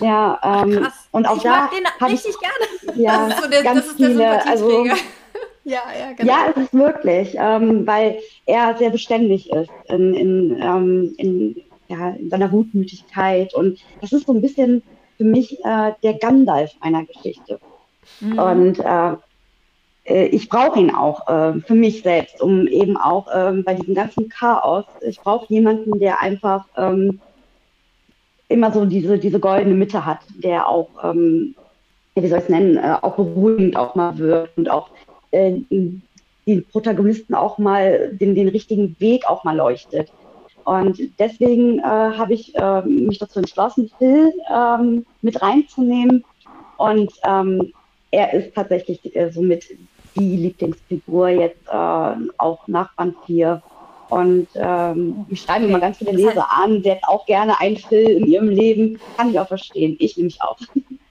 Ja, 0.00 0.38
ähm, 0.42 0.82
Krass. 0.82 1.08
und 1.12 1.26
auch 1.26 1.36
ich 1.36 1.42
da 1.42 1.70
habe 2.00 2.12
ich 2.12 2.24
richtig 2.24 2.36
gerne. 2.40 3.00
Ja, 3.00 3.28
das 3.28 3.36
ist 3.36 3.44
so 3.44 3.50
der, 3.50 3.62
ganz 3.62 3.92
viele, 3.92 4.46
also 4.46 4.84
ja, 5.66 5.82
ja, 5.98 6.12
genau. 6.16 6.32
Ja, 6.32 6.52
es 6.54 6.62
ist 6.62 6.74
wirklich, 6.74 7.36
ähm, 7.38 7.86
weil 7.86 8.18
er 8.46 8.76
sehr 8.76 8.90
beständig 8.90 9.50
ist 9.50 9.70
in, 9.88 10.14
in, 10.14 10.62
ähm, 10.62 11.14
in, 11.18 11.56
ja, 11.88 12.10
in 12.10 12.30
seiner 12.30 12.48
Gutmütigkeit 12.48 13.52
und 13.54 13.78
das 14.00 14.12
ist 14.12 14.26
so 14.26 14.32
ein 14.32 14.40
bisschen 14.40 14.82
für 15.16 15.24
mich 15.24 15.58
äh, 15.64 15.92
der 16.02 16.14
Gandalf 16.14 16.72
einer 16.80 17.04
Geschichte. 17.04 17.58
Mhm. 18.20 18.38
Und 18.38 18.78
äh, 18.78 19.16
äh, 20.04 20.26
ich 20.26 20.48
brauche 20.48 20.78
ihn 20.78 20.94
auch 20.94 21.26
äh, 21.28 21.60
für 21.60 21.74
mich 21.74 22.02
selbst, 22.02 22.40
um 22.40 22.66
eben 22.66 22.96
auch 22.96 23.26
ähm, 23.34 23.64
bei 23.64 23.74
diesem 23.74 23.94
ganzen 23.94 24.28
Chaos, 24.28 24.84
ich 25.00 25.20
brauche 25.20 25.52
jemanden, 25.52 25.98
der 25.98 26.20
einfach 26.20 26.66
ähm, 26.76 27.20
immer 28.48 28.72
so 28.72 28.84
diese, 28.84 29.18
diese 29.18 29.40
goldene 29.40 29.74
Mitte 29.74 30.06
hat, 30.06 30.20
der 30.36 30.68
auch, 30.68 30.90
ähm, 31.02 31.54
wie 32.14 32.28
soll 32.28 32.38
ich 32.38 32.44
es 32.44 32.50
nennen, 32.50 32.76
äh, 32.76 32.96
auch 33.02 33.16
beruhigend 33.16 33.76
auch 33.76 33.94
mal 33.94 34.16
wirkt 34.18 34.56
und 34.56 34.70
auch 34.70 34.90
äh, 35.36 35.62
die 36.46 36.60
Protagonisten 36.60 37.34
auch 37.34 37.58
mal 37.58 38.10
den, 38.12 38.34
den 38.34 38.48
richtigen 38.48 38.96
Weg 38.98 39.28
auch 39.28 39.44
mal 39.44 39.56
leuchtet. 39.56 40.12
Und 40.64 40.98
deswegen 41.18 41.78
äh, 41.78 41.82
habe 41.82 42.34
ich 42.34 42.54
äh, 42.56 42.82
mich 42.82 43.18
dazu 43.18 43.38
entschlossen, 43.38 43.90
Phil 43.98 44.32
ähm, 44.52 45.06
mit 45.22 45.40
reinzunehmen. 45.40 46.24
Und 46.76 47.12
ähm, 47.24 47.72
er 48.10 48.32
ist 48.32 48.54
tatsächlich 48.54 49.14
äh, 49.14 49.30
somit 49.30 49.64
die 50.16 50.36
Lieblingsfigur 50.36 51.28
jetzt 51.28 51.68
äh, 51.68 52.14
auch 52.38 52.66
nach 52.66 52.94
Band 52.94 53.16
4. 53.26 53.62
Und 54.08 54.48
ähm, 54.54 55.26
ich 55.28 55.42
schreibe 55.42 55.66
immer 55.66 55.80
ganz 55.80 55.98
viele 55.98 56.12
Leser 56.12 56.46
an, 56.50 56.82
die 56.82 56.90
hätten 56.90 57.04
auch 57.04 57.26
gerne 57.26 57.60
einen 57.60 57.76
Film 57.76 58.22
in 58.22 58.26
ihrem 58.26 58.48
Leben. 58.48 58.98
Kann 59.16 59.30
ich 59.30 59.38
auch 59.38 59.48
verstehen. 59.48 59.96
Ich 59.98 60.16
nämlich 60.16 60.40
auch. 60.42 60.58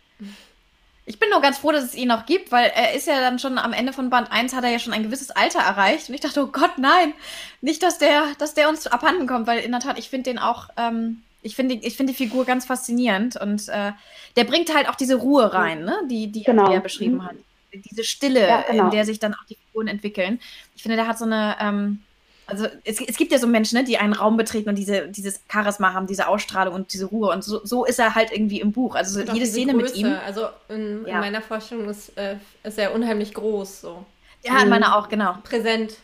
Ich 1.07 1.19
bin 1.19 1.29
nur 1.29 1.41
ganz 1.41 1.59
froh, 1.59 1.71
dass 1.71 1.83
es 1.83 1.93
ihn 1.93 2.07
noch 2.07 2.25
gibt, 2.25 2.51
weil 2.51 2.71
er 2.73 2.93
ist 2.93 3.05
ja 3.05 3.19
dann 3.19 3.37
schon 3.37 3.59
am 3.59 3.73
Ende 3.73 3.93
von 3.93 4.09
Band 4.09 4.31
1 4.31 4.55
hat 4.55 4.63
er 4.63 4.71
ja 4.71 4.79
schon 4.79 4.93
ein 4.93 5.03
gewisses 5.03 5.29
Alter 5.29 5.59
erreicht. 5.59 6.09
Und 6.09 6.15
ich 6.15 6.21
dachte, 6.21 6.43
oh 6.43 6.47
Gott, 6.47 6.77
nein, 6.77 7.13
nicht, 7.61 7.83
dass 7.83 7.99
der, 7.99 8.23
dass 8.39 8.55
der 8.55 8.69
uns 8.69 8.87
abhanden 8.87 9.27
kommt, 9.27 9.45
weil 9.45 9.59
in 9.59 9.71
der 9.71 9.81
Tat, 9.81 9.99
ich 9.99 10.09
finde 10.09 10.31
den 10.31 10.39
auch, 10.39 10.69
ähm, 10.77 11.21
ich 11.43 11.55
finde 11.55 11.75
ich 11.75 11.95
find 11.95 12.09
die 12.09 12.15
Figur 12.15 12.43
ganz 12.45 12.65
faszinierend 12.65 13.37
und 13.39 13.69
äh, 13.69 13.91
der 14.35 14.43
bringt 14.45 14.73
halt 14.75 14.89
auch 14.89 14.95
diese 14.95 15.15
Ruhe 15.15 15.53
rein, 15.53 15.85
ne? 15.85 15.99
die, 16.09 16.31
die 16.31 16.41
genau. 16.41 16.71
er 16.71 16.79
beschrieben 16.79 17.17
mhm. 17.17 17.25
hat. 17.25 17.35
Diese 17.71 18.03
Stille, 18.03 18.47
ja, 18.47 18.61
genau. 18.61 18.85
in 18.85 18.91
der 18.91 19.05
sich 19.05 19.19
dann 19.19 19.35
auch 19.35 19.43
die 19.47 19.55
Figuren 19.55 19.87
entwickeln. 19.87 20.39
Ich 20.75 20.81
finde, 20.81 20.95
der 20.95 21.07
hat 21.07 21.19
so 21.19 21.25
eine, 21.25 21.57
ähm, 21.59 22.01
also 22.47 22.67
es, 22.83 23.01
es, 23.01 23.17
gibt 23.17 23.31
ja 23.31 23.39
so 23.39 23.47
Menschen, 23.47 23.77
ne, 23.77 23.83
die 23.83 23.97
einen 23.97 24.13
Raum 24.13 24.37
betreten 24.37 24.69
und 24.69 24.75
diese, 24.75 25.07
dieses 25.07 25.41
Charisma 25.51 25.93
haben, 25.93 26.07
diese 26.07 26.27
Ausstrahlung 26.27 26.75
und 26.75 26.93
diese 26.93 27.05
Ruhe. 27.05 27.31
Und 27.31 27.43
so, 27.43 27.65
so 27.65 27.85
ist 27.85 27.99
er 27.99 28.13
halt 28.15 28.31
irgendwie 28.31 28.61
im 28.61 28.71
Buch. 28.71 28.95
Also 28.95 29.19
so 29.19 29.33
jede 29.33 29.45
Szene 29.45 29.73
Größe. 29.73 29.93
mit 29.93 29.95
ihm. 29.95 30.15
Also 30.25 30.47
in, 30.69 31.05
ja. 31.07 31.15
in 31.15 31.19
meiner 31.19 31.41
Vorstellung 31.41 31.89
ist, 31.89 32.15
äh, 32.17 32.35
ist 32.63 32.77
er 32.77 32.93
unheimlich 32.93 33.33
groß. 33.33 33.81
So. 33.81 34.05
Ja, 34.43 34.61
in 34.61 34.69
meiner 34.69 34.95
auch, 34.97 35.09
genau. 35.09 35.35
Präsent. 35.43 35.97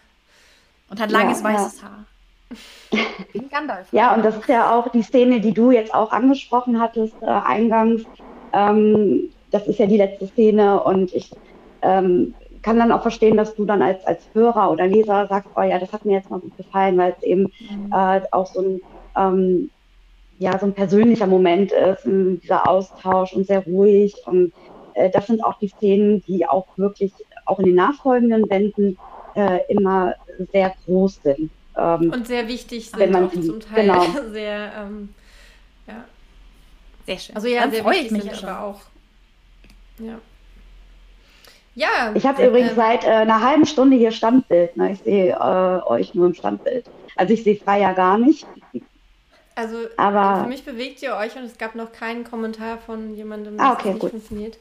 Und 0.89 0.99
hat 0.99 1.11
langes 1.11 1.39
ja, 1.39 1.43
weißes 1.45 1.83
Haar. 1.83 2.05
Wie 3.33 3.47
Gandalf. 3.47 3.87
Ja, 3.91 4.13
und 4.13 4.23
das 4.25 4.35
ist 4.35 4.49
ja 4.49 4.71
auch 4.71 4.91
die 4.91 5.03
Szene, 5.03 5.39
die 5.39 5.53
du 5.53 5.71
jetzt 5.71 5.93
auch 5.93 6.11
angesprochen 6.11 6.81
hattest, 6.81 7.13
äh, 7.21 7.27
eingangs. 7.27 8.01
Ähm, 8.51 9.29
das 9.51 9.67
ist 9.67 9.79
ja 9.79 9.85
die 9.85 9.97
letzte 9.97 10.27
Szene 10.27 10.81
und 10.81 11.13
ich 11.13 11.31
ähm, 11.81 12.33
kann 12.62 12.78
dann 12.78 12.91
auch 12.91 13.01
verstehen, 13.01 13.38
dass 13.38 13.55
du 13.55 13.66
dann 13.66 13.82
als, 13.82 14.05
als 14.05 14.24
Hörer 14.34 14.72
oder 14.72 14.88
Leser 14.88 15.28
sagst, 15.28 15.49
oh 15.55 15.62
ja, 15.62 15.80
das 15.80 15.91
hat 15.91 16.05
mir 16.05 16.14
jetzt 16.14 16.30
mal 16.30 16.39
gut 16.39 16.55
gefallen, 16.57 16.97
weil 16.97 17.16
es 17.18 17.24
eben 17.24 17.43
mhm. 17.43 17.91
äh, 17.91 18.22
auch 18.32 18.45
so 18.45 18.62
ein, 18.62 18.82
ähm, 19.18 19.70
ja, 20.39 20.57
so 20.57 20.66
ein 20.66 20.74
persönlicher 20.74 21.28
Moment 21.28 21.72
ist, 21.72 22.03
dieser 22.05 22.68
Austausch 22.68 23.34
und 23.34 23.45
sehr 23.45 23.64
ruhig. 23.64 24.16
Und 24.26 24.53
äh, 24.93 25.09
das 25.09 25.28
sind 25.28 25.43
auch 25.43 25.59
die 25.59 25.68
Szenen, 25.68 26.24
die 26.24 26.47
auch 26.47 26.68
wirklich 26.78 27.14
auch 27.45 27.59
in 27.59 27.66
den 27.66 27.76
nachfolgenden 27.76 28.47
Bänden 28.47 28.97
äh, 29.36 29.59
immer 29.70 30.16
sehr 30.51 30.74
groß 30.86 31.22
sind. 31.24 31.51
Ähm, 31.78 32.12
und 32.12 32.28
sehr 32.28 32.47
wichtig 32.47 32.89
sind 32.89 32.99
wenn 32.99 33.12
man 33.12 33.28
auch 33.28 33.32
zum 33.32 33.59
Teil 33.59 33.84
genau. 33.84 34.05
sehr, 34.32 34.72
ähm, 34.78 35.09
ja. 35.88 36.05
Sehr 37.05 37.18
schön. 37.18 37.36
Also 37.36 37.47
ja, 37.47 37.62
dann 37.62 37.72
sehr 37.72 37.86
wichtig 37.86 38.05
ich 38.05 38.12
mich 38.12 38.24
sind 38.24 38.43
aber 38.43 38.64
auch. 38.64 38.82
Ja. 39.99 40.20
Ja. 41.76 42.11
Ich 42.15 42.26
habe 42.26 42.45
übrigens 42.45 42.72
äh, 42.72 42.76
seit 42.76 43.03
äh, 43.03 43.07
einer 43.07 43.41
halben 43.41 43.65
Stunde 43.65 43.97
hier 43.97 44.11
Standbild. 44.11 44.76
Ne? 44.76 44.93
Ich 44.93 44.99
sehe 44.99 45.32
äh, 45.32 45.89
euch 45.89 46.13
nur 46.13 46.28
im 46.28 46.34
Standbild. 46.34 46.86
Also 47.15 47.34
ich 47.34 47.43
sehe 47.43 47.55
frei 47.55 47.82
ja 47.82 47.93
gar 47.93 48.17
nicht. 48.17 48.45
Also 49.55 49.78
aber, 49.97 50.43
für 50.43 50.49
mich 50.49 50.63
bewegt 50.63 51.01
ihr 51.01 51.15
euch 51.15 51.36
und 51.36 51.43
es 51.43 51.57
gab 51.57 51.76
noch 51.76 51.91
keinen 51.91 52.24
Kommentar 52.24 52.78
von 52.78 53.15
jemandem, 53.15 53.59
ah, 53.59 53.74
okay, 53.74 53.89
nicht 53.89 53.99
gut. 53.99 54.11
funktioniert. 54.11 54.57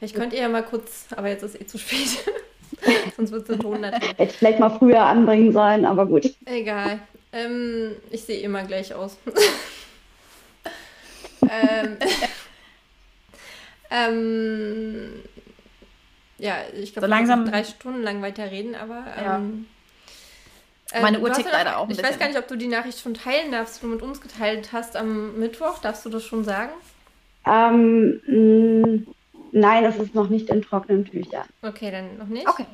Ich 0.00 0.12
könnte 0.12 0.36
ja 0.36 0.48
mal 0.48 0.62
kurz, 0.62 1.06
aber 1.16 1.28
jetzt 1.28 1.42
ist 1.42 1.60
eh 1.60 1.66
zu 1.66 1.78
spät. 1.78 2.18
Sonst 3.16 3.32
wird 3.32 3.48
es 3.48 3.54
ein 3.54 3.60
Ton 3.60 3.82
Hätte 3.82 4.24
ich 4.24 4.32
vielleicht 4.32 4.60
mal 4.60 4.70
früher 4.70 5.02
anbringen 5.02 5.52
sollen, 5.52 5.86
aber 5.86 6.04
gut. 6.04 6.34
Egal. 6.44 7.00
Ähm, 7.32 7.96
ich 8.10 8.22
sehe 8.22 8.40
immer 8.40 8.62
gleich 8.64 8.94
aus. 8.94 9.16
ähm, 11.42 11.96
ähm, 13.90 15.22
ja, 16.38 16.56
ich 16.74 16.92
glaube, 16.92 17.06
so 17.06 17.10
langsam 17.10 17.44
drei 17.50 17.64
Stunden 17.64 18.02
lang 18.02 18.22
weiter 18.22 18.50
reden, 18.50 18.74
aber. 18.74 19.04
Ja. 19.22 19.36
Ähm, 19.36 19.66
äh, 20.92 21.02
Meine 21.02 21.20
Uhr 21.20 21.32
tickt 21.32 21.50
leider 21.50 21.78
auch. 21.78 21.88
ich 21.88 21.96
bisschen. 21.96 22.04
weiß 22.04 22.18
gar 22.18 22.28
nicht, 22.28 22.38
ob 22.38 22.46
du 22.48 22.56
die 22.56 22.68
Nachricht 22.68 23.00
schon 23.00 23.14
teilen 23.14 23.50
darfst, 23.50 23.78
die 23.78 23.86
du 23.86 23.92
mit 23.92 24.02
uns 24.02 24.20
geteilt 24.20 24.72
hast 24.72 24.96
am 24.96 25.38
Mittwoch. 25.38 25.78
Darfst 25.78 26.04
du 26.06 26.10
das 26.10 26.24
schon 26.24 26.44
sagen? 26.44 26.70
Ähm, 27.44 28.20
mh, 28.26 29.12
nein, 29.52 29.84
das 29.84 29.96
ist 29.96 30.14
noch 30.14 30.28
nicht 30.28 30.48
in 30.48 30.62
trockenen 30.62 31.04
Tüchern. 31.04 31.46
Okay, 31.62 31.90
dann 31.90 32.18
noch 32.18 32.26
nicht. 32.26 32.48
Okay. 32.48 32.66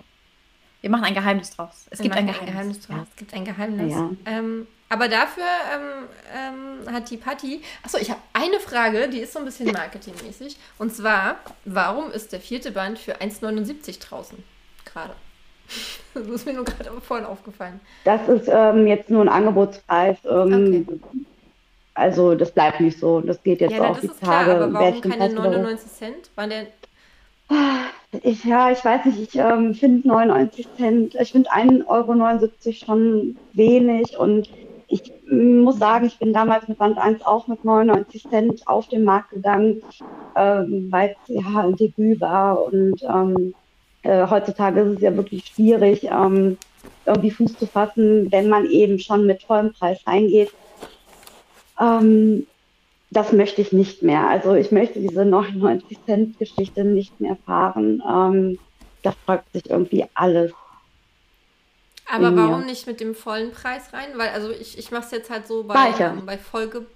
Wir 0.82 0.90
machen 0.90 1.04
ein 1.04 1.14
Geheimnis 1.14 1.50
draus. 1.50 1.86
Es 1.90 2.00
Wir 2.00 2.04
gibt 2.04 2.16
ein 2.16 2.26
Geheimnis. 2.26 2.48
ein 2.48 2.52
Geheimnis. 2.52 2.80
draus. 2.80 2.96
Ja. 2.96 3.06
Es 3.08 3.16
gibt 3.16 3.34
ein 3.34 3.44
Geheimnis. 3.44 3.92
Ja. 3.92 4.10
Ähm, 4.26 4.66
aber 4.88 5.08
dafür 5.08 5.44
ähm, 5.74 6.84
ähm, 6.86 6.92
hat 6.92 7.08
die 7.08 7.16
Patti. 7.16 7.62
Achso, 7.82 7.96
ich 7.98 8.10
habe 8.10 8.20
eine 8.34 8.60
Frage, 8.60 9.08
die 9.08 9.20
ist 9.20 9.32
so 9.32 9.38
ein 9.38 9.46
bisschen 9.46 9.72
marketingmäßig. 9.72 10.58
Und 10.78 10.94
zwar, 10.94 11.36
warum 11.64 12.10
ist 12.10 12.32
der 12.32 12.40
vierte 12.40 12.72
Band 12.72 12.98
für 12.98 13.16
1,79 13.16 14.00
draußen? 14.00 14.42
Gerade. 14.84 15.14
Das 16.14 16.26
ist 16.26 16.44
mir 16.44 16.52
nur 16.52 16.66
gerade 16.66 16.90
vorhin 17.00 17.24
aufgefallen. 17.24 17.80
Das 18.04 18.28
ist 18.28 18.46
ähm, 18.46 18.86
jetzt 18.86 19.08
nur 19.08 19.22
ein 19.22 19.30
Angebotspreis. 19.30 20.18
Ähm, 20.28 20.86
okay. 20.86 21.24
Also 21.94 22.34
das 22.34 22.52
bleibt 22.52 22.80
nicht 22.80 22.98
so. 22.98 23.22
Das 23.22 23.42
geht 23.42 23.62
jetzt 23.62 23.72
ja, 23.72 23.88
auf 23.88 24.00
die 24.00 24.08
Tage. 24.08 24.18
Klar, 24.18 24.50
aber 24.50 24.72
warum 24.74 25.00
keine 25.00 25.32
99 25.32 25.90
Cent? 25.90 26.30
War 26.34 26.46
der 26.48 26.66
ich, 28.20 28.44
ja, 28.44 28.70
ich 28.70 28.84
weiß 28.84 29.06
nicht, 29.06 29.34
ich 29.34 29.34
ähm, 29.36 29.74
finde 29.74 30.06
99 30.06 30.68
Cent, 30.76 31.14
ich 31.14 31.32
finde 31.32 31.50
1,79 31.50 31.86
Euro 31.86 32.72
schon 32.72 33.36
wenig 33.54 34.18
und 34.18 34.50
ich 34.92 35.10
muss 35.30 35.78
sagen, 35.78 36.04
ich 36.04 36.18
bin 36.18 36.34
damals 36.34 36.68
mit 36.68 36.76
Band 36.76 36.98
1 36.98 37.24
auch 37.24 37.46
mit 37.46 37.64
99 37.64 38.28
Cent 38.28 38.68
auf 38.68 38.88
den 38.88 39.04
Markt 39.04 39.30
gegangen, 39.30 39.82
ähm, 40.36 40.88
weil 40.90 41.16
es 41.26 41.34
ja 41.34 41.60
ein 41.60 41.76
Debüt 41.76 42.20
war. 42.20 42.62
Und 42.62 43.02
ähm, 43.02 43.54
äh, 44.02 44.26
heutzutage 44.28 44.80
ist 44.82 44.96
es 44.96 45.00
ja 45.00 45.16
wirklich 45.16 45.46
schwierig, 45.46 46.04
ähm, 46.04 46.58
irgendwie 47.06 47.30
Fuß 47.30 47.58
zu 47.58 47.66
fassen, 47.66 48.30
wenn 48.30 48.50
man 48.50 48.66
eben 48.66 48.98
schon 48.98 49.24
mit 49.24 49.42
vollem 49.42 49.72
Preis 49.72 49.98
reingeht. 50.06 50.52
Ähm, 51.80 52.46
das 53.12 53.32
möchte 53.32 53.60
ich 53.60 53.72
nicht 53.72 54.02
mehr. 54.02 54.28
Also 54.28 54.54
ich 54.54 54.72
möchte 54.72 55.00
diese 55.00 55.24
99 55.24 55.98
Cent 56.06 56.38
Geschichte 56.38 56.84
nicht 56.84 57.20
mehr 57.20 57.36
fahren. 57.46 58.02
Ähm, 58.08 58.58
das 59.02 59.14
folgt 59.26 59.52
sich 59.52 59.68
irgendwie 59.68 60.04
alles 60.14 60.52
aber 62.12 62.36
warum 62.36 62.66
nicht 62.66 62.86
mit 62.86 63.00
dem 63.00 63.14
vollen 63.14 63.52
Preis 63.52 63.92
rein? 63.92 64.08
Weil, 64.16 64.30
also 64.30 64.50
ich, 64.50 64.78
ich 64.78 64.90
mache 64.90 65.04
es 65.04 65.10
jetzt 65.12 65.30
halt 65.30 65.46
so 65.46 65.64
bei, 65.64 65.94
ähm, 65.98 66.26
bei 66.26 66.36
Folge. 66.36 66.86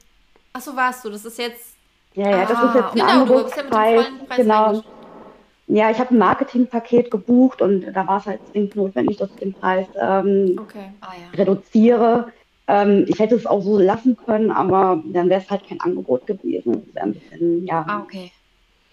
Achso, 0.52 0.76
warst 0.76 1.04
du, 1.04 1.10
das 1.10 1.24
ist 1.24 1.38
jetzt. 1.38 1.74
Ja, 2.14 2.30
ja, 2.30 2.44
das 2.44 2.58
ah, 2.58 2.68
ist 2.68 2.74
jetzt 2.74 2.84
ein 2.84 2.92
genau, 2.92 3.08
Angebotspreis. 3.08 4.06
Ja 4.28 4.36
genau. 4.36 4.82
Ja, 5.68 5.90
ich 5.90 5.98
habe 5.98 6.14
ein 6.14 6.18
Marketingpaket 6.18 7.10
gebucht 7.10 7.60
und 7.60 7.92
da 7.92 8.06
war 8.06 8.18
es 8.18 8.26
halt 8.26 8.40
zwingend 8.50 8.76
notwendig, 8.76 9.16
dass 9.16 9.30
ich 9.30 9.36
den 9.36 9.54
Preis 9.54 9.86
ähm, 10.00 10.58
okay. 10.60 10.92
ah, 11.00 11.12
ja. 11.12 11.38
reduziere. 11.38 12.32
Ähm, 12.68 13.04
ich 13.08 13.18
hätte 13.18 13.36
es 13.36 13.46
auch 13.46 13.62
so 13.62 13.78
lassen 13.78 14.16
können, 14.16 14.50
aber 14.50 15.02
dann 15.06 15.28
wäre 15.28 15.40
es 15.40 15.50
halt 15.50 15.66
kein 15.68 15.80
Angebot 15.80 16.26
gewesen. 16.26 16.84
Das 16.86 16.94
wäre 16.94 17.06
ein 17.06 17.14
bisschen, 17.14 17.66
ja. 17.66 17.84
Ah, 17.86 18.00
okay. 18.00 18.32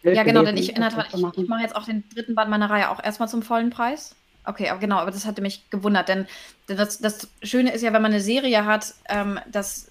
Ja, 0.03 0.23
genau, 0.23 0.43
denn 0.43 0.57
ich, 0.57 0.75
in 0.75 0.81
der 0.81 0.89
Tat, 0.89 1.07
ich, 1.13 1.37
ich 1.37 1.47
mache 1.47 1.61
jetzt 1.61 1.75
auch 1.75 1.85
den 1.85 2.03
dritten 2.13 2.35
Band 2.35 2.49
meiner 2.49 2.69
Reihe 2.69 2.89
auch 2.89 3.01
erstmal 3.01 3.29
zum 3.29 3.41
vollen 3.41 3.69
Preis. 3.69 4.15
Okay, 4.45 4.69
aber 4.69 4.79
genau, 4.79 4.97
aber 4.97 5.11
das 5.11 5.25
hatte 5.25 5.41
mich 5.41 5.69
gewundert, 5.69 6.09
denn 6.09 6.27
das, 6.67 6.99
das 6.99 7.29
Schöne 7.41 7.71
ist 7.71 7.81
ja, 7.81 7.93
wenn 7.93 8.01
man 8.01 8.11
eine 8.11 8.19
Serie 8.19 8.65
hat, 8.65 8.93
ähm, 9.07 9.39
dass 9.49 9.89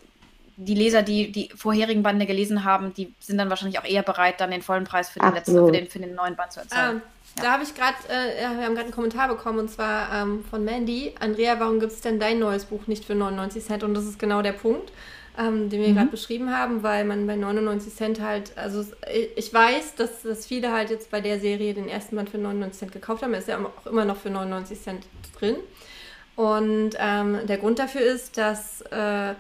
die 0.57 0.75
Leser, 0.75 1.03
die 1.03 1.33
die 1.33 1.49
vorherigen 1.55 2.03
Bande 2.03 2.27
gelesen 2.27 2.65
haben, 2.65 2.93
die 2.93 3.15
sind 3.19 3.39
dann 3.39 3.49
wahrscheinlich 3.49 3.79
auch 3.79 3.85
eher 3.85 4.03
bereit, 4.03 4.41
dann 4.41 4.51
den 4.51 4.61
vollen 4.61 4.85
Preis 4.85 5.09
für 5.09 5.19
den, 5.19 5.33
letzten, 5.33 5.55
für 5.55 5.73
den, 5.73 5.89
für 5.89 5.99
den 5.99 6.15
neuen 6.15 6.37
Band 6.37 6.53
zu 6.53 6.61
erzahlen. 6.61 6.97
Ähm, 6.97 7.03
ja. 7.37 7.43
Da 7.43 7.53
habe 7.53 7.63
ich 7.63 7.75
gerade, 7.75 7.97
äh, 8.09 8.41
wir 8.41 8.65
haben 8.65 8.75
gerade 8.75 8.85
einen 8.85 8.93
Kommentar 8.93 9.29
bekommen 9.29 9.59
und 9.59 9.71
zwar 9.71 10.13
ähm, 10.13 10.45
von 10.49 10.65
Mandy. 10.65 11.15
Andrea, 11.21 11.59
warum 11.61 11.81
gibt 11.81 11.93
es 11.93 12.01
denn 12.01 12.19
dein 12.19 12.39
neues 12.39 12.65
Buch 12.65 12.87
nicht 12.87 13.05
für 13.05 13.15
99 13.15 13.65
Cent? 13.65 13.83
Und 13.83 13.95
das 13.95 14.05
ist 14.05 14.19
genau 14.19 14.43
der 14.43 14.53
Punkt 14.53 14.93
ähm, 15.39 15.71
den 15.71 15.81
wir 15.81 15.89
mhm. 15.89 15.95
gerade 15.95 16.11
beschrieben 16.11 16.55
haben, 16.55 16.83
weil 16.83 17.05
man 17.05 17.27
bei 17.27 17.37
99 17.37 17.95
Cent 17.95 18.21
halt, 18.21 18.57
also 18.57 18.85
ich 19.37 19.53
weiß, 19.53 19.95
dass, 19.95 20.23
dass 20.23 20.47
viele 20.47 20.73
halt 20.73 20.91
jetzt 20.91 21.11
bei 21.11 21.21
der 21.21 21.41
Serie 21.41 21.75
den 21.75 21.89
ersten 21.89 22.17
Band 22.17 22.31
für 22.31 22.39
99 22.39 22.79
Cent 22.79 22.93
gekauft 22.93 23.23
haben. 23.23 23.33
Er 23.33 23.39
ist 23.39 23.49
ja 23.49 23.59
auch 23.59 23.87
immer 23.87 24.05
noch 24.05 24.19
für 24.19 24.31
99 24.31 24.81
Cent 24.81 25.07
drin. 25.39 25.57
Und 26.37 26.91
ähm, 26.99 27.39
der 27.47 27.59
Grund 27.59 27.79
dafür 27.79 28.03
ist, 28.03 28.37
dass 28.37 28.83
äh, 28.91 29.35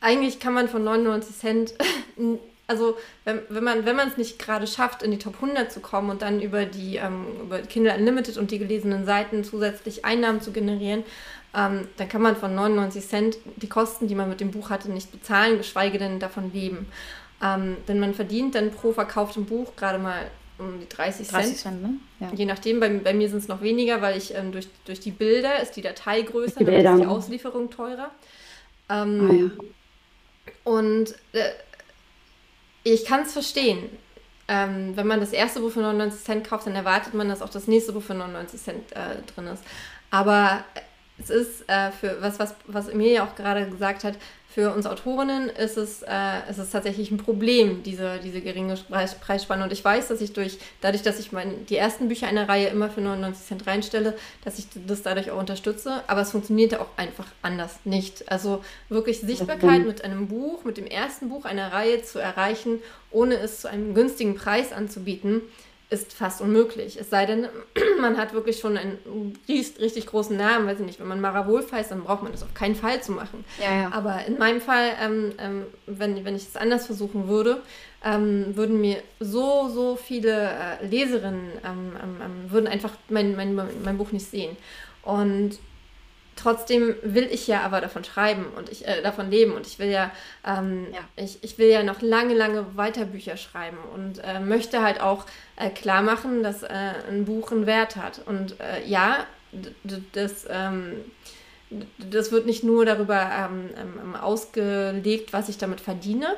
eigentlich 0.00 0.40
kann 0.40 0.54
man 0.54 0.68
von 0.68 0.84
99 0.84 1.36
Cent, 1.36 1.74
also 2.66 2.96
wenn, 3.24 3.40
wenn 3.48 3.64
man 3.64 3.84
wenn 3.84 3.98
es 4.00 4.16
nicht 4.16 4.38
gerade 4.38 4.66
schafft, 4.66 5.02
in 5.02 5.10
die 5.10 5.18
Top 5.18 5.34
100 5.34 5.70
zu 5.70 5.80
kommen 5.80 6.10
und 6.10 6.22
dann 6.22 6.40
über 6.40 6.64
die 6.64 6.96
ähm, 6.96 7.26
über 7.42 7.58
Kindle 7.60 7.94
Unlimited 7.94 8.36
und 8.38 8.50
die 8.50 8.58
gelesenen 8.58 9.04
Seiten 9.04 9.44
zusätzlich 9.44 10.04
Einnahmen 10.04 10.40
zu 10.40 10.50
generieren, 10.52 11.04
ähm, 11.54 11.88
dann 11.96 12.08
kann 12.08 12.22
man 12.22 12.36
von 12.36 12.54
99 12.54 13.06
Cent 13.06 13.38
die 13.56 13.68
Kosten, 13.68 14.08
die 14.08 14.14
man 14.14 14.28
mit 14.28 14.40
dem 14.40 14.50
Buch 14.50 14.70
hatte, 14.70 14.90
nicht 14.90 15.12
bezahlen, 15.12 15.58
geschweige 15.58 15.98
denn 15.98 16.18
davon 16.18 16.52
leben. 16.52 16.86
Ähm, 17.42 17.76
denn 17.86 18.00
man 18.00 18.14
verdient 18.14 18.54
dann 18.54 18.70
pro 18.70 18.92
verkauftem 18.92 19.44
Buch 19.44 19.76
gerade 19.76 19.98
mal 19.98 20.30
um 20.58 20.80
die 20.80 20.88
30 20.88 21.28
Cent. 21.28 21.42
30 21.44 21.56
Cent 21.56 21.82
ne? 21.82 21.94
ja. 22.20 22.30
Je 22.34 22.46
nachdem, 22.46 22.80
bei, 22.80 22.88
bei 22.88 23.12
mir 23.12 23.28
sind 23.28 23.38
es 23.38 23.48
noch 23.48 23.60
weniger, 23.60 24.00
weil 24.00 24.16
ich 24.16 24.34
ähm, 24.34 24.52
durch, 24.52 24.68
durch 24.86 25.00
die 25.00 25.10
Bilder 25.10 25.60
ist 25.60 25.72
die 25.72 25.82
Datei 25.82 26.22
größer, 26.22 26.64
dann 26.64 26.74
ist 26.74 27.02
die 27.02 27.06
Auslieferung 27.06 27.70
teurer. 27.70 28.10
Ähm, 28.88 29.28
ah, 29.30 29.34
ja. 29.34 29.50
Und 30.64 31.14
äh, 31.32 31.50
ich 32.92 33.04
kann 33.04 33.22
es 33.22 33.32
verstehen. 33.32 33.88
ähm, 34.48 34.96
wenn 34.96 35.06
man 35.08 35.18
das 35.20 35.32
erste 35.32 35.60
Buch 35.60 35.72
für 35.72 35.80
99 35.80 36.22
Cent 36.22 36.48
kauft, 36.48 36.66
dann 36.66 36.76
erwartet 36.76 37.14
man, 37.14 37.28
dass 37.28 37.42
auch 37.42 37.48
das 37.48 37.66
nächste 37.66 37.92
Buch 37.92 38.02
für 38.02 38.14
99 38.14 38.62
Cent 38.62 38.92
äh, 38.92 39.22
drin 39.34 39.48
ist. 39.48 39.64
Aber 40.10 40.64
es 41.18 41.30
ist 41.30 41.68
äh, 41.68 41.90
für 41.90 42.22
was, 42.22 42.38
was, 42.38 42.54
was 42.66 42.88
Emilia 42.88 43.24
auch 43.24 43.34
gerade 43.34 43.68
gesagt 43.68 44.04
hat, 44.04 44.14
für 44.56 44.72
uns 44.72 44.86
Autorinnen 44.86 45.50
ist 45.50 45.76
es, 45.76 46.00
äh, 46.00 46.48
ist 46.48 46.56
es 46.56 46.70
tatsächlich 46.70 47.10
ein 47.10 47.18
Problem, 47.18 47.82
diese, 47.82 48.18
diese 48.24 48.40
geringe 48.40 48.74
Preis, 48.88 49.14
Preisspanne. 49.14 49.62
Und 49.64 49.70
ich 49.70 49.84
weiß, 49.84 50.08
dass 50.08 50.22
ich 50.22 50.32
durch, 50.32 50.56
dadurch, 50.80 51.02
dass 51.02 51.20
ich 51.20 51.30
mein, 51.30 51.66
die 51.66 51.76
ersten 51.76 52.08
Bücher 52.08 52.26
einer 52.26 52.48
Reihe 52.48 52.68
immer 52.68 52.88
für 52.88 53.02
99 53.02 53.46
Cent 53.46 53.66
reinstelle, 53.66 54.16
dass 54.46 54.58
ich 54.58 54.66
das 54.86 55.02
dadurch 55.02 55.30
auch 55.30 55.38
unterstütze. 55.38 56.02
Aber 56.06 56.22
es 56.22 56.30
funktioniert 56.30 56.74
auch 56.80 56.86
einfach 56.96 57.26
anders 57.42 57.80
nicht. 57.84 58.32
Also 58.32 58.64
wirklich 58.88 59.20
Sichtbarkeit 59.20 59.84
mit 59.84 60.02
einem 60.02 60.26
Buch, 60.26 60.64
mit 60.64 60.78
dem 60.78 60.86
ersten 60.86 61.28
Buch 61.28 61.44
einer 61.44 61.74
Reihe 61.74 62.02
zu 62.02 62.18
erreichen, 62.18 62.78
ohne 63.10 63.36
es 63.36 63.60
zu 63.60 63.68
einem 63.68 63.92
günstigen 63.92 64.36
Preis 64.36 64.72
anzubieten, 64.72 65.42
ist 65.88 66.12
fast 66.12 66.40
unmöglich. 66.40 66.98
Es 67.00 67.10
sei 67.10 67.26
denn, 67.26 67.48
man 68.00 68.16
hat 68.16 68.32
wirklich 68.32 68.58
schon 68.58 68.76
einen 68.76 68.98
richtig 69.48 70.06
großen 70.06 70.36
Namen, 70.36 70.66
weiß 70.66 70.80
ich 70.80 70.86
nicht, 70.86 71.00
wenn 71.00 71.06
man 71.06 71.20
Mara 71.20 71.46
Wolf 71.46 71.70
heißt, 71.72 71.90
dann 71.90 72.02
braucht 72.02 72.22
man 72.22 72.32
das 72.32 72.42
auf 72.42 72.54
keinen 72.54 72.74
Fall 72.74 73.02
zu 73.02 73.12
machen. 73.12 73.44
Ja, 73.60 73.82
ja. 73.82 73.92
Aber 73.92 74.24
in 74.26 74.38
meinem 74.38 74.60
Fall, 74.60 74.90
ähm, 75.00 75.32
ähm, 75.38 75.66
wenn, 75.86 76.24
wenn 76.24 76.34
ich 76.34 76.42
es 76.42 76.56
anders 76.56 76.86
versuchen 76.86 77.28
würde, 77.28 77.62
ähm, 78.04 78.56
würden 78.56 78.80
mir 78.80 79.02
so, 79.20 79.68
so 79.68 79.96
viele 79.96 80.50
äh, 80.80 80.86
Leserinnen, 80.86 81.52
ähm, 81.64 81.92
ähm, 82.02 82.16
ähm, 82.22 82.50
würden 82.50 82.66
einfach 82.66 82.92
mein, 83.08 83.36
mein, 83.36 83.54
mein 83.54 83.98
Buch 83.98 84.12
nicht 84.12 84.28
sehen. 84.28 84.56
Und 85.02 85.58
trotzdem 86.36 86.94
will 87.02 87.28
ich 87.30 87.46
ja 87.46 87.62
aber 87.62 87.80
davon 87.80 88.04
schreiben 88.04 88.46
und 88.56 88.68
ich 88.68 88.86
äh, 88.86 89.02
davon 89.02 89.30
leben 89.30 89.52
und 89.52 89.66
ich 89.66 89.78
will 89.78 89.88
ja, 89.88 90.10
ähm, 90.46 90.86
ja, 90.92 91.00
Ich, 91.22 91.42
ich 91.42 91.58
will 91.58 91.68
ja 91.68 91.82
noch 91.82 92.02
lange, 92.02 92.34
lange 92.34 92.76
weiter 92.76 93.06
Bücher 93.06 93.36
schreiben 93.36 93.78
und 93.94 94.18
äh, 94.22 94.38
möchte 94.38 94.82
halt 94.82 95.00
auch 95.00 95.24
äh, 95.56 95.70
klar 95.70 96.02
machen, 96.02 96.42
dass 96.42 96.62
äh, 96.62 96.92
ein 97.08 97.24
Buch 97.24 97.50
einen 97.50 97.66
Wert 97.66 97.96
hat. 97.96 98.20
Und 98.26 98.60
äh, 98.60 98.86
ja, 98.86 99.26
das, 100.12 100.46
ähm, 100.48 100.92
das 101.98 102.30
wird 102.30 102.46
nicht 102.46 102.62
nur 102.62 102.84
darüber 102.84 103.20
ähm, 103.20 103.70
ähm, 103.76 104.14
ausgelegt, 104.14 105.32
was 105.32 105.48
ich 105.48 105.58
damit 105.58 105.80
verdiene, 105.80 106.36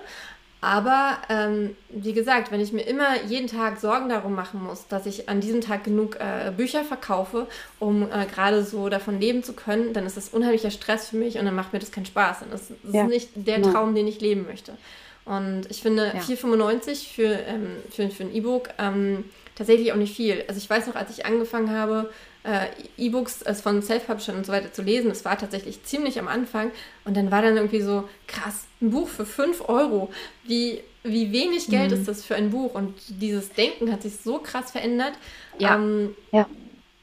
aber 0.60 1.18
ähm, 1.28 1.76
wie 1.88 2.12
gesagt, 2.12 2.50
wenn 2.50 2.60
ich 2.60 2.72
mir 2.72 2.82
immer 2.82 3.22
jeden 3.26 3.46
Tag 3.46 3.78
Sorgen 3.78 4.08
darum 4.08 4.34
machen 4.34 4.62
muss, 4.62 4.88
dass 4.88 5.06
ich 5.06 5.28
an 5.28 5.40
diesem 5.40 5.60
Tag 5.60 5.84
genug 5.84 6.16
äh, 6.16 6.50
Bücher 6.50 6.82
verkaufe, 6.82 7.46
um 7.78 8.02
äh, 8.02 8.26
gerade 8.26 8.64
so 8.64 8.88
davon 8.88 9.20
leben 9.20 9.44
zu 9.44 9.52
können, 9.52 9.92
dann 9.92 10.04
ist 10.04 10.16
das 10.16 10.30
unheimlicher 10.30 10.72
Stress 10.72 11.08
für 11.08 11.16
mich 11.16 11.38
und 11.38 11.44
dann 11.44 11.54
macht 11.54 11.72
mir 11.72 11.78
das 11.78 11.92
keinen 11.92 12.06
Spaß. 12.06 12.42
Und 12.42 12.52
das, 12.52 12.72
das 12.82 12.94
ja. 12.94 13.02
ist 13.02 13.08
nicht 13.08 13.28
der. 13.34 13.58
Traum, 13.58 13.94
den 13.94 14.06
ich 14.06 14.20
leben 14.20 14.46
möchte. 14.46 14.72
Und 15.24 15.66
ich 15.68 15.82
finde 15.82 16.12
ja. 16.14 16.20
4,95 16.20 17.12
für, 17.12 17.24
ähm, 17.24 17.76
für, 17.90 18.08
für 18.08 18.22
ein 18.22 18.34
E-Book 18.34 18.70
ähm, 18.78 19.24
tatsächlich 19.56 19.92
auch 19.92 19.96
nicht 19.96 20.16
viel. 20.16 20.44
Also 20.48 20.58
ich 20.58 20.70
weiß 20.70 20.86
noch, 20.86 20.94
als 20.94 21.10
ich 21.10 21.26
angefangen 21.26 21.70
habe, 21.70 22.10
äh, 22.48 22.68
E-Books 22.96 23.42
also 23.42 23.62
von 23.62 23.82
Self-Publishern 23.82 24.36
und 24.36 24.46
so 24.46 24.52
weiter 24.52 24.72
zu 24.72 24.80
lesen, 24.80 25.10
das 25.10 25.24
war 25.24 25.36
tatsächlich 25.36 25.84
ziemlich 25.84 26.18
am 26.18 26.28
Anfang. 26.28 26.70
Und 27.04 27.16
dann 27.16 27.30
war 27.30 27.42
dann 27.42 27.56
irgendwie 27.56 27.82
so, 27.82 28.08
krass, 28.26 28.64
ein 28.80 28.90
Buch 28.90 29.08
für 29.08 29.26
5 29.26 29.68
Euro. 29.68 30.10
Wie, 30.44 30.80
wie 31.02 31.30
wenig 31.32 31.66
Geld 31.66 31.90
mhm. 31.90 31.98
ist 31.98 32.08
das 32.08 32.24
für 32.24 32.36
ein 32.36 32.50
Buch? 32.50 32.74
Und 32.74 32.94
dieses 33.08 33.52
Denken 33.52 33.92
hat 33.92 34.02
sich 34.02 34.16
so 34.16 34.38
krass 34.38 34.70
verändert. 34.70 35.12
Ja. 35.58 35.76
Ähm, 35.76 36.14
ja. 36.32 36.48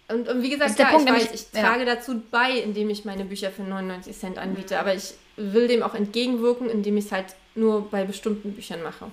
Und, 0.08 0.28
und, 0.28 0.42
wie 0.42 0.50
gesagt, 0.50 0.80
ja, 0.80 0.90
Punkt, 0.90 1.10
ich 1.10 1.16
weiß, 1.16 1.32
ich 1.34 1.48
trage 1.52 1.86
ja. 1.86 1.96
dazu 1.96 2.22
bei, 2.32 2.52
indem 2.52 2.90
ich 2.90 3.06
meine 3.06 3.26
Bücher 3.26 3.52
für 3.52 3.64
99 3.64 4.18
Cent 4.18 4.38
anbiete. 4.38 4.80
Aber 4.80 4.96
ich 4.96 5.14
will 5.36 5.68
dem 5.68 5.84
auch 5.84 5.94
entgegenwirken, 5.94 6.70
indem 6.70 6.98
ich 6.98 7.06
es 7.06 7.12
halt 7.12 7.36
nur 7.54 7.90
bei 7.90 8.04
bestimmten 8.04 8.54
Büchern 8.54 8.82
mache. 8.82 9.12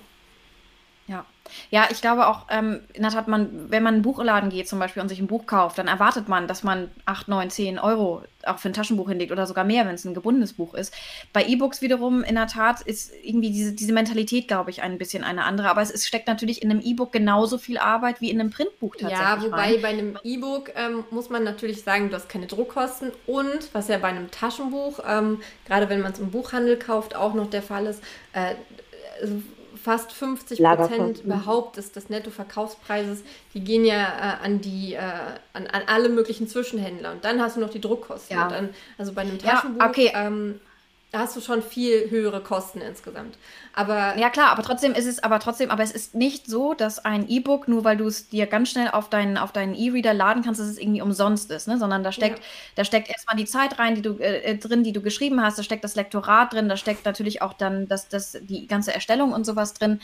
Ja. 1.07 1.25
Ja, 1.69 1.87
ich 1.91 2.01
glaube 2.01 2.27
auch, 2.27 2.47
ähm, 2.49 2.81
in 2.93 3.01
der 3.01 3.11
Tat, 3.11 3.27
man, 3.27 3.69
wenn 3.69 3.83
man 3.83 3.95
in 3.95 3.97
einen 3.97 4.03
Buchladen 4.03 4.49
geht 4.49 4.67
zum 4.67 4.79
Beispiel 4.79 5.01
und 5.01 5.09
sich 5.09 5.19
ein 5.19 5.27
Buch 5.27 5.45
kauft, 5.45 5.77
dann 5.77 5.87
erwartet 5.87 6.29
man, 6.29 6.47
dass 6.47 6.63
man 6.63 6.89
8, 7.05 7.27
9, 7.27 7.49
10 7.49 7.79
Euro 7.79 8.23
auch 8.45 8.59
für 8.59 8.69
ein 8.69 8.73
Taschenbuch 8.73 9.09
hinlegt 9.09 9.31
oder 9.31 9.45
sogar 9.45 9.63
mehr, 9.63 9.85
wenn 9.85 9.95
es 9.95 10.05
ein 10.05 10.13
gebundenes 10.13 10.53
Buch 10.53 10.73
ist. 10.73 10.93
Bei 11.33 11.45
E-Books 11.45 11.81
wiederum, 11.81 12.23
in 12.23 12.35
der 12.35 12.47
Tat, 12.47 12.81
ist 12.81 13.11
irgendwie 13.23 13.51
diese, 13.51 13.73
diese 13.73 13.93
Mentalität, 13.93 14.47
glaube 14.47 14.69
ich, 14.69 14.81
ein 14.81 14.97
bisschen 14.97 15.23
eine 15.23 15.43
andere. 15.43 15.69
Aber 15.69 15.81
es 15.81 15.91
ist, 15.91 16.07
steckt 16.07 16.27
natürlich 16.27 16.61
in 16.61 16.71
einem 16.71 16.81
E-Book 16.81 17.11
genauso 17.11 17.57
viel 17.57 17.77
Arbeit 17.77 18.21
wie 18.21 18.29
in 18.29 18.39
einem 18.39 18.49
Printbuch 18.49 18.95
tatsächlich. 18.95 19.19
Ja, 19.19 19.41
wobei 19.41 19.73
rein. 19.73 19.81
bei 19.81 19.87
einem 19.89 20.19
E-Book 20.23 20.71
ähm, 20.75 21.03
muss 21.11 21.29
man 21.29 21.43
natürlich 21.43 21.83
sagen, 21.83 22.09
du 22.09 22.15
hast 22.15 22.29
keine 22.29 22.47
Druckkosten 22.47 23.11
und 23.27 23.73
was 23.73 23.89
ja 23.89 23.97
bei 23.97 24.07
einem 24.07 24.31
Taschenbuch, 24.31 24.99
ähm, 25.07 25.41
gerade 25.65 25.89
wenn 25.89 26.01
man 26.01 26.13
es 26.13 26.19
im 26.19 26.31
Buchhandel 26.31 26.77
kauft, 26.77 27.15
auch 27.15 27.33
noch 27.33 27.49
der 27.49 27.61
Fall 27.61 27.85
ist, 27.85 28.01
äh, 28.33 28.55
fast 29.83 30.13
50 30.13 30.63
Prozent 30.63 31.23
überhaupt 31.25 31.75
des, 31.75 31.91
des 31.91 32.09
Nettoverkaufspreises, 32.09 33.23
die 33.53 33.59
gehen 33.59 33.83
ja 33.83 33.95
äh, 33.95 34.45
an 34.45 34.61
die 34.61 34.93
äh, 34.93 35.01
an, 35.51 35.67
an 35.67 35.81
alle 35.87 36.07
möglichen 36.07 36.47
Zwischenhändler. 36.47 37.11
Und 37.11 37.25
dann 37.25 37.41
hast 37.41 37.57
du 37.57 37.59
noch 37.59 37.69
die 37.69 37.81
Druckkosten. 37.81 38.37
Ja. 38.37 38.47
Dann, 38.47 38.69
also 38.97 39.11
bei 39.11 39.21
einem 39.21 39.37
Taschenbuch 39.39 39.81
ja, 39.81 39.89
okay. 39.89 40.11
ähm, 40.15 40.61
hast 41.13 41.35
du 41.35 41.41
schon 41.41 41.61
viel 41.61 42.09
höhere 42.09 42.41
Kosten 42.41 42.81
insgesamt. 42.81 43.37
Aber 43.73 44.17
ja 44.17 44.29
klar, 44.29 44.49
aber 44.49 44.63
trotzdem 44.63 44.93
ist 44.93 45.05
es, 45.05 45.21
aber 45.23 45.39
trotzdem, 45.39 45.69
aber 45.69 45.83
es 45.83 45.91
ist 45.91 46.15
nicht 46.15 46.47
so, 46.47 46.73
dass 46.73 47.03
ein 47.03 47.29
E-Book 47.29 47.67
nur 47.67 47.83
weil 47.83 47.97
du 47.97 48.07
es 48.07 48.29
dir 48.29 48.47
ganz 48.47 48.69
schnell 48.69 48.89
auf 48.89 49.09
deinen 49.09 49.37
auf 49.37 49.51
deinen 49.51 49.75
E-Reader 49.75 50.13
laden 50.13 50.43
kannst, 50.43 50.59
dass 50.59 50.67
es 50.67 50.77
irgendwie 50.77 51.01
umsonst 51.01 51.51
ist, 51.51 51.67
ne? 51.67 51.77
Sondern 51.77 52.03
da 52.03 52.11
steckt 52.11 52.39
ja. 52.39 52.45
da 52.75 52.85
steckt 52.85 53.09
erstmal 53.09 53.35
die 53.35 53.45
Zeit 53.45 53.79
rein, 53.79 53.95
die 53.95 54.01
du 54.01 54.17
äh, 54.17 54.39
äh, 54.39 54.57
drin, 54.57 54.83
die 54.83 54.91
du 54.91 55.01
geschrieben 55.01 55.41
hast, 55.41 55.57
da 55.57 55.63
steckt 55.63 55.83
das 55.83 55.95
Lektorat 55.95 56.53
drin, 56.53 56.67
da 56.67 56.77
steckt 56.77 57.05
natürlich 57.05 57.41
auch 57.41 57.53
dann 57.53 57.87
das 57.87 58.07
das 58.07 58.37
die 58.41 58.67
ganze 58.67 58.93
Erstellung 58.93 59.33
und 59.33 59.45
sowas 59.45 59.73
drin. 59.73 59.99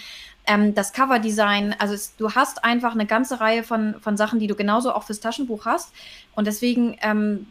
Ähm, 0.45 0.74
das 0.74 0.93
Coverdesign, 0.93 1.76
also 1.80 1.93
es, 1.93 2.16
du 2.16 2.32
hast 2.34 2.64
einfach 2.64 2.93
eine 2.93 3.05
ganze 3.05 3.39
Reihe 3.39 3.64
von, 3.64 3.95
von 4.01 4.18
Sachen, 4.18 4.39
die 4.39 4.47
du 4.47 4.55
genauso 4.55 4.93
auch 4.93 5.03
fürs 5.03 5.20
Taschenbuch 5.20 5.66
hast. 5.66 5.93
Und 6.36 6.47
deswegen 6.47 6.97
ähm, 7.01 7.45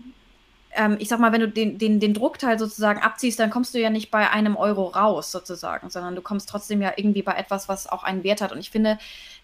ähm, 0.78 0.96
ich 1.00 1.08
sag 1.08 1.18
mal, 1.18 1.32
wenn 1.32 1.40
du 1.40 1.48
den, 1.48 1.76
den, 1.76 1.98
den 1.98 2.14
Druckteil 2.14 2.56
sozusagen 2.56 3.02
abziehst, 3.02 3.40
dann 3.40 3.50
kommst 3.50 3.74
du 3.74 3.80
ja 3.80 3.90
nicht 3.90 4.12
bei 4.12 4.30
einem 4.30 4.56
Euro 4.56 4.86
raus 4.86 5.32
sozusagen, 5.32 5.90
sondern 5.90 6.14
du 6.14 6.22
kommst 6.22 6.48
trotzdem 6.48 6.80
ja 6.80 6.92
irgendwie 6.96 7.22
bei 7.22 7.32
etwas, 7.32 7.68
was 7.68 7.88
auch 7.88 8.04
einen 8.04 8.22
Wert 8.22 8.40
hat. 8.40 8.52
Und 8.52 8.60
ich 8.60 8.70
finde, 8.70 8.96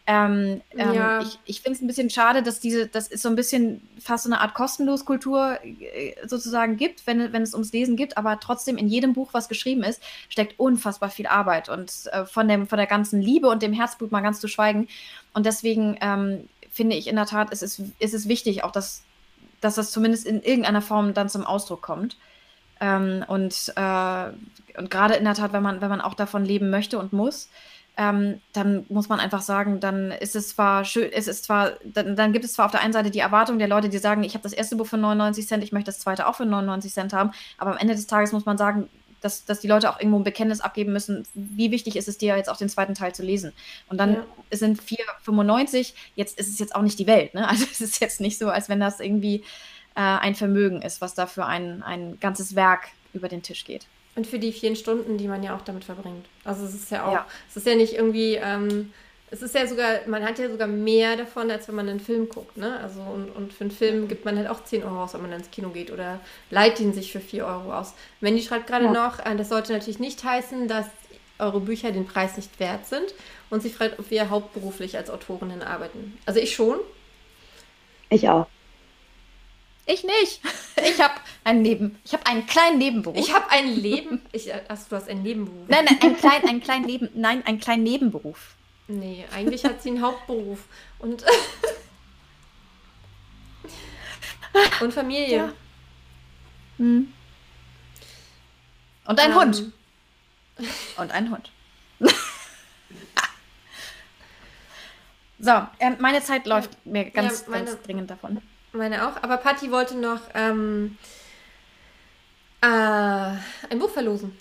ähm, 0.07 0.61
ähm, 0.71 0.95
ja. 0.95 1.21
ich, 1.23 1.41
ich 1.45 1.61
finde 1.61 1.77
es 1.77 1.83
ein 1.83 1.89
bisschen 1.89 2.09
schade, 2.09 2.45
dass 2.45 2.61
diese, 2.61 2.87
das 2.87 3.09
ist 3.09 3.23
so 3.23 3.29
ein 3.29 3.35
bisschen 3.35 3.83
fast 3.99 4.25
so 4.25 4.31
eine 4.31 4.41
Art 4.41 4.55
Kostenloskultur 4.55 5.59
äh, 5.65 6.15
sozusagen 6.25 6.77
gibt, 6.77 7.05
wenn, 7.09 7.33
wenn 7.33 7.43
es 7.43 7.53
ums 7.53 7.73
Lesen 7.73 7.97
gibt, 7.97 8.17
aber 8.17 8.39
trotzdem 8.39 8.77
in 8.77 8.87
jedem 8.87 9.13
Buch, 9.13 9.31
was 9.33 9.49
geschrieben 9.49 9.83
ist, 9.83 10.01
steckt 10.29 10.61
unfassbar 10.61 11.11
viel 11.11 11.27
Arbeit 11.27 11.69
und 11.69 11.91
äh, 12.13 12.27
von, 12.27 12.47
dem, 12.47 12.69
von 12.69 12.79
der 12.79 12.87
ganzen 12.87 13.21
Liebe 13.21 13.49
und 13.49 13.61
dem 13.61 13.73
Herzblut 13.73 14.13
mal 14.13 14.21
ganz 14.21 14.39
zu 14.39 14.47
schweigen. 14.47 14.87
Und 15.33 15.47
deswegen 15.47 15.99
ähm, 16.01 16.49
finde 16.71 16.95
ich 16.95 17.09
in 17.09 17.17
der 17.17 17.27
Tat, 17.27 17.49
es 17.51 17.63
ist, 17.63 17.83
es 17.99 18.15
ist 18.15 18.29
wichtig, 18.29 18.63
auch 18.63 18.71
das 18.73 19.03
dass 19.65 19.77
das 19.77 19.91
zumindest 19.91 20.27
in 20.27 20.43
irgendeiner 20.43 20.83
Form 20.83 21.15
dann 21.15 21.29
zum 21.29 21.45
Ausdruck 21.45 21.83
kommt. 21.83 22.17
Ähm, 22.81 23.25
und 23.29 23.73
äh, 23.77 24.31
und 24.77 24.91
gerade 24.91 25.15
in 25.15 25.25
der 25.25 25.35
Tat, 25.35 25.53
wenn 25.53 25.63
man, 25.63 25.81
wenn 25.81 25.89
man 25.89 26.01
auch 26.01 26.15
davon 26.15 26.45
leben 26.45 26.71
möchte 26.71 26.99
und 26.99 27.13
muss, 27.13 27.49
ähm, 27.97 28.41
dann 28.53 28.87
muss 28.89 29.09
man 29.09 29.21
einfach 29.21 29.43
sagen, 29.43 29.79
dann 29.79 30.11
ist 30.11 30.35
es 30.35 30.49
zwar 30.49 30.85
schön, 30.85 31.11
es 31.13 31.29
ist 31.29 31.45
zwar, 31.45 31.73
dann, 31.85 32.17
dann, 32.17 32.33
gibt 32.33 32.45
es 32.45 32.55
zwar 32.55 32.67
auf 32.67 32.73
der 32.73 32.81
einen 32.81 32.93
Seite 32.93 33.13
die 33.13 33.21
Erwartung 33.21 33.59
der 33.59 33.69
Leute, 33.69 33.89
die 33.89 33.99
sagen, 33.99 34.25
ich 34.25 34.35
habe 34.35 34.43
das 34.43 34.53
erste 34.53 34.75
Buch 34.75 34.87
für 34.87 34.97
99 34.97 35.47
Cent, 35.47 35.63
ich 35.63 35.71
möchte 35.71 35.91
das 35.93 36.01
zweite 36.01 36.27
auch 36.27 36.35
für 36.35 36.45
99 36.45 36.93
Cent 36.93 37.13
haben, 37.13 37.31
aber 37.57 37.71
am 37.71 37.77
Ende 37.77 37.95
des 37.95 38.09
Tages 38.09 38.33
muss 38.33 38.47
man 38.47 38.59
sagen, 38.59 38.89
dass, 39.25 39.45
dass 39.45 39.61
die 39.61 39.69
Leute 39.69 39.91
auch 39.91 39.99
irgendwo 39.99 40.19
ein 40.19 40.25
Bekenntnis 40.25 40.61
abgeben 40.61 40.93
müssen, 40.93 41.27
wie 41.33 41.71
wichtig 41.71 41.97
ist 41.97 42.09
es 42.09 42.19
dir 42.19 42.37
jetzt 42.37 42.51
auch 42.51 42.59
den 42.59 42.69
zweiten 42.69 42.95
Teil 42.95 43.15
zu 43.15 43.23
lesen. 43.23 43.53
Und 43.89 43.99
dann 43.99 44.15
ja. 44.15 44.27
sind 44.51 44.81
4,95, 44.81 45.95
jetzt 46.15 46.39
ist 46.39 46.49
es 46.49 46.59
jetzt 46.59 46.75
auch 46.75 46.83
nicht 46.83 46.99
die 46.99 47.07
Welt. 47.07 47.35
Ne? 47.35 47.49
Also 47.55 47.67
es 47.71 47.81
ist 47.81 48.01
jetzt 48.01 48.21
nicht 48.21 48.39
so, 48.39 48.49
als 48.49 48.69
wenn 48.69 48.81
das 48.81 48.99
irgendwie 49.01 49.45
äh, 49.95 50.01
ein 50.01 50.35
Vermögen 50.35 50.83
ist, 50.83 51.01
was 51.01 51.15
da 51.15 51.27
für 51.27 51.47
ein, 51.47 51.83
ein 51.83 52.19
ganzes 52.19 52.57
Werk 52.57 52.89
über 53.13 53.29
den 53.29 53.43
Tisch 53.43 53.65
geht. 53.65 53.87
Und 54.17 54.27
für 54.27 54.39
die 54.39 54.53
vielen 54.53 54.77
Stunden, 54.77 55.19
die 55.19 55.29
man 55.29 55.43
ja 55.43 55.57
auch 55.57 55.63
damit 55.63 55.85
verbringt. 55.85 56.27
Also 56.45 56.65
es 56.65 56.75
ist 56.75 56.91
ja 56.91 57.07
auch, 57.07 57.13
ja. 57.13 57.27
es 57.49 57.57
ist 57.57 57.67
ja 57.67 57.77
nicht 57.77 57.95
irgendwie, 57.95 58.35
ähm, 58.35 58.93
es 59.31 59.43
ist 59.43 59.55
ja 59.55 59.67
sogar, 59.67 60.01
man 60.07 60.23
hat 60.23 60.39
ja 60.39 60.49
sogar 60.49 60.69
mehr 60.69 61.17
davon, 61.17 61.51
als 61.51 61.67
wenn 61.69 61.75
man 61.75 61.89
einen 61.89 62.01
Film 62.01 62.29
guckt, 62.29 62.57
ne? 62.57 62.79
Also 62.81 63.01
und, 63.01 63.31
und 63.31 63.53
für 63.53 63.65
einen 63.65 63.71
Film 63.71 64.09
gibt 64.09 64.25
man 64.25 64.37
halt 64.37 64.49
auch 64.49 64.63
10 64.63 64.85
Euro 64.85 65.03
aus, 65.03 65.15
wenn 65.15 65.23
man 65.23 65.33
ins 65.33 65.51
Kino 65.51 65.71
geht 65.71 65.91
oder 65.91 66.21
leiht 66.51 66.79
ihn 66.79 66.93
sich 66.93 67.11
für 67.11 67.21
4 67.21 67.45
Euro 67.47 67.75
aus. 67.75 67.95
Wendy 68.21 68.43
schreibt 68.43 68.67
gerade 68.67 68.87
ja. 68.87 68.93
noch, 68.93 69.25
äh, 69.25 69.35
das 69.37 69.49
sollte 69.49 69.73
natürlich 69.73 69.99
nicht 69.99 70.23
heißen, 70.23 70.69
dass 70.69 70.87
eure 71.39 71.61
Bücher 71.61 71.91
den 71.91 72.07
Preis 72.07 72.37
nicht 72.37 72.61
wert 72.61 72.87
sind 72.87 73.15
und 73.51 73.63
sie 73.63 73.71
fragt, 73.71 73.99
ob 73.99 74.11
wir 74.11 74.31
hauptberuflich 74.31 74.97
als 74.97 75.11
Autorinnen 75.11 75.63
arbeiten. 75.63 76.17
Also 76.27 76.39
ich 76.39 76.55
schon. 76.55 76.79
Ich 78.11 78.29
auch. 78.29 78.47
Ich 79.87 80.05
nicht. 80.05 80.41
Ich 80.87 81.01
habe 81.01 81.15
einen 81.45 81.63
Neben, 81.63 81.99
ich 82.05 82.13
habe 82.13 82.27
einen 82.27 82.47
kleinen 82.47 82.79
Nebenberuf. 82.79 83.17
Ich 83.17 83.33
habe 83.33 83.49
ein 83.51 83.75
Leben. 83.75 84.21
Ich, 84.33 84.53
also 84.53 84.85
du 84.91 84.97
hast 84.97 85.09
einen 85.09 85.23
Nebenberuf. 85.23 85.67
Nein, 85.69 85.85
nein, 85.87 85.99
einen 86.03 86.17
kleinen, 86.17 86.49
einen 86.49 86.61
kleinen 86.61 86.85
Neben, 86.85 87.09
nein, 87.15 87.47
einen 87.47 87.61
kleinen 87.61 87.85
Nebenberuf. 87.85 88.55
Nee, 88.87 89.25
eigentlich 89.35 89.65
hat 89.65 89.83
sie 89.83 89.91
einen 89.91 90.03
Hauptberuf. 90.03 90.65
Und, 90.99 91.25
und 94.81 94.93
Familie. 94.93 95.37
Ja. 95.37 95.53
Hm. 96.79 97.13
Und 99.07 99.21
ein 99.21 99.31
ähm. 99.31 99.37
Hund. 99.37 99.73
Und 100.97 101.11
ein 101.11 101.31
Hund. 101.31 101.51
So, 105.45 105.51
ähm, 105.79 105.97
meine 105.99 106.23
Zeit 106.23 106.47
läuft 106.47 106.87
mir 106.87 107.11
ganz, 107.11 107.43
Ja, 107.43 107.51
meine- 107.51 107.65
ganz 107.67 107.83
dringend 107.83 108.09
davon. 108.11 108.41
Meine 108.73 109.07
auch. 109.07 109.23
Aber 109.23 109.37
Patti 109.37 109.71
wollte 109.71 109.95
noch 109.95 110.21
ähm, 110.33 110.97
äh, 112.63 112.67
ein 112.67 113.79
Buch 113.79 113.91
verlosen. 113.91 114.35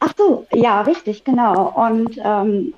Ach 0.00 0.12
so, 0.16 0.46
ja, 0.52 0.80
richtig, 0.80 1.22
genau. 1.22 1.68
Und 1.68 2.18
ähm, 2.18 2.74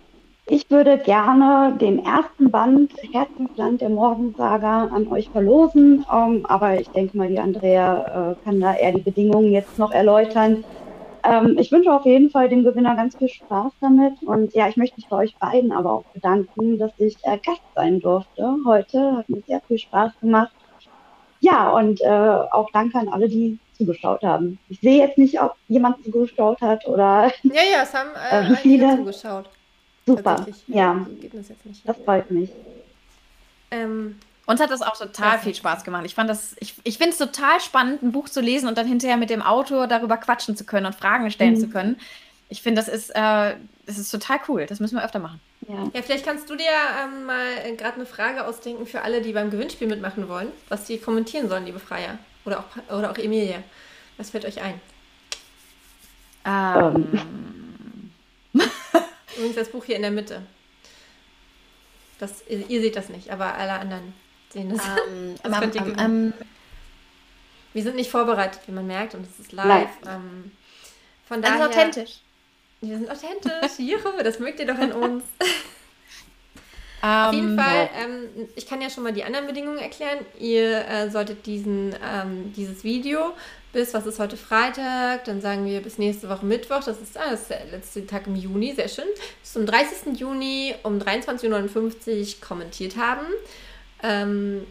ich 0.49 0.71
würde 0.71 0.99
gerne 0.99 1.77
den 1.79 2.05
ersten 2.05 2.51
Band 2.51 2.93
Herzensland 3.13 3.81
der 3.81 3.91
Morgensaga 3.91 4.85
an 4.85 5.07
euch 5.09 5.29
verlosen. 5.31 6.05
Ähm, 6.13 6.47
aber 6.47 6.81
ich 6.81 6.89
denke 6.89 7.17
mal, 7.17 7.29
die 7.29 7.39
Andrea 7.39 8.33
äh, 8.33 8.45
kann 8.45 8.61
da 8.61 8.75
eher 8.75 8.93
die 8.93 9.03
Bedingungen 9.03 9.53
jetzt 9.53 9.79
noch 9.79 9.91
erläutern. 9.93 10.65
Ähm, 11.23 11.57
ich 11.59 11.71
wünsche 11.71 11.93
auf 11.93 12.07
jeden 12.07 12.31
Fall 12.31 12.49
dem 12.49 12.65
Gewinner 12.65 12.97
ganz 12.97 13.17
viel 13.17 13.29
Spaß 13.29 13.73
damit. 13.81 14.23
Und 14.23 14.55
ja, 14.55 14.69
ich 14.69 14.77
möchte 14.77 14.97
mich 14.97 15.09
bei 15.09 15.17
euch 15.19 15.37
beiden 15.37 15.71
aber 15.73 15.93
auch 15.93 16.05
bedanken, 16.15 16.79
dass 16.79 16.93
ich 16.99 17.17
äh, 17.23 17.39
Gast 17.45 17.63
sein 17.75 18.01
durfte 18.01 18.57
heute. 18.65 19.19
Hat 19.19 19.29
mir 19.29 19.43
sehr 19.47 19.61
viel 19.69 19.79
Spaß 19.79 20.13
gemacht. 20.21 20.53
Ja, 21.41 21.71
und 21.71 22.01
äh, 22.01 22.09
auch 22.09 22.69
danke 22.73 22.99
an 22.99 23.09
alle, 23.09 23.29
die 23.29 23.59
zugeschaut 23.77 24.23
haben. 24.23 24.59
Ich 24.69 24.81
sehe 24.81 24.99
jetzt 24.99 25.19
nicht, 25.19 25.41
ob 25.41 25.55
jemand 25.69 26.03
zugeschaut 26.05 26.61
hat 26.61 26.87
oder 26.89 27.31
Ja, 27.43 27.63
ja, 27.73 27.83
es 27.83 27.95
haben 27.95 28.11
äh, 28.31 28.55
viele? 28.63 28.97
zugeschaut. 28.97 29.49
Super. 30.17 30.37
Tatsächlich. 30.37 30.69
Ja, 30.69 31.07
das 31.85 31.97
freut 32.05 32.31
mich. 32.31 32.51
Ähm, 33.71 34.19
Uns 34.47 34.61
hat 34.63 34.71
das 34.71 34.81
auch 34.81 34.97
total 34.97 35.33
Ja. 35.35 35.39
viel 35.39 35.55
Spaß 35.55 35.85
gemacht. 35.85 36.05
Ich 36.07 36.15
fand 36.15 36.31
das, 36.31 36.57
ich, 36.59 36.75
ich 36.85 36.97
finde 36.97 37.11
es 37.13 37.19
total 37.19 37.61
spannend, 37.61 38.03
ein 38.03 38.13
Buch 38.13 38.29
zu 38.31 38.41
lesen 38.41 38.67
und 38.67 38.79
dann 38.79 38.87
hinterher 38.87 39.19
mit 39.19 39.29
dem 39.29 39.43
Autor 39.43 39.87
darüber 39.87 40.17
quatschen 40.17 40.57
zu 40.57 40.65
können 40.65 40.87
und 40.87 40.95
Fragen 40.95 41.31
stellen 41.31 41.55
Mhm. 41.55 41.61
zu 41.61 41.69
können. 41.69 42.01
Ich 42.49 42.63
finde, 42.63 42.81
das 42.81 42.89
ist, 42.89 43.11
äh, 43.11 43.57
das 43.85 43.99
ist 43.99 44.11
total 44.11 44.39
cool. 44.49 44.65
Das 44.65 44.81
müssen 44.81 44.97
wir 44.97 45.05
öfter 45.05 45.19
machen. 45.19 45.39
Ja. 45.69 45.91
ja, 45.93 46.01
vielleicht 46.03 46.25
kannst 46.25 46.49
du 46.49 46.57
dir 46.57 46.65
ähm, 47.05 47.27
mal 47.27 47.45
äh, 47.63 47.75
gerade 47.77 47.97
eine 47.97 48.07
Frage 48.07 48.47
ausdenken 48.47 48.87
für 48.87 49.03
alle, 49.03 49.21
die 49.21 49.33
beim 49.33 49.51
Gewinnspiel 49.51 49.87
mitmachen 49.87 50.29
wollen, 50.31 50.49
was 50.71 50.85
die 50.85 50.97
kommentieren 50.97 51.51
sollen, 51.51 51.67
liebe 51.67 51.79
Freier. 51.79 52.19
Oder 52.47 52.61
auch, 52.61 52.97
oder 52.97 53.11
auch 53.11 53.19
Emilie. 53.19 53.63
Was 54.17 54.31
fällt 54.31 54.47
euch 54.47 54.63
ein? 54.63 54.81
Ähm, 56.47 57.68
Übrigens 59.39 59.57
das 59.57 59.71
Buch 59.71 59.85
hier 59.85 59.97
in 59.97 60.03
der 60.03 60.11
Mitte. 60.11 60.43
Das, 62.19 62.43
ihr, 62.49 62.69
ihr 62.69 62.81
seht 62.81 62.97
das 62.97 63.09
nicht, 63.09 63.31
aber 63.31 63.55
alle 63.55 63.73
anderen 63.73 64.13
sehen 64.51 64.71
das. 64.71 64.85
ähm, 64.85 65.37
Das 65.43 65.53
ähm, 65.53 65.61
könnt 65.61 65.75
ihr 65.77 65.83
ähm, 65.83 65.97
ähm, 65.99 66.33
Wir 67.73 67.83
sind 67.85 67.95
nicht 67.97 68.11
vorbereitet, 68.11 68.61
wie 68.67 68.73
man 68.73 68.87
merkt, 68.87 69.15
und 69.15 69.25
es 69.25 69.39
ist 69.39 69.53
live. 69.53 69.67
Live. 69.69 69.91
Ähm, 70.07 70.51
von 71.29 71.41
das 71.41 71.53
ist 71.53 71.59
daher, 71.59 71.69
authentisch. 71.69 72.21
Wir 72.81 72.99
sind 72.99 73.11
authentisch. 73.11 73.79
Juhu, 73.79 74.23
das 74.23 74.39
mögt 74.41 74.59
ihr 74.59 74.67
doch 74.67 74.79
in 74.79 74.93
uns. 74.93 75.25
Ähm, 75.41 75.49
Auf 77.03 77.33
jeden 77.33 77.57
Fall, 77.57 77.91
ähm, 77.95 78.49
ich 78.57 78.67
kann 78.67 78.81
ja 78.83 78.91
schon 78.91 79.05
mal 79.05 79.13
die 79.13 79.23
anderen 79.23 79.47
Bedingungen 79.47 79.79
erklären. 79.79 80.19
Ihr 80.41 80.85
äh, 80.89 81.11
solltet 81.11 81.47
diesen, 81.47 81.95
ähm, 82.05 82.53
dieses 82.55 82.83
Video 82.83 83.35
bis, 83.73 83.95
was 83.95 84.07
ist 84.07 84.19
heute 84.19 84.37
Freitag, 84.37 85.25
dann 85.25 85.41
sagen 85.41 85.67
wir 85.67 85.81
bis 85.81 85.99
nächste 85.99 86.29
Woche 86.29 86.45
Mittwoch, 86.45 86.83
das 86.85 87.01
ist, 87.01 87.17
ah, 87.17 87.31
das 87.31 87.43
ist 87.43 87.51
der 87.51 87.65
letzte 87.67 88.07
Tag 88.07 88.27
im 88.27 88.37
Juni, 88.37 88.73
sehr 88.75 88.89
schön, 88.89 89.07
bis 89.41 89.53
zum 89.53 89.67
30. 89.67 90.19
Juni 90.19 90.75
um 90.83 90.99
23.59 90.99 92.37
Uhr 92.37 92.41
kommentiert 92.41 92.97
haben. 92.97 93.27
Ähm, 94.03 94.67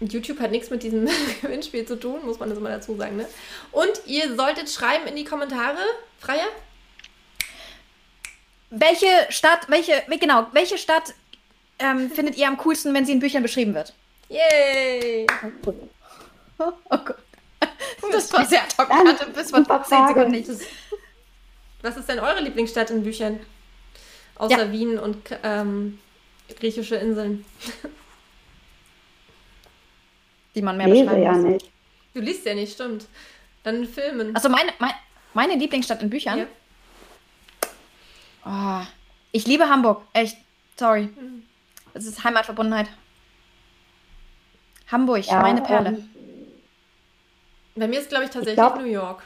YouTube 0.00 0.40
hat 0.40 0.50
nichts 0.50 0.70
mit 0.70 0.82
diesem 0.82 1.08
Gewinnspiel 1.42 1.86
zu 1.86 1.98
tun, 1.98 2.24
muss 2.24 2.38
man 2.38 2.50
das 2.50 2.58
mal 2.58 2.72
dazu 2.72 2.96
sagen. 2.96 3.16
Ne? 3.16 3.26
Und 3.72 4.02
ihr 4.06 4.34
solltet 4.36 4.70
schreiben 4.70 5.06
in 5.06 5.16
die 5.16 5.24
Kommentare, 5.24 5.78
Freier, 6.18 6.48
Welche 8.70 9.06
Stadt, 9.28 9.68
welche, 9.68 10.02
genau, 10.18 10.48
welche 10.52 10.78
Stadt 10.78 11.14
ähm, 11.78 12.10
findet 12.10 12.36
ihr 12.36 12.48
am 12.48 12.56
coolsten, 12.58 12.92
wenn 12.94 13.06
sie 13.06 13.12
in 13.12 13.20
Büchern 13.20 13.42
beschrieben 13.42 13.74
wird? 13.74 13.94
yay! 14.28 15.26
Oh 16.58 16.72
Gott. 16.88 17.16
Das 18.12 18.32
hatte 18.32 19.30
bis 19.34 19.50
vor 19.50 19.60
Super 19.60 19.82
10 19.82 20.08
Sekunden 20.08 20.30
nicht. 20.32 20.48
Das- 20.48 20.60
Was 21.82 21.96
ist 21.96 22.08
denn 22.08 22.18
eure 22.20 22.40
Lieblingsstadt 22.40 22.90
in 22.90 23.02
Büchern? 23.02 23.40
Außer 24.36 24.64
Ja. 24.64 24.72
Wien 24.72 24.98
und 24.98 25.18
ähm, 25.42 25.98
griechische 26.58 26.96
Inseln. 26.96 27.44
Die 30.54 30.62
man 30.62 30.76
mehr 30.76 30.86
Lese 30.86 31.04
beschreiben 31.04 31.22
ja 31.22 31.32
muss. 31.32 31.44
nicht. 31.44 31.70
Du 32.14 32.20
liest 32.20 32.46
ja 32.46 32.54
nicht, 32.54 32.72
stimmt. 32.74 33.06
Dann 33.64 33.76
in 33.76 33.88
Filmen. 33.88 34.34
Also 34.36 34.48
meine, 34.48 34.72
mein, 34.78 34.92
meine 35.32 35.54
Lieblingsstadt 35.56 36.02
in 36.02 36.10
Büchern? 36.10 36.38
Ja. 36.38 36.46
Oh, 38.46 38.86
ich 39.32 39.46
liebe 39.46 39.68
Hamburg. 39.68 40.02
Echt. 40.12 40.36
Sorry. 40.78 41.04
Mhm. 41.04 41.42
Es 41.94 42.06
ist 42.06 42.22
Heimatverbundenheit. 42.24 42.88
Hamburg, 44.90 45.24
Ja, 45.26 45.40
meine 45.40 45.62
Perle. 45.62 45.90
ähm, 45.90 46.10
Bei 47.76 47.88
mir 47.88 47.98
ist, 48.00 48.08
glaube 48.08 48.24
ich, 48.24 48.30
tatsächlich 48.30 48.56
glaub- 48.56 48.78
New 48.78 48.84
York. 48.86 49.22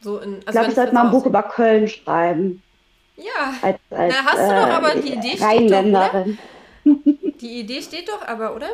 So 0.00 0.18
in, 0.18 0.38
ich 0.38 0.46
also 0.48 0.52
glaube, 0.52 0.64
wenn 0.64 0.68
ich 0.70 0.74
sollte 0.76 0.94
mal 0.94 1.04
ein 1.06 1.10
Buch 1.12 1.26
über 1.26 1.42
Köln 1.44 1.88
schreiben. 1.88 2.62
Ja, 3.16 3.54
Als, 3.60 3.78
als, 3.90 4.14
Na, 4.16 4.24
hast 4.24 4.50
du 4.50 4.54
doch, 4.54 4.68
aber 4.76 4.94
die 4.96 5.12
Idee 5.12 5.28
steht 5.28 5.40
doch, 5.40 5.46
Rheinländerin. 5.46 6.38
die 6.84 7.60
Idee 7.60 7.82
steht 7.82 8.08
doch 8.08 8.26
aber, 8.26 8.56
oder? 8.56 8.68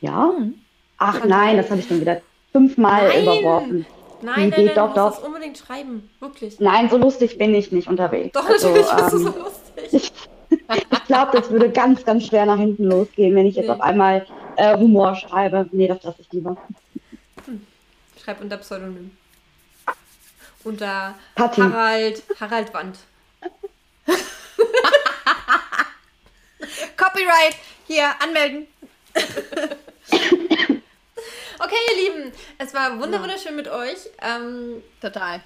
Ja? 0.00 0.32
Hm. 0.36 0.54
Ach 0.98 1.20
Kann 1.20 1.28
nein, 1.28 1.48
sein. 1.48 1.56
das 1.56 1.70
habe 1.70 1.80
ich 1.80 1.88
dann 1.88 2.00
wieder 2.00 2.20
fünfmal 2.52 3.08
Nein. 3.08 3.22
überworfen. 3.22 3.86
Nein, 4.22 4.34
Die 4.36 4.40
nein, 4.40 4.48
Idee, 4.52 4.64
nein, 4.66 4.74
doch, 4.74 4.94
du 4.94 5.00
musst 5.00 5.16
doch. 5.16 5.16
das 5.16 5.18
unbedingt 5.28 5.58
schreiben. 5.58 6.10
Wirklich. 6.20 6.60
Nein, 6.60 6.88
so 6.88 6.96
lustig 6.96 7.36
bin 7.38 7.54
ich 7.54 7.72
nicht 7.72 7.88
unterwegs. 7.88 8.32
Doch, 8.32 8.48
Also, 8.48 8.68
natürlich 8.74 8.86
ist 8.92 9.02
es 9.02 9.12
ähm, 9.12 9.18
so 9.18 9.38
lustig. 9.38 9.92
Ich 9.92 10.12
glaube, 11.06 11.38
das 11.38 11.50
würde 11.50 11.70
ganz, 11.70 12.04
ganz 12.04 12.26
schwer 12.26 12.46
nach 12.46 12.58
hinten 12.58 12.84
losgehen, 12.84 13.34
wenn 13.34 13.46
ich 13.46 13.56
jetzt 13.56 13.66
Nee. 13.66 13.72
auf 13.72 13.80
einmal 13.80 14.26
äh, 14.56 14.76
Humor 14.76 15.14
schreibe. 15.14 15.68
Nee, 15.72 15.88
das 15.88 16.02
lasse 16.02 16.20
ich 16.20 16.32
lieber. 16.32 16.56
Schreib 18.22 18.40
unter 18.40 18.56
Pseudonym. 18.58 19.10
Unter 20.64 21.14
Patti. 21.34 21.60
Harald, 21.60 22.22
Harald 22.40 22.74
Wand. 22.74 22.98
Copyright. 26.96 27.56
Hier, 27.86 28.08
anmelden. 28.20 28.66
Okay, 31.58 31.74
ihr 31.90 31.96
Lieben, 32.04 32.32
es 32.58 32.74
war 32.74 32.98
wunder 33.00 33.20
wunderschön 33.22 33.56
mit 33.56 33.68
euch. 33.68 33.96
Ähm, 34.20 34.82
Total. 35.00 35.40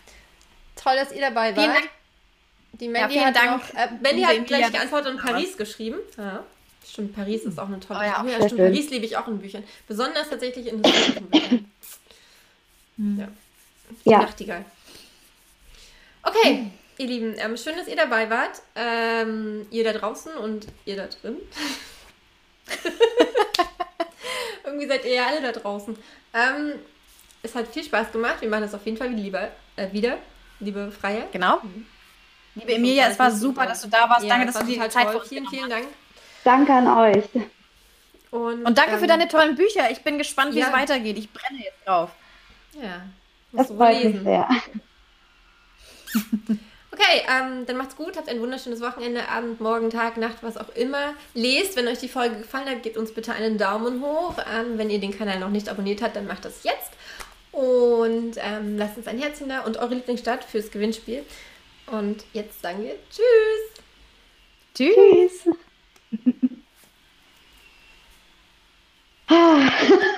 toll, 0.74 0.96
dass 0.96 1.12
ihr 1.12 1.20
dabei 1.20 1.54
wart. 1.56 1.60
Vielen 1.60 1.72
Dank. 1.74 1.90
Die 2.81 2.89
Mandy 2.89 3.12
vielen 3.15 3.27
hat 3.27 3.36
Dank, 3.36 3.62
Noch, 3.62 3.74
äh, 3.78 3.89
Mandy 4.02 4.11
liebe 4.23 4.27
hat 4.27 4.47
gleich 4.47 4.73
geantwortet 4.73 5.12
und 5.12 5.19
du 5.19 5.23
da 5.27 5.32
Paris 5.32 5.57
geschrieben. 5.57 5.98
Ja, 6.16 6.44
stimmt, 6.89 7.15
Paris 7.15 7.44
ist 7.44 7.59
auch 7.59 7.66
eine 7.69 7.78
tolle 7.81 8.01
Oh 8.01 8.02
ja, 8.02 8.15
Stadt. 8.15 8.27
ja, 8.28 8.36
stimmt. 8.48 8.57
Paris 8.61 8.90
liebe 8.90 9.05
ich 9.07 9.16
auch 9.16 9.28
in 9.28 9.39
Büchern. 9.39 9.65
Besonders 9.86 10.28
tatsächlich 10.31 10.66
in 10.69 10.82
historischen 10.82 11.27
Büchern. 11.31 11.70
Ja. 13.19 13.28
Die 14.05 14.11
Ja, 14.11 14.19
Nachtigall. 14.19 14.65
Okay, 16.23 16.70
ihr 16.98 17.07
Lieben, 17.07 17.35
ähm, 17.39 17.57
schön, 17.57 17.77
dass 17.77 17.89
ihr 17.89 17.97
dabei 17.97 18.28
wart. 18.31 18.61
Ähm, 18.74 19.66
ihr 19.70 19.85
da 19.85 19.93
draußen 19.93 20.32
und 20.35 20.66
ihr 20.85 20.97
da 20.97 21.07
drin. 21.07 21.36
Irgendwie 24.65 24.86
seid 24.86 25.05
ihr 25.05 25.15
ja 25.15 25.27
alle 25.27 25.40
da 25.40 25.52
draußen. 25.52 25.97
Ähm, 26.35 26.73
es 27.43 27.55
hat 27.55 27.69
viel 27.69 27.85
Spaß 27.85 28.12
gemacht. 28.12 28.40
Wir 28.40 28.48
machen 28.48 28.62
das 28.62 28.74
auf 28.74 28.85
jeden 28.85 28.97
Fall 28.98 29.11
wieder, 29.11 29.23
lieber, 29.23 29.51
äh, 29.77 29.90
wieder 29.93 30.19
liebe 30.61 30.93
Freier. 30.93 31.27
Genau. 31.32 31.61
Liebe 32.60 32.74
Emilia, 32.74 33.08
es 33.08 33.18
war 33.18 33.30
super, 33.30 33.66
dass 33.66 33.82
du 33.82 33.88
da 33.88 34.08
warst. 34.08 34.22
Ja, 34.22 34.28
danke, 34.30 34.46
dass 34.46 34.54
war 34.56 34.62
du 34.62 34.68
dir 34.68 34.82
die 34.82 34.88
Zeit 34.88 35.04
toll. 35.04 35.12
für 35.12 35.18
uns 35.20 35.28
Vielen, 35.28 35.48
vielen 35.48 35.70
Dank. 35.70 35.86
danke 36.44 36.72
an 36.72 36.86
euch. 36.88 37.24
Und, 38.30 38.64
Und 38.64 38.78
danke 38.78 38.96
für 38.98 39.02
ähm, 39.02 39.08
deine 39.08 39.28
tollen 39.28 39.56
Bücher. 39.56 39.90
Ich 39.90 40.02
bin 40.02 40.18
gespannt, 40.18 40.54
wie 40.54 40.60
ja. 40.60 40.66
es 40.68 40.72
weitergeht. 40.72 41.18
Ich 41.18 41.32
brenne 41.32 41.58
jetzt 41.62 41.86
drauf. 41.86 42.10
Ja, 42.72 43.02
Das 43.52 43.68
musst 43.68 43.70
du 43.70 43.78
wohl 43.78 43.86
freut 43.86 44.04
mich 44.04 44.14
lesen. 44.14 44.24
sehr. 44.24 44.48
Okay, 46.92 47.22
ähm, 47.30 47.66
dann 47.66 47.76
macht's 47.76 47.94
gut, 47.96 48.16
habt 48.16 48.28
ein 48.28 48.40
wunderschönes 48.40 48.80
Wochenende, 48.80 49.28
Abend, 49.28 49.60
Morgen, 49.60 49.90
Tag, 49.90 50.16
Nacht, 50.16 50.38
was 50.42 50.56
auch 50.56 50.68
immer. 50.74 51.14
Lest, 51.34 51.76
wenn 51.76 51.86
euch 51.86 51.98
die 51.98 52.08
Folge 52.08 52.38
gefallen 52.38 52.68
hat, 52.68 52.82
gebt 52.82 52.96
uns 52.98 53.14
bitte 53.14 53.32
einen 53.32 53.58
Daumen 53.58 54.02
hoch. 54.02 54.34
Ähm, 54.52 54.76
wenn 54.76 54.90
ihr 54.90 54.98
den 54.98 55.16
Kanal 55.16 55.38
noch 55.38 55.50
nicht 55.50 55.68
abonniert 55.68 56.02
habt, 56.02 56.16
dann 56.16 56.26
macht 56.26 56.44
das 56.44 56.64
jetzt. 56.64 56.90
Und 57.52 58.32
ähm, 58.38 58.76
lasst 58.76 58.96
uns 58.98 59.06
ein 59.06 59.18
Herzchen 59.18 59.48
da 59.48 59.60
und 59.60 59.76
eure 59.76 59.94
Lieblingsstadt 59.94 60.44
fürs 60.44 60.70
Gewinnspiel. 60.72 61.24
Und 61.90 62.24
jetzt 62.32 62.62
sagen 62.62 62.84
wir 62.84 62.96
Tschüss. 63.10 63.82
Tschüss. 64.74 65.48
Tschüss. 66.10 66.56